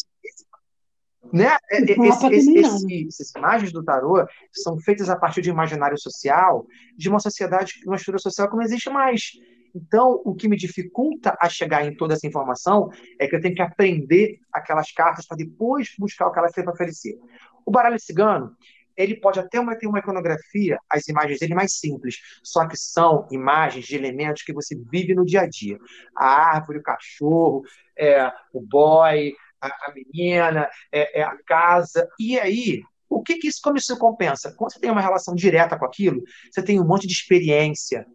né? 1.32 1.58
É, 1.69 1.78
é, 1.78 2.08
esse, 2.08 2.28
esse, 2.28 2.58
esse, 2.58 3.08
essas 3.08 3.32
imagens 3.36 3.71
do 3.71 3.84
tarô 3.84 4.25
são 4.52 4.80
feitas 4.80 5.10
a 5.10 5.15
partir 5.15 5.41
de 5.41 5.49
imaginário 5.49 5.97
social, 5.97 6.65
de 6.97 7.10
uma 7.10 7.19
sociedade, 7.19 7.82
uma 7.86 7.95
estrutura 7.95 8.19
social 8.21 8.49
que 8.49 8.56
não 8.56 8.63
existe 8.63 8.89
mais. 8.89 9.32
Então, 9.73 10.21
o 10.25 10.36
que 10.36 10.47
me 10.47 10.58
dificulta 10.58 11.38
a 11.39 11.49
chegar 11.49 11.86
em 11.86 11.95
toda 11.95 12.13
essa 12.13 12.27
informação 12.27 12.89
é 13.19 13.27
que 13.27 13.36
eu 13.36 13.41
tenho 13.41 13.55
que 13.55 13.62
aprender 13.62 14.39
aquelas 14.51 14.91
cartas 14.91 15.25
para 15.27 15.38
depois 15.38 15.93
buscar 15.97 16.27
o 16.27 16.32
que 16.32 16.39
elas 16.39 16.51
têm 16.51 16.63
para 16.63 16.73
oferecer. 16.73 17.17
O 17.65 17.71
baralho 17.71 17.99
cigano, 17.99 18.55
ele 18.99 19.15
pode 19.15 19.39
até 19.39 19.62
ter 19.79 19.88
uma 19.88 19.99
iconografia, 19.99 20.77
as 20.89 21.08
imagens 21.08 21.39
dele 21.39 21.55
mais 21.55 21.73
simples, 21.73 22.17
só 22.43 22.67
que 22.67 22.75
são 22.75 23.27
imagens 23.32 23.86
de 23.86 23.95
elementos 23.95 24.43
que 24.43 24.51
você 24.51 24.75
vive 24.75 25.15
no 25.15 25.25
dia 25.25 25.41
a 25.41 25.47
dia. 25.47 25.77
A 26.15 26.55
árvore, 26.55 26.79
o 26.79 26.84
cachorro, 26.84 27.63
é, 27.97 28.29
o 28.53 28.60
boy, 28.60 29.34
a, 29.62 29.67
a 29.67 29.93
menina, 29.93 30.69
é, 30.91 31.21
é, 31.21 31.23
a 31.23 31.38
casa. 31.45 32.10
E 32.19 32.38
aí, 32.38 32.82
o 33.10 33.23
que, 33.23 33.38
que 33.38 33.47
isso, 33.47 33.60
como 33.63 33.77
isso 33.77 33.97
compensa? 33.97 34.53
Quando 34.58 34.73
você 34.73 34.79
tem 34.79 34.91
uma 34.91 35.01
relação 35.01 35.34
direta 35.34 35.77
com 35.77 35.86
aquilo, 35.86 36.21
você 36.51 36.62
tem 36.62 36.79
um 36.79 36.86
monte 36.86 37.08
de 37.08 37.13
experiência, 37.13 38.05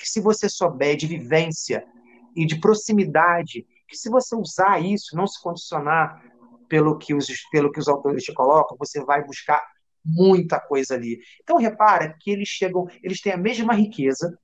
que 0.00 0.08
se 0.08 0.20
você 0.20 0.48
souber 0.48 0.96
de 0.96 1.06
vivência 1.06 1.86
e 2.34 2.46
de 2.46 2.58
proximidade, 2.58 3.66
que 3.86 3.96
se 3.96 4.08
você 4.08 4.34
usar 4.34 4.82
isso, 4.82 5.14
não 5.14 5.26
se 5.26 5.40
condicionar 5.42 6.24
pelo 6.68 6.96
que 6.96 7.12
os, 7.12 7.26
pelo 7.50 7.70
que 7.70 7.78
os 7.78 7.86
autores 7.86 8.24
te 8.24 8.32
colocam, 8.32 8.78
você 8.78 9.04
vai 9.04 9.22
buscar 9.22 9.62
muita 10.02 10.58
coisa 10.58 10.94
ali. 10.94 11.20
Então 11.42 11.58
repara 11.58 12.16
que 12.18 12.30
eles 12.30 12.48
chegam, 12.48 12.86
eles 13.02 13.20
têm 13.20 13.32
a 13.32 13.36
mesma 13.36 13.74
riqueza 13.74 14.38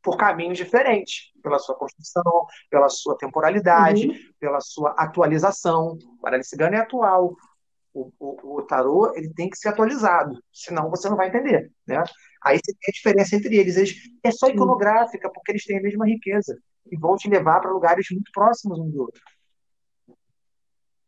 por 0.00 0.16
caminhos 0.16 0.56
diferentes, 0.56 1.32
pela 1.42 1.58
sua 1.58 1.74
construção, 1.74 2.46
pela 2.70 2.88
sua 2.88 3.16
temporalidade, 3.16 4.06
uhum. 4.06 4.14
pela 4.38 4.60
sua 4.60 4.90
atualização. 4.92 5.98
O 6.18 6.22
baralho 6.22 6.44
cigano 6.44 6.76
é 6.76 6.78
atual. 6.78 7.34
O, 7.98 8.12
o, 8.18 8.58
o 8.58 8.62
tarô 8.62 9.12
ele 9.16 9.32
tem 9.34 9.50
que 9.50 9.58
ser 9.58 9.68
atualizado, 9.68 10.38
senão 10.52 10.88
você 10.88 11.08
não 11.08 11.16
vai 11.16 11.28
entender, 11.28 11.72
né? 11.86 12.02
Aí 12.44 12.58
você 12.58 12.72
tem 12.72 12.88
a 12.88 12.92
diferença 12.92 13.36
entre 13.36 13.56
eles. 13.56 13.76
eles 13.76 13.96
é 14.22 14.30
só 14.30 14.48
iconográfica, 14.48 15.30
porque 15.30 15.52
eles 15.52 15.64
têm 15.64 15.78
a 15.78 15.82
mesma 15.82 16.06
riqueza 16.06 16.56
e 16.90 16.96
vão 16.96 17.16
te 17.16 17.28
levar 17.28 17.60
para 17.60 17.70
lugares 17.70 18.06
muito 18.10 18.30
próximos 18.32 18.78
um 18.78 18.88
do 18.88 19.00
outro. 19.00 19.20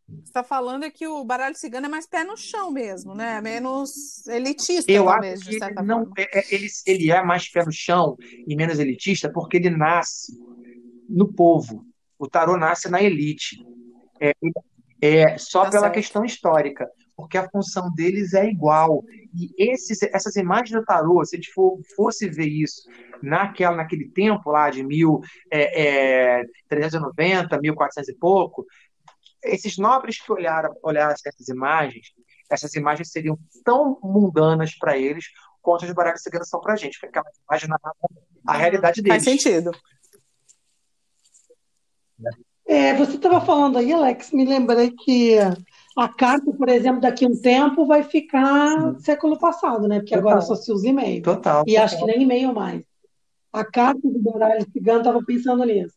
Você 0.08 0.22
está 0.24 0.42
falando 0.42 0.84
é 0.84 0.90
que 0.90 1.06
o 1.06 1.24
baralho 1.24 1.54
cigano 1.54 1.86
é 1.86 1.88
mais 1.88 2.06
pé 2.06 2.24
no 2.24 2.36
chão 2.36 2.70
mesmo, 2.70 3.14
né? 3.14 3.40
Menos 3.40 4.26
elitista, 4.26 4.90
Eu 4.90 5.04
talvez, 5.04 5.40
acho 5.40 5.50
que 5.50 5.64
ele, 5.64 5.82
não, 5.82 6.10
é, 6.18 6.38
é, 6.40 6.54
ele, 6.54 6.66
ele 6.84 7.10
é 7.12 7.22
mais 7.22 7.48
pé 7.48 7.64
no 7.64 7.72
chão 7.72 8.16
e 8.46 8.56
menos 8.56 8.80
elitista 8.80 9.30
porque 9.32 9.56
ele 9.58 9.70
nasce 9.70 10.36
no 11.08 11.32
povo. 11.32 11.86
O 12.18 12.28
tarô 12.28 12.56
nasce 12.56 12.88
na 12.90 13.00
elite. 13.00 13.64
É, 14.20 14.32
é 15.00 15.38
só 15.38 15.64
tá 15.64 15.70
pela 15.70 15.82
certo. 15.82 15.94
questão 15.94 16.24
histórica. 16.24 16.88
porque 17.16 17.36
a 17.36 17.48
função 17.50 17.92
deles 17.92 18.34
é 18.34 18.46
igual. 18.46 19.02
E 19.34 19.52
esses, 19.58 20.02
essas 20.02 20.36
imagens 20.36 20.70
do 20.70 20.84
tarô, 20.84 21.24
se 21.24 21.36
a 21.36 21.38
gente 21.38 21.52
for, 21.52 21.78
fosse 21.94 22.28
ver 22.28 22.48
isso 22.48 22.82
naquela, 23.22 23.76
naquele 23.76 24.08
tempo 24.08 24.50
lá 24.50 24.70
de 24.70 24.82
1390, 24.82 27.56
é, 27.56 27.60
1400 27.60 28.08
é, 28.08 28.12
e 28.12 28.16
pouco, 28.16 28.64
esses 29.42 29.76
nobres 29.76 30.20
que 30.20 30.32
olharam, 30.32 30.74
olharam 30.82 31.12
essas 31.12 31.48
imagens, 31.48 32.12
essas 32.50 32.74
imagens 32.74 33.10
seriam 33.10 33.38
tão 33.64 33.98
mundanas 34.02 34.76
para 34.76 34.96
eles 34.96 35.26
quanto 35.62 35.84
as 35.84 35.92
baralhos 35.92 36.22
ciganos 36.22 36.48
são 36.48 36.60
para 36.60 36.72
a 36.72 36.76
gente, 36.76 36.98
porque 36.98 37.18
aquela 37.18 37.30
imagem 37.48 37.68
narrava 37.68 37.96
a 38.46 38.56
realidade 38.56 39.02
deles. 39.02 39.24
Faz 39.24 39.24
sentido. 39.24 39.70
É, 42.20 42.49
você 42.96 43.16
estava 43.16 43.40
falando 43.40 43.78
aí, 43.78 43.92
Alex, 43.92 44.32
me 44.32 44.44
lembrei 44.44 44.90
que 44.92 45.36
a 45.96 46.08
carta, 46.08 46.52
por 46.52 46.68
exemplo, 46.68 47.00
daqui 47.00 47.24
a 47.24 47.28
um 47.28 47.36
tempo 47.40 47.84
vai 47.86 48.02
ficar 48.02 48.94
século 49.00 49.38
passado, 49.38 49.88
né? 49.88 49.98
Porque 49.98 50.14
total. 50.14 50.30
agora 50.30 50.40
só 50.40 50.54
se 50.54 50.72
usa 50.72 50.88
e-mail. 50.88 51.22
Total. 51.22 51.64
E 51.66 51.72
total. 51.72 51.84
acho 51.84 51.98
que 51.98 52.04
nem 52.06 52.22
e-mail 52.22 52.54
mais. 52.54 52.82
A 53.52 53.64
carta 53.64 54.00
do 54.04 54.18
baralho 54.20 54.64
cigano 54.72 55.00
estava 55.00 55.22
pensando 55.24 55.64
nisso. 55.64 55.94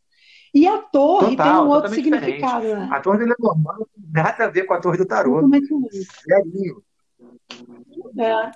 E 0.53 0.67
a 0.67 0.77
torre 0.79 1.35
total, 1.35 1.45
tem 1.45 1.67
um 1.67 1.69
outro 1.69 1.93
significado, 1.93 2.61
diferente. 2.61 2.89
né? 2.89 2.95
A 2.95 2.99
torre 3.01 3.17
do 3.19 3.25
Lenormand 3.25 3.75
não 3.79 3.87
tem 3.87 4.11
nada 4.11 4.45
a 4.45 4.47
ver 4.49 4.63
com 4.65 4.73
a 4.73 4.79
torre 4.79 4.97
do 4.97 5.05
tarô. 5.05 5.41
Zerinho. 5.41 6.83
É. 8.19 8.51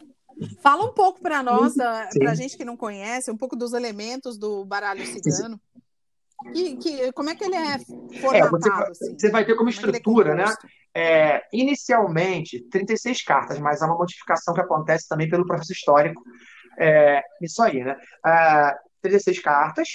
Fala 0.61 0.86
um 0.86 0.93
pouco 0.93 1.20
para 1.20 1.41
nós, 1.41 1.74
para 1.76 2.32
a 2.32 2.36
gente 2.36 2.55
que 2.55 2.65
não 2.65 2.78
conhece, 2.78 3.32
um 3.32 3.38
pouco 3.38 3.55
dos 3.55 3.74
elementos 3.74 4.38
do 4.38 4.63
baralho 4.65 5.05
cigano. 5.05 5.59
Que, 6.53 6.77
que, 6.77 7.11
como 7.13 7.29
é 7.29 7.35
que 7.35 7.43
ele 7.43 7.55
é 7.55 7.79
formatado? 7.79 8.35
É, 8.35 8.49
você, 8.49 8.69
assim? 8.69 9.17
você, 9.17 9.31
vai 9.31 9.43
ter 9.43 9.55
como, 9.55 9.59
como 9.59 9.69
é 9.69 9.73
estrutura, 9.73 10.31
é 10.31 10.35
né? 10.35 10.55
É, 10.93 11.43
inicialmente, 11.51 12.61
36 12.69 13.23
cartas, 13.23 13.59
mas 13.59 13.81
há 13.81 13.88
uma 13.88 13.97
modificação 13.97 14.53
que 14.53 14.61
acontece 14.61 15.07
também 15.07 15.29
pelo 15.29 15.45
processo 15.45 15.73
histórico. 15.73 16.21
É, 16.79 17.23
isso 17.41 17.61
aí, 17.61 17.83
né? 17.83 17.95
É, 18.25 18.75
36 19.01 19.39
cartas, 19.39 19.89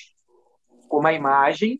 com 0.88 0.98
uma 0.98 1.12
imagem, 1.12 1.78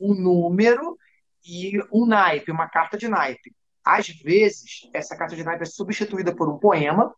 um 0.00 0.14
número 0.14 0.96
e 1.44 1.78
um 1.92 2.06
naipe, 2.06 2.50
uma 2.50 2.68
carta 2.68 2.98
de 2.98 3.08
naipe. 3.08 3.54
Às 3.84 4.08
vezes, 4.08 4.88
essa 4.92 5.16
carta 5.16 5.36
de 5.36 5.44
naipe 5.44 5.62
é 5.62 5.66
substituída 5.66 6.34
por 6.34 6.48
um 6.48 6.58
poema, 6.58 7.14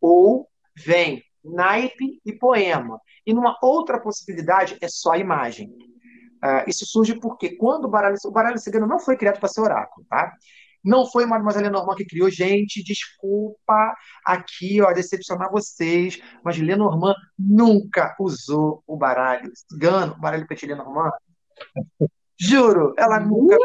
ou 0.00 0.48
vem 0.76 1.22
naipe 1.44 2.20
e 2.24 2.32
poema. 2.32 3.00
E 3.26 3.32
numa 3.32 3.56
outra 3.62 4.00
possibilidade 4.00 4.76
é 4.80 4.88
só 4.88 5.14
imagem. 5.14 5.68
Uh, 6.44 6.68
isso 6.68 6.84
surge 6.86 7.18
porque 7.18 7.56
quando 7.56 7.86
o 7.86 7.88
baralho, 7.88 8.16
o 8.24 8.30
baralho 8.30 8.58
cigano 8.58 8.86
não 8.86 8.98
foi 8.98 9.16
criado 9.16 9.40
para 9.40 9.48
ser 9.48 9.62
oráculo, 9.62 10.06
tá? 10.08 10.32
Não 10.84 11.06
foi 11.06 11.24
Mademoiselle 11.24 11.64
Lenormand 11.64 11.94
que 11.94 12.04
criou. 12.04 12.28
Gente, 12.28 12.84
desculpa 12.84 13.96
aqui, 14.24 14.82
ó, 14.82 14.92
decepcionar 14.92 15.50
vocês, 15.50 16.20
mas 16.44 16.58
Lenormand 16.58 17.14
nunca 17.38 18.14
usou 18.20 18.82
o 18.86 18.94
baralho 18.94 19.50
cigano, 19.54 20.12
o 20.12 20.20
baralho 20.20 20.46
Petit 20.46 20.66
Lenormand. 20.66 21.12
Juro, 22.38 22.92
ela 22.98 23.18
nunca 23.18 23.56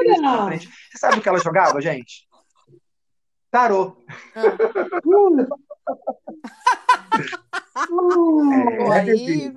fez. 0.49 0.63
Você 0.63 0.97
sabe 0.97 1.17
o 1.17 1.21
que 1.21 1.27
ela 1.27 1.39
jogava, 1.39 1.82
gente? 1.82 2.28
Tarô. 3.52 3.97
Ah. 4.36 4.41
é, 8.93 9.00
aí, 9.00 9.54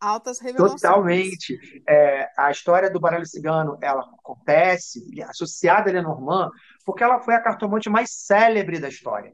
altas 0.00 0.40
revelações. 0.40 0.80
Totalmente. 0.80 1.58
É, 1.88 2.28
a 2.36 2.50
história 2.50 2.90
do 2.90 3.00
baralho 3.00 3.26
cigano, 3.26 3.78
ela 3.82 4.00
acontece 4.00 5.04
associada 5.28 5.90
a 5.90 5.92
Lenormand, 5.92 6.50
porque 6.84 7.04
ela 7.04 7.20
foi 7.20 7.34
a 7.34 7.42
cartomante 7.42 7.88
mais 7.88 8.10
célebre 8.10 8.78
da 8.78 8.88
história. 8.88 9.32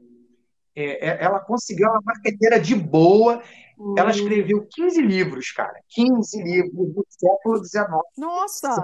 É, 0.75 1.09
é 1.09 1.23
ela 1.23 1.39
conseguiu 1.39 1.89
uma 1.89 2.01
marqueteira 2.03 2.59
de 2.59 2.75
boa. 2.75 3.41
Hum. 3.77 3.95
Ela 3.97 4.11
escreveu 4.11 4.67
15 4.69 5.01
livros, 5.01 5.51
cara. 5.51 5.79
15 5.89 6.43
livros 6.43 6.93
do 6.93 7.05
século 7.09 7.63
XIX. 7.63 7.87
Nossa! 8.17 8.75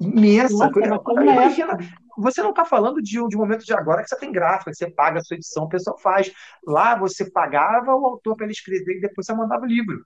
Imensa. 0.00 0.70
Nossa, 0.70 1.22
imagina, 1.22 1.78
você 2.16 2.42
não 2.42 2.50
está 2.50 2.64
falando 2.64 3.00
de, 3.00 3.12
de 3.28 3.36
um 3.36 3.40
momento 3.40 3.64
de 3.64 3.72
agora 3.72 4.02
que 4.02 4.08
você 4.08 4.18
tem 4.18 4.32
gráfico, 4.32 4.70
que 4.70 4.76
você 4.76 4.90
paga 4.90 5.18
a 5.18 5.22
sua 5.22 5.36
edição, 5.36 5.64
o 5.64 5.68
pessoal 5.68 5.98
faz. 5.98 6.32
Lá 6.66 6.94
você 6.96 7.30
pagava 7.30 7.94
o 7.94 8.06
autor 8.06 8.36
para 8.36 8.46
ele 8.46 8.52
escrever 8.52 8.98
e 8.98 9.00
depois 9.00 9.26
você 9.26 9.34
mandava 9.34 9.62
o 9.62 9.68
livro. 9.68 10.04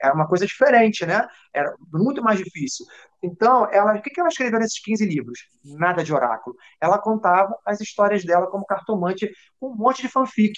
Era 0.00 0.14
uma 0.14 0.28
coisa 0.28 0.46
diferente, 0.46 1.06
né? 1.06 1.26
Era 1.54 1.74
muito 1.92 2.22
mais 2.22 2.38
difícil. 2.38 2.84
Então, 3.22 3.66
ela, 3.72 3.94
o 3.94 4.02
que, 4.02 4.10
que 4.10 4.20
ela 4.20 4.28
escreveu 4.28 4.58
nesses 4.58 4.78
15 4.80 5.06
livros? 5.06 5.38
Nada 5.64 6.04
de 6.04 6.12
oráculo. 6.12 6.54
Ela 6.80 6.98
contava 6.98 7.56
as 7.64 7.80
histórias 7.80 8.24
dela 8.24 8.46
como 8.48 8.66
cartomante 8.66 9.30
com 9.58 9.70
um 9.70 9.76
monte 9.76 10.02
de 10.02 10.08
fanfic 10.08 10.52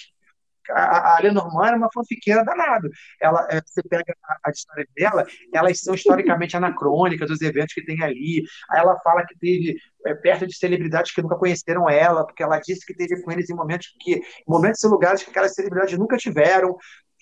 a, 0.71 1.17
a 1.17 1.19
Lenormand 1.21 1.67
era 1.67 1.77
uma 1.77 1.89
fanfiqueira 1.93 2.43
danada. 2.43 2.89
Ela, 3.21 3.47
é, 3.49 3.61
você 3.65 3.81
pega 3.83 4.15
a, 4.23 4.37
a, 4.45 4.51
história 4.51 4.87
dela, 4.95 5.25
elas 5.53 5.79
são 5.79 5.93
historicamente 5.93 6.55
anacrônicas 6.55 7.29
dos 7.29 7.41
eventos 7.41 7.73
que 7.73 7.83
tem 7.83 8.01
ali. 8.03 8.43
Ela 8.73 8.99
fala 8.99 9.25
que 9.25 9.37
teve 9.37 9.75
é, 10.05 10.13
perto 10.13 10.47
de 10.47 10.55
celebridades 10.55 11.13
que 11.13 11.21
nunca 11.21 11.37
conheceram 11.37 11.89
ela, 11.89 12.25
porque 12.25 12.43
ela 12.43 12.59
disse 12.59 12.85
que 12.85 12.93
teve 12.93 13.21
com 13.21 13.31
eles 13.31 13.49
em 13.49 13.55
momentos 13.55 13.87
que, 13.99 14.21
momentos 14.47 14.83
e 14.83 14.87
lugares 14.87 15.23
que 15.23 15.29
aquelas 15.29 15.53
celebridades 15.53 15.97
nunca 15.97 16.17
tiveram. 16.17 16.75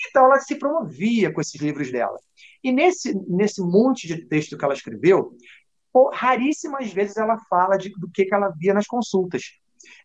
Então 0.10 0.26
ela 0.26 0.40
se 0.40 0.56
promovia 0.56 1.34
com 1.34 1.42
esses 1.42 1.60
livros 1.60 1.92
dela. 1.92 2.18
E 2.64 2.72
nesse, 2.72 3.14
nesse 3.28 3.62
monte 3.62 4.08
de 4.08 4.26
texto 4.28 4.58
que 4.58 4.64
ela 4.64 4.74
escreveu, 4.74 5.36
raríssimas 6.14 6.94
vezes 6.94 7.18
ela 7.18 7.38
fala 7.50 7.78
de, 7.78 7.90
do 7.98 8.10
que, 8.12 8.26
que 8.26 8.34
ela 8.34 8.50
via 8.50 8.74
nas 8.74 8.86
consultas. 8.86 9.44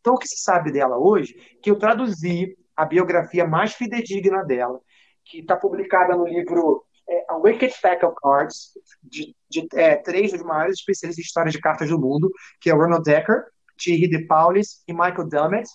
Então, 0.01 0.15
o 0.15 0.19
que 0.19 0.29
se 0.29 0.41
sabe 0.41 0.73
dela 0.73 0.97
hoje, 0.97 1.35
que 1.63 1.71
eu 1.71 1.77
traduzi 1.77 2.57
a 2.77 2.85
biografia 2.85 3.47
mais 3.47 3.75
fidedigna 3.75 4.45
dela, 4.45 4.81
que 5.25 5.41
está 5.41 5.57
publicada 5.57 6.17
no 6.17 6.27
livro 6.27 6.85
é, 7.09 7.25
A 7.29 7.37
Wicked 7.37 7.75
Pack 7.81 8.05
of 8.05 8.17
Cards, 8.23 8.73
de, 9.03 9.35
de 9.49 9.67
é, 9.75 9.97
três 9.97 10.33
dos 10.33 10.43
maiores 10.43 10.79
especialistas 10.79 11.25
em 11.25 11.27
história 11.27 11.51
de 11.51 11.61
cartas 11.61 11.89
do 11.89 11.99
mundo, 11.99 12.31
que 12.61 12.71
é 12.71 12.73
Ronald 12.73 13.05
Decker, 13.05 13.45
Thierry 13.77 14.09
de 14.09 14.27
Paulis 14.27 14.83
e 14.87 14.93
Michael 14.93 15.29
Dummett. 15.29 15.69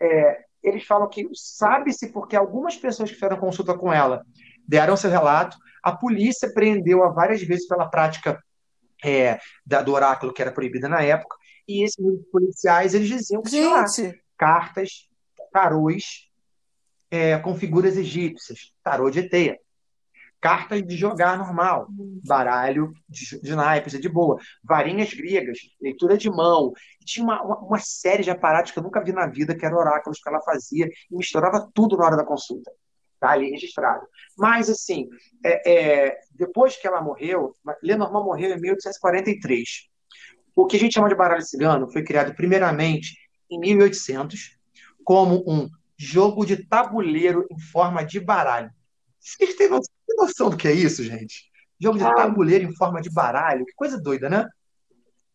É, 0.00 0.44
eles 0.62 0.84
falam 0.84 1.08
que 1.08 1.28
sabe-se 1.34 2.12
porque 2.12 2.36
algumas 2.36 2.76
pessoas 2.76 3.10
que 3.10 3.16
fizeram 3.16 3.38
consulta 3.38 3.76
com 3.76 3.92
ela 3.92 4.24
deram 4.66 4.96
seu 4.96 5.10
relato, 5.10 5.56
a 5.82 5.92
polícia 5.96 6.52
prendeu-a 6.52 7.08
várias 7.08 7.42
vezes 7.42 7.66
pela 7.66 7.88
prática 7.88 8.38
é, 9.04 9.38
da, 9.64 9.82
do 9.82 9.92
oráculo, 9.92 10.32
que 10.32 10.42
era 10.42 10.52
proibida 10.52 10.88
na 10.88 11.02
época, 11.02 11.36
e 11.66 11.84
esses 11.84 11.96
policiais 12.30 12.94
eles 12.94 13.08
diziam 13.08 13.42
que 13.42 13.50
tinha 13.50 13.84
cartas, 14.36 15.08
tarôs 15.52 16.29
é, 17.10 17.38
com 17.38 17.54
figuras 17.56 17.96
egípcias, 17.96 18.72
tarô 18.82 19.10
de 19.10 19.20
Eteia. 19.20 19.58
Cartas 20.40 20.82
de 20.82 20.96
jogar 20.96 21.36
normal, 21.36 21.86
baralho 22.24 22.94
de, 23.06 23.38
de 23.42 23.54
naipes, 23.54 23.94
é 23.94 23.98
de 23.98 24.08
boa. 24.08 24.38
Varinhas 24.64 25.12
gregas, 25.12 25.58
leitura 25.78 26.16
de 26.16 26.30
mão. 26.30 26.72
Tinha 27.04 27.24
uma, 27.24 27.42
uma, 27.42 27.58
uma, 27.58 27.78
série 27.78 28.22
de 28.22 28.30
aparatos 28.30 28.72
que 28.72 28.78
eu 28.78 28.82
nunca 28.82 29.04
vi 29.04 29.12
na 29.12 29.26
vida, 29.26 29.54
que 29.54 29.66
eram 29.66 29.76
oráculos 29.76 30.18
que 30.18 30.28
ela 30.30 30.40
fazia 30.40 30.86
e 31.10 31.14
misturava 31.14 31.68
tudo 31.74 31.94
na 31.98 32.06
hora 32.06 32.16
da 32.16 32.24
consulta. 32.24 32.72
Tá 33.18 33.32
ali 33.32 33.50
registrado. 33.50 34.06
Mas, 34.38 34.70
assim, 34.70 35.10
é, 35.44 35.72
é, 36.08 36.20
depois 36.30 36.74
que 36.74 36.86
ela 36.86 37.02
morreu, 37.02 37.54
Lenormand 37.82 38.24
morreu 38.24 38.56
em 38.56 38.60
1843. 38.60 39.90
O 40.56 40.66
que 40.66 40.76
a 40.76 40.80
gente 40.80 40.94
chama 40.94 41.10
de 41.10 41.14
baralho 41.14 41.42
cigano 41.42 41.92
foi 41.92 42.02
criado 42.02 42.34
primeiramente 42.34 43.14
em 43.50 43.60
1800 43.60 44.58
como 45.04 45.44
um 45.46 45.68
jogo 46.02 46.46
de 46.46 46.56
tabuleiro 46.56 47.46
em 47.50 47.58
forma 47.58 48.02
de 48.02 48.18
baralho. 48.18 48.70
Vocês 49.18 49.54
têm 49.54 49.68
noção 50.16 50.48
do 50.48 50.56
que 50.56 50.66
é 50.66 50.72
isso, 50.72 51.04
gente? 51.04 51.44
Jogo 51.78 51.98
de 51.98 52.04
tabuleiro 52.04 52.64
em 52.64 52.74
forma 52.74 53.02
de 53.02 53.10
baralho. 53.12 53.66
Que 53.66 53.74
coisa 53.74 54.00
doida, 54.00 54.30
né? 54.30 54.48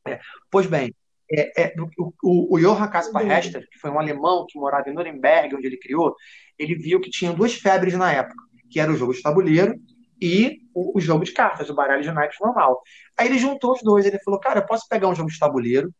É, 0.08 0.20
pois 0.50 0.66
bem, 0.66 0.92
é, 1.32 1.62
é, 1.62 1.76
o, 2.00 2.12
o, 2.24 2.56
o 2.56 2.60
Johann 2.60 2.90
Caspar 2.90 3.30
Hester, 3.30 3.68
que 3.70 3.78
foi 3.78 3.92
um 3.92 4.00
alemão 4.00 4.48
que 4.50 4.58
morava 4.58 4.90
em 4.90 4.94
Nuremberg, 4.94 5.56
onde 5.56 5.68
ele 5.68 5.78
criou, 5.78 6.16
ele 6.58 6.74
viu 6.74 7.00
que 7.00 7.12
tinha 7.12 7.32
duas 7.32 7.54
febres 7.54 7.94
na 7.94 8.12
época, 8.12 8.44
que 8.72 8.80
era 8.80 8.92
o 8.92 8.98
jogo 8.98 9.14
de 9.14 9.22
tabuleiro 9.22 9.80
e 10.20 10.62
o, 10.74 10.98
o 10.98 11.00
jogo 11.00 11.24
de 11.24 11.32
cartas, 11.32 11.70
o 11.70 11.76
baralho 11.76 12.02
de 12.02 12.12
naipes 12.12 12.40
normal. 12.42 12.82
Aí 13.16 13.28
ele 13.28 13.38
juntou 13.38 13.74
os 13.74 13.84
dois, 13.84 14.04
ele 14.04 14.20
falou, 14.20 14.40
cara, 14.40 14.62
eu 14.62 14.66
posso 14.66 14.88
pegar 14.90 15.10
um 15.10 15.16
jogo 15.16 15.30
de 15.30 15.38
tabuleiro 15.38 15.94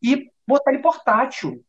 e 0.00 0.30
botar 0.46 0.72
ele 0.72 0.82
portátil 0.82 1.64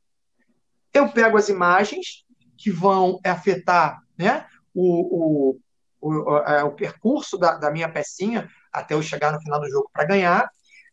eu 0.94 1.10
pego 1.10 1.38
as 1.38 1.50
imagens 1.50 2.26
que 2.58 2.72
vão 2.72 3.20
afetar 3.26 4.02
né, 4.18 4.46
o, 4.74 5.52
o, 5.52 5.60
o, 6.02 6.38
é, 6.40 6.64
o 6.64 6.72
percurso 6.72 7.38
da, 7.38 7.56
da, 7.56 7.72
minha 7.72 7.90
pecinha 7.90 8.50
até 8.72 8.94
eu 8.94 9.02
chegar 9.02 9.32
no 9.32 9.42
final 9.42 9.60
do 9.60 9.70
jogo 9.70 9.90
para 9.94 10.06
ganhar. 10.06 10.50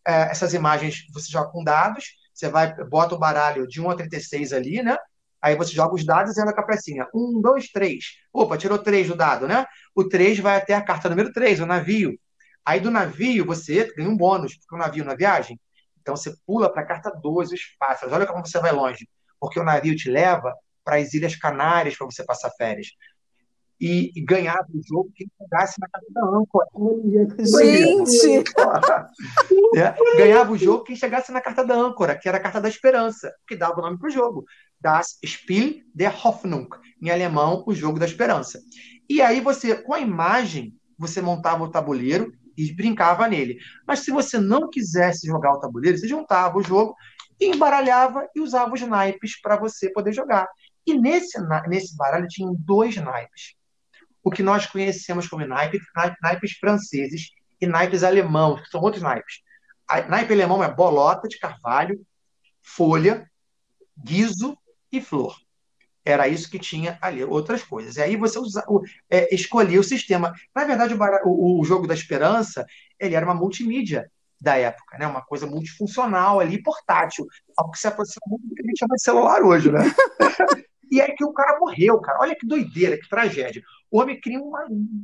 É, 0.07 0.31
essas 0.31 0.55
imagens 0.55 1.07
você 1.13 1.31
joga 1.31 1.51
com 1.51 1.65
dados, 1.65 2.05
você 2.33 2.49
vai, 2.49 2.73
bota 2.85 3.15
o 3.15 3.19
baralho 3.19 3.67
de 3.67 3.81
1 3.81 3.91
a 3.91 3.97
36 3.97 4.53
ali, 4.53 4.83
né? 4.83 4.97
Aí 5.43 5.57
você 5.57 5.73
joga 5.73 5.95
os 5.95 6.05
dados 6.05 6.37
e 6.37 6.41
anda 6.41 6.55
com 6.55 6.61
a 6.61 6.67
pecinha. 6.67 7.07
1, 7.15 7.41
2, 7.41 7.69
3. 7.73 8.05
Opa, 8.33 8.57
tirou 8.57 8.79
3 8.79 9.09
do 9.09 9.17
dado, 9.17 9.47
né? 9.47 9.67
O 9.95 10.05
3 10.05 10.39
vai 10.39 10.57
até 10.57 10.75
a 10.75 10.83
carta 10.83 11.09
número 11.09 11.33
3, 11.33 11.61
o 11.61 11.67
navio. 11.67 12.19
Aí 12.65 12.81
do 12.81 12.91
navio 12.91 13.45
você 13.45 13.93
ganha 13.97 14.09
um 14.09 14.17
bônus, 14.17 14.57
porque 14.57 14.75
o 14.75 14.79
navio 14.79 15.05
na 15.05 15.15
viagem. 15.15 15.61
Então 16.01 16.17
você 16.17 16.35
pula 16.47 16.73
para 16.73 16.83
a 16.83 16.87
carta 16.87 17.11
12, 17.11 17.55
os 17.55 17.61
pássaros. 17.79 18.13
Olha 18.15 18.27
como 18.27 18.45
você 18.45 18.59
vai 18.61 18.73
longe 18.73 19.09
porque 19.41 19.61
o 19.61 19.65
navio 19.65 19.97
te 19.97 20.11
leva 20.11 20.55
para 20.85 20.97
as 20.97 21.13
Ilhas 21.15 21.37
Canárias 21.37 21.97
para 21.97 22.07
você 22.07 22.25
passar 22.25 22.51
férias. 22.51 22.89
E, 23.79 24.11
e 24.17 24.21
ganhava 24.23 24.67
o 24.73 24.81
jogo 24.83 25.13
quem 25.15 25.27
chegasse 25.37 25.79
na 25.79 25.89
carta 25.89 26.07
da 26.11 26.25
âncora. 26.25 26.67
Gente! 27.39 28.45
é, 29.77 30.17
ganhava 30.17 30.53
o 30.53 30.57
jogo 30.57 30.85
quem 30.85 30.97
chegasse 30.97 31.31
na 31.31 31.43
carta 31.43 31.63
da 31.63 31.75
âncora, 31.75 32.17
que 32.17 32.27
era 32.29 32.39
a 32.39 32.41
carta 32.41 32.61
da 32.61 32.69
esperança, 32.69 33.35
que 33.47 33.55
dava 33.55 33.79
o 33.79 33.83
nome 33.83 33.99
para 33.99 34.09
o 34.09 34.11
jogo. 34.11 34.45
Das 34.81 35.19
Spiel 35.25 35.83
der 35.95 36.15
Hoffnung, 36.25 36.69
em 37.03 37.11
alemão, 37.11 37.65
o 37.67 37.75
jogo 37.75 37.99
da 37.99 38.07
esperança. 38.07 38.61
E 39.09 39.21
aí 39.21 39.41
você, 39.41 39.75
com 39.75 39.93
a 39.93 40.01
imagem, 40.01 40.75
você 40.99 41.21
montava 41.21 41.63
o 41.65 41.71
tabuleiro 41.71 42.33
e 42.57 42.73
brincava 42.73 43.29
nele. 43.29 43.59
Mas 43.87 44.01
se 44.01 44.11
você 44.11 44.39
não 44.39 44.71
quisesse 44.71 45.27
jogar 45.27 45.53
o 45.53 45.61
tabuleiro, 45.61 45.99
você 45.99 46.09
juntava 46.09 46.57
o 46.57 46.63
jogo, 46.63 46.95
embaralhava 47.41 48.29
e 48.35 48.41
usava 48.41 48.75
os 48.75 48.81
naipes 48.81 49.41
para 49.41 49.57
você 49.57 49.91
poder 49.91 50.13
jogar. 50.13 50.49
E 50.87 50.95
nesse, 50.95 51.39
nesse 51.69 51.97
baralho 51.97 52.29
tinham 52.29 52.55
dois 52.59 52.97
naipes. 52.97 53.55
O 54.23 54.31
que 54.31 54.43
nós 54.43 54.67
conhecemos 54.67 55.29
como 55.29 55.47
naipes, 55.47 55.83
naipes 56.23 56.53
franceses 56.53 57.31
e 57.61 57.67
naipes 57.67 58.03
alemãos, 58.03 58.61
que 58.63 58.69
são 58.69 58.81
outros 58.81 59.03
naipes. 59.03 59.41
A 59.89 60.03
naipe 60.03 60.33
alemão 60.33 60.65
é 60.65 60.73
bolota 60.73 61.29
de 61.29 61.39
carvalho, 61.39 62.05
folha, 62.61 63.31
guiso 63.97 64.59
e 64.91 65.01
flor. 65.01 65.37
Era 66.05 66.29
isso 66.29 66.51
que 66.51 66.59
tinha 66.59 66.99
ali, 67.01 67.25
outras 67.25 67.63
coisas. 67.63 67.97
E 67.97 68.03
aí 68.03 68.17
você 68.17 68.39
usa, 68.39 68.65
é, 69.11 69.33
escolhia 69.35 69.81
o 69.81 69.85
sistema. 69.85 70.33
Na 70.55 70.65
verdade, 70.65 70.95
o, 70.95 70.99
o, 71.25 71.61
o, 71.61 71.65
jogo 71.65 71.87
da 71.87 71.95
esperança 71.95 72.65
ele 72.99 73.15
era 73.15 73.27
uma 73.27 73.35
multimídia 73.35 74.11
da 74.41 74.57
época, 74.57 74.99
né? 74.99 75.07
uma 75.07 75.23
coisa 75.23 75.47
multifuncional 75.47 76.41
ali, 76.41 76.63
portátil, 76.63 77.27
algo 77.57 77.73
que 77.73 77.79
se 77.79 77.89
aproxima 77.89 78.23
muito 78.27 78.47
do 78.47 78.55
que 78.55 78.63
a 78.63 78.67
gente 78.67 78.79
chama 78.79 78.95
de 78.95 79.03
celular 79.03 79.43
hoje, 79.43 79.71
né? 79.73 79.81
e 80.91 81.01
aí 81.01 81.15
que 81.15 81.25
o 81.25 81.33
cara 81.33 81.59
morreu, 81.59 82.01
cara. 82.01 82.19
Olha 82.21 82.37
que 82.37 82.47
doideira, 82.47 82.99
que 82.99 83.09
tragédia. 83.09 83.63
O 83.91 84.01
homem 84.01 84.21
cria 84.21 84.39
um 84.39 84.53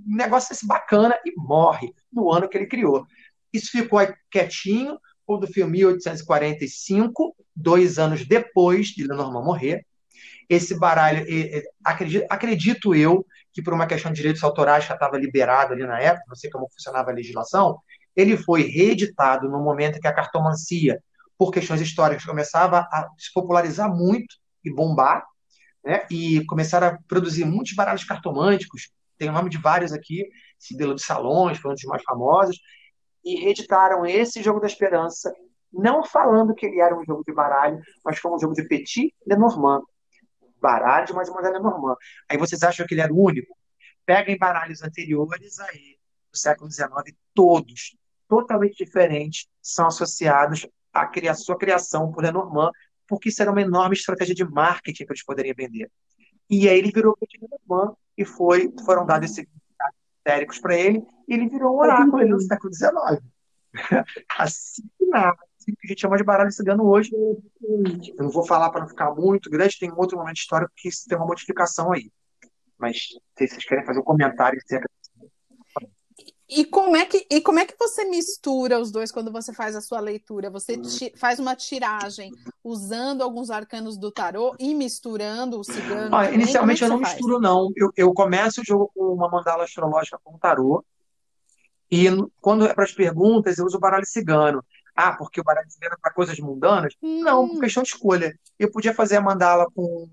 negócio 0.06 0.50
desse 0.50 0.66
bacana 0.66 1.18
e 1.24 1.32
morre 1.36 1.92
no 2.12 2.30
ano 2.30 2.48
que 2.48 2.56
ele 2.56 2.66
criou. 2.66 3.06
Isso 3.52 3.70
ficou 3.70 4.00
quietinho, 4.30 4.98
quando 5.24 5.52
foi 5.52 5.64
1845, 5.64 7.34
dois 7.54 7.98
anos 7.98 8.26
depois 8.26 8.88
de 8.88 9.06
Lenormand 9.06 9.44
morrer, 9.44 9.86
esse 10.48 10.78
baralho, 10.78 11.24
acredito, 11.84 12.26
acredito 12.28 12.94
eu 12.94 13.24
que 13.52 13.62
por 13.62 13.72
uma 13.72 13.86
questão 13.86 14.10
de 14.10 14.16
direitos 14.16 14.42
autorais 14.42 14.86
que 14.86 14.92
estava 14.92 15.16
liberado 15.16 15.72
ali 15.72 15.86
na 15.86 16.00
época, 16.00 16.24
não 16.28 16.34
sei 16.34 16.50
como 16.50 16.68
funcionava 16.70 17.10
a 17.10 17.14
legislação, 17.14 17.78
ele 18.14 18.36
foi 18.36 18.62
reeditado 18.62 19.48
no 19.48 19.62
momento 19.62 20.00
que 20.00 20.06
a 20.06 20.14
cartomancia, 20.14 21.02
por 21.38 21.50
questões 21.50 21.80
históricas, 21.80 22.24
começava 22.24 22.80
a 22.92 23.08
se 23.18 23.32
popularizar 23.32 23.94
muito 23.94 24.36
e 24.64 24.72
bombar, 24.72 25.24
né? 25.84 26.06
e 26.10 26.44
começaram 26.46 26.88
a 26.88 26.98
produzir 27.08 27.44
muitos 27.44 27.74
baralhos 27.74 28.04
cartomânticos, 28.04 28.90
tem 29.18 29.28
o 29.28 29.32
nome 29.32 29.50
de 29.50 29.58
vários 29.58 29.92
aqui, 29.92 30.28
Sibila 30.58 30.94
de 30.94 31.02
Salões, 31.02 31.58
foi 31.58 31.70
um 31.70 31.74
dos 31.74 31.84
mais 31.84 32.02
famosos, 32.02 32.58
e 33.24 33.36
reeditaram 33.36 34.04
esse 34.04 34.42
Jogo 34.42 34.60
da 34.60 34.66
Esperança, 34.66 35.32
não 35.72 36.04
falando 36.04 36.54
que 36.54 36.66
ele 36.66 36.80
era 36.80 36.96
um 36.96 37.04
jogo 37.04 37.22
de 37.26 37.32
baralho, 37.32 37.80
mas 38.04 38.18
foi 38.18 38.32
um 38.32 38.38
jogo 38.38 38.54
de 38.54 38.64
Petit 38.64 39.14
Lenormand, 39.26 39.82
baralhos, 40.60 41.10
mas 41.12 41.28
uma 41.28 41.40
Lenormand. 41.40 41.96
Aí 42.28 42.36
vocês 42.36 42.62
acham 42.62 42.86
que 42.86 42.94
ele 42.94 43.00
era 43.00 43.12
o 43.12 43.18
único? 43.18 43.56
Peguem 44.04 44.36
baralhos 44.36 44.82
anteriores 44.82 45.58
aí, 45.60 45.98
do 46.30 46.38
século 46.38 46.70
XIX, 46.70 46.90
todos, 47.34 47.96
totalmente 48.32 48.82
diferentes, 48.82 49.46
são 49.60 49.86
associados 49.86 50.66
à 50.90 51.34
sua 51.34 51.58
criação 51.58 52.10
por 52.10 52.24
Lenormand, 52.24 52.70
porque 53.06 53.28
isso 53.28 53.42
era 53.42 53.50
uma 53.50 53.60
enorme 53.60 53.94
estratégia 53.94 54.34
de 54.34 54.42
marketing 54.42 55.04
para 55.04 55.12
eles 55.12 55.24
poderem 55.24 55.52
vender. 55.52 55.90
E 56.48 56.66
aí 56.66 56.78
ele 56.78 56.90
virou 56.90 57.14
Petit 57.14 57.38
Lenormand 57.42 57.94
e 58.16 58.24
foi, 58.24 58.72
foram 58.86 59.04
dados 59.04 59.30
esses 59.30 59.46
histéricos 60.16 60.58
para 60.58 60.74
ele, 60.74 61.02
e 61.28 61.34
ele 61.34 61.46
virou 61.46 61.76
um 61.76 61.80
oráculo 61.80 62.26
no 62.26 62.40
século 62.40 62.72
XIX. 62.72 63.22
assim 64.38 64.82
que 64.98 65.04
nada 65.04 65.36
que 65.64 65.72
a 65.84 65.88
gente 65.88 66.00
chama 66.00 66.16
de 66.16 66.24
baralho 66.24 66.50
cigano 66.50 66.84
hoje. 66.86 67.10
Eu 67.12 68.24
não 68.24 68.30
vou 68.30 68.46
falar 68.46 68.70
para 68.70 68.80
não 68.80 68.88
ficar 68.88 69.14
muito 69.14 69.50
grande, 69.50 69.78
tem 69.78 69.92
um 69.92 69.98
outro 69.98 70.16
momento 70.16 70.38
histórico 70.38 70.72
que 70.74 70.88
tem 71.06 71.18
uma 71.18 71.26
modificação 71.26 71.92
aí. 71.92 72.10
Mas 72.78 72.96
se 73.36 73.46
vocês 73.46 73.64
querem 73.64 73.84
fazer 73.84 74.00
um 74.00 74.04
comentário 74.04 74.58
acerca 74.58 74.88
e 76.60 76.64
como, 76.64 76.96
é 76.96 77.06
que, 77.06 77.26
e 77.30 77.40
como 77.40 77.58
é 77.58 77.66
que 77.66 77.74
você 77.78 78.04
mistura 78.04 78.78
os 78.78 78.90
dois 78.90 79.10
quando 79.10 79.32
você 79.32 79.52
faz 79.52 79.74
a 79.74 79.80
sua 79.80 80.00
leitura? 80.00 80.50
Você 80.50 80.76
ti, 80.76 81.12
faz 81.16 81.38
uma 81.38 81.56
tiragem 81.56 82.30
usando 82.62 83.22
alguns 83.22 83.50
arcanos 83.50 83.96
do 83.96 84.10
tarô 84.10 84.54
e 84.58 84.74
misturando 84.74 85.58
o 85.58 85.64
cigano? 85.64 86.14
Ah, 86.14 86.30
inicialmente 86.30 86.82
é 86.82 86.86
eu 86.86 86.90
não 86.90 87.00
faz? 87.00 87.14
misturo, 87.14 87.40
não. 87.40 87.70
Eu, 87.76 87.90
eu 87.96 88.12
começo 88.12 88.60
o 88.60 88.64
jogo 88.64 88.90
com 88.94 89.14
uma 89.14 89.28
mandala 89.28 89.64
astrológica 89.64 90.18
com 90.22 90.38
tarô. 90.38 90.84
E 91.90 92.06
quando 92.40 92.66
é 92.66 92.74
para 92.74 92.84
as 92.84 92.92
perguntas, 92.92 93.58
eu 93.58 93.66
uso 93.66 93.76
o 93.76 93.80
baralho 93.80 94.06
cigano. 94.06 94.64
Ah, 94.94 95.12
porque 95.12 95.40
o 95.40 95.44
baralho 95.44 95.68
era 95.82 95.96
para 96.00 96.12
coisas 96.12 96.38
mundanas? 96.38 96.94
Hum. 97.02 97.22
Não, 97.22 97.48
por 97.48 97.60
questão 97.60 97.82
de 97.82 97.90
escolha. 97.90 98.38
Eu 98.58 98.70
podia 98.70 98.94
fazer 98.94 99.16
a 99.16 99.20
mandala 99.20 99.66
com, 99.74 100.08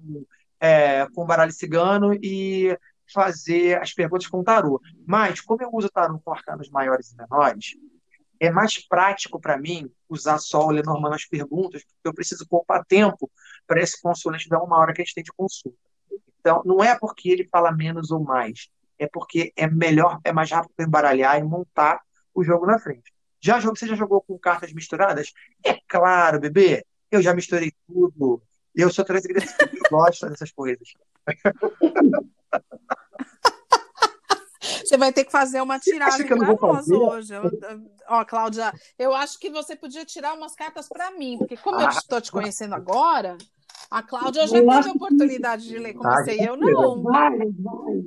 é, 0.59 1.05
com 1.13 1.25
baralho 1.25 1.51
cigano 1.51 2.13
e 2.13 2.77
fazer 3.13 3.81
as 3.81 3.93
perguntas 3.93 4.27
com 4.27 4.43
tarô. 4.43 4.81
Mas, 5.05 5.41
como 5.41 5.61
eu 5.61 5.69
uso 5.71 5.89
tarô 5.89 6.19
com 6.19 6.31
arcanos 6.31 6.69
maiores 6.69 7.11
e 7.11 7.17
menores, 7.17 7.75
é 8.39 8.49
mais 8.49 8.77
prático 8.87 9.39
para 9.39 9.57
mim 9.57 9.91
usar 10.07 10.37
só 10.37 10.65
o 10.65 10.71
Lenormand 10.71 11.09
nas 11.09 11.25
perguntas, 11.25 11.83
porque 11.83 12.07
eu 12.07 12.13
preciso 12.13 12.47
poupar 12.47 12.85
tempo 12.85 13.29
para 13.67 13.81
esse 13.81 14.01
consulente 14.01 14.47
dar 14.47 14.63
uma 14.63 14.77
hora 14.77 14.93
que 14.93 15.01
a 15.01 15.05
gente 15.05 15.15
tem 15.15 15.23
de 15.23 15.33
consulta. 15.33 15.77
Então, 16.39 16.61
não 16.65 16.81
é 16.83 16.97
porque 16.97 17.29
ele 17.29 17.47
fala 17.47 17.71
menos 17.71 18.11
ou 18.11 18.23
mais, 18.23 18.69
é 18.97 19.07
porque 19.07 19.51
é 19.55 19.67
melhor, 19.67 20.19
é 20.23 20.31
mais 20.31 20.49
rápido 20.49 20.73
embaralhar 20.79 21.37
e 21.37 21.43
montar 21.43 22.01
o 22.33 22.43
jogo 22.43 22.65
na 22.65 22.79
frente. 22.79 23.13
Já 23.41 23.59
jogou, 23.59 23.75
você 23.75 23.87
já 23.87 23.95
jogou 23.95 24.21
com 24.21 24.37
cartas 24.37 24.73
misturadas? 24.73 25.33
É 25.65 25.77
claro, 25.87 26.39
bebê. 26.39 26.85
Eu 27.11 27.21
já 27.21 27.33
misturei 27.33 27.73
tudo. 27.87 28.41
Eu 28.75 28.89
sou 28.91 29.03
transgressor, 29.03 29.55
eu 29.61 29.89
gosto 29.89 30.29
dessas 30.29 30.51
coisas. 30.51 30.93
Você 34.89 34.97
vai 34.97 35.13
ter 35.13 35.23
que 35.23 35.31
fazer 35.31 35.61
uma 35.61 35.79
tiragem 35.79 36.25
para 36.25 36.37
nós 36.37 36.89
hoje. 36.89 37.33
Eu, 37.33 37.43
ó, 38.07 38.25
Cláudia, 38.25 38.73
eu 38.97 39.13
acho 39.13 39.39
que 39.39 39.49
você 39.49 39.75
podia 39.75 40.03
tirar 40.03 40.33
umas 40.33 40.55
cartas 40.55 40.89
para 40.89 41.11
mim, 41.11 41.37
porque 41.37 41.55
como 41.57 41.77
ah, 41.77 41.83
eu 41.83 41.89
estou 41.89 42.19
te 42.19 42.31
conhecendo 42.31 42.73
agora, 42.73 43.37
a 43.91 44.01
Cláudia 44.01 44.47
já 44.47 44.57
teve 44.57 44.89
a 44.89 44.91
oportunidade 44.91 45.67
de 45.67 45.77
ler, 45.77 45.93
comecei 45.93 46.39
eu 46.39 46.57
não. 46.57 47.03
Vai, 47.03 47.37
vai. 47.37 48.03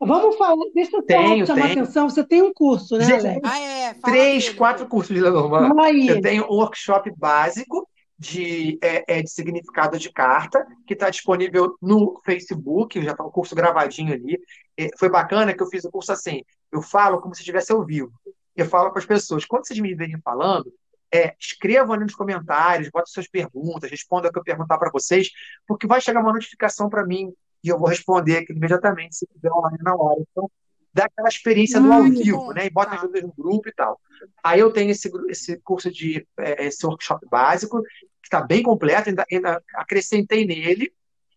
Vamos 0.00 0.36
falar, 0.36 0.64
deixa 0.74 0.96
eu 0.96 1.02
tenho, 1.02 1.46
chamar 1.46 1.62
tenho. 1.62 1.82
atenção. 1.82 2.08
Você 2.08 2.24
tem 2.24 2.42
um 2.42 2.52
curso, 2.52 2.96
né, 2.96 3.04
Alex? 3.04 3.40
Ah, 3.42 3.58
é. 3.58 3.94
Três, 3.94 4.48
quatro 4.50 4.86
cursos 4.86 5.14
de 5.14 5.20
Lenormand. 5.20 5.72
Eu 6.06 6.20
tenho 6.20 6.44
um 6.44 6.54
workshop 6.54 7.12
básico 7.16 7.88
de, 8.18 8.78
é, 8.82 9.18
é, 9.18 9.22
de 9.22 9.30
significado 9.30 9.98
de 9.98 10.12
carta, 10.12 10.66
que 10.86 10.94
está 10.94 11.08
disponível 11.08 11.76
no 11.80 12.20
Facebook, 12.24 13.00
já 13.02 13.12
está 13.12 13.24
um 13.24 13.30
curso 13.30 13.54
gravadinho 13.54 14.12
ali. 14.12 14.38
É, 14.76 14.88
foi 14.98 15.08
bacana 15.08 15.54
que 15.54 15.62
eu 15.62 15.68
fiz 15.68 15.84
o 15.84 15.90
curso 15.90 16.12
assim, 16.12 16.42
eu 16.72 16.82
falo 16.82 17.20
como 17.20 17.34
se 17.34 17.42
estivesse 17.42 17.72
ao 17.72 17.84
vivo. 17.84 18.12
Eu 18.56 18.66
falo 18.66 18.90
para 18.90 18.98
as 18.98 19.06
pessoas, 19.06 19.44
quando 19.44 19.66
vocês 19.66 19.78
me 19.78 19.94
verem 19.94 20.20
falando, 20.20 20.72
é, 21.14 21.34
escrevam 21.38 21.94
ali 21.94 22.04
nos 22.04 22.14
comentários, 22.14 22.90
botem 22.90 23.12
suas 23.12 23.28
perguntas, 23.28 23.90
respondam 23.90 24.28
o 24.30 24.32
que 24.32 24.38
eu 24.38 24.44
perguntar 24.44 24.78
para 24.78 24.90
vocês, 24.90 25.30
porque 25.66 25.86
vai 25.86 26.00
chegar 26.00 26.20
uma 26.20 26.32
notificação 26.32 26.88
para 26.88 27.06
mim 27.06 27.32
e 27.62 27.68
eu 27.68 27.78
vou 27.78 27.88
responder 27.88 28.44
imediatamente 28.50 29.16
se 29.16 29.26
tiver 29.26 29.52
online 29.52 29.78
na 29.82 29.94
hora. 29.94 30.20
Então, 30.30 30.50
dá 30.92 31.04
aquela 31.04 31.28
experiência 31.28 31.80
do 31.80 31.92
ao 31.92 32.04
vivo, 32.04 32.52
né? 32.52 32.66
E 32.66 32.70
bota 32.70 32.94
as 32.94 33.00
dúvidas 33.00 33.22
no 33.22 33.34
grupo 33.36 33.68
e 33.68 33.72
tal. 33.72 34.00
Aí 34.42 34.60
eu 34.60 34.72
tenho 34.72 34.90
esse, 34.90 35.10
esse 35.28 35.58
curso 35.58 35.90
de 35.90 36.26
é, 36.38 36.66
esse 36.66 36.84
workshop 36.86 37.26
básico, 37.30 37.82
que 37.82 38.26
está 38.26 38.40
bem 38.40 38.62
completo, 38.62 39.08
ainda, 39.08 39.24
ainda 39.30 39.62
acrescentei 39.74 40.44
nele 40.44 40.92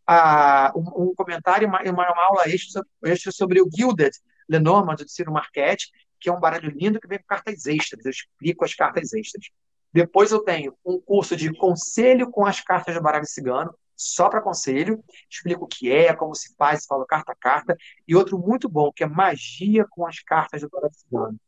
uh, 0.10 0.80
um, 0.80 1.10
um, 1.10 1.16
comentário, 1.16 1.68
uma, 1.68 1.82
uma, 1.82 2.12
uma 2.12 2.26
aula 2.26 2.44
extra, 2.48 2.84
extra, 3.04 3.32
sobre 3.32 3.62
o 3.62 3.70
Gilded 3.74 4.12
Lenormand 4.50 4.96
do 4.96 5.10
Ciro 5.10 5.32
Marquette, 5.32 5.90
que 6.20 6.30
é 6.30 6.34
um 6.34 6.40
baralho 6.40 6.70
lindo 6.70 7.00
que 7.00 7.08
vem 7.08 7.20
com 7.20 7.26
cartas 7.26 7.66
extras. 7.66 8.06
Eu 8.06 8.12
explico 8.12 8.66
as 8.66 8.74
cartas 8.74 9.14
extras. 9.14 9.46
Depois 9.94 10.32
eu 10.32 10.40
tenho 10.40 10.74
um 10.86 11.00
curso 11.00 11.36
de 11.36 11.52
conselho 11.54 12.30
com 12.30 12.46
as 12.46 12.62
cartas 12.62 12.96
do 12.96 13.02
baralho 13.02 13.26
cigano, 13.26 13.74
só 14.02 14.28
para 14.30 14.42
conselho, 14.42 15.04
explico 15.30 15.66
o 15.66 15.68
que 15.68 15.92
é, 15.92 16.14
como 16.14 16.34
se 16.34 16.56
faz, 16.56 16.86
falo 16.88 17.06
carta 17.06 17.34
a 17.34 17.36
carta, 17.36 17.78
e 18.08 18.16
outro 18.16 18.40
muito 18.40 18.68
bom, 18.68 18.92
que 18.92 19.04
é 19.04 19.08
magia 19.08 19.86
com 19.90 20.08
as 20.08 20.20
cartas 20.20 20.62
do 20.62 20.70
cigano. 20.92 21.40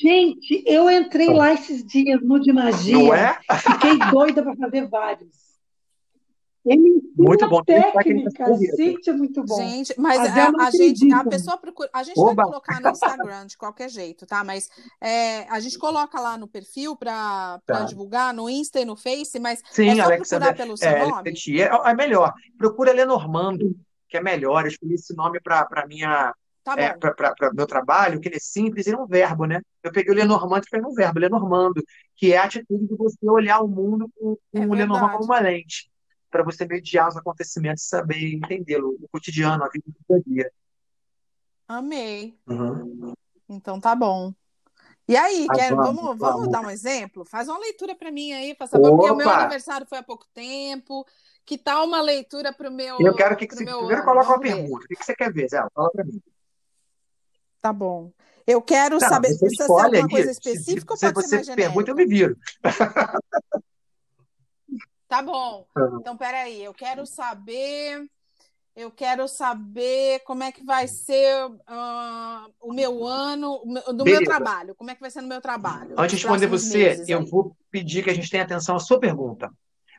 Gente, 0.00 0.64
eu 0.66 0.90
entrei 0.90 1.28
lá 1.28 1.52
esses 1.52 1.84
dias 1.84 2.22
no 2.22 2.40
de 2.40 2.52
magia. 2.52 2.96
Não 2.96 3.14
é? 3.14 3.38
Fiquei 3.58 3.98
doida 4.10 4.42
para 4.42 4.56
fazer 4.56 4.88
vários. 4.88 5.51
Ele 6.64 7.02
muito 7.16 7.48
bom. 7.48 7.62
técnica, 7.64 8.46
gente, 8.76 9.10
é 9.10 9.12
muito 9.12 9.42
bom. 9.44 9.56
Gente, 9.56 9.94
mas 9.98 10.20
a, 10.20 10.50
a 10.66 10.70
gente, 10.70 11.12
a 11.12 11.24
pessoa 11.24 11.58
procura, 11.58 11.90
a 11.92 12.04
gente 12.04 12.18
Oba. 12.18 12.34
vai 12.34 12.44
colocar 12.44 12.80
no 12.80 12.90
Instagram 12.90 13.46
de 13.46 13.56
qualquer 13.56 13.88
jeito, 13.88 14.26
tá? 14.26 14.44
Mas 14.44 14.70
é, 15.00 15.42
a 15.50 15.58
gente 15.58 15.76
coloca 15.76 16.20
lá 16.20 16.38
no 16.38 16.46
perfil 16.46 16.96
para 16.96 17.60
tá. 17.66 17.82
divulgar 17.82 18.32
no 18.32 18.48
Insta 18.48 18.80
e 18.80 18.84
no 18.84 18.94
Face, 18.94 19.40
mas 19.40 19.60
Sim, 19.72 19.88
é 19.88 19.96
só 19.96 20.02
Alexandre, 20.02 20.46
procurar 20.46 20.54
pelo 20.54 20.76
seu 20.76 20.88
é, 20.88 21.06
nome. 21.06 21.32
É, 21.58 21.90
é 21.90 21.94
melhor. 21.94 22.32
Procura 22.56 22.92
Lenormando, 22.92 23.74
que 24.08 24.16
é 24.16 24.22
melhor. 24.22 24.62
Eu 24.62 24.68
escolhi 24.68 24.94
esse 24.94 25.16
nome 25.16 25.40
para 25.40 25.86
minha 25.88 26.32
Tá 26.64 26.76
é, 26.78 26.92
para 26.96 27.50
o 27.50 27.56
meu 27.56 27.66
trabalho, 27.66 28.20
que 28.20 28.28
ele 28.28 28.36
é 28.36 28.40
simples, 28.40 28.86
ele 28.86 28.94
é 28.94 28.98
um 29.00 29.06
verbo, 29.06 29.46
né? 29.46 29.60
Eu 29.82 29.90
peguei 29.90 30.12
o 30.12 30.16
Lenormand 30.16 30.60
e 30.60 30.70
falei 30.70 30.86
um 30.86 30.94
verbo, 30.94 31.18
Lenormando, 31.18 31.82
que 32.14 32.32
é 32.32 32.36
a 32.36 32.44
atitude 32.44 32.86
de 32.86 32.94
você 32.94 33.28
olhar 33.28 33.58
o 33.62 33.66
mundo 33.66 34.08
com, 34.16 34.36
com 34.52 34.62
é 34.62 34.64
o 34.64 34.72
Lenormand 34.72 35.10
como 35.10 35.24
uma 35.24 35.40
lente 35.40 35.90
para 36.32 36.42
você 36.42 36.66
mediar 36.66 37.08
os 37.08 37.16
acontecimentos 37.16 37.84
e 37.84 37.88
saber 37.88 38.34
entendê-lo, 38.34 38.96
o 39.00 39.08
cotidiano, 39.08 39.62
a 39.62 39.68
vida 39.68 39.84
do 39.86 39.94
dia 40.08 40.16
a 40.16 40.22
dia. 40.26 40.52
Amei. 41.68 42.36
Uhum. 42.48 43.12
Então 43.48 43.78
tá 43.78 43.94
bom. 43.94 44.32
E 45.06 45.16
aí, 45.16 45.46
quer, 45.54 45.74
vamos, 45.74 46.02
vamos, 46.02 46.18
vamos, 46.18 46.50
dar 46.50 46.62
um 46.62 46.70
exemplo? 46.70 47.24
Faz 47.24 47.48
uma 47.48 47.58
leitura 47.58 47.94
para 47.94 48.10
mim 48.10 48.32
aí, 48.32 48.54
faça 48.58 48.80
porque 48.80 49.10
o 49.10 49.16
meu 49.16 49.28
aniversário 49.28 49.86
foi 49.86 49.98
há 49.98 50.02
pouco 50.02 50.26
tempo. 50.32 51.06
Que 51.44 51.58
tal 51.58 51.86
uma 51.86 52.00
leitura 52.00 52.52
para 52.52 52.70
o 52.70 52.72
meu. 52.72 52.98
Eu 53.00 53.14
quero 53.14 53.36
que, 53.36 53.46
que 53.48 53.54
você 53.54 53.64
primeiro 53.64 54.04
coloque 54.04 54.28
uma 54.28 54.40
pergunta. 54.40 54.84
O 54.84 54.88
que 54.88 55.04
você 55.04 55.14
quer 55.14 55.32
ver, 55.32 55.48
Zé? 55.48 55.60
Fala 55.74 55.90
para 55.90 56.04
mim. 56.04 56.22
Tá 57.60 57.72
bom. 57.72 58.12
Eu 58.46 58.62
quero 58.62 58.98
Não, 59.00 59.08
saber. 59.08 59.36
Precisa 59.36 59.66
ser 59.66 59.72
alguma 59.72 60.08
coisa 60.08 60.30
específica 60.30 60.96
se, 60.96 61.06
ou 61.06 61.12
pode 61.12 61.28
se 61.28 61.44
você 61.44 61.54
pergunta, 61.56 61.90
eu 61.90 61.96
me 61.96 62.06
viro. 62.06 62.36
Tá 65.12 65.20
bom. 65.20 65.66
Uhum. 65.76 65.98
Então, 66.00 66.16
peraí, 66.16 66.64
eu 66.64 66.72
quero 66.72 67.04
saber. 67.04 68.02
Eu 68.74 68.90
quero 68.90 69.28
saber 69.28 70.20
como 70.20 70.42
é 70.42 70.50
que 70.50 70.64
vai 70.64 70.88
ser 70.88 71.44
uh, 71.44 72.50
o 72.58 72.72
meu 72.72 73.04
ano, 73.04 73.62
do 73.94 74.04
Beleza. 74.04 74.22
meu 74.22 74.24
trabalho. 74.24 74.74
Como 74.74 74.90
é 74.90 74.94
que 74.94 75.02
vai 75.02 75.10
ser 75.10 75.20
no 75.20 75.28
meu 75.28 75.42
trabalho? 75.42 75.94
Antes 75.98 76.18
de 76.18 76.26
responder 76.26 76.46
você, 76.46 77.04
eu 77.06 77.26
vou 77.26 77.54
pedir 77.70 78.02
que 78.02 78.08
a 78.08 78.14
gente 78.14 78.30
tenha 78.30 78.42
atenção 78.42 78.74
à 78.74 78.78
sua 78.78 78.98
pergunta. 78.98 79.52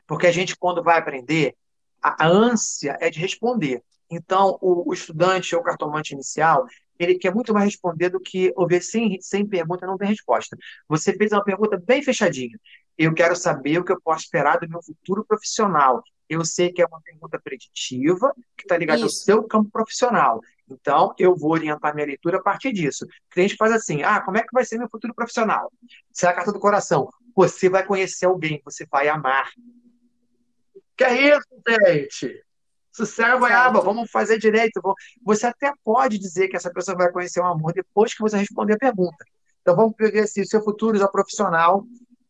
Porque 0.04 0.26
a 0.26 0.32
gente, 0.32 0.56
quando 0.56 0.82
vai 0.82 0.98
aprender, 0.98 1.54
a, 2.02 2.24
a 2.24 2.28
ânsia 2.28 2.98
é 3.00 3.08
de 3.08 3.20
responder. 3.20 3.84
Então, 4.10 4.58
o, 4.60 4.90
o 4.90 4.92
estudante 4.92 5.54
ou 5.54 5.60
o 5.60 5.64
cartomante 5.64 6.12
inicial, 6.12 6.66
ele 6.98 7.16
quer 7.16 7.32
muito 7.32 7.54
mais 7.54 7.66
responder 7.66 8.08
do 8.08 8.18
que 8.18 8.52
ouvir 8.56 8.82
sem, 8.82 9.20
sem 9.20 9.46
pergunta, 9.46 9.86
não 9.86 9.96
tem 9.96 10.08
resposta. 10.08 10.56
Você 10.88 11.12
fez 11.12 11.30
uma 11.30 11.44
pergunta 11.44 11.80
bem 11.86 12.02
fechadinha. 12.02 12.58
Eu 12.96 13.12
quero 13.12 13.34
saber 13.34 13.78
o 13.78 13.84
que 13.84 13.92
eu 13.92 14.00
posso 14.00 14.24
esperar 14.24 14.58
do 14.58 14.68
meu 14.68 14.82
futuro 14.82 15.24
profissional. 15.24 16.02
Eu 16.28 16.44
sei 16.44 16.72
que 16.72 16.80
é 16.80 16.86
uma 16.86 17.00
pergunta 17.00 17.38
preditiva, 17.38 18.32
que 18.56 18.64
está 18.64 18.76
ligada 18.76 19.02
ao 19.02 19.08
seu 19.08 19.42
campo 19.44 19.70
profissional. 19.70 20.40
Então, 20.70 21.14
eu 21.18 21.36
vou 21.36 21.52
orientar 21.52 21.94
minha 21.94 22.06
leitura 22.06 22.38
a 22.38 22.42
partir 22.42 22.72
disso. 22.72 23.04
O 23.04 23.34
cliente 23.34 23.56
faz 23.56 23.72
assim: 23.72 24.02
ah, 24.02 24.20
como 24.20 24.38
é 24.38 24.42
que 24.42 24.52
vai 24.52 24.64
ser 24.64 24.78
meu 24.78 24.88
futuro 24.88 25.14
profissional? 25.14 25.70
Isso 26.10 26.24
é 26.24 26.28
a 26.28 26.32
carta 26.32 26.52
do 26.52 26.58
coração. 26.58 27.08
Você 27.36 27.68
vai 27.68 27.84
conhecer 27.84 28.26
alguém, 28.26 28.62
você 28.64 28.86
vai 28.86 29.08
amar. 29.08 29.50
Que 30.96 31.04
é 31.04 31.36
isso, 31.36 31.48
gente? 31.68 32.44
Sossego, 32.92 33.40
goiaba, 33.40 33.80
vamos 33.80 34.08
fazer 34.10 34.38
direito. 34.38 34.80
Você 35.24 35.46
até 35.46 35.72
pode 35.82 36.16
dizer 36.16 36.48
que 36.48 36.56
essa 36.56 36.72
pessoa 36.72 36.96
vai 36.96 37.10
conhecer 37.10 37.40
o 37.40 37.44
amor 37.44 37.72
depois 37.72 38.14
que 38.14 38.22
você 38.22 38.38
responder 38.38 38.74
a 38.74 38.78
pergunta. 38.78 39.24
Então, 39.60 39.74
vamos 39.74 39.96
pegar 39.96 40.22
assim, 40.22 40.44
seu 40.44 40.62
futuro 40.62 40.96
já 40.96 41.08
profissional 41.08 41.84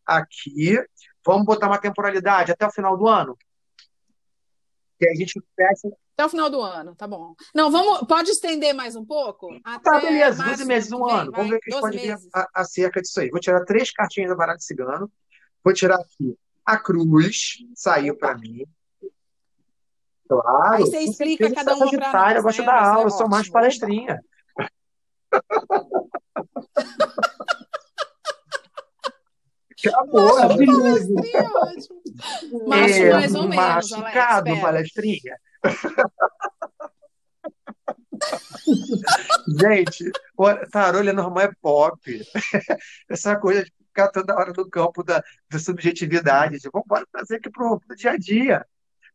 aqui. 0.07 0.79
Vamos 1.25 1.45
botar 1.45 1.67
uma 1.67 1.79
temporalidade 1.79 2.53
até 2.53 2.67
o 2.67 2.73
final 2.73 2.97
do 2.97 3.09
ano? 3.09 3.37
Que 4.99 5.09
a 5.09 5.15
gente 5.15 5.43
fecha. 5.57 5.89
Até 6.15 6.27
o 6.27 6.29
final 6.29 6.49
do 6.49 6.61
ano, 6.61 6.95
tá 6.95 7.09
bom. 7.09 7.35
Não, 7.55 7.71
vamos. 7.71 8.07
Pode 8.07 8.31
estender 8.31 8.73
mais 8.73 8.95
um 8.95 9.05
pouco? 9.05 9.49
Tá, 9.83 10.01
beleza, 10.01 10.45
12 10.45 10.65
meses, 10.65 10.93
um 10.93 11.05
ano. 11.05 11.33
Vem, 11.33 11.33
vamos 11.33 11.51
ver 11.51 11.57
o 11.57 11.61
que 11.61 11.71
a 11.71 11.73
gente 11.73 11.81
pode 11.81 11.97
meses. 11.97 12.25
ver 12.25 12.47
acerca 12.55 13.01
disso 13.01 13.21
aí. 13.21 13.31
Vou 13.31 13.41
tirar 13.41 13.65
três 13.65 13.91
cartinhas 13.91 14.31
da 14.31 14.37
baralho 14.37 14.61
cigano. 14.61 15.11
Vou 15.65 15.75
tirar 15.75 15.97
aqui 15.97 16.39
a 16.65 16.79
cruz, 16.79 17.57
saiu 17.75 18.17
para 18.17 18.39
mim. 18.39 18.65
Claro. 20.29 20.75
Aí 20.75 20.83
você 20.83 21.01
explica 21.01 21.53
cada 21.53 21.75
uma 21.75 21.91
para 21.91 22.13
nós. 22.13 22.37
Eu 22.37 22.43
gosto 22.43 22.61
né? 22.61 22.67
da 22.67 22.81
aula, 22.81 23.07
eu 23.07 23.11
sou 23.11 23.29
mais 23.29 23.49
palestrinha. 23.49 24.21
Acabou. 29.89 30.37
Maravilhoso. 30.37 31.15
Macho 32.67 32.95
é, 32.95 33.11
mais 33.13 33.35
ou 33.35 33.43
menos, 33.43 33.57
machucado, 33.57 34.51
Alex, 34.51 34.63
palestrinha. 34.63 35.37
Gente, 39.61 40.11
tarô 40.71 41.03
normal 41.03 41.45
é 41.45 41.53
pop. 41.61 42.23
Essa 43.09 43.37
coisa 43.37 43.65
de 43.65 43.73
ficar 43.89 44.09
toda 44.09 44.35
hora 44.35 44.53
no 44.57 44.69
campo 44.69 45.03
da, 45.03 45.23
da 45.51 45.59
subjetividade. 45.59 46.59
De, 46.59 46.69
vamos 46.71 46.87
trazer 47.13 47.37
aqui 47.37 47.51
para 47.51 47.67
o 47.67 47.81
dia 47.97 48.13
a 48.13 48.17
dia. 48.17 48.67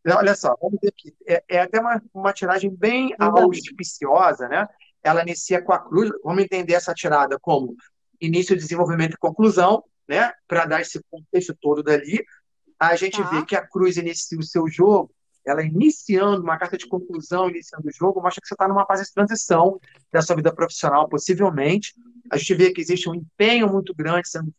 Olha 0.08 0.36
só, 0.36 0.56
vamos 0.62 0.80
ver 0.82 0.90
aqui. 0.90 1.14
É, 1.28 1.44
é 1.48 1.62
até 1.62 1.80
uma, 1.80 2.02
uma 2.14 2.34
tiragem 2.34 2.74
bem 2.74 3.14
auspiciosa, 3.20 4.48
né? 4.48 4.68
Ela 5.04 5.22
inicia 5.22 5.62
com 5.62 5.74
a 5.74 5.80
cruz. 5.80 6.10
Vamos 6.24 6.44
entender 6.44 6.74
essa 6.74 6.94
tirada 6.94 7.38
como 7.40 7.76
início, 8.20 8.56
desenvolvimento 8.56 9.14
e 9.14 9.18
conclusão, 9.18 9.84
né? 10.10 10.34
Para 10.48 10.66
dar 10.66 10.82
esse 10.82 11.00
contexto 11.10 11.56
todo 11.62 11.84
dali. 11.84 12.26
A 12.80 12.96
gente 12.96 13.22
tá. 13.22 13.30
vê 13.30 13.46
que 13.46 13.56
a 13.56 13.66
cruz 13.66 13.96
inicia 13.96 14.40
o 14.40 14.44
seu 14.44 14.68
jogo, 14.68 15.14
ela 15.46 15.64
iniciando 15.64 16.42
uma 16.42 16.58
carta 16.58 16.78
de 16.78 16.88
conclusão, 16.88 17.50
iniciando 17.50 17.88
o 17.88 17.92
jogo, 17.92 18.22
mostra 18.22 18.42
que 18.42 18.48
você 18.48 18.56
está 18.56 18.68
numa 18.68 18.86
fase 18.86 19.04
de 19.04 19.14
transição 19.14 19.80
da 20.12 20.22
sua 20.22 20.36
vida 20.36 20.54
profissional, 20.54 21.08
possivelmente. 21.08 21.94
A 22.32 22.38
gente 22.38 22.56
vê 22.56 22.72
que 22.72 22.82
existe 22.82 23.08
um 23.08 23.14
empenho 23.14 23.72
muito 23.72 23.94
grande 23.94 24.28
sendo 24.28 24.54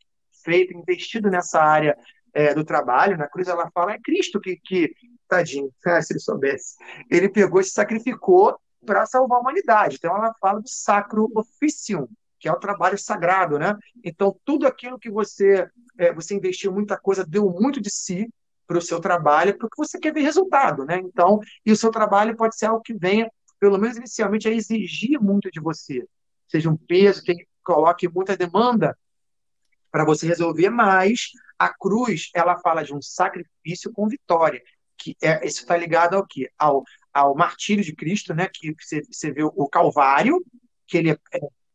feito, 0.44 0.72
investido 0.72 1.28
nessa 1.28 1.60
área 1.60 1.98
é, 2.32 2.54
do 2.54 2.64
trabalho. 2.64 3.18
Na 3.18 3.28
cruz 3.28 3.48
ela 3.48 3.70
fala, 3.72 3.92
é 3.92 3.98
Cristo 3.98 4.40
que, 4.40 4.56
que 4.56 4.94
tadinho, 5.28 5.70
ah, 5.86 6.00
se 6.02 6.12
ele 6.12 6.20
soubesse. 6.20 6.76
Ele 7.10 7.28
pegou 7.28 7.60
e 7.60 7.64
se 7.64 7.70
sacrificou 7.70 8.58
para 8.86 9.04
salvar 9.06 9.38
a 9.38 9.40
humanidade. 9.40 9.96
Então 9.96 10.16
ela 10.16 10.34
fala 10.40 10.60
do 10.60 10.68
sacro 10.68 11.30
officium, 11.34 12.08
que 12.40 12.48
é 12.48 12.52
o 12.52 12.58
trabalho 12.58 12.98
sagrado, 12.98 13.58
né? 13.58 13.76
Então 14.02 14.36
tudo 14.44 14.66
aquilo 14.66 14.98
que 14.98 15.10
você 15.10 15.68
é, 15.98 16.12
você 16.12 16.34
investiu 16.34 16.72
muita 16.72 16.98
coisa, 16.98 17.24
deu 17.24 17.50
muito 17.50 17.80
de 17.80 17.90
si 17.90 18.28
para 18.66 18.78
o 18.78 18.82
seu 18.82 19.00
trabalho, 19.00 19.56
porque 19.58 19.76
você 19.76 19.98
quer 19.98 20.12
ver 20.12 20.22
resultado, 20.22 20.84
né? 20.84 20.98
Então, 20.98 21.40
e 21.66 21.72
o 21.72 21.76
seu 21.76 21.90
trabalho 21.90 22.36
pode 22.36 22.56
ser 22.56 22.66
algo 22.66 22.82
que 22.82 22.94
venha, 22.94 23.30
pelo 23.58 23.76
menos 23.78 23.96
inicialmente, 23.96 24.48
a 24.48 24.52
exigir 24.52 25.20
muito 25.20 25.50
de 25.50 25.60
você, 25.60 26.06
seja 26.48 26.70
um 26.70 26.76
peso 26.76 27.22
que 27.22 27.46
coloque 27.62 28.08
muita 28.08 28.36
demanda 28.36 28.96
para 29.90 30.04
você 30.04 30.26
resolver, 30.26 30.70
mas 30.70 31.30
a 31.58 31.68
cruz 31.68 32.30
ela 32.32 32.56
fala 32.58 32.82
de 32.82 32.94
um 32.94 33.02
sacrifício 33.02 33.92
com 33.92 34.08
vitória 34.08 34.62
que 35.00 35.16
é, 35.22 35.44
isso 35.46 35.62
está 35.62 35.76
ligado 35.76 36.14
ao 36.14 36.26
quê? 36.26 36.50
Ao, 36.58 36.84
ao 37.12 37.34
martírio 37.34 37.82
de 37.82 37.94
Cristo, 37.94 38.34
né? 38.34 38.48
Que 38.52 38.74
você, 38.78 39.02
você 39.10 39.32
vê 39.32 39.42
o 39.42 39.68
Calvário, 39.68 40.44
que 40.86 40.98
ele 40.98 41.10
é, 41.10 41.18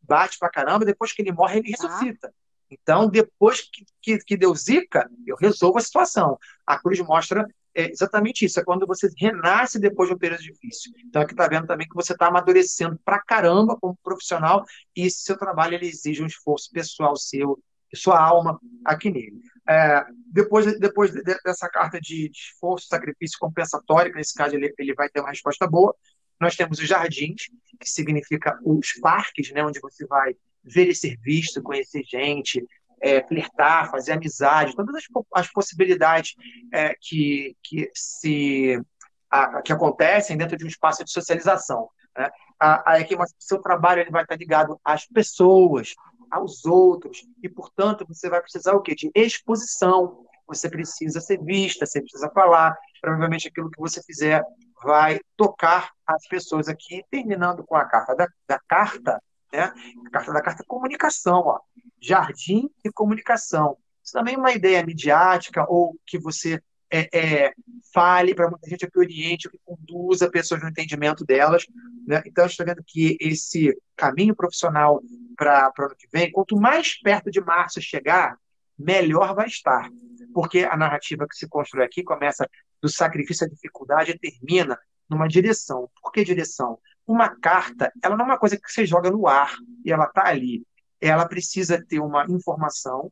bate 0.05 0.37
pra 0.39 0.49
caramba, 0.49 0.85
depois 0.85 1.11
que 1.11 1.21
ele 1.21 1.31
morre, 1.31 1.59
ele 1.59 1.73
tá. 1.73 1.87
ressuscita. 1.87 2.33
Então, 2.69 3.07
depois 3.07 3.61
que, 3.61 3.85
que, 4.01 4.17
que 4.19 4.37
Deus 4.37 4.63
zica, 4.63 5.09
eu 5.25 5.35
resolvo 5.35 5.77
a 5.77 5.81
situação. 5.81 6.37
A 6.65 6.79
cruz 6.79 6.99
mostra 6.99 7.47
é 7.75 7.91
exatamente 7.91 8.45
isso, 8.45 8.57
é 8.57 8.63
quando 8.63 8.87
você 8.87 9.09
renasce 9.19 9.77
depois 9.77 10.07
de 10.07 10.15
um 10.15 10.17
período 10.17 10.41
difícil. 10.41 10.93
Então, 11.05 11.21
aqui 11.21 11.33
está 11.33 11.45
vendo 11.47 11.67
também 11.67 11.87
que 11.87 11.93
você 11.93 12.13
está 12.13 12.27
amadurecendo 12.27 12.97
pra 13.03 13.21
caramba 13.21 13.77
como 13.79 13.97
profissional 14.01 14.65
e 14.95 15.05
esse 15.05 15.23
seu 15.23 15.37
trabalho 15.37 15.75
ele 15.75 15.87
exige 15.87 16.23
um 16.23 16.25
esforço 16.25 16.71
pessoal 16.71 17.17
seu, 17.17 17.59
sua 17.93 18.17
alma 18.17 18.59
aqui 18.85 19.11
nele. 19.11 19.41
É, 19.67 20.05
depois, 20.31 20.79
depois 20.79 21.11
dessa 21.43 21.67
carta 21.67 21.99
de, 21.99 22.29
de 22.29 22.37
esforço, 22.37 22.87
sacrifício 22.87 23.37
compensatório, 23.39 24.11
que 24.11 24.17
nesse 24.17 24.33
caso 24.33 24.55
ele, 24.55 24.73
ele 24.77 24.93
vai 24.93 25.09
ter 25.09 25.19
uma 25.19 25.29
resposta 25.29 25.67
boa, 25.67 25.93
nós 26.39 26.55
temos 26.55 26.79
os 26.79 26.87
jardins, 26.87 27.47
que 27.79 27.89
significa 27.89 28.57
os 28.63 28.93
parques, 29.01 29.51
né, 29.51 29.63
onde 29.63 29.79
você 29.79 30.05
vai 30.05 30.35
ver 30.63 30.87
e 30.89 30.95
ser 30.95 31.17
visto, 31.21 31.61
conhecer 31.61 32.03
gente, 32.03 32.65
é, 33.01 33.25
flertar, 33.27 33.91
fazer 33.91 34.13
amizade, 34.13 34.75
todas 34.75 34.95
as, 34.95 35.03
as 35.33 35.51
possibilidades 35.51 36.35
é, 36.73 36.95
que, 36.99 37.55
que, 37.63 37.89
se, 37.93 38.81
a, 39.29 39.61
que 39.61 39.71
acontecem 39.71 40.37
dentro 40.37 40.57
de 40.57 40.65
um 40.65 40.67
espaço 40.67 41.03
de 41.03 41.11
socialização. 41.11 41.89
Né? 42.17 42.29
Aí 42.59 43.03
aqui, 43.03 43.15
o 43.15 43.23
seu 43.37 43.59
trabalho 43.59 44.01
ele 44.01 44.11
vai 44.11 44.23
estar 44.23 44.35
ligado 44.35 44.79
às 44.83 45.05
pessoas, 45.05 45.93
aos 46.31 46.65
outros, 46.65 47.25
e, 47.43 47.47
portanto, 47.47 48.05
você 48.07 48.29
vai 48.29 48.41
precisar 48.41 48.73
o 48.73 48.81
quê? 48.81 48.95
De 48.95 49.11
exposição. 49.13 50.25
Você 50.47 50.69
precisa 50.69 51.19
ser 51.21 51.41
vista, 51.43 51.85
você 51.85 52.01
precisa 52.01 52.29
falar. 52.29 52.75
Provavelmente 53.01 53.47
aquilo 53.47 53.69
que 53.69 53.79
você 53.79 54.01
fizer 54.01 54.43
vai 54.85 55.19
tocar 55.35 55.91
as 56.05 56.27
pessoas 56.27 56.67
aqui, 56.69 57.03
terminando 57.09 57.63
com 57.65 57.75
a 57.75 57.85
carta 57.85 58.15
da, 58.15 58.27
da 58.47 58.59
carta, 58.67 59.21
né? 59.51 59.73
A 60.05 60.09
carta 60.11 60.31
da 60.31 60.41
carta 60.41 60.63
comunicação, 60.67 61.41
ó. 61.45 61.59
Jardim 61.99 62.69
e 62.83 62.91
comunicação. 62.91 63.77
Isso 64.03 64.13
também 64.13 64.35
é 64.35 64.37
uma 64.37 64.51
ideia 64.51 64.85
midiática 64.85 65.65
ou 65.67 65.97
que 66.05 66.19
você 66.19 66.61
é, 66.91 67.09
é, 67.11 67.53
fale 67.91 68.35
para 68.35 68.49
muita 68.49 68.69
gente, 68.69 68.87
que 68.87 68.99
oriente, 68.99 69.49
que 69.49 69.59
conduza 69.65 70.29
pessoas 70.29 70.61
no 70.61 70.69
entendimento 70.69 71.25
delas. 71.25 71.65
Né? 72.07 72.21
Então, 72.25 72.45
está 72.45 72.63
vendo 72.63 72.83
que 72.85 73.17
esse 73.19 73.75
caminho 73.95 74.35
profissional 74.35 75.01
para 75.35 75.71
o 75.79 75.83
ano 75.83 75.95
que 75.97 76.07
vem, 76.13 76.31
quanto 76.31 76.55
mais 76.55 77.01
perto 77.01 77.31
de 77.31 77.41
março 77.41 77.81
chegar, 77.81 78.37
melhor 78.77 79.35
vai 79.35 79.47
estar. 79.47 79.89
Porque 80.33 80.59
a 80.59 80.75
narrativa 80.75 81.27
que 81.27 81.35
se 81.35 81.47
constrói 81.47 81.85
aqui 81.85 82.03
começa 82.03 82.49
do 82.81 82.89
sacrifício 82.89 83.45
à 83.45 83.49
dificuldade 83.49 84.11
e 84.11 84.19
termina 84.19 84.77
numa 85.09 85.27
direção. 85.27 85.89
Por 86.01 86.11
que 86.11 86.23
direção? 86.23 86.79
Uma 87.07 87.29
carta, 87.29 87.91
ela 88.03 88.15
não 88.15 88.25
é 88.25 88.29
uma 88.29 88.39
coisa 88.39 88.57
que 88.57 88.69
você 88.69 88.85
joga 88.85 89.09
no 89.09 89.27
ar 89.27 89.55
e 89.83 89.91
ela 89.91 90.05
está 90.05 90.27
ali. 90.27 90.65
Ela 90.99 91.27
precisa 91.27 91.83
ter 91.85 91.99
uma 91.99 92.25
informação 92.29 93.11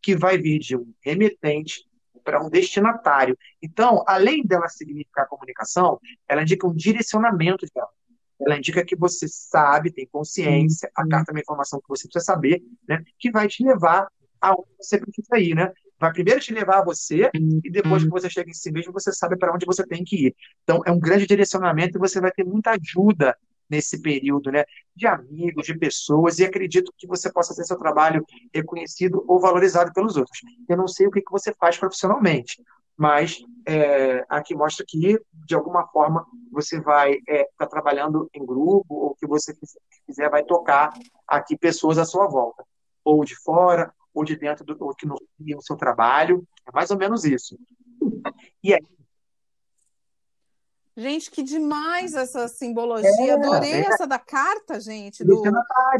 que 0.00 0.16
vai 0.16 0.38
vir 0.38 0.58
de 0.58 0.76
um 0.76 0.92
remetente 1.02 1.84
para 2.24 2.42
um 2.42 2.48
destinatário. 2.48 3.36
Então, 3.62 4.02
além 4.06 4.42
dela 4.42 4.68
significar 4.68 5.28
comunicação, 5.28 6.00
ela 6.26 6.42
indica 6.42 6.66
um 6.66 6.74
direcionamento 6.74 7.66
dela. 7.74 7.90
Ela 8.40 8.58
indica 8.58 8.84
que 8.84 8.96
você 8.96 9.26
sabe, 9.28 9.92
tem 9.92 10.06
consciência, 10.10 10.90
a 10.94 11.06
carta 11.06 11.30
é 11.30 11.34
uma 11.34 11.40
informação 11.40 11.80
que 11.80 11.88
você 11.88 12.08
precisa 12.08 12.24
saber, 12.24 12.62
né, 12.88 13.02
que 13.18 13.30
vai 13.30 13.46
te 13.46 13.62
levar 13.62 14.08
aonde 14.44 14.68
você 14.78 14.98
precisa 14.98 15.38
ir, 15.38 15.54
né? 15.54 15.72
Vai 15.98 16.12
primeiro 16.12 16.40
te 16.40 16.52
levar 16.52 16.80
a 16.80 16.84
você 16.84 17.30
e 17.34 17.70
depois 17.70 18.02
que 18.02 18.10
você 18.10 18.28
chega 18.28 18.50
em 18.50 18.54
si 18.54 18.70
mesmo, 18.70 18.92
você 18.92 19.12
sabe 19.12 19.36
para 19.36 19.54
onde 19.54 19.64
você 19.64 19.86
tem 19.86 20.04
que 20.04 20.26
ir. 20.26 20.36
Então, 20.62 20.82
é 20.84 20.90
um 20.90 20.98
grande 20.98 21.26
direcionamento 21.26 21.96
e 21.96 22.00
você 22.00 22.20
vai 22.20 22.30
ter 22.30 22.44
muita 22.44 22.72
ajuda 22.72 23.36
nesse 23.70 24.02
período, 24.02 24.52
né, 24.52 24.64
de 24.94 25.06
amigos, 25.06 25.66
de 25.66 25.76
pessoas, 25.78 26.38
e 26.38 26.44
acredito 26.44 26.92
que 26.98 27.06
você 27.06 27.32
possa 27.32 27.54
ter 27.54 27.64
seu 27.64 27.78
trabalho 27.78 28.24
reconhecido 28.52 29.24
ou 29.26 29.40
valorizado 29.40 29.92
pelos 29.92 30.16
outros. 30.16 30.40
Eu 30.68 30.76
não 30.76 30.86
sei 30.86 31.06
o 31.06 31.10
que, 31.10 31.22
que 31.22 31.32
você 31.32 31.54
faz 31.54 31.78
profissionalmente, 31.78 32.62
mas 32.96 33.42
é, 33.66 34.24
aqui 34.28 34.54
mostra 34.54 34.84
que, 34.86 35.18
de 35.32 35.54
alguma 35.54 35.86
forma, 35.88 36.26
você 36.52 36.80
vai 36.80 37.14
estar 37.14 37.32
é, 37.32 37.48
tá 37.58 37.66
trabalhando 37.66 38.28
em 38.34 38.44
grupo, 38.44 38.94
ou 38.94 39.14
que 39.14 39.26
você 39.26 39.54
quiser 40.06 40.28
vai 40.28 40.44
tocar 40.44 40.92
aqui 41.26 41.56
pessoas 41.56 41.98
à 41.98 42.04
sua 42.04 42.28
volta, 42.28 42.64
ou 43.02 43.24
de 43.24 43.34
fora, 43.36 43.92
ou 44.14 44.24
de 44.24 44.36
dentro 44.36 44.64
do 44.64 44.76
ou 44.80 44.94
que 44.94 45.06
no, 45.06 45.16
no 45.38 45.62
seu 45.62 45.76
trabalho, 45.76 46.46
é 46.66 46.72
mais 46.72 46.90
ou 46.90 46.96
menos 46.96 47.24
isso. 47.24 47.58
E 48.62 48.72
aí, 48.72 48.80
Gente, 50.96 51.28
que 51.28 51.42
demais 51.42 52.14
essa 52.14 52.46
simbologia. 52.46 53.10
É, 53.10 53.32
Adorei 53.32 53.72
é. 53.72 53.80
essa 53.80 54.06
da 54.06 54.18
carta, 54.18 54.78
gente, 54.78 55.24
do 55.24 55.42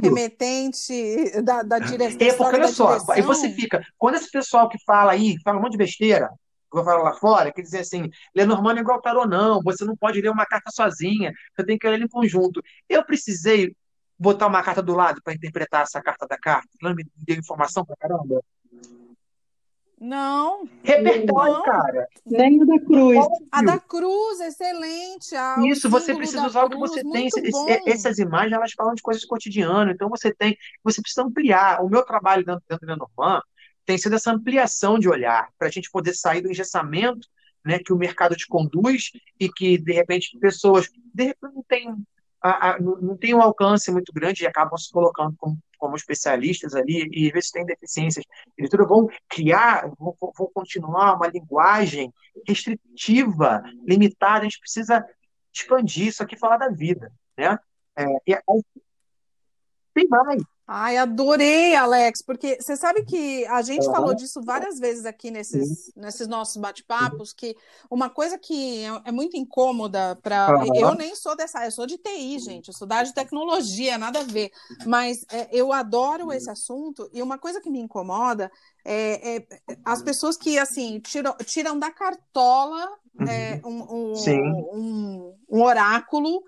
remetente, 0.01 1.43
da, 1.43 1.65
da 1.65 1.81
direção. 1.81 2.19
É, 2.21 2.33
porque 2.33 2.57
olha 2.57 2.69
só, 2.69 2.93
direção. 2.93 3.15
aí 3.15 3.23
você 3.23 3.51
fica. 3.51 3.85
Quando 3.99 4.15
esse 4.15 4.31
pessoal 4.31 4.69
que 4.69 4.79
fala 4.85 5.11
aí, 5.11 5.35
fala 5.43 5.59
um 5.59 5.63
monte 5.63 5.73
de 5.73 5.79
besteira, 5.79 6.31
que 6.71 6.79
eu 6.79 6.85
falo 6.85 7.03
lá 7.03 7.13
fora, 7.15 7.53
que 7.53 7.61
dizem 7.61 7.81
assim, 7.81 8.11
Lenormand 8.37 8.77
é 8.77 8.81
igual 8.81 9.03
tarô, 9.03 9.27
não, 9.27 9.61
você 9.63 9.85
não 9.85 9.97
pode 9.97 10.21
ler 10.21 10.31
uma 10.31 10.47
carta 10.47 10.71
sozinha, 10.71 11.33
você 11.57 11.67
tem 11.67 11.77
que 11.77 11.89
ler 11.89 12.01
em 12.01 12.09
conjunto. 12.09 12.63
Eu 12.89 13.05
precisei 13.05 13.75
botar 14.19 14.47
uma 14.47 14.63
carta 14.63 14.83
do 14.83 14.95
lado 14.95 15.21
para 15.23 15.35
interpretar 15.35 15.83
essa 15.83 16.03
carta 16.03 16.27
da 16.27 16.39
carta. 16.39 16.69
Ela 16.83 16.95
me 16.95 17.05
deu 17.17 17.37
informação 17.37 17.85
pra 17.85 17.97
caramba. 17.97 18.43
Não. 20.01 20.69
Repertório, 20.83 21.55
não. 21.55 21.63
cara. 21.63 22.07
Nem 22.27 22.61
a 22.61 22.65
da 22.65 22.79
cruz. 22.79 23.27
A 23.51 23.63
da 23.63 23.79
cruz, 23.79 24.41
excelente. 24.41 25.35
Ah, 25.35 25.57
Isso, 25.65 25.89
você 25.89 26.15
precisa 26.15 26.47
usar 26.47 26.69
cruz, 26.69 26.91
o 26.91 26.95
que 26.95 27.01
você 27.01 27.03
tem. 27.11 27.83
essas 27.87 28.19
imagens, 28.19 28.53
elas 28.53 28.73
falam 28.73 28.95
de 28.95 29.03
coisas 29.03 29.25
cotidianas. 29.25 29.95
Então, 29.95 30.09
você 30.09 30.35
tem, 30.35 30.57
você 30.83 31.01
precisa 31.01 31.23
ampliar. 31.23 31.83
O 31.83 31.89
meu 31.89 32.05
trabalho 32.05 32.45
dentro, 32.45 32.63
dentro 32.69 32.87
da 32.87 32.97
Norman 32.97 33.41
tem 33.87 33.97
sido 33.97 34.15
essa 34.15 34.33
ampliação 34.33 34.99
de 34.99 35.09
olhar, 35.09 35.49
para 35.59 35.69
a 35.69 35.71
gente 35.71 35.91
poder 35.91 36.15
sair 36.15 36.41
do 36.41 36.51
engessamento 36.51 37.29
né, 37.65 37.79
que 37.79 37.93
o 37.93 37.97
mercado 37.97 38.37
te 38.37 38.47
conduz 38.47 39.11
e 39.41 39.49
que, 39.49 39.79
de 39.79 39.93
repente, 39.93 40.39
pessoas 40.39 40.89
de 41.15 41.25
repente, 41.25 41.55
não 41.55 41.65
têm 41.67 41.95
a, 42.45 42.73
a, 42.73 42.79
não 42.79 43.17
tem 43.17 43.35
um 43.35 43.41
alcance 43.41 43.91
muito 43.91 44.13
grande 44.13 44.45
e 44.45 44.47
acabam 44.47 44.77
se 44.77 44.93
colocando 44.93 45.35
como, 45.39 45.59
como 45.79 45.97
especialistas 45.97 46.75
ali, 46.75 47.09
e 47.11 47.29
às 47.29 47.33
vezes 47.33 47.51
têm 47.51 47.65
deficiências 47.65 48.23
de 48.23 48.63
leitura, 48.63 48.87
vão 48.87 49.09
criar, 49.31 49.89
vão, 49.99 50.15
vão 50.21 50.51
continuar 50.53 51.15
uma 51.17 51.27
linguagem 51.27 52.13
restritiva, 52.47 53.63
limitada. 53.87 54.41
A 54.41 54.45
gente 54.45 54.61
precisa 54.61 55.03
expandir 55.51 56.09
isso 56.09 56.23
aqui, 56.23 56.37
falar 56.37 56.59
da 56.59 56.69
vida. 56.69 57.11
Né? 57.35 57.59
É, 57.97 58.05
e, 58.27 58.39
tem 59.95 60.07
mais. 60.07 60.43
Ai, 60.67 60.97
adorei, 60.97 61.75
Alex, 61.75 62.23
porque 62.23 62.57
você 62.59 62.75
sabe 62.75 63.05
que 63.05 63.45
a 63.47 63.61
gente 63.61 63.85
falou 63.85 64.15
disso 64.15 64.41
várias 64.43 64.79
vezes 64.79 65.05
aqui 65.05 65.31
nesses, 65.31 65.93
nesses 65.95 66.27
nossos 66.27 66.57
bate-papos, 66.57 67.35
que 67.35 67.55
uma 67.91 68.09
coisa 68.09 68.39
que 68.39 68.83
é, 68.83 69.03
é 69.05 69.13
muito 69.13 69.37
incômoda 69.37 70.19
para. 70.23 70.65
Eu 70.75 70.95
nem 70.95 71.15
sou 71.15 71.37
dessa, 71.37 71.67
eu 71.67 71.71
sou 71.71 71.87
de 71.87 71.99
TI, 71.99 72.39
gente, 72.39 72.69
eu 72.69 72.75
sou 72.75 72.89
da 72.89 72.97
área 72.97 73.09
de 73.09 73.15
tecnologia, 73.15 73.99
nada 73.99 74.21
a 74.21 74.25
ver. 74.25 74.51
Mas 74.87 75.27
é, 75.31 75.49
eu 75.53 75.71
adoro 75.71 76.33
esse 76.33 76.49
assunto, 76.49 77.11
e 77.13 77.21
uma 77.21 77.37
coisa 77.37 77.61
que 77.61 77.69
me 77.69 77.81
incomoda 77.81 78.51
é, 78.83 79.37
é 79.37 79.47
as 79.85 80.01
pessoas 80.01 80.35
que 80.35 80.59
assim 80.59 80.99
tiram, 80.99 81.37
tiram 81.45 81.79
da 81.79 81.91
cartola 81.91 82.89
é, 83.29 83.61
uhum. 83.65 83.83
um, 83.83 84.15
um, 84.15 84.79
um, 84.79 85.35
um 85.51 85.63
oráculo 85.63 86.43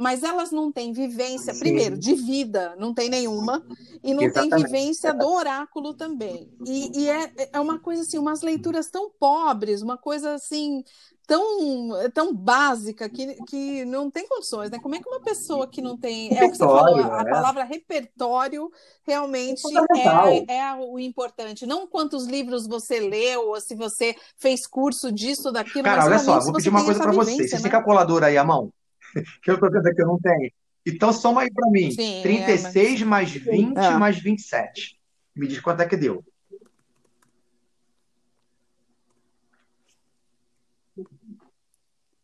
mas 0.00 0.22
elas 0.22 0.50
não 0.50 0.72
têm 0.72 0.92
vivência, 0.92 1.52
Sim. 1.52 1.60
primeiro, 1.60 1.98
de 1.98 2.14
vida, 2.14 2.74
não 2.78 2.94
tem 2.94 3.10
nenhuma, 3.10 3.62
e 4.02 4.14
não 4.14 4.22
Exatamente. 4.22 4.50
tem 4.50 4.64
vivência 4.64 5.12
do 5.12 5.28
oráculo 5.28 5.92
também. 5.92 6.50
E, 6.66 7.02
e, 7.02 7.10
é, 7.10 7.30
é 7.52 7.60
uma 7.60 7.78
coisa 7.78 8.00
assim, 8.00 8.16
umas 8.16 8.40
leituras 8.40 8.88
tão 8.88 9.10
pobres, 9.10 9.82
uma 9.82 9.98
coisa 9.98 10.32
assim, 10.32 10.82
tão, 11.26 11.90
tão 12.14 12.34
básica 12.34 13.10
que, 13.10 13.34
que 13.44 13.84
não 13.84 14.10
tem 14.10 14.26
condições, 14.26 14.70
né? 14.70 14.78
Como 14.78 14.94
é 14.94 15.00
que 15.00 15.08
uma 15.08 15.20
pessoa 15.20 15.68
que 15.68 15.82
não 15.82 15.98
tem. 15.98 16.34
É 16.34 16.46
o 16.46 16.50
que 16.50 16.56
você 16.56 16.64
falou, 16.64 16.96
a, 16.96 17.20
é. 17.20 17.30
palavra 17.30 17.64
repertório 17.64 18.72
realmente 19.06 19.62
é, 19.94 20.50
é, 20.50 20.56
é, 20.56 20.74
o 20.76 20.98
importante. 20.98 21.66
Não 21.66 21.86
quantos 21.86 22.24
livros 22.24 22.66
você 22.66 23.00
leu, 23.00 23.48
ou 23.48 23.60
se 23.60 23.74
você 23.74 24.16
fez 24.38 24.66
curso 24.66 25.12
disso, 25.12 25.52
daquilo. 25.52 25.84
Cara, 25.84 26.06
olha 26.06 26.18
só, 26.18 26.40
vou 26.40 26.54
pedir 26.54 26.70
uma 26.70 26.84
coisa 26.86 26.98
para 26.98 27.12
você. 27.12 27.46
Você 27.46 27.56
né? 27.56 27.62
fica 27.62 27.82
colador 27.82 28.24
aí 28.24 28.38
a 28.38 28.44
mão? 28.44 28.72
Que 29.42 29.50
eu 29.50 29.54
estou 29.54 29.70
vendo 29.70 29.86
aqui, 29.86 30.02
eu 30.02 30.06
não 30.06 30.18
tenho. 30.18 30.50
Então, 30.86 31.12
soma 31.12 31.42
aí 31.42 31.52
para 31.52 31.70
mim. 31.70 31.90
Sim, 31.90 32.20
36 32.22 33.02
é, 33.02 33.04
mas... 33.04 33.06
mais 33.06 33.32
20 33.32 33.76
é. 33.76 33.90
mais 33.98 34.18
27. 34.18 34.98
Me 35.36 35.46
diz 35.46 35.60
quanto 35.60 35.82
é 35.82 35.86
que 35.86 35.96
deu. 35.96 36.24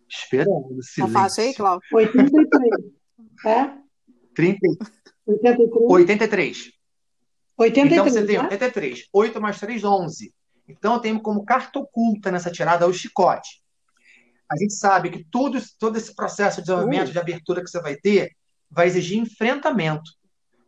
Esperando. 0.08 0.78
Tá 0.96 1.08
fácil 1.08 1.44
aí, 1.44 1.54
Cláudio? 1.54 1.86
83. 1.92 2.96
É? 3.44 3.70
30... 4.34 4.58
83. 5.26 5.90
83. 5.90 6.72
83. 7.58 7.92
Então 7.92 8.04
você 8.04 8.26
tem 8.26 8.38
83. 8.38 8.98
Né? 8.98 9.04
8 9.12 9.40
mais 9.42 9.60
3, 9.60 9.84
11. 9.84 10.34
Então 10.66 10.94
eu 10.94 11.00
tenho 11.00 11.20
como 11.20 11.44
carta 11.44 11.78
oculta 11.78 12.30
nessa 12.30 12.50
tirada 12.50 12.86
o 12.86 12.92
chicote 12.94 13.62
a 14.50 14.56
gente 14.56 14.74
sabe 14.74 15.10
que 15.10 15.24
tudo, 15.30 15.60
todo 15.78 15.96
esse 15.96 16.14
processo 16.14 16.56
de 16.56 16.66
desenvolvimento, 16.66 17.12
de 17.12 17.18
abertura 17.18 17.62
que 17.62 17.70
você 17.70 17.80
vai 17.80 17.96
ter, 17.96 18.32
vai 18.70 18.86
exigir 18.86 19.18
enfrentamento. 19.18 20.10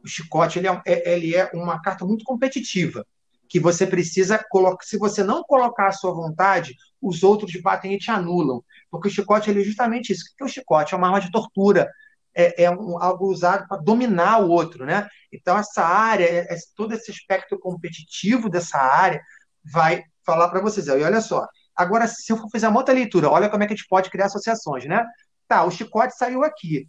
O 0.04 0.08
chicote 0.08 0.58
ele 0.58 0.68
é, 0.68 0.82
é, 0.86 1.14
ele 1.14 1.34
é 1.34 1.50
uma 1.54 1.80
carta 1.80 2.04
muito 2.04 2.24
competitiva, 2.24 3.06
que 3.48 3.58
você 3.58 3.86
precisa 3.86 4.44
colocar. 4.50 4.84
Se 4.84 4.98
você 4.98 5.22
não 5.22 5.42
colocar 5.42 5.88
a 5.88 5.92
sua 5.92 6.12
vontade, 6.12 6.76
os 7.00 7.22
outros 7.22 7.52
batem 7.60 7.94
e 7.94 7.98
te 7.98 8.10
anulam. 8.10 8.62
Porque 8.90 9.08
o 9.08 9.10
chicote 9.10 9.50
ele 9.50 9.62
é 9.62 9.64
justamente 9.64 10.12
isso. 10.12 10.24
O 10.24 10.36
que 10.36 10.42
é 10.42 10.46
o 10.46 10.48
chicote? 10.48 10.94
É 10.94 10.96
uma 10.96 11.06
arma 11.06 11.20
de 11.20 11.30
tortura. 11.30 11.90
É, 12.34 12.64
é 12.64 12.70
um, 12.70 13.02
algo 13.02 13.26
usado 13.26 13.66
para 13.66 13.80
dominar 13.82 14.40
o 14.40 14.50
outro, 14.50 14.84
né? 14.84 15.08
Então 15.32 15.56
essa 15.56 15.82
área, 15.82 16.24
é, 16.24 16.54
é, 16.54 16.56
todo 16.76 16.94
esse 16.94 17.10
aspecto 17.10 17.58
competitivo 17.58 18.48
dessa 18.48 18.78
área 18.78 19.20
vai 19.64 20.04
falar 20.24 20.48
para 20.48 20.60
vocês. 20.60 20.86
E 20.86 20.90
olha 20.90 21.20
só, 21.20 21.48
Agora, 21.78 22.08
se 22.08 22.32
eu 22.32 22.36
for 22.36 22.50
fazer 22.50 22.66
uma 22.66 22.80
outra 22.80 22.92
leitura, 22.92 23.30
olha 23.30 23.48
como 23.48 23.62
é 23.62 23.66
que 23.66 23.72
a 23.72 23.76
gente 23.76 23.86
pode 23.88 24.10
criar 24.10 24.26
associações, 24.26 24.84
né? 24.84 25.06
Tá, 25.46 25.64
o 25.64 25.70
chicote 25.70 26.16
saiu 26.16 26.42
aqui. 26.42 26.88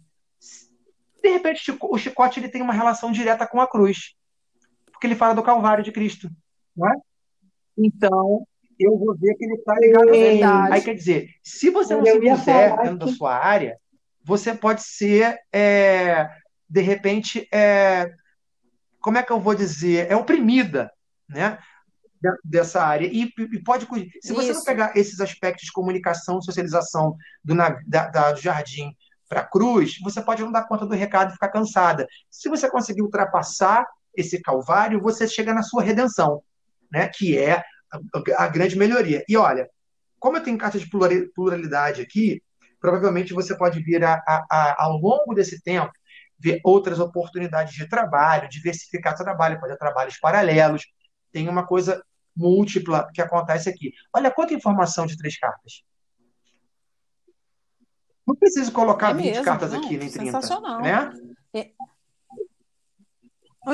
De 1.22 1.28
repente, 1.30 1.78
o 1.80 1.96
chicote 1.96 2.40
ele 2.40 2.48
tem 2.48 2.60
uma 2.60 2.72
relação 2.72 3.12
direta 3.12 3.46
com 3.46 3.60
a 3.60 3.68
cruz, 3.68 4.16
porque 4.90 5.06
ele 5.06 5.14
fala 5.14 5.32
do 5.32 5.44
Calvário 5.44 5.84
de 5.84 5.92
Cristo, 5.92 6.28
não 6.76 6.88
é? 6.88 6.94
Então, 7.78 8.44
eu 8.80 8.98
vou 8.98 9.16
ver 9.16 9.36
que 9.36 9.44
ele 9.44 9.54
está 9.54 9.74
ligado 9.78 10.12
é 10.12 10.42
a 10.42 10.64
Aí 10.64 10.82
quer 10.82 10.94
dizer, 10.94 11.30
se 11.40 11.70
você 11.70 11.94
não 11.94 12.04
eu 12.04 12.14
se 12.14 12.28
puser 12.28 12.76
dentro 12.78 12.98
da 12.98 13.06
sua 13.12 13.36
área, 13.36 13.78
você 14.24 14.52
pode 14.52 14.82
ser, 14.82 15.38
é, 15.52 16.28
de 16.68 16.80
repente, 16.80 17.46
é, 17.52 18.10
como 19.00 19.18
é 19.18 19.22
que 19.22 19.30
eu 19.30 19.38
vou 19.38 19.54
dizer, 19.54 20.10
é 20.10 20.16
oprimida, 20.16 20.90
né? 21.28 21.58
Dessa 22.44 22.82
área. 22.82 23.06
E, 23.06 23.32
e 23.38 23.62
pode. 23.62 23.86
Se 24.22 24.32
você 24.32 24.50
Isso. 24.50 24.60
não 24.60 24.64
pegar 24.64 24.96
esses 24.96 25.20
aspectos 25.20 25.66
de 25.66 25.72
comunicação, 25.72 26.40
socialização 26.40 27.16
do, 27.42 27.54
da, 27.54 28.08
da, 28.08 28.32
do 28.32 28.40
jardim 28.40 28.94
para 29.28 29.40
a 29.40 29.46
cruz, 29.46 29.98
você 30.02 30.20
pode 30.20 30.42
não 30.42 30.52
dar 30.52 30.66
conta 30.66 30.86
do 30.86 30.94
recado 30.94 31.30
e 31.30 31.32
ficar 31.34 31.48
cansada. 31.48 32.06
Se 32.30 32.48
você 32.48 32.68
conseguir 32.68 33.02
ultrapassar 33.02 33.86
esse 34.16 34.40
calvário, 34.42 35.00
você 35.00 35.26
chega 35.26 35.54
na 35.54 35.62
sua 35.62 35.82
redenção, 35.82 36.42
né? 36.90 37.08
que 37.08 37.38
é 37.38 37.62
a, 37.92 38.44
a 38.44 38.48
grande 38.48 38.76
melhoria. 38.76 39.24
E 39.28 39.36
olha, 39.36 39.68
como 40.18 40.36
eu 40.36 40.42
tenho 40.42 40.58
carta 40.58 40.78
de 40.78 40.90
pluralidade 41.34 42.02
aqui, 42.02 42.42
provavelmente 42.80 43.32
você 43.32 43.56
pode 43.56 43.80
vir 43.82 44.04
a, 44.04 44.14
a, 44.26 44.46
a, 44.50 44.84
ao 44.84 44.96
longo 44.96 45.34
desse 45.34 45.62
tempo 45.62 45.92
ver 46.38 46.60
outras 46.64 46.98
oportunidades 46.98 47.74
de 47.74 47.86
trabalho, 47.88 48.48
diversificar 48.48 49.14
trabalho, 49.14 49.60
fazer 49.60 49.76
trabalhos 49.76 50.18
paralelos. 50.18 50.86
Tem 51.30 51.48
uma 51.48 51.66
coisa 51.66 52.02
múltipla 52.40 53.10
que 53.12 53.20
acontece 53.20 53.68
aqui. 53.68 53.92
Olha 54.12 54.30
quanta 54.30 54.54
informação 54.54 55.06
de 55.06 55.16
três 55.16 55.38
cartas. 55.38 55.84
Não 58.26 58.34
preciso 58.34 58.72
colocar 58.72 59.10
é 59.10 59.14
20 59.14 59.24
mesmo, 59.24 59.44
cartas 59.44 59.72
não, 59.72 59.80
aqui, 59.80 59.96
nem 59.96 60.10
30. 60.10 60.24
Sensacional. 60.24 60.80
Né? 60.80 61.12
É... 61.52 61.70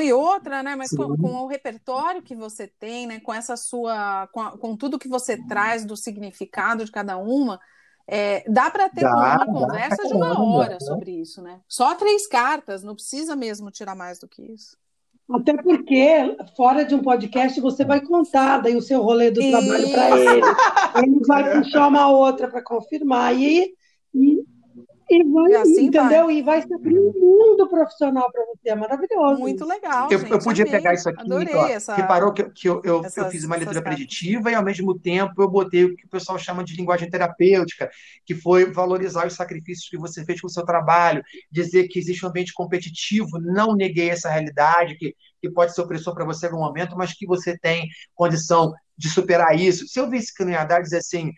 E 0.01 0.11
outra, 0.11 0.61
né? 0.61 0.75
Mas 0.75 0.89
com, 0.89 1.15
com, 1.15 1.35
o 1.35 1.47
repertório 1.47 2.21
que 2.21 2.35
você 2.35 2.67
tem, 2.67 3.07
né? 3.07 3.19
Com 3.19 3.33
essa 3.33 3.55
sua, 3.55 4.27
com, 4.27 4.41
a, 4.41 4.57
com 4.57 4.75
tudo 4.75 4.99
que 4.99 5.07
você 5.07 5.37
traz 5.47 5.85
do 5.85 5.95
significado 5.95 6.83
de 6.83 6.91
cada 6.91 7.17
uma, 7.17 7.59
é, 8.05 8.43
dá 8.49 8.69
para 8.71 8.89
ter 8.89 9.01
dá, 9.01 9.13
uma 9.13 9.45
conversa 9.45 10.07
de 10.07 10.13
uma 10.13 10.41
hora 10.41 10.73
né? 10.73 10.79
sobre 10.79 11.11
isso, 11.11 11.41
né? 11.41 11.61
Só 11.67 11.93
três 11.95 12.27
cartas, 12.27 12.83
não 12.83 12.95
precisa 12.95 13.35
mesmo 13.35 13.69
tirar 13.69 13.95
mais 13.95 14.19
do 14.19 14.27
que 14.27 14.41
isso. 14.41 14.77
Até 15.29 15.53
porque, 15.61 16.37
fora 16.55 16.85
de 16.85 16.95
um 16.95 17.01
podcast, 17.01 17.59
você 17.59 17.83
vai 17.83 17.99
contar 17.99 18.59
daí 18.59 18.77
o 18.77 18.81
seu 18.81 19.01
rolê 19.01 19.29
do 19.29 19.41
trabalho 19.41 19.91
para 19.91 20.19
ele. 20.19 20.41
Ele 21.03 21.19
vai 21.27 21.61
puxar 21.61 21.87
uma 21.87 22.09
outra 22.09 22.47
para 22.47 22.63
confirmar. 22.63 23.35
E, 23.35 23.73
e 24.13 24.43
e 25.09 25.23
vai, 25.23 25.53
assim 25.53 25.85
entendeu? 25.85 26.25
Vai. 26.25 26.35
E 26.35 26.41
vai 26.41 26.61
se 26.61 26.73
abrir 26.73 26.99
um 26.99 27.13
mundo 27.13 27.67
profissional 27.69 28.29
para 28.31 28.43
você. 28.45 28.69
É 28.69 28.75
maravilhoso. 28.75 29.39
Muito 29.39 29.65
legal. 29.65 30.09
Eu, 30.11 30.19
gente, 30.19 30.31
eu 30.31 30.39
podia 30.39 30.65
pegar 30.65 30.93
isso 30.93 31.07
aqui. 31.09 31.21
Adorei 31.21 31.55
ó, 31.55 31.67
essa... 31.67 31.95
Reparou 31.95 32.33
que, 32.33 32.43
que 32.49 32.67
eu, 32.67 32.81
eu, 32.83 33.05
essas, 33.05 33.17
eu 33.17 33.31
fiz 33.31 33.43
uma 33.45 33.55
leitura 33.55 33.81
preditiva 33.81 34.51
e, 34.51 34.55
ao 34.55 34.63
mesmo 34.63 34.97
tempo, 34.99 35.41
eu 35.41 35.49
botei 35.49 35.85
o 35.85 35.95
que 35.95 36.05
o 36.05 36.09
pessoal 36.09 36.37
chama 36.37 36.63
de 36.63 36.75
linguagem 36.75 37.09
terapêutica, 37.09 37.89
que 38.25 38.35
foi 38.35 38.65
valorizar 38.65 39.25
os 39.25 39.33
sacrifícios 39.33 39.89
que 39.89 39.97
você 39.97 40.25
fez 40.25 40.41
com 40.41 40.47
o 40.47 40.51
seu 40.51 40.65
trabalho, 40.65 41.23
dizer 41.51 41.87
que 41.87 41.99
existe 41.99 42.25
um 42.25 42.29
ambiente 42.29 42.53
competitivo. 42.53 43.39
Não 43.39 43.75
neguei 43.75 44.09
essa 44.09 44.29
realidade, 44.29 44.95
que, 44.97 45.15
que 45.41 45.49
pode 45.49 45.73
ser 45.73 45.81
opressor 45.81 46.13
para 46.13 46.25
você 46.25 46.47
em 46.47 46.49
algum 46.49 46.63
momento, 46.63 46.97
mas 46.97 47.13
que 47.13 47.25
você 47.25 47.57
tem 47.57 47.87
condição 48.13 48.73
de 48.97 49.09
superar 49.09 49.57
isso. 49.57 49.87
Se 49.87 49.99
eu 49.99 50.09
visse 50.09 50.33
que 50.33 50.43
não 50.43 50.51
ia 50.51 50.65
dar, 50.65 50.81
dizer 50.81 50.97
assim, 50.97 51.31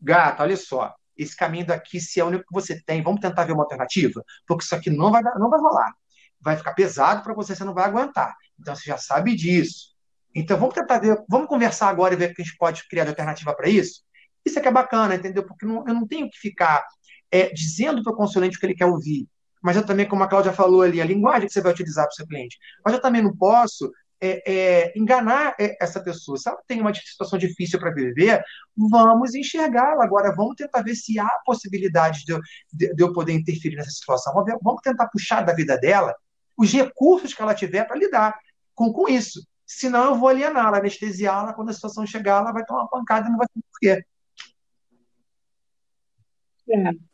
gata, 0.00 0.42
olha 0.42 0.56
só, 0.56 0.94
esse 1.16 1.36
caminho 1.36 1.66
daqui, 1.66 2.00
se 2.00 2.20
é 2.20 2.24
o 2.24 2.28
único 2.28 2.44
que 2.44 2.52
você 2.54 2.80
tem, 2.82 3.02
vamos 3.02 3.20
tentar 3.20 3.44
ver 3.44 3.52
uma 3.52 3.62
alternativa? 3.62 4.24
Porque 4.46 4.64
isso 4.64 4.74
aqui 4.74 4.90
não 4.90 5.10
vai, 5.10 5.22
não 5.22 5.50
vai 5.50 5.60
rolar. 5.60 5.92
Vai 6.40 6.56
ficar 6.56 6.72
pesado 6.72 7.22
para 7.22 7.34
você, 7.34 7.54
você 7.54 7.64
não 7.64 7.74
vai 7.74 7.84
aguentar. 7.84 8.34
Então 8.58 8.74
você 8.74 8.84
já 8.84 8.96
sabe 8.96 9.34
disso. 9.36 9.92
Então 10.34 10.58
vamos 10.58 10.74
tentar 10.74 10.98
ver, 10.98 11.22
vamos 11.28 11.48
conversar 11.48 11.88
agora 11.88 12.14
e 12.14 12.16
ver 12.16 12.30
o 12.30 12.34
que 12.34 12.42
a 12.42 12.44
gente 12.44 12.56
pode 12.56 12.88
criar 12.88 13.04
de 13.04 13.10
alternativa 13.10 13.54
para 13.54 13.68
isso? 13.68 14.02
Isso 14.44 14.58
é 14.58 14.62
que 14.62 14.68
é 14.68 14.72
bacana, 14.72 15.14
entendeu? 15.14 15.44
Porque 15.44 15.66
não, 15.66 15.86
eu 15.86 15.94
não 15.94 16.06
tenho 16.06 16.28
que 16.28 16.38
ficar 16.38 16.84
é, 17.30 17.52
dizendo 17.52 18.02
para 18.02 18.12
o 18.12 18.16
consulente 18.16 18.56
o 18.56 18.60
que 18.60 18.66
ele 18.66 18.74
quer 18.74 18.86
ouvir. 18.86 19.28
Mas 19.62 19.76
eu 19.76 19.86
também, 19.86 20.08
como 20.08 20.24
a 20.24 20.28
Cláudia 20.28 20.52
falou 20.52 20.82
ali, 20.82 21.00
a 21.00 21.04
linguagem 21.04 21.46
que 21.46 21.52
você 21.52 21.60
vai 21.60 21.72
utilizar 21.72 22.04
para 22.04 22.12
o 22.12 22.16
seu 22.16 22.26
cliente. 22.26 22.58
Mas 22.84 22.94
eu 22.94 23.00
também 23.00 23.22
não 23.22 23.36
posso 23.36 23.90
é, 24.22 24.42
é, 24.46 24.92
enganar 24.96 25.56
é, 25.58 25.76
essa 25.82 26.00
pessoa. 26.00 26.38
Se 26.38 26.48
ela 26.48 26.62
tem 26.68 26.80
uma 26.80 26.94
situação 26.94 27.36
difícil 27.36 27.80
para 27.80 27.92
viver, 27.92 28.42
vamos 28.76 29.34
enxergá-la. 29.34 30.04
Agora, 30.04 30.32
vamos 30.34 30.54
tentar 30.54 30.82
ver 30.82 30.94
se 30.94 31.18
há 31.18 31.28
possibilidade 31.44 32.24
de 32.24 32.32
eu, 32.32 32.40
de, 32.72 32.94
de 32.94 33.02
eu 33.02 33.12
poder 33.12 33.32
interferir 33.32 33.74
nessa 33.74 33.90
situação. 33.90 34.32
Vamos, 34.32 34.50
ver, 34.50 34.58
vamos, 34.62 34.80
tentar 34.80 35.08
puxar 35.08 35.42
da 35.42 35.52
vida 35.52 35.76
dela 35.76 36.14
os 36.56 36.72
recursos 36.72 37.34
que 37.34 37.42
ela 37.42 37.54
tiver 37.54 37.84
para 37.84 37.96
lidar 37.96 38.38
com, 38.74 38.92
com 38.92 39.08
isso. 39.08 39.44
Senão, 39.66 40.10
eu 40.10 40.14
vou 40.16 40.28
aliená-la, 40.28 40.78
anestesiá-la. 40.78 41.54
Quando 41.54 41.70
a 41.70 41.72
situação 41.72 42.06
chegar, 42.06 42.40
ela 42.40 42.52
vai 42.52 42.64
tomar 42.64 42.82
uma 42.82 42.90
pancada 42.90 43.26
e 43.26 43.30
não 43.30 43.38
vai 43.38 43.48
ter 43.48 43.60
porquê. 43.70 44.04
É. 46.70 47.11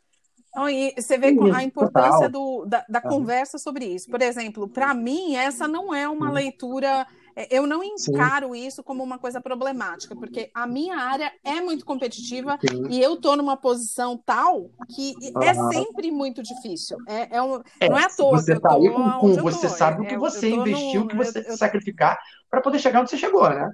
E 0.69 0.93
você 0.97 1.17
vê 1.17 1.27
a 1.53 1.63
importância 1.63 2.27
do, 2.27 2.65
da, 2.65 2.83
da 2.89 3.01
conversa 3.01 3.57
sobre 3.57 3.85
isso. 3.85 4.09
Por 4.09 4.21
exemplo, 4.21 4.67
para 4.67 4.93
mim, 4.93 5.35
essa 5.35 5.67
não 5.67 5.93
é 5.93 6.07
uma 6.07 6.31
leitura. 6.31 7.05
É, 7.35 7.47
eu 7.55 7.67
não 7.67 7.83
encaro 7.83 8.53
Sim. 8.53 8.67
isso 8.67 8.83
como 8.83 9.03
uma 9.03 9.19
coisa 9.19 9.39
problemática, 9.39 10.15
porque 10.15 10.49
a 10.53 10.65
minha 10.65 10.97
área 10.97 11.31
é 11.43 11.61
muito 11.61 11.85
competitiva 11.85 12.57
Sim. 12.67 12.87
e 12.89 13.01
eu 13.01 13.13
estou 13.13 13.37
numa 13.37 13.55
posição 13.55 14.17
tal 14.25 14.71
que 14.93 15.13
uhum. 15.35 15.43
é 15.43 15.53
sempre 15.53 16.11
muito 16.11 16.41
difícil. 16.41 16.97
É, 17.07 17.37
é, 17.37 17.41
um, 17.41 17.61
é 17.79 17.87
não 17.87 17.97
é 17.97 18.05
à 18.05 18.09
toa. 18.09 18.31
Você 18.31 18.53
está 18.53 18.73
aí 18.73 18.89
com, 18.89 19.11
com 19.19 19.33
você 19.35 19.69
sabe 19.69 20.01
o 20.01 20.07
que 20.07 20.15
é, 20.15 20.17
você 20.17 20.49
investiu, 20.49 21.03
o 21.03 21.07
que 21.07 21.15
você 21.15 21.45
eu, 21.47 21.55
sacrificar 21.55 22.19
para 22.49 22.59
poder 22.59 22.79
chegar 22.79 23.01
onde 23.01 23.11
você 23.11 23.17
chegou, 23.17 23.47
né? 23.47 23.71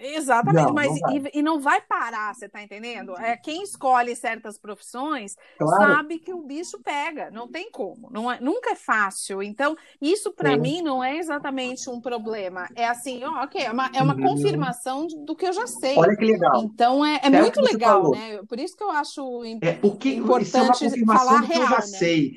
Exatamente, 0.00 0.66
não, 0.66 0.72
mas 0.74 1.00
não 1.00 1.12
e, 1.14 1.30
e, 1.34 1.42
não 1.42 1.60
vai 1.60 1.80
parar, 1.82 2.34
você 2.34 2.48
tá 2.48 2.62
entendendo? 2.62 3.14
É, 3.18 3.36
quem 3.36 3.62
escolhe 3.62 4.16
certas 4.16 4.58
profissões 4.58 5.36
claro. 5.58 5.92
sabe 5.92 6.18
que 6.18 6.32
o 6.32 6.42
bicho 6.42 6.80
pega, 6.82 7.30
não 7.30 7.46
tem 7.46 7.70
como, 7.70 8.08
não 8.10 8.32
é, 8.32 8.40
nunca 8.40 8.70
é 8.70 8.76
fácil. 8.76 9.42
Então, 9.42 9.76
isso 10.00 10.32
para 10.32 10.56
mim 10.56 10.80
não 10.80 11.04
é 11.04 11.18
exatamente 11.18 11.90
um 11.90 12.00
problema. 12.00 12.66
É 12.74 12.88
assim, 12.88 13.22
ó, 13.22 13.44
ok, 13.44 13.62
é 13.62 13.70
uma, 13.70 13.90
é 13.94 14.02
uma 14.02 14.14
uhum. 14.14 14.22
confirmação 14.22 15.06
do 15.26 15.36
que 15.36 15.46
eu 15.46 15.52
já 15.52 15.66
sei. 15.66 15.96
Olha 15.96 16.16
que 16.16 16.24
legal. 16.24 16.62
Então 16.64 17.04
é, 17.04 17.20
é 17.22 17.30
muito 17.30 17.60
legal, 17.60 18.10
né? 18.10 18.40
Por 18.48 18.58
isso 18.58 18.76
que 18.76 18.82
eu 18.82 18.90
acho 18.90 19.20
é, 19.62 19.78
o 19.82 19.96
que, 19.96 20.14
importante 20.14 20.86
isso 20.86 20.96
é 20.96 21.02
uma 21.02 21.18
falar 21.18 21.40
real, 21.40 21.62
eu 21.62 21.68
já 21.68 21.76
né? 21.76 21.82
sei 21.82 22.32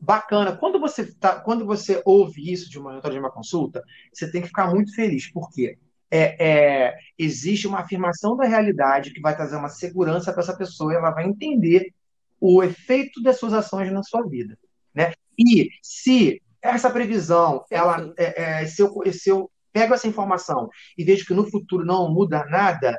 bacana. 0.00 0.56
Quando 0.56 0.78
você 0.78 1.12
tá, 1.14 1.40
quando 1.40 1.64
você 1.64 2.02
ouve 2.04 2.52
isso 2.52 2.68
de 2.68 2.78
uma, 2.78 3.00
de 3.00 3.18
uma 3.18 3.30
consulta, 3.30 3.82
você 4.12 4.30
tem 4.30 4.42
que 4.42 4.48
ficar 4.48 4.68
muito 4.68 4.94
feliz. 4.94 5.30
Por 5.32 5.50
quê? 5.50 5.78
É, 6.16 6.36
é, 6.38 6.98
existe 7.18 7.66
uma 7.66 7.80
afirmação 7.80 8.36
da 8.36 8.44
realidade 8.44 9.12
que 9.12 9.20
vai 9.20 9.34
trazer 9.34 9.56
uma 9.56 9.68
segurança 9.68 10.32
para 10.32 10.44
essa 10.44 10.56
pessoa 10.56 10.92
e 10.92 10.96
ela 10.96 11.10
vai 11.10 11.26
entender 11.26 11.92
o 12.40 12.62
efeito 12.62 13.20
das 13.20 13.36
suas 13.36 13.52
ações 13.52 13.92
na 13.92 14.00
sua 14.04 14.22
vida. 14.22 14.56
Né? 14.94 15.12
E 15.36 15.70
se 15.82 16.40
essa 16.62 16.88
previsão, 16.88 17.64
ela, 17.68 18.14
é, 18.16 18.60
é, 18.60 18.66
se, 18.66 18.80
eu, 18.80 18.94
se 19.12 19.28
eu 19.28 19.50
pego 19.72 19.92
essa 19.92 20.06
informação 20.06 20.70
e 20.96 21.02
vejo 21.02 21.26
que 21.26 21.34
no 21.34 21.50
futuro 21.50 21.84
não 21.84 22.08
muda 22.08 22.44
nada, 22.44 22.96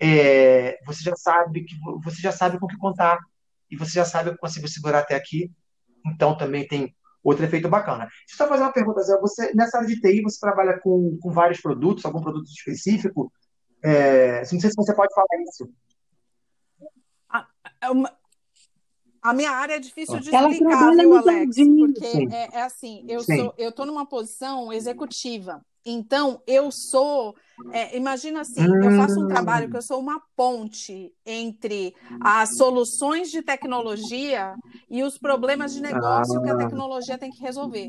é, 0.00 0.78
você 0.86 1.02
já 1.02 1.14
sabe 1.14 1.62
que 1.62 1.74
você 2.02 2.22
já 2.22 2.32
sabe 2.32 2.58
com 2.58 2.64
o 2.64 2.68
que 2.68 2.78
contar 2.78 3.18
e 3.70 3.76
você 3.76 3.92
já 3.92 4.04
sabe 4.06 4.30
que 4.30 4.38
conseguiu 4.38 4.68
segurar 4.68 5.00
até 5.00 5.14
aqui. 5.14 5.52
Então 6.06 6.34
também 6.34 6.66
tem 6.66 6.95
outro 7.28 7.44
efeito 7.44 7.68
bacana. 7.68 8.06
Deixa 8.06 8.34
eu 8.34 8.36
só 8.36 8.48
fazer 8.48 8.62
uma 8.62 8.72
pergunta, 8.72 9.02
Zé. 9.02 9.18
Você, 9.20 9.52
nessa 9.54 9.78
área 9.78 9.88
de 9.88 10.00
TI, 10.00 10.22
você 10.22 10.38
trabalha 10.38 10.78
com, 10.78 11.18
com 11.20 11.30
vários 11.30 11.60
produtos, 11.60 12.04
algum 12.04 12.20
produto 12.20 12.46
específico? 12.46 13.32
É, 13.82 14.40
não 14.40 14.60
sei 14.60 14.70
se 14.70 14.76
você 14.76 14.94
pode 14.94 15.14
falar 15.14 15.26
isso. 15.48 15.68
A, 17.28 17.46
é 17.82 17.90
a 19.22 19.32
minha 19.32 19.50
área 19.50 19.74
é 19.74 19.80
difícil 19.80 20.20
de 20.20 20.30
explicar, 20.30 20.94
viu, 20.94 21.16
Alex? 21.16 21.56
Porque 21.56 22.28
é, 22.32 22.48
é, 22.58 22.62
assim, 22.62 23.04
eu 23.58 23.70
estou 23.70 23.84
numa 23.84 24.06
posição 24.06 24.72
executiva. 24.72 25.60
Então, 25.84 26.40
eu 26.46 26.70
sou. 26.70 27.34
É, 27.72 27.96
imagina 27.96 28.40
assim, 28.40 28.64
eu 28.64 28.96
faço 28.96 29.24
um 29.24 29.28
trabalho 29.28 29.70
que 29.70 29.76
eu 29.76 29.82
sou 29.82 29.98
uma 29.98 30.20
ponte 30.36 31.12
entre 31.24 31.94
as 32.20 32.56
soluções 32.56 33.30
de 33.30 33.42
tecnologia 33.42 34.54
e 34.88 35.02
os 35.02 35.18
problemas 35.18 35.72
de 35.72 35.80
negócio 35.80 36.40
que 36.42 36.48
a 36.48 36.54
ah. 36.54 36.58
tecnologia 36.58 37.18
tem 37.18 37.30
que 37.30 37.40
resolver. 37.40 37.88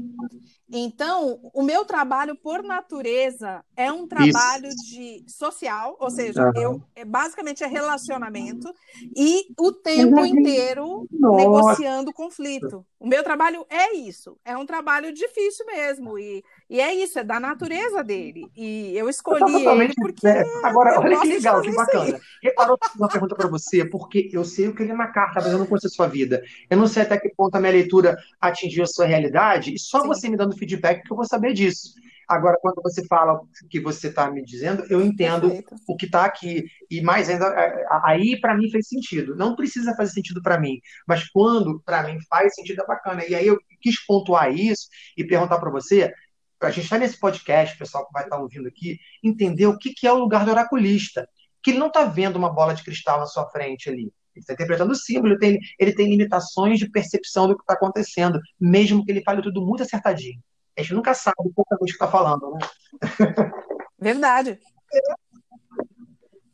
Então, 0.69 1.39
o 1.53 1.63
meu 1.63 1.85
trabalho, 1.85 2.35
por 2.35 2.61
natureza, 2.61 3.63
é 3.75 3.89
um 3.91 4.05
trabalho 4.05 4.67
Isso. 4.67 4.85
de 4.89 5.25
social, 5.27 5.95
ou 5.99 6.09
seja, 6.09 6.43
uhum. 6.43 6.61
eu 6.61 6.81
é, 6.93 7.05
basicamente 7.05 7.63
é 7.63 7.67
relacionamento 7.67 8.73
e 9.15 9.47
o 9.57 9.71
tempo 9.71 10.25
inteiro 10.25 11.07
Nossa. 11.11 11.37
negociando 11.37 12.13
conflito. 12.13 12.85
O 12.99 13.07
meu 13.07 13.23
trabalho 13.23 13.65
é 13.69 13.95
isso, 13.95 14.37
é 14.43 14.57
um 14.57 14.65
trabalho 14.65 15.13
difícil 15.13 15.65
mesmo 15.67 16.17
e, 16.17 16.43
e 16.69 16.81
é 16.81 16.93
isso, 16.93 17.19
é 17.19 17.23
da 17.23 17.39
natureza 17.39 18.03
dele. 18.03 18.49
E 18.55 18.91
eu 18.97 19.07
escolhi 19.07 19.56
ele 19.59 19.93
porque 19.95 20.27
é. 20.27 20.43
agora 20.63 20.99
olha 20.99 21.19
que 21.19 21.27
legal, 21.27 21.61
que 21.61 21.73
bacana. 21.73 22.19
Reparou 22.41 22.77
uma 22.95 23.07
pergunta 23.07 23.35
para 23.35 23.47
você, 23.47 23.85
porque 23.85 24.29
eu 24.31 24.43
sei 24.43 24.67
o 24.67 24.75
que 24.75 24.83
ele 24.83 24.91
é 24.91 24.95
na 24.95 25.07
carta, 25.07 25.41
mas 25.41 25.51
eu 25.51 25.59
não 25.59 25.65
conheço 25.65 25.87
a 25.87 25.89
sua 25.89 26.07
vida. 26.07 26.41
Eu 26.69 26.77
não 26.77 26.87
sei 26.87 27.03
até 27.03 27.17
que 27.17 27.29
ponto 27.29 27.55
a 27.55 27.59
minha 27.59 27.71
leitura 27.71 28.17
atingiu 28.39 28.83
a 28.83 28.87
sua 28.87 29.05
realidade 29.05 29.73
e 29.73 29.79
só 29.79 30.01
Sim. 30.01 30.07
você 30.07 30.29
me 30.29 30.37
dando 30.37 30.57
feedback 30.57 31.03
que 31.03 31.11
eu 31.11 31.17
vou 31.17 31.25
saber 31.25 31.53
disso. 31.53 31.93
Agora, 32.27 32.57
quando 32.61 32.81
você 32.83 33.05
fala 33.07 33.39
que 33.69 33.79
você 33.79 34.09
está 34.09 34.29
me 34.29 34.43
dizendo, 34.43 34.85
eu 34.89 35.01
entendo 35.01 35.47
Perfeito. 35.47 35.75
o 35.87 35.95
que 35.95 36.05
está 36.05 36.25
aqui. 36.25 36.65
E 36.91 37.01
mais 37.01 37.29
ainda, 37.29 37.45
é, 37.47 37.85
aí 38.03 38.37
para 38.41 38.55
mim 38.55 38.69
fez 38.69 38.89
sentido. 38.89 39.33
Não 39.33 39.55
precisa 39.55 39.95
fazer 39.95 40.11
sentido 40.11 40.41
para 40.41 40.59
mim, 40.59 40.81
mas 41.07 41.29
quando 41.29 41.81
para 41.85 42.03
mim 42.03 42.17
faz 42.29 42.53
sentido 42.53 42.81
é 42.81 42.85
bacana. 42.85 43.25
E 43.25 43.33
aí 43.33 43.47
eu 43.47 43.57
quis 43.81 44.05
pontuar 44.05 44.53
isso 44.53 44.89
e 45.15 45.23
perguntar 45.23 45.57
para 45.57 45.71
você. 45.71 46.13
A 46.61 46.71
gente 46.71 46.85
está 46.85 46.97
nesse 46.97 47.19
podcast, 47.19 47.75
o 47.75 47.79
pessoal 47.79 48.05
que 48.05 48.13
vai 48.13 48.23
estar 48.23 48.35
tá 48.35 48.41
ouvindo 48.41 48.67
aqui, 48.67 48.99
entender 49.23 49.67
o 49.67 49.77
que, 49.77 49.93
que 49.93 50.07
é 50.07 50.11
o 50.11 50.17
lugar 50.17 50.43
do 50.43 50.51
oraculista. 50.51 51.27
Que 51.61 51.71
ele 51.71 51.79
não 51.79 51.87
está 51.87 52.05
vendo 52.05 52.35
uma 52.35 52.51
bola 52.51 52.73
de 52.73 52.83
cristal 52.83 53.19
na 53.19 53.25
sua 53.25 53.49
frente 53.49 53.89
ali. 53.89 54.11
Ele 54.35 54.41
está 54.41 54.53
interpretando 54.53 54.91
o 54.91 54.95
símbolo, 54.95 55.33
ele 55.33 55.39
tem, 55.39 55.59
ele 55.79 55.93
tem 55.93 56.09
limitações 56.09 56.79
de 56.79 56.89
percepção 56.89 57.47
do 57.47 57.55
que 57.55 57.63
está 57.63 57.73
acontecendo, 57.73 58.39
mesmo 58.59 59.03
que 59.03 59.11
ele 59.11 59.23
fale 59.23 59.41
tudo 59.41 59.65
muito 59.65 59.83
acertadinho. 59.83 60.39
A 60.77 60.81
gente 60.81 60.93
nunca 60.93 61.13
sabe 61.13 61.35
coisa 61.37 61.65
que 61.85 61.91
está 61.91 62.07
falando, 62.07 62.51
né? 62.51 62.59
Verdade. 63.99 64.59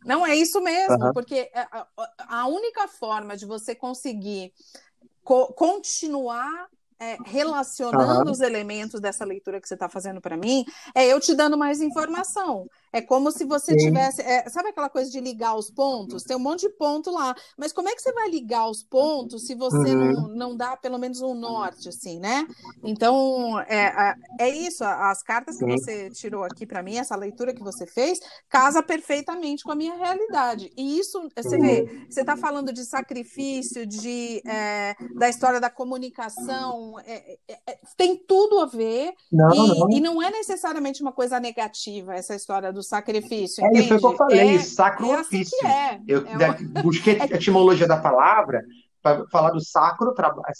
Não 0.05 0.25
é 0.25 0.35
isso 0.35 0.61
mesmo, 0.61 1.05
uhum. 1.05 1.13
porque 1.13 1.49
é, 1.53 1.67
a 2.17 2.47
única 2.47 2.87
forma 2.87 3.35
de 3.35 3.45
você 3.45 3.75
conseguir 3.75 4.53
co 5.23 5.53
continuar 5.53 6.67
é, 7.03 7.17
relacionando 7.25 8.25
uhum. 8.25 8.31
os 8.31 8.39
elementos 8.39 9.01
dessa 9.01 9.25
leitura 9.25 9.59
que 9.59 9.67
você 9.67 9.73
está 9.73 9.89
fazendo 9.89 10.21
para 10.21 10.37
mim, 10.37 10.63
é 10.95 11.05
eu 11.05 11.19
te 11.19 11.35
dando 11.35 11.57
mais 11.57 11.81
informação. 11.81 12.67
É 12.93 13.01
como 13.01 13.31
se 13.31 13.43
você 13.43 13.71
Sim. 13.71 13.87
tivesse. 13.87 14.21
É, 14.21 14.47
sabe 14.49 14.69
aquela 14.69 14.89
coisa 14.89 15.09
de 15.09 15.19
ligar 15.19 15.55
os 15.55 15.71
pontos? 15.71 16.21
Tem 16.21 16.37
um 16.37 16.39
monte 16.39 16.61
de 16.61 16.69
ponto 16.69 17.09
lá. 17.09 17.35
Mas 17.57 17.73
como 17.73 17.89
é 17.89 17.95
que 17.95 18.01
você 18.01 18.13
vai 18.13 18.29
ligar 18.29 18.69
os 18.69 18.83
pontos 18.83 19.47
se 19.47 19.55
você 19.55 19.95
uhum. 19.95 20.11
não, 20.11 20.27
não 20.27 20.55
dá 20.55 20.77
pelo 20.77 20.99
menos 20.99 21.19
um 21.19 21.33
norte, 21.33 21.89
assim, 21.89 22.19
né? 22.19 22.47
Então, 22.83 23.59
é, 23.61 24.13
é 24.39 24.49
isso. 24.49 24.83
As 24.83 25.23
cartas 25.23 25.57
que 25.57 25.65
você 25.65 26.11
tirou 26.11 26.43
aqui 26.43 26.67
para 26.67 26.83
mim, 26.83 26.97
essa 26.97 27.15
leitura 27.15 27.53
que 27.53 27.63
você 27.63 27.87
fez, 27.87 28.19
casa 28.47 28.83
perfeitamente 28.83 29.63
com 29.63 29.71
a 29.71 29.75
minha 29.75 29.95
realidade. 29.95 30.71
E 30.77 30.99
isso, 30.99 31.19
você 31.35 31.57
vê, 31.57 32.05
você 32.07 32.21
está 32.21 32.37
falando 32.37 32.71
de 32.71 32.85
sacrifício, 32.85 33.87
de, 33.87 34.41
é, 34.45 34.95
da 35.15 35.27
história 35.27 35.59
da 35.59 35.69
comunicação, 35.69 36.99
é, 36.99 37.37
é, 37.47 37.59
é, 37.67 37.79
tem 37.97 38.15
tudo 38.17 38.59
a 38.59 38.67
ver. 38.67 39.13
Não, 39.31 39.51
e, 39.51 39.79
não. 39.79 39.89
e 39.89 39.99
não 39.99 40.21
é 40.21 40.29
necessariamente 40.29 41.01
uma 41.01 41.11
coisa 41.11 41.39
negativa 41.39 42.13
essa 42.13 42.35
história 42.35 42.71
do 42.71 42.82
sacrifício. 42.83 43.65
É 43.65 43.79
isso 43.79 43.97
que 43.97 44.05
eu 44.05 44.15
falei, 44.15 44.55
é, 44.55 44.59
sacro 44.59 45.11
é 45.11 45.15
assim 45.15 45.41
ofício. 45.41 45.67
É. 45.67 45.99
Eu 46.07 46.25
é 46.27 46.81
busquei 46.81 47.19
a 47.19 47.25
etimologia 47.35 47.87
da 47.87 47.97
palavra 47.97 48.63
para 49.01 49.27
falar 49.27 49.51
do 49.51 49.59
sacro, 49.59 50.13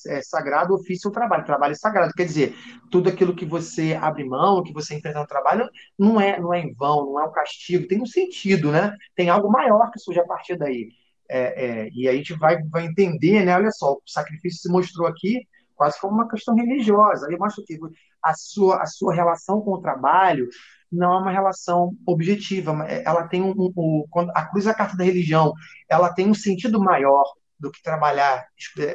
é, 0.08 0.22
sagrado, 0.22 0.74
ofício, 0.74 1.10
trabalho. 1.10 1.46
Trabalho 1.46 1.72
é 1.72 1.76
sagrado. 1.76 2.14
Quer 2.14 2.26
dizer, 2.26 2.56
tudo 2.92 3.10
aquilo 3.10 3.34
que 3.34 3.46
você 3.46 3.98
abre 4.00 4.26
mão, 4.26 4.62
que 4.62 4.74
você 4.74 4.96
enfrenta 4.96 5.20
no 5.20 5.28
trabalho, 5.28 5.70
não 5.98 6.20
é, 6.20 6.38
não 6.40 6.54
é 6.54 6.60
em 6.60 6.74
vão, 6.74 7.06
não 7.06 7.20
é 7.22 7.24
um 7.24 7.32
castigo, 7.32 7.88
tem 7.88 8.02
um 8.02 8.06
sentido, 8.06 8.70
né? 8.70 8.96
Tem 9.16 9.30
algo 9.30 9.50
maior 9.50 9.90
que 9.92 10.00
surge 10.00 10.20
a 10.20 10.26
partir 10.26 10.58
daí. 10.58 10.90
É, 11.30 11.66
é, 11.66 11.90
e 11.94 12.08
aí 12.08 12.16
a 12.16 12.18
gente 12.18 12.34
vai, 12.34 12.62
vai 12.64 12.86
entender, 12.86 13.46
né? 13.46 13.56
Olha 13.56 13.72
só, 13.72 13.94
o 13.94 14.02
sacrifício 14.06 14.62
se 14.62 14.70
mostrou 14.70 15.08
aqui 15.08 15.48
quase 15.74 16.00
como 16.00 16.14
uma 16.14 16.30
questão 16.30 16.54
religiosa. 16.54 17.28
Aí 17.28 17.38
mostra 17.38 17.64
que 17.66 17.80
a 18.22 18.34
sua, 18.34 18.82
a 18.82 18.86
sua 18.86 19.14
relação 19.14 19.62
com 19.62 19.72
o 19.72 19.82
trabalho 19.82 20.48
não 20.94 21.14
é 21.14 21.18
uma 21.20 21.32
relação 21.32 21.96
objetiva. 22.06 22.86
É, 22.88 23.04
ela 23.06 23.28
tem 23.28 23.42
um, 23.42 23.54
um, 23.58 24.06
um 24.16 24.32
a 24.34 24.46
cruz 24.46 24.68
é 24.68 24.70
a 24.70 24.74
carta 24.74 24.96
da 24.96 25.04
religião. 25.04 25.54
Ela 25.90 26.14
tem 26.14 26.30
um 26.30 26.34
sentido 26.34 26.80
maior 26.80 27.24
do 27.60 27.72
que 27.72 27.82
trabalhar. 27.82 28.46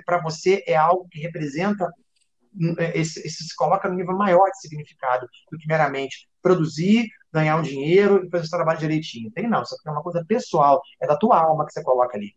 Para 0.06 0.22
você 0.22 0.62
é 0.66 0.76
algo 0.76 1.08
que 1.10 1.20
representa 1.20 1.90
hum, 2.54 2.74
é, 2.78 2.98
esse, 2.98 3.20
esse, 3.26 3.44
se 3.44 3.56
coloca 3.56 3.88
no 3.88 3.96
nível 3.96 4.16
maior 4.16 4.50
de 4.50 4.60
significado 4.60 5.26
do 5.50 5.58
que 5.58 5.66
meramente 5.66 6.28
produzir, 6.40 7.08
ganhar 7.32 7.56
um 7.56 7.62
dinheiro 7.62 8.24
e 8.24 8.30
fazer 8.30 8.46
o 8.46 8.50
trabalho 8.50 8.78
direitinho. 8.78 9.30
Tem 9.32 9.48
não, 9.48 9.62
isso 9.62 9.76
é 9.86 9.90
uma 9.90 10.02
coisa 10.02 10.24
pessoal, 10.26 10.80
é 11.00 11.06
da 11.06 11.16
tua 11.16 11.40
alma 11.40 11.66
que 11.66 11.72
você 11.72 11.82
coloca 11.82 12.16
ali. 12.16 12.34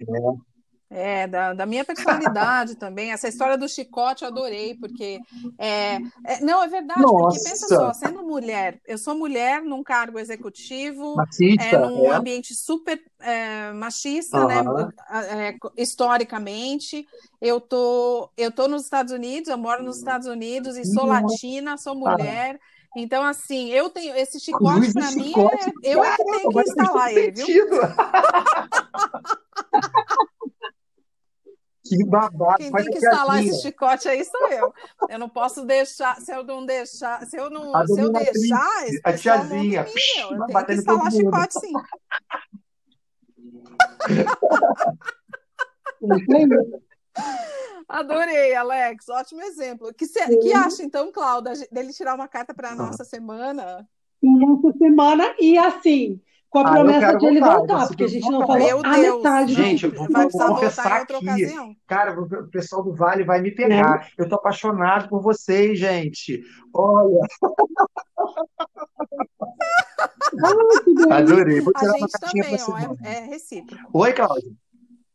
É. 0.00 0.51
É, 0.94 1.26
da, 1.26 1.54
da 1.54 1.64
minha 1.64 1.84
personalidade 1.84 2.74
também. 2.76 3.12
Essa 3.12 3.26
história 3.26 3.56
do 3.56 3.66
chicote 3.66 4.24
eu 4.24 4.28
adorei, 4.28 4.74
porque. 4.74 5.18
É, 5.58 5.96
é 6.26 6.40
não, 6.42 6.62
é 6.62 6.68
verdade, 6.68 7.00
Nossa. 7.00 7.38
porque 7.38 7.48
pensa 7.48 7.66
só, 7.66 7.92
sendo 7.94 8.22
mulher, 8.22 8.78
eu 8.86 8.98
sou 8.98 9.14
mulher 9.14 9.62
num 9.62 9.82
cargo 9.82 10.18
executivo, 10.18 11.16
machista, 11.16 11.64
é, 11.64 11.78
num 11.78 12.12
é. 12.12 12.14
ambiente 12.14 12.54
super 12.54 13.00
é, 13.20 13.72
machista, 13.72 14.38
uhum. 14.38 14.48
né? 14.48 15.58
historicamente. 15.78 17.06
Eu 17.40 17.58
tô, 17.58 18.30
eu 18.36 18.52
tô 18.52 18.68
nos 18.68 18.84
Estados 18.84 19.12
Unidos, 19.12 19.48
eu 19.48 19.58
moro 19.58 19.82
nos 19.82 19.96
Estados 19.96 20.26
Unidos 20.26 20.76
e 20.76 20.84
sou 20.84 21.06
latina, 21.06 21.78
sou 21.78 21.94
mulher. 21.94 22.60
Então, 22.94 23.22
assim, 23.24 23.70
eu 23.70 23.88
tenho 23.88 24.14
esse 24.14 24.38
chicote 24.38 24.92
para 24.92 25.10
mim, 25.12 25.32
é, 25.82 25.94
eu 25.94 26.04
é 26.04 26.16
que 26.16 26.24
tenho 26.24 26.50
que 26.50 26.60
instalar 26.60 27.10
ele, 27.10 27.30
viu? 27.30 27.66
Que 31.96 32.04
babado. 32.04 32.56
Quem 32.56 32.72
tem 32.72 32.84
que 32.86 32.96
instalar 32.96 33.44
esse 33.44 33.60
chicote 33.60 34.08
aí 34.08 34.24
sou 34.24 34.48
eu. 34.48 34.72
Eu 35.10 35.18
não 35.18 35.28
posso 35.28 35.66
deixar, 35.66 36.18
se 36.20 36.32
eu 36.32 36.42
não 36.42 36.64
deixar, 36.64 37.26
se 37.26 37.36
eu 37.36 37.50
não, 37.50 37.86
se 37.86 38.00
eu 38.00 38.10
deixar, 38.10 38.86
a 39.04 39.12
tiazinha, 39.12 39.84
mim, 39.84 39.90
eu 40.20 40.46
tenho 40.46 40.66
que 40.66 40.72
instalar 40.72 41.12
chicote 41.12 41.60
sim. 41.60 41.72
Adorei, 47.86 48.54
Alex. 48.54 49.10
Ótimo 49.10 49.42
exemplo. 49.42 49.92
Que, 49.92 50.06
cê, 50.06 50.38
que 50.38 50.54
acha, 50.54 50.82
então, 50.82 51.12
Cláudia, 51.12 51.52
dele 51.70 51.92
tirar 51.92 52.14
uma 52.14 52.26
carta 52.26 52.54
para 52.54 52.70
a 52.70 52.74
nossa 52.74 53.04
semana? 53.04 53.86
Nossa 54.22 54.72
semana, 54.78 55.34
e 55.38 55.58
assim, 55.58 56.18
com 56.52 56.58
a 56.58 56.68
ah, 56.68 56.72
promessa 56.72 57.16
de 57.16 57.26
ele 57.26 57.40
voltar, 57.40 57.56
voltar 57.56 57.86
porque 57.86 58.04
a 58.04 58.08
gente 58.08 58.30
não 58.30 58.46
falou 58.46 58.58
Meu 58.58 58.80
a 58.84 58.94
Deus. 58.94 59.16
metade. 59.16 59.54
Gente, 59.54 59.86
eu 59.86 59.92
vou, 59.92 60.06
confessar 60.06 61.00
aqui, 61.00 61.14
ocasião. 61.14 61.74
cara, 61.86 62.20
o 62.20 62.46
pessoal 62.48 62.84
do 62.84 62.94
Vale 62.94 63.24
vai 63.24 63.40
me 63.40 63.50
pegar. 63.50 64.06
É. 64.06 64.10
Eu 64.22 64.28
tô 64.28 64.34
apaixonado 64.34 65.08
por 65.08 65.22
vocês, 65.22 65.78
gente. 65.78 66.42
Olha. 66.74 67.20
Adorei. 71.10 71.62
Vou 71.62 71.72
tirar 71.72 71.94
a 71.94 71.98
gente 71.98 72.12
também, 72.20 72.58
ó, 72.68 72.78
é, 72.78 72.90
é 73.16 73.20
recíproco. 73.20 73.82
Oi, 73.94 74.12
Cláudia. 74.12 74.52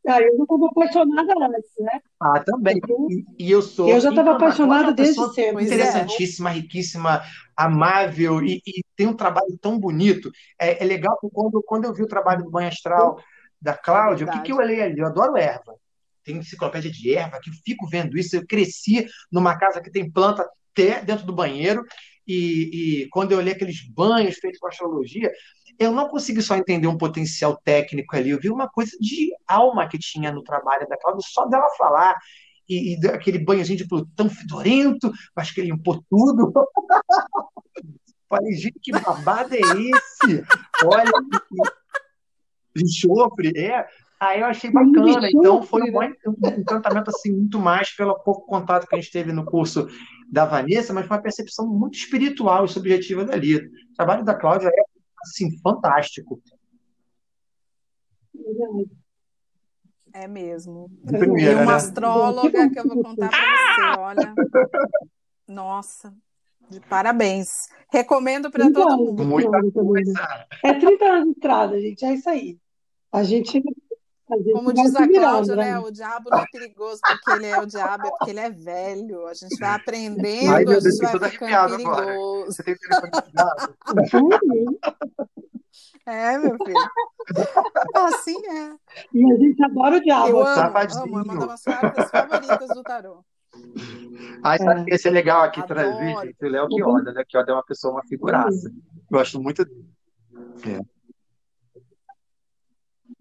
Ah, 0.07 0.21
eu 0.21 0.35
não 0.37 0.43
estava 0.43 0.65
apaixonada 0.67 1.33
antes, 1.47 1.71
né? 1.79 2.01
Ah, 2.19 2.39
também. 2.39 2.79
E, 3.09 3.45
e 3.45 3.51
eu 3.51 3.61
sou. 3.61 3.89
Eu 3.89 3.99
já 3.99 4.09
estava 4.09 4.31
apaixonada 4.31 4.93
desde 4.93 5.33
sempre. 5.33 5.63
É. 5.63 5.67
Interessantíssima, 5.67 6.49
é. 6.49 6.53
riquíssima, 6.53 7.21
amável 7.55 8.41
e, 8.41 8.61
e, 8.65 8.83
tem 8.95 9.05
um 9.05 9.13
trabalho 9.13 9.57
tão 9.61 9.77
bonito. 9.77 10.31
É, 10.57 10.81
é, 10.81 10.87
legal 10.87 11.17
que 11.19 11.27
quando, 11.29 11.61
quando 11.63 11.85
eu 11.85 11.93
vi 11.93 12.03
o 12.03 12.07
trabalho 12.07 12.45
do 12.45 12.49
banho 12.49 12.69
astral 12.69 13.21
da 13.61 13.75
Cláudia, 13.75 14.23
é 14.23 14.27
o 14.29 14.31
que, 14.31 14.41
que 14.43 14.51
eu 14.53 14.57
olhei 14.57 14.81
ali? 14.81 14.99
Eu 14.99 15.07
adoro 15.07 15.35
erva. 15.35 15.75
Tem 16.23 16.37
enciclopédia 16.37 16.89
de 16.89 17.13
erva, 17.13 17.39
que 17.41 17.49
eu 17.49 17.53
fico 17.65 17.85
vendo 17.87 18.17
isso. 18.17 18.35
Eu 18.35 18.47
cresci 18.47 19.07
numa 19.29 19.57
casa 19.57 19.81
que 19.81 19.91
tem 19.91 20.09
planta 20.09 20.49
até 20.71 21.03
dentro 21.03 21.25
do 21.25 21.35
banheiro. 21.35 21.83
E, 22.25 23.03
e 23.03 23.09
quando 23.09 23.33
eu 23.33 23.39
olhei 23.39 23.53
aqueles 23.53 23.85
banhos 23.89 24.37
feitos 24.37 24.59
com 24.59 24.67
astrologia, 24.67 25.31
eu 25.79 25.91
não 25.91 26.07
consegui 26.07 26.41
só 26.41 26.55
entender 26.55 26.87
um 26.87 26.97
potencial 26.97 27.55
técnico 27.63 28.15
ali, 28.15 28.31
eu 28.31 28.39
vi 28.39 28.49
uma 28.49 28.67
coisa 28.67 28.91
de 28.99 29.31
alma 29.47 29.87
que 29.87 29.97
tinha 29.97 30.31
no 30.31 30.43
trabalho 30.43 30.87
da 30.87 30.97
Cláudia, 30.97 31.21
só 31.25 31.45
dela 31.45 31.67
falar, 31.77 32.15
e, 32.67 32.95
e 32.95 33.07
aquele 33.07 33.39
banhozinho 33.39 33.77
de 33.77 33.87
Plutão 33.87 34.29
fedorento, 34.29 35.11
acho 35.35 35.53
que 35.53 35.61
ele 35.61 35.71
limpou 35.71 36.03
tudo. 36.09 36.51
Falei, 38.29 38.53
gente, 38.53 38.77
que 38.81 38.91
babado 38.91 39.55
é 39.55 39.59
esse? 39.59 40.43
Olha, 40.83 41.11
que 42.75 42.83
enxofre, 42.83 43.53
é. 43.55 43.87
Aí 44.19 44.41
eu 44.41 44.47
achei 44.47 44.71
bacana, 44.71 45.29
então 45.29 45.61
foi 45.61 45.91
um, 45.91 45.99
um 45.99 46.59
encantamento 46.59 47.11
assim, 47.11 47.31
muito 47.31 47.59
mais 47.59 47.95
pelo 47.95 48.17
pouco 48.19 48.47
contato 48.47 48.87
que 48.87 48.95
a 48.95 48.99
gente 48.99 49.11
teve 49.11 49.31
no 49.31 49.45
curso 49.45 49.87
da 50.29 50.43
Vanessa, 50.43 50.91
mas 50.91 51.05
uma 51.05 51.21
percepção 51.21 51.67
muito 51.67 51.97
espiritual 51.97 52.65
e 52.65 52.69
subjetiva 52.69 53.23
dali. 53.23 53.57
O 53.57 53.69
trabalho 53.95 54.25
da 54.25 54.33
Cláudia 54.33 54.67
é 54.67 54.96
assim, 55.23 55.57
fantástico. 55.59 56.41
É 60.13 60.27
mesmo. 60.27 60.89
Primeira, 61.05 61.51
e 61.51 61.55
uma 61.55 61.65
né? 61.65 61.73
astróloga 61.73 62.69
que 62.69 62.79
eu 62.79 62.87
vou 62.87 63.03
contar 63.03 63.29
para 63.29 63.39
você, 63.39 63.99
olha. 63.99 64.35
Nossa, 65.47 66.13
de 66.69 66.79
parabéns. 66.81 67.47
Recomendo 67.91 68.51
para 68.51 68.71
todo 68.71 68.97
mundo. 68.97 69.23
Muita 69.25 69.61
coisa. 69.71 70.47
É 70.63 70.73
30 70.73 71.05
anos 71.05 71.25
de 71.25 71.31
estrada, 71.31 71.79
gente. 71.79 72.05
É 72.05 72.13
isso 72.13 72.29
aí. 72.29 72.57
A 73.11 73.23
gente 73.23 73.61
como 74.53 74.73
diz 74.73 74.95
a 74.95 75.07
Cláudia, 75.07 75.55
né? 75.55 75.71
né? 75.71 75.79
O 75.79 75.89
diabo 75.89 76.29
não 76.29 76.39
é 76.39 76.45
perigoso 76.51 76.99
porque 77.01 77.31
ele 77.31 77.45
é 77.47 77.59
o 77.59 77.65
diabo, 77.65 78.07
é 78.07 78.09
porque 78.09 78.31
ele 78.31 78.39
é 78.39 78.49
velho. 78.49 79.25
A 79.27 79.33
gente 79.33 79.57
vai 79.57 79.69
aprendendo, 79.69 80.51
Ai, 80.51 80.63
a 80.63 80.79
gente 80.79 81.19
vai 81.19 81.29
ficando 81.29 81.77
perigoso. 81.77 82.45
Você 82.47 82.63
tem 82.63 82.75
É, 86.05 86.37
meu 86.37 86.55
filho. 86.63 86.77
Assim 87.95 88.37
é. 88.47 88.73
E 89.13 89.33
a 89.33 89.35
gente 89.35 89.61
adora 89.61 89.97
o 89.97 90.01
diabo. 90.01 90.29
Eu 90.29 90.45
amo, 90.45 90.77
amo, 90.77 91.19
é 91.19 91.21
uma 91.21 91.47
das 91.47 91.63
cartas 91.63 92.09
favoritas 92.09 92.69
do 92.69 92.81
tarô. 92.81 93.25
Ah, 94.41 94.57
sabe 94.57 94.85
que 94.85 94.93
esse 94.93 95.07
é 95.07 95.11
legal 95.11 95.41
aqui 95.41 95.65
trazer, 95.67 96.15
gente? 96.21 96.45
O 96.45 96.49
Léo 96.49 96.67
Quioda, 96.69 97.11
né? 97.11 97.23
Quioda 97.27 97.51
é 97.51 97.55
uma 97.55 97.63
pessoa, 97.63 97.95
uma 97.95 98.03
figuraça. 98.03 98.71
Gosto 99.11 99.41
muito 99.41 99.65
dele. 99.65 99.85
É. 100.65 100.96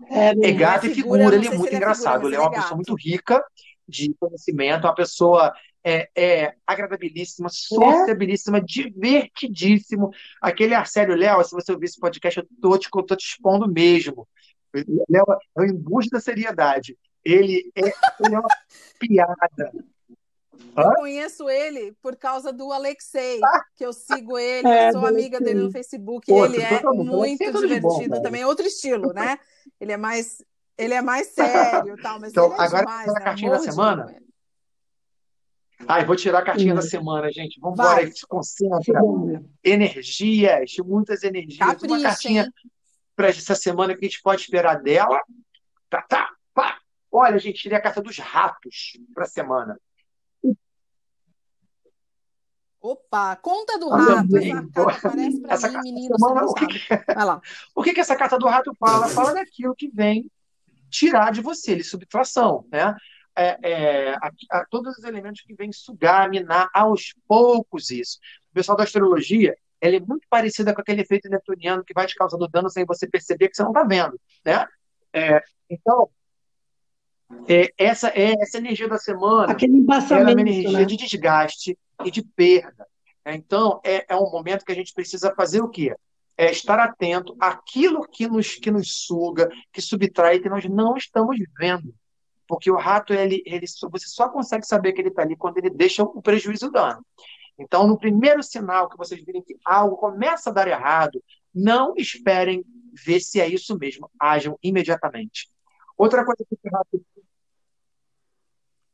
É, 0.09 0.29
é 0.29 0.53
gato 0.53 0.87
e 0.87 0.95
figura, 0.95 1.35
ele 1.35 1.47
é 1.47 1.51
muito 1.51 1.67
ele 1.67 1.77
engraçado. 1.77 2.23
Figura, 2.23 2.35
ele 2.35 2.37
é 2.37 2.41
uma 2.41 2.51
pessoa 2.51 2.77
muito 2.77 2.95
rica 2.95 3.45
de 3.89 4.15
conhecimento, 4.19 4.85
uma 4.85 4.95
pessoa 4.95 5.53
é, 5.85 6.09
é 6.17 6.55
agradabilíssima, 6.67 7.49
sociabilíssima, 7.49 8.59
é? 8.59 8.61
divertidíssimo. 8.61 10.11
Aquele 10.41 10.75
Arcélio 10.75 11.15
Léo, 11.15 11.45
se 11.45 11.53
você 11.53 11.73
ouvir 11.73 11.87
esse 11.87 12.01
podcast, 12.01 12.41
eu 12.41 12.47
tô 12.61 12.77
te, 12.77 12.89
tô 12.91 13.17
te 13.17 13.25
expondo 13.25 13.71
mesmo. 13.73 14.27
Léo 15.09 15.25
é 15.57 15.61
o 15.61 15.65
embuste 15.65 16.11
da 16.11 16.21
seriedade. 16.21 16.97
Ele 17.25 17.71
é, 17.77 17.81
ele 17.81 18.35
é 18.35 18.39
uma 18.39 18.49
piada. 18.99 19.73
Eu 20.77 20.95
conheço 20.95 21.49
ele 21.49 21.93
por 22.03 22.17
causa 22.17 22.53
do 22.53 22.73
Alexei, 22.73 23.41
que 23.77 23.85
eu 23.85 23.93
sigo 23.93 24.39
ele, 24.39 24.69
é, 24.69 24.93
sou 24.93 25.07
amiga 25.07 25.41
dele 25.41 25.61
no 25.61 25.71
Facebook. 25.71 26.31
Outro, 26.31 26.55
ele 26.55 26.63
é 26.63 26.83
muito 26.83 27.53
divertido 27.61 28.17
bom, 28.17 28.23
também, 28.23 28.45
outro 28.45 28.67
estilo, 28.67 29.13
né? 29.13 29.39
Ele 29.81 29.93
é 29.93 29.97
mais, 29.97 30.43
ele 30.79 30.95
é 30.95 31.03
mais 31.03 31.27
sério, 31.35 31.97
tal, 32.01 32.21
mas 32.21 32.31
então, 32.31 32.47
ele 32.47 32.55
é 32.55 32.65
agora 32.65 32.81
demais, 32.81 33.09
a 33.09 33.21
cartinha 33.21 33.51
né? 33.51 33.57
da 33.57 33.63
semana. 33.63 34.17
Ai, 35.87 36.05
vou 36.05 36.17
tirar 36.17 36.39
a 36.39 36.45
cartinha 36.45 36.75
da 36.75 36.83
semana, 36.83 37.31
gente. 37.31 37.61
Vamos 37.61 37.79
embora 37.79 38.01
aí, 38.01 38.13
se 38.13 38.27
concentra. 38.27 39.01
Energias, 39.63 40.73
muitas 40.85 41.23
energias. 41.23 41.59
Capricha, 41.59 41.95
Uma 41.95 42.03
cartinha 42.03 42.53
para 43.15 43.29
essa 43.29 43.55
semana 43.55 43.95
que 43.95 44.05
a 44.05 44.09
gente 44.09 44.23
pode 44.23 44.43
esperar 44.43 44.81
dela. 44.81 45.21
Tá, 45.91 46.03
tá, 46.03 46.31
pá. 46.55 46.79
Olha, 47.11 47.39
gente, 47.39 47.61
tirei 47.61 47.77
a 47.77 47.81
carta 47.81 48.01
dos 48.01 48.19
ratos 48.19 48.93
para 49.15 49.25
a 49.25 49.29
semana. 49.29 49.79
Opa, 52.87 53.35
conta 53.35 53.81
do 53.81 53.89
rato. 53.89 54.37
Essa 54.37 54.69
carta 54.71 55.01
parece 55.03 55.41
para 55.41 55.83
mim, 55.83 55.93
menino. 55.93 56.17
Semana, 56.17 56.47
o 56.47 56.55
que, 56.55 56.67
que, 56.69 56.89
Vai 56.89 57.25
lá. 57.25 57.41
o 57.75 57.83
que, 57.83 57.93
que 57.93 57.99
essa 57.99 58.15
carta 58.15 58.39
do 58.39 58.47
rato 58.47 58.73
fala? 58.79 59.09
Fala 59.09 59.35
daquilo 59.35 59.75
que 59.75 59.89
vem 59.89 60.31
tirar 60.89 61.33
de 61.33 61.41
você, 61.41 61.75
de 61.75 61.83
subtração, 61.83 62.65
né? 62.71 62.95
É, 63.35 63.59
é, 63.61 64.15
a, 64.15 64.31
a, 64.53 64.65
todos 64.71 64.97
os 64.97 65.03
elementos 65.03 65.43
que 65.43 65.53
vêm 65.53 65.73
sugar, 65.73 66.31
minar 66.31 66.71
aos 66.73 67.13
poucos 67.27 67.91
isso. 67.91 68.21
O 68.53 68.55
pessoal 68.55 68.79
da 68.79 68.85
astrologia, 68.85 69.57
ela 69.81 69.97
é 69.97 70.01
muito 70.01 70.29
parecida 70.31 70.73
com 70.73 70.81
aquele 70.81 71.03
efeito 71.03 71.29
neptuniano 71.29 71.85
que 71.85 71.93
vai 71.93 72.07
te 72.07 72.15
causando 72.15 72.47
dano 72.47 72.71
sem 72.71 72.87
você 72.87 73.09
perceber 73.09 73.49
que 73.49 73.57
você 73.57 73.65
não 73.65 73.73
está 73.73 73.83
vendo, 73.83 74.19
né? 74.45 74.65
É, 75.13 75.43
então, 75.69 76.09
é, 77.49 77.73
essa, 77.77 78.11
é, 78.11 78.35
essa 78.41 78.59
energia 78.59 78.89
da 78.89 78.99
semana 78.99 79.51
Aquele 79.51 79.77
é 79.77 80.17
uma 80.17 80.31
energia 80.31 80.79
né? 80.79 80.85
de 80.85 80.97
desgaste 80.97 81.77
e 82.05 82.11
de 82.11 82.23
perda. 82.23 82.87
Então, 83.25 83.81
é, 83.85 84.07
é 84.09 84.17
um 84.17 84.31
momento 84.31 84.65
que 84.65 84.73
a 84.73 84.75
gente 84.75 84.93
precisa 84.93 85.35
fazer 85.35 85.61
o 85.61 85.69
quê? 85.69 85.95
É 86.37 86.51
estar 86.51 86.79
atento 86.79 87.37
àquilo 87.41 88.07
que 88.07 88.29
nos, 88.29 88.55
que 88.55 88.71
nos 88.71 89.05
suga, 89.07 89.49
que 89.73 89.81
subtrai, 89.81 90.39
que 90.39 90.49
nós 90.49 90.65
não 90.67 90.97
estamos 90.97 91.37
vendo. 91.59 91.95
Porque 92.47 92.71
o 92.71 92.77
rato, 92.77 93.13
ele, 93.13 93.43
ele, 93.45 93.67
você 93.91 94.07
só 94.07 94.29
consegue 94.29 94.65
saber 94.65 94.93
que 94.93 95.01
ele 95.01 95.09
está 95.09 95.23
ali 95.23 95.35
quando 95.35 95.59
ele 95.59 95.71
deixa 95.71 96.03
o 96.03 96.23
prejuízo 96.23 96.71
dano. 96.71 97.05
Então, 97.59 97.87
no 97.87 97.99
primeiro 97.99 98.43
sinal 98.43 98.89
que 98.89 98.97
vocês 98.97 99.25
virem 99.25 99.43
que 99.43 99.57
algo 99.65 99.97
começa 99.97 100.51
a 100.51 100.53
dar 100.53 100.69
errado, 100.69 101.23
não 101.55 101.95
esperem 101.97 102.65
ver 102.93 103.21
se 103.21 103.41
é 103.41 103.49
isso 103.49 103.77
mesmo. 103.79 104.11
Ajam 104.21 104.59
imediatamente. 104.63 105.51
Outra 105.97 106.25
coisa 106.25 106.45
que 106.45 106.69
o 106.69 106.71
rato 106.71 107.05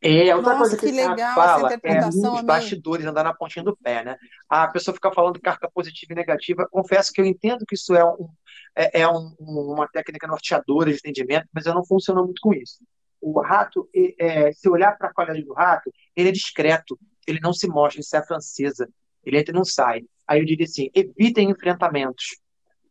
é, 0.03 0.34
outra 0.34 0.55
Nossa, 0.55 0.70
coisa 0.70 0.76
que, 0.76 0.86
que 0.86 0.92
legal 0.92 1.34
fala 1.34 1.72
é 1.80 2.00
nos 2.11 2.42
bastidores, 2.42 3.07
andar 3.07 3.22
na 3.22 3.32
pontinha 3.32 3.64
do 3.64 3.76
pé, 3.76 4.05
né? 4.05 4.16
A 4.48 4.66
pessoa 4.66 4.92
fica 4.92 5.12
falando 5.12 5.40
carta 5.40 5.70
positiva 5.72 6.12
e 6.12 6.16
negativa. 6.16 6.66
Confesso 6.70 7.12
que 7.12 7.20
eu 7.20 7.24
entendo 7.24 7.64
que 7.64 7.76
isso 7.76 7.94
é, 7.94 8.05
um, 8.05 8.28
é, 8.74 9.03
é 9.03 9.09
um, 9.09 9.32
uma 9.38 9.86
técnica 9.86 10.26
norteadora 10.26 10.90
de 10.90 10.96
entendimento, 10.96 11.46
mas 11.55 11.66
eu 11.66 11.74
não 11.74 11.84
funciono 11.84 12.24
muito 12.24 12.40
com 12.42 12.53
isso. 12.53 12.78
O 13.20 13.40
rato, 13.40 13.88
é, 14.18 14.53
se 14.53 14.68
olhar 14.68 14.98
para 14.98 15.09
a 15.09 15.14
qualidade 15.14 15.44
do 15.44 15.53
rato, 15.53 15.92
ele 16.16 16.30
é 16.30 16.32
discreto, 16.32 16.98
ele 17.24 17.38
não 17.40 17.53
se 17.53 17.68
mostra, 17.68 18.00
isso 18.00 18.16
é 18.16 18.26
francesa, 18.26 18.88
ele 19.24 19.38
entra 19.38 19.53
e 19.53 19.57
não 19.57 19.64
sai. 19.64 20.03
Aí 20.26 20.40
eu 20.40 20.44
diria 20.44 20.66
assim: 20.66 20.90
evitem 20.92 21.50
enfrentamentos, 21.50 22.40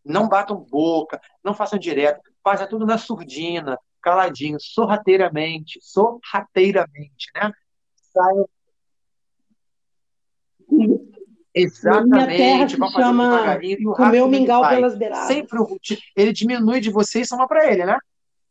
não 0.06 0.30
batam 0.30 0.56
boca, 0.56 1.20
não 1.44 1.54
façam 1.54 1.78
direto, 1.78 2.22
façam 2.42 2.70
tudo 2.70 2.86
na 2.86 2.98
surdina, 2.98 3.78
caladinho, 4.02 4.58
sorrateiramente, 4.60 5.80
sorrateiramente, 5.82 7.28
né? 7.36 7.52
Saiam. 7.96 8.50
Exatamente, 11.54 12.78
vão 12.78 12.92
fazendo 12.92 13.18
devagarinho 13.18 13.78
e 13.80 13.88
o 13.88 13.92
rato 13.92 14.28
mingau 14.28 14.68
pelas 14.68 14.98
beiradas. 14.98 15.28
Sempre 15.28 15.60
o 15.60 15.78
ele 16.16 16.32
diminui 16.32 16.80
de 16.80 16.90
você 16.90 17.22
e 17.22 17.26
soma 17.26 17.48
para 17.48 17.70
ele, 17.70 17.86
né? 17.86 17.98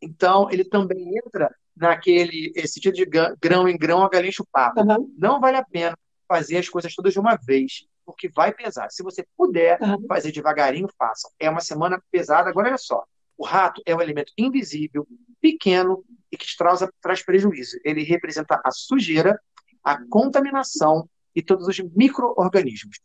Então 0.03 0.51
ele 0.51 0.64
também 0.64 1.16
entra 1.16 1.55
naquele 1.76 2.53
sentido 2.66 2.94
de 2.94 3.07
grão 3.40 3.66
em 3.66 3.76
grão 3.76 4.05
a 4.05 4.09
galinha 4.09 4.32
chupava. 4.32 4.82
Uhum. 4.82 5.14
Não 5.16 5.40
vale 5.40 5.57
a 5.57 5.64
pena 5.64 5.96
fazer 6.28 6.59
as 6.59 6.68
coisas 6.68 6.94
todas 6.94 7.12
de 7.12 7.18
uma 7.18 7.36
vez, 7.36 7.86
porque 8.05 8.28
vai 8.28 8.53
pesar. 8.53 8.90
Se 8.90 9.03
você 9.03 9.24
puder 9.36 9.80
uhum. 9.80 10.07
fazer 10.07 10.30
devagarinho, 10.30 10.88
faça. 10.98 11.28
É 11.38 11.48
uma 11.48 11.61
semana 11.61 12.01
pesada. 12.11 12.51
Agora 12.51 12.68
olha 12.68 12.78
só, 12.78 13.05
o 13.41 13.45
rato 13.47 13.80
é 13.86 13.97
um 13.97 14.03
elemento 14.03 14.34
invisível, 14.36 15.09
pequeno 15.41 16.05
e 16.30 16.36
que 16.36 16.45
traz, 16.59 16.86
traz 17.01 17.22
prejuízo. 17.24 17.78
Ele 17.82 18.03
representa 18.03 18.61
a 18.62 18.70
sujeira, 18.70 19.41
a 19.82 19.99
contaminação 20.09 21.09
e 21.34 21.41
todos 21.41 21.66
os 21.66 21.78
micro-organismos. 21.97 23.01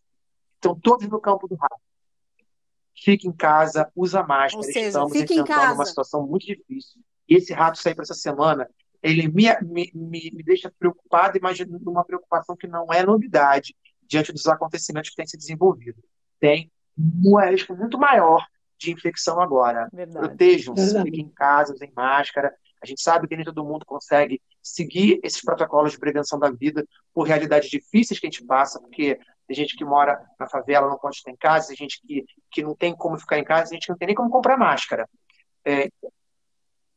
Então, 0.58 0.78
todos 0.78 1.08
no 1.08 1.22
campo 1.22 1.48
do 1.48 1.56
rato. 1.56 1.80
Fique 2.94 3.30
em 3.30 3.32
casa, 3.32 3.90
usa 3.96 4.24
máscara. 4.24 4.62
Seja, 4.64 4.88
Estamos 4.88 5.16
enfrentando 5.16 5.74
uma 5.74 5.86
situação 5.86 6.28
muito 6.28 6.46
difícil. 6.46 7.02
E 7.30 7.36
esse 7.36 7.54
rato 7.54 7.78
sair 7.78 7.96
para 7.96 8.04
essa 8.04 8.14
semana, 8.14 8.70
ele 9.02 9.30
me, 9.30 9.46
me, 9.62 9.90
me, 9.94 10.44
deixa 10.44 10.70
preocupado, 10.78 11.38
imaginando 11.38 11.90
uma 11.90 12.04
preocupação 12.04 12.58
que 12.58 12.68
não 12.68 12.92
é 12.92 13.06
novidade 13.06 13.74
diante 14.04 14.34
dos 14.34 14.48
acontecimentos 14.48 15.12
que 15.12 15.16
têm 15.16 15.28
se 15.28 15.38
desenvolvido. 15.38 16.04
Tem 16.42 16.70
um 16.98 17.40
risco 17.40 17.74
muito 17.74 17.98
maior 17.98 18.46
de 18.78 18.92
infecção 18.92 19.40
agora. 19.40 19.90
Protejam-se, 20.12 21.02
fiquem 21.04 21.26
em 21.26 21.30
casa, 21.30 21.74
usem 21.74 21.92
máscara. 21.96 22.54
A 22.82 22.86
gente 22.86 23.02
sabe 23.02 23.28
que 23.28 23.36
nem 23.36 23.46
todo 23.46 23.64
mundo 23.64 23.86
consegue 23.86 24.42
seguir 24.62 25.20
esses 25.24 25.42
protocolos 25.42 25.94
de 25.94 26.00
prevenção 26.00 26.38
da 26.38 26.52
vida 26.52 26.86
por 27.14 27.24
realidades 27.24 27.70
difíceis 27.70 28.20
que 28.20 28.28
a 28.28 28.30
gente 28.30 28.46
passa, 28.46 28.80
porque 28.80 29.20
tem 29.48 29.56
gente 29.56 29.76
que 29.76 29.86
mora 29.86 30.24
na 30.40 30.48
favela, 30.48 30.90
não 30.90 30.98
pode 30.98 31.18
estar 31.18 31.32
em 31.32 31.36
casa, 31.36 31.68
tem 31.68 31.78
gente 31.78 32.02
que, 32.02 32.26
que 32.52 32.64
não 32.64 32.76
tem 32.76 32.96
como 32.96 33.18
ficar 33.18 33.38
em 33.38 33.44
casa, 33.44 33.70
tem 33.70 33.78
gente 33.78 33.86
que 33.86 33.92
não 33.92 33.98
tem 33.98 34.08
nem 34.08 34.16
como 34.16 34.30
comprar 34.30 34.58
máscara. 34.58 35.08
É, 35.64 35.90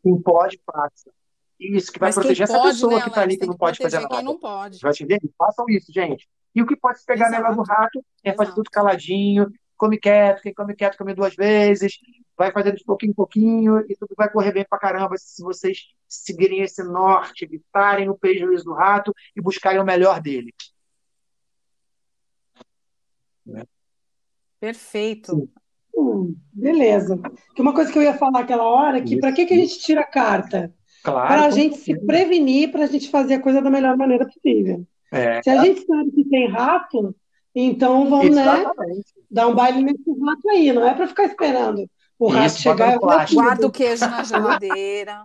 quem 0.03 0.21
pode, 0.21 0.61
faça. 0.65 1.11
Isso, 1.59 1.93
que 1.93 1.99
vai 1.99 2.09
Mas 2.09 2.15
proteger 2.15 2.45
essa 2.45 2.59
pode, 2.59 2.69
pessoa 2.69 2.95
né, 2.95 3.03
que 3.03 3.09
está 3.09 3.21
ali, 3.21 3.37
que 3.37 3.47
não 3.47 3.57
pode 3.57 3.79
fazer 3.79 4.01
nada. 4.01 4.15
Quem 4.15 4.25
não 4.25 4.39
pode. 4.39 4.79
Vai 4.79 4.93
entender? 4.93 5.21
Façam 5.37 5.67
isso, 5.69 5.93
gente. 5.93 6.29
E 6.55 6.63
o 6.63 6.67
que 6.67 6.77
pode 6.77 7.01
se 7.01 7.07
pegar 7.07 7.29
Exato. 7.29 7.55
do 7.57 7.63
rato 7.63 8.05
é 8.23 8.33
fazer 8.33 8.55
tudo 8.55 8.71
caladinho, 8.71 9.51
come 9.79 9.99
quieto, 9.99 10.43
quem 10.43 10.53
come 10.53 10.75
quieto 10.75 10.99
come 10.99 11.15
duas 11.15 11.35
vezes, 11.35 11.99
vai 12.37 12.53
fazendo 12.53 12.77
de 12.77 12.85
pouquinho 12.85 13.11
em 13.11 13.15
pouquinho 13.15 13.81
e 13.89 13.97
tudo 13.97 14.15
vai 14.17 14.31
correr 14.31 14.53
bem 14.53 14.67
pra 14.69 14.79
caramba 14.79 15.17
se 15.17 15.43
vocês 15.43 15.87
seguirem 16.07 16.61
esse 16.61 16.83
norte, 16.83 17.45
evitarem 17.45 18.11
o 18.11 18.19
prejuízo 18.19 18.65
do 18.65 18.75
rato 18.75 19.15
e 19.35 19.41
buscarem 19.41 19.81
o 19.81 19.85
melhor 19.85 20.21
dele. 20.21 20.53
Perfeito. 24.61 25.49
Hum, 25.95 26.37
beleza. 26.53 27.19
Que 27.55 27.63
uma 27.63 27.75
coisa 27.75 27.91
que 27.91 27.99
eu 27.99 28.03
ia 28.03 28.15
falar 28.15 28.41
aquela 28.41 28.65
hora 28.65 28.99
é 28.99 29.03
que 29.03 29.19
para 29.19 29.33
que, 29.33 29.47
que 29.47 29.55
a 29.55 29.57
gente 29.57 29.79
tira 29.79 30.03
a 30.03 30.07
carta? 30.07 30.75
Claro, 31.03 31.29
para 31.29 31.47
a 31.47 31.51
gente 31.51 31.79
se 31.79 31.97
prevenir, 32.05 32.71
para 32.71 32.85
a 32.85 32.87
gente 32.87 33.11
fazer 33.11 33.35
a 33.35 33.41
coisa 33.41 33.63
da 33.63 33.71
melhor 33.71 33.97
maneira 33.97 34.27
possível. 34.27 34.87
É. 35.11 35.43
Se 35.43 35.51
a 35.51 35.65
gente 35.65 35.87
sabe 35.87 36.11
que 36.11 36.25
tem 36.25 36.49
rato, 36.49 37.15
então 37.55 38.09
vamos, 38.09 38.35
né, 38.35 38.65
dar 39.31 39.49
um 39.49 39.55
baile 39.55 39.83
nesse 39.83 40.11
rato 40.21 40.49
aí, 40.51 40.73
não 40.73 40.87
é 40.87 40.95
para 40.95 41.09
ficar 41.09 41.25
esperando 41.25 41.89
o 42.19 42.29
rato 42.29 42.47
Isso, 42.47 42.63
chegar 42.63 42.97
e 42.97 42.99
Guarda 43.35 43.67
o 43.67 43.71
queijo 43.71 44.09
na 44.09 44.25
geladeira. 44.25 45.25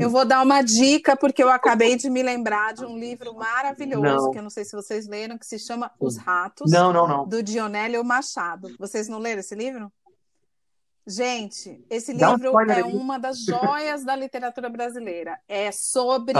Eu 0.00 0.08
vou 0.08 0.24
dar 0.24 0.42
uma 0.42 0.62
dica, 0.62 1.16
porque 1.16 1.42
eu 1.42 1.50
acabei 1.50 1.96
de 1.96 2.08
me 2.08 2.22
lembrar 2.22 2.72
de 2.72 2.84
um 2.84 2.96
livro 2.96 3.34
maravilhoso, 3.34 4.26
não. 4.26 4.30
que 4.30 4.38
eu 4.38 4.42
não 4.42 4.50
sei 4.50 4.64
se 4.64 4.74
vocês 4.74 5.06
leram, 5.06 5.36
que 5.36 5.46
se 5.46 5.58
chama 5.58 5.90
Os 6.00 6.16
Ratos, 6.16 6.70
não, 6.70 6.92
não, 6.92 7.06
não. 7.06 7.28
do 7.28 7.42
Dionélio 7.42 8.04
Machado. 8.04 8.74
Vocês 8.78 9.08
não 9.08 9.18
leram 9.18 9.40
esse 9.40 9.54
livro? 9.54 9.92
Gente, 11.06 11.84
esse 11.90 12.12
livro 12.12 12.52
um 12.52 12.70
é 12.70 12.84
uma 12.84 13.18
das 13.18 13.42
joias 13.44 14.04
da 14.04 14.14
literatura 14.14 14.68
brasileira. 14.68 15.38
É 15.48 15.72
sobre 15.72 16.34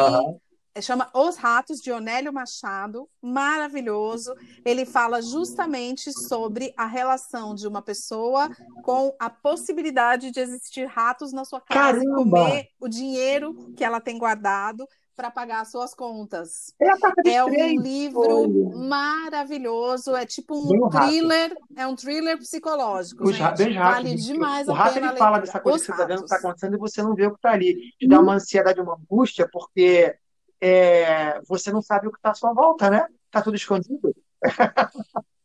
chama 0.80 1.10
Os 1.12 1.36
Ratos, 1.36 1.80
de 1.80 1.90
Onélio 1.90 2.32
Machado, 2.32 3.08
maravilhoso. 3.20 4.34
Ele 4.64 4.84
fala 4.84 5.20
justamente 5.20 6.12
sobre 6.12 6.72
a 6.76 6.86
relação 6.86 7.54
de 7.54 7.66
uma 7.66 7.82
pessoa 7.82 8.48
com 8.82 9.14
a 9.18 9.28
possibilidade 9.28 10.30
de 10.30 10.40
existir 10.40 10.86
ratos 10.86 11.32
na 11.32 11.44
sua 11.44 11.60
casa 11.60 11.98
Caramba. 11.98 12.10
e 12.10 12.14
comer 12.14 12.68
o 12.80 12.88
dinheiro 12.88 13.72
que 13.76 13.84
ela 13.84 14.00
tem 14.00 14.18
guardado 14.18 14.86
para 15.18 15.32
pagar 15.32 15.62
as 15.62 15.72
suas 15.72 15.92
contas. 15.94 16.72
É, 16.80 17.34
é 17.34 17.44
um 17.44 17.80
livro 17.82 18.48
maravilhoso, 18.76 20.14
é 20.14 20.24
tipo 20.24 20.54
um 20.54 20.88
thriller, 20.88 21.56
é 21.76 21.84
um 21.88 21.96
thriller 21.96 22.38
psicológico. 22.38 23.24
Os 23.24 23.34
gente. 23.34 23.74
Vale 23.74 24.14
demais 24.14 24.68
o 24.68 24.72
a 24.72 24.88
pena. 24.90 25.06
O 25.06 25.08
rato 25.08 25.18
fala 25.18 25.38
dessa 25.40 25.58
coisa 25.58 25.76
Os 25.76 25.82
que 25.82 25.86
você 25.88 25.92
está 25.92 26.04
vendo 26.06 26.18
que 26.20 26.24
está 26.26 26.36
acontecendo 26.36 26.76
e 26.76 26.78
você 26.78 27.02
não 27.02 27.16
vê 27.16 27.26
o 27.26 27.32
que 27.32 27.38
está 27.38 27.50
ali. 27.50 27.74
Te 27.98 28.06
dá 28.06 28.20
uma 28.20 28.34
ansiedade, 28.34 28.80
uma 28.80 28.94
angústia, 28.94 29.48
porque 29.52 30.16
é, 30.60 31.40
você 31.42 31.70
não 31.70 31.82
sabe 31.82 32.08
o 32.08 32.12
que 32.12 32.18
está 32.18 32.30
à 32.30 32.34
sua 32.34 32.52
volta, 32.52 32.90
né? 32.90 33.06
Está 33.26 33.42
tudo 33.42 33.56
escondido. 33.56 34.14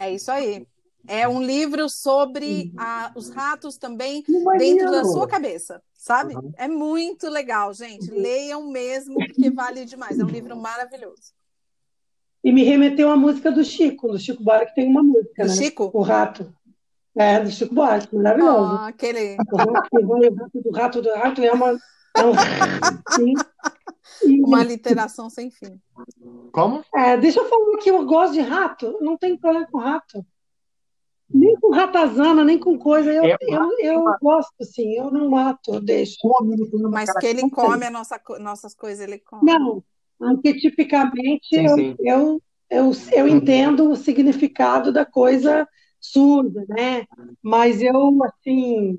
É 0.00 0.12
isso 0.12 0.30
aí. 0.30 0.66
É 1.06 1.28
um 1.28 1.42
livro 1.42 1.88
sobre 1.88 2.72
a, 2.78 3.12
os 3.14 3.28
ratos 3.28 3.76
também 3.76 4.24
dentro 4.58 4.90
da 4.90 5.04
sua 5.04 5.28
cabeça, 5.28 5.82
sabe? 5.92 6.34
Uhum. 6.34 6.52
É 6.56 6.66
muito 6.66 7.28
legal, 7.28 7.74
gente. 7.74 8.10
Leiam 8.10 8.70
mesmo, 8.70 9.14
porque 9.14 9.50
vale 9.50 9.84
demais. 9.84 10.18
É 10.18 10.24
um 10.24 10.28
livro 10.28 10.56
maravilhoso. 10.56 11.32
E 12.42 12.52
me 12.52 12.62
remeteu 12.62 13.10
à 13.10 13.16
música 13.16 13.52
do 13.52 13.62
Chico, 13.64 14.08
do 14.08 14.18
Chico 14.18 14.42
Buarque 14.42 14.74
tem 14.74 14.88
uma 14.88 15.02
música, 15.02 15.44
do 15.44 15.50
né? 15.50 15.56
Chico? 15.56 15.90
O 15.92 16.02
Rato. 16.02 16.54
É, 17.16 17.40
do 17.40 17.50
Chico 17.50 17.74
Buarque, 17.74 18.14
maravilhoso. 18.14 18.76
Ah, 18.76 18.88
aquele. 18.88 19.36
O 19.52 19.56
rato, 19.56 19.88
o 20.64 20.72
rato 20.72 21.02
do 21.02 21.14
rato 21.14 21.42
é 21.42 21.52
uma. 21.52 21.78
Sim. 23.10 23.34
Uma 24.42 24.62
literação 24.62 25.28
sem 25.28 25.50
fim. 25.50 25.80
Como? 26.52 26.84
É, 26.94 27.16
deixa 27.16 27.40
eu 27.40 27.48
falar 27.48 27.76
que 27.78 27.90
eu 27.90 28.04
gosto 28.04 28.34
de 28.34 28.40
rato. 28.40 28.98
Não 29.00 29.16
tem 29.16 29.36
problema 29.36 29.66
com 29.66 29.78
rato. 29.78 30.24
Nem 31.28 31.56
com 31.56 31.70
ratazana, 31.70 32.44
nem 32.44 32.58
com 32.58 32.78
coisa. 32.78 33.12
Eu, 33.12 33.24
é, 33.24 33.36
eu, 33.40 33.72
eu, 33.80 33.92
eu 33.94 34.16
gosto, 34.20 34.52
assim. 34.60 34.94
Eu 34.96 35.10
não 35.10 35.30
mato, 35.30 35.74
eu 35.74 35.80
deixo. 35.80 36.16
Mas 36.90 37.12
que 37.18 37.26
ele 37.26 37.50
come 37.50 37.86
a 37.86 37.90
nossa, 37.90 38.20
nossas 38.38 38.74
coisas, 38.74 39.06
ele 39.06 39.18
come. 39.18 39.50
Não, 39.50 39.82
arquetipicamente 40.20 41.48
sim, 41.48 41.68
sim. 41.68 41.96
Eu, 41.98 42.40
eu, 42.70 42.92
eu, 42.92 42.92
eu 43.12 43.28
entendo 43.28 43.90
o 43.90 43.96
significado 43.96 44.92
da 44.92 45.04
coisa 45.04 45.66
surda, 46.00 46.64
né? 46.68 47.06
Mas 47.42 47.80
eu, 47.82 48.18
assim, 48.24 48.98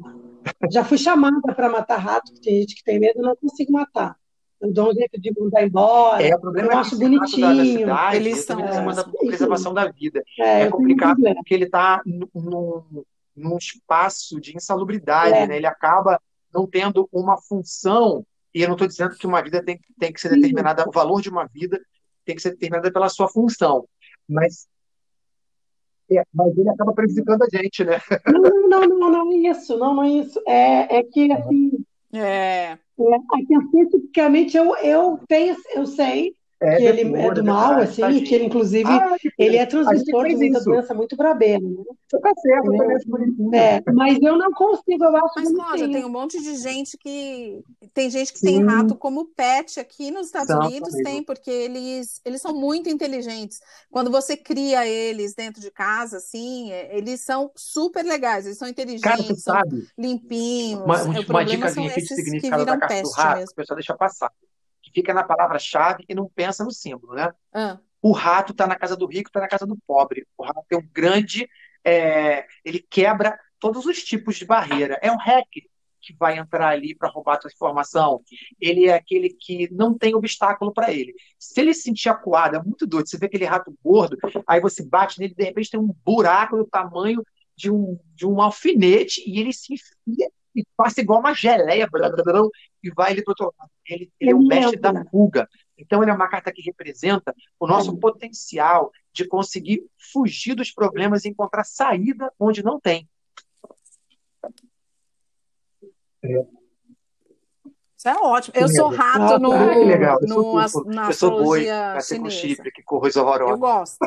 já 0.71 0.83
fui 0.83 0.97
chamada 0.97 1.39
para 1.53 1.69
matar 1.69 1.97
rato, 1.97 2.33
tem 2.41 2.61
gente 2.61 2.75
que 2.75 2.83
tem 2.83 2.99
medo, 2.99 3.21
não 3.21 3.35
consigo 3.35 3.71
matar. 3.71 4.15
Eu 4.61 4.71
dou 4.71 4.91
um 4.91 4.93
jeito 4.93 5.19
de 5.19 5.31
mandar 5.37 5.63
embora. 5.63 6.23
É, 6.25 6.35
o 6.35 6.39
problema 6.39 6.69
eu 6.69 6.77
é 6.77 6.79
acho 6.79 6.97
bonitinho. 6.97 7.79
Cidade, 7.79 8.15
eles 8.15 8.45
são 8.45 8.59
é, 8.59 8.93
da 8.93 9.03
preservação 9.03 9.73
da 9.73 9.91
vida. 9.91 10.23
É, 10.39 10.61
é 10.61 10.69
complicado 10.69 11.21
porque 11.35 11.53
ele 11.53 11.65
está 11.65 12.01
num, 12.05 13.05
num 13.35 13.57
espaço 13.57 14.39
de 14.39 14.55
insalubridade, 14.55 15.37
é. 15.37 15.47
né? 15.47 15.57
Ele 15.57 15.67
acaba 15.67 16.19
não 16.53 16.65
tendo 16.65 17.07
uma 17.11 17.37
função. 17.37 18.25
E 18.53 18.61
eu 18.61 18.67
não 18.67 18.75
estou 18.75 18.87
dizendo 18.87 19.15
que 19.15 19.27
uma 19.27 19.41
vida 19.41 19.61
tem, 19.61 19.79
tem 19.99 20.13
que 20.13 20.21
ser 20.21 20.29
determinada, 20.29 20.83
Sim. 20.83 20.89
o 20.89 20.91
valor 20.91 21.21
de 21.21 21.29
uma 21.29 21.45
vida 21.45 21.79
tem 22.23 22.35
que 22.35 22.41
ser 22.41 22.51
determinada 22.51 22.91
pela 22.91 23.09
sua 23.09 23.27
função. 23.27 23.85
Mas 24.27 24.63
é, 24.63 24.74
mas 26.34 26.57
ele 26.57 26.69
acaba 26.69 26.94
prejudicando 26.94 27.44
a 27.44 27.48
gente, 27.49 27.84
né? 27.84 27.99
Não, 28.27 28.68
não, 28.68 28.82
não, 28.82 29.11
não 29.11 29.32
é 29.32 29.49
isso, 29.49 29.77
não, 29.77 29.94
não 29.95 30.03
é 30.03 30.10
isso. 30.10 30.41
É, 30.48 30.98
é 30.98 31.03
que 31.03 31.32
assim. 31.32 31.72
É. 32.14 32.77
É, 32.98 33.60
cientificamente 33.72 34.56
eu, 34.56 34.76
eu 34.77 35.19
tenho, 35.27 35.56
eu 35.73 35.86
sei 35.86 36.34
é, 36.60 36.77
que 36.77 36.84
ele 36.84 37.15
é 37.15 37.34
do 37.34 37.44
mal, 37.44 37.77
assim, 37.80 38.02
e 38.10 38.22
que 38.22 38.34
ele, 38.34 38.45
inclusive, 38.45 38.90
ah, 38.90 39.18
ele 39.38 39.57
é 39.57 39.65
transmissor 39.65 40.27
de 40.27 40.36
muita 40.36 40.61
doença 40.61 40.94
muito 40.94 41.15
brabeira. 41.15 41.60
Né? 41.60 41.84
Tá 42.10 42.32
certo, 42.41 42.72
é, 43.53 43.76
é, 43.76 43.84
mas 43.94 44.18
eu 44.22 44.38
não 44.38 44.52
consigo, 44.52 45.03
eu 45.03 45.18
acho 45.18 45.34
Mas, 45.36 45.52
Cláudia, 45.52 45.91
tem 45.91 46.06
um 46.06 46.10
monte 46.10 46.41
de 46.41 46.56
gente 46.56 46.98
que. 46.98 47.61
Tem 47.94 48.10
gente 48.10 48.32
que 48.32 48.40
Sim. 48.40 48.45
tem 48.45 48.64
rato 48.64 48.95
como 48.95 49.26
pet 49.26 49.80
aqui 49.80 50.11
nos 50.11 50.27
Estados 50.27 50.48
São, 50.48 50.61
Unidos, 50.61 50.94
tem, 51.03 51.22
porque 51.22 51.52
eles, 51.52 52.22
eles 52.23 52.41
são 52.41 52.53
muito 52.53 52.90
inteligentes. 52.90 53.60
Quando 53.91 54.10
você 54.10 54.38
cria 54.38 54.88
eles 54.88 55.36
dentro 55.36 55.61
de 55.61 55.69
casa, 55.72 56.18
assim, 56.18 56.72
é, 56.72 56.98
eles 56.98 57.22
são 57.22 57.52
super 57.56 58.06
legais, 58.06 58.45
eles 58.45 58.57
são 58.57 58.68
inteligentes, 58.68 59.03
Cara, 59.03 59.22
você 59.22 59.36
sabe, 59.36 59.86
limpinhos. 59.98 60.84
Uma, 60.84 61.03
uma 61.03 61.45
dica 61.45 61.68
que 61.73 62.02
significado 62.02 62.65
da 62.65 62.77
mesmo. 62.77 63.10
o 63.52 63.56
pessoal 63.56 63.76
deixa 63.76 63.94
passar 63.95 64.32
fica 64.95 65.13
na 65.13 65.23
palavra-chave 65.23 66.05
e 66.07 66.15
não 66.15 66.30
pensa 66.34 66.63
no 66.63 66.72
símbolo, 66.72 67.13
né? 67.13 67.31
Ah. 67.53 67.77
O 68.01 68.13
rato 68.13 68.53
está 68.53 68.65
na 68.65 68.77
casa 68.77 68.95
do 68.95 69.05
rico, 69.05 69.30
está 69.30 69.41
na 69.41 69.47
casa 69.47 69.67
do 69.67 69.77
pobre. 69.85 70.26
O 70.38 70.43
rato 70.43 70.65
é 70.72 70.77
um 70.77 70.88
grande. 70.91 71.49
É, 71.84 72.45
ele 72.63 72.80
quebra 72.80 73.38
todos 73.59 73.85
os 73.85 74.01
tipos 74.01 74.38
de 74.38 74.45
barreira. 74.45 74.97
É 75.01 75.11
um 75.11 75.17
hacker 75.17 75.63
que 76.01 76.15
vai 76.17 76.38
entrar 76.38 76.69
ali 76.69 76.95
para 76.95 77.09
roubar 77.09 77.34
a 77.34 77.38
tua 77.39 77.51
informação. 77.51 78.22
Ele 78.61 78.85
é 78.85 78.93
aquele 78.93 79.30
que 79.30 79.67
não 79.73 79.97
tem 79.97 80.15
obstáculo 80.15 80.72
para 80.72 80.93
ele. 80.93 81.13
Se 81.38 81.59
ele 81.59 81.73
se 81.73 81.81
sentir 81.81 82.09
acuado, 82.09 82.55
é 82.55 82.63
muito 82.63 82.85
doido. 82.85 83.09
Você 83.09 83.17
vê 83.17 83.26
aquele 83.26 83.45
rato 83.45 83.76
gordo, 83.84 84.15
aí 84.47 84.61
você 84.61 84.85
bate 84.88 85.19
nele, 85.19 85.34
de 85.34 85.43
repente 85.43 85.72
tem 85.72 85.80
um 85.80 85.93
buraco 86.05 86.57
do 86.57 86.65
tamanho 86.65 87.23
de 87.57 87.72
um, 87.72 87.99
de 88.13 88.26
um 88.26 88.39
alfinete 88.39 89.23
e 89.26 89.39
ele 89.39 89.51
se 89.51 89.73
enfia 89.73 90.30
e 90.56 90.65
passa 90.77 91.02
igual 91.02 91.19
uma 91.19 91.34
geleia 91.34 91.88
blá, 91.91 92.10
blá, 92.10 92.23
blá, 92.23 92.48
e 92.82 92.90
vai 92.91 93.11
ele 93.11 93.23
para 93.23 93.32
outro 93.32 93.53
lado. 93.57 93.69
Ele, 93.88 94.11
ele 94.19 94.32
é 94.32 94.36
o 94.36 94.40
mestre 94.40 94.80
da 94.80 95.06
fuga. 95.06 95.48
Então, 95.77 96.02
ele 96.02 96.11
é 96.11 96.14
uma 96.14 96.30
carta 96.30 96.52
que 96.52 96.61
representa 96.61 97.36
o 97.60 97.68
nosso 97.68 97.95
é. 97.95 97.99
potencial 97.99 98.91
de 99.11 99.27
conseguir 99.27 99.86
fugir 100.14 100.56
dos 100.56 100.72
problemas 100.72 101.26
e 101.26 101.30
encontrar 101.30 101.65
saída 101.65 102.32
onde 102.40 102.64
não 102.64 102.80
tem. 102.80 103.10
É. 106.23 106.45
Isso 107.98 108.10
é 108.10 108.15
ótimo. 108.15 108.53
Eu 108.56 108.69
sou 108.69 108.90
rato 108.90 109.40
no, 109.40 109.52
ah, 109.52 109.76
legal. 109.76 110.18
Eu 110.22 110.27
no, 110.27 110.69
sou, 110.69 110.86
na 110.86 111.07
eu 111.07 111.14
sou 111.14 111.44
boi, 111.44 111.65
nascer 111.65 112.19
com 112.19 112.30
chifre, 112.30 112.72
que 112.72 112.84
coisa 112.84 113.22
horrorosa. 113.22 113.53
Eu 113.53 113.57
gosto. 113.57 113.98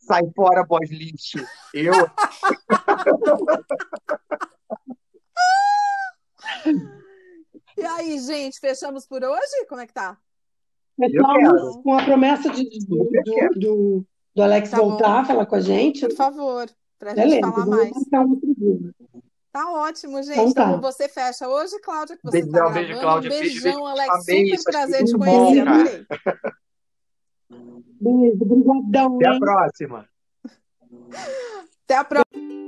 Sai 0.00 0.22
fora, 0.34 0.64
boss 0.64 0.90
lixo. 0.90 1.44
Eu. 1.72 1.92
E 7.76 7.82
aí, 7.84 8.18
gente, 8.20 8.60
fechamos 8.60 9.06
por 9.06 9.22
hoje? 9.24 9.66
Como 9.68 9.80
é 9.80 9.86
que 9.86 9.92
tá? 9.92 10.16
Fechamos 10.96 11.76
com 11.82 11.94
a 11.94 12.04
promessa 12.04 12.48
de, 12.50 12.68
do, 12.86 13.04
do, 13.04 13.58
do, 13.58 14.06
do 14.34 14.42
Alex 14.42 14.70
tá 14.70 14.76
voltar 14.76 15.20
a 15.20 15.24
falar 15.24 15.46
com 15.46 15.56
a 15.56 15.60
gente. 15.60 16.06
Por 16.06 16.14
favor, 16.14 16.70
para 16.98 17.12
a 17.12 17.16
gente 17.16 17.40
falar 17.40 17.66
mais. 17.66 17.92
Tá 19.50 19.70
ótimo, 19.70 20.22
gente. 20.22 20.38
Então, 20.38 20.52
tá. 20.52 20.68
então 20.70 20.80
você 20.80 21.08
fecha 21.08 21.48
hoje, 21.48 21.78
Cláudia, 21.80 22.16
que 22.16 22.22
você 22.24 22.42
Beijão, 22.42 22.66
tá 22.66 22.70
beijo, 22.70 23.00
Cláudia. 23.00 23.30
Um 23.30 23.38
beijão, 23.38 23.62
beijo, 23.62 23.86
Alex. 23.86 24.10
Amei, 24.10 24.56
super 24.56 24.72
prazer 24.72 25.04
te 25.04 25.12
conhecer. 25.16 26.06
Beijo, 28.00 28.42
obrigadão. 28.42 29.16
Até 29.16 29.28
a 29.28 29.38
próxima. 29.38 30.08
Até 31.84 31.96
a 31.96 32.04
próxima. 32.04 32.63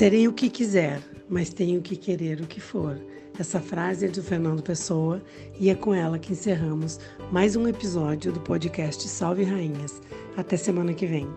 Serei 0.00 0.26
o 0.26 0.32
que 0.32 0.48
quiser, 0.48 0.98
mas 1.28 1.50
tenho 1.50 1.82
que 1.82 1.94
querer 1.94 2.40
o 2.40 2.46
que 2.46 2.58
for. 2.58 2.98
Essa 3.38 3.60
frase 3.60 4.06
é 4.06 4.08
do 4.08 4.22
Fernando 4.22 4.62
Pessoa 4.62 5.22
e 5.58 5.68
é 5.68 5.74
com 5.74 5.94
ela 5.94 6.18
que 6.18 6.32
encerramos 6.32 6.98
mais 7.30 7.54
um 7.54 7.68
episódio 7.68 8.32
do 8.32 8.40
podcast 8.40 9.06
Salve 9.06 9.44
Rainhas. 9.44 10.00
Até 10.38 10.56
semana 10.56 10.94
que 10.94 11.04
vem. 11.04 11.28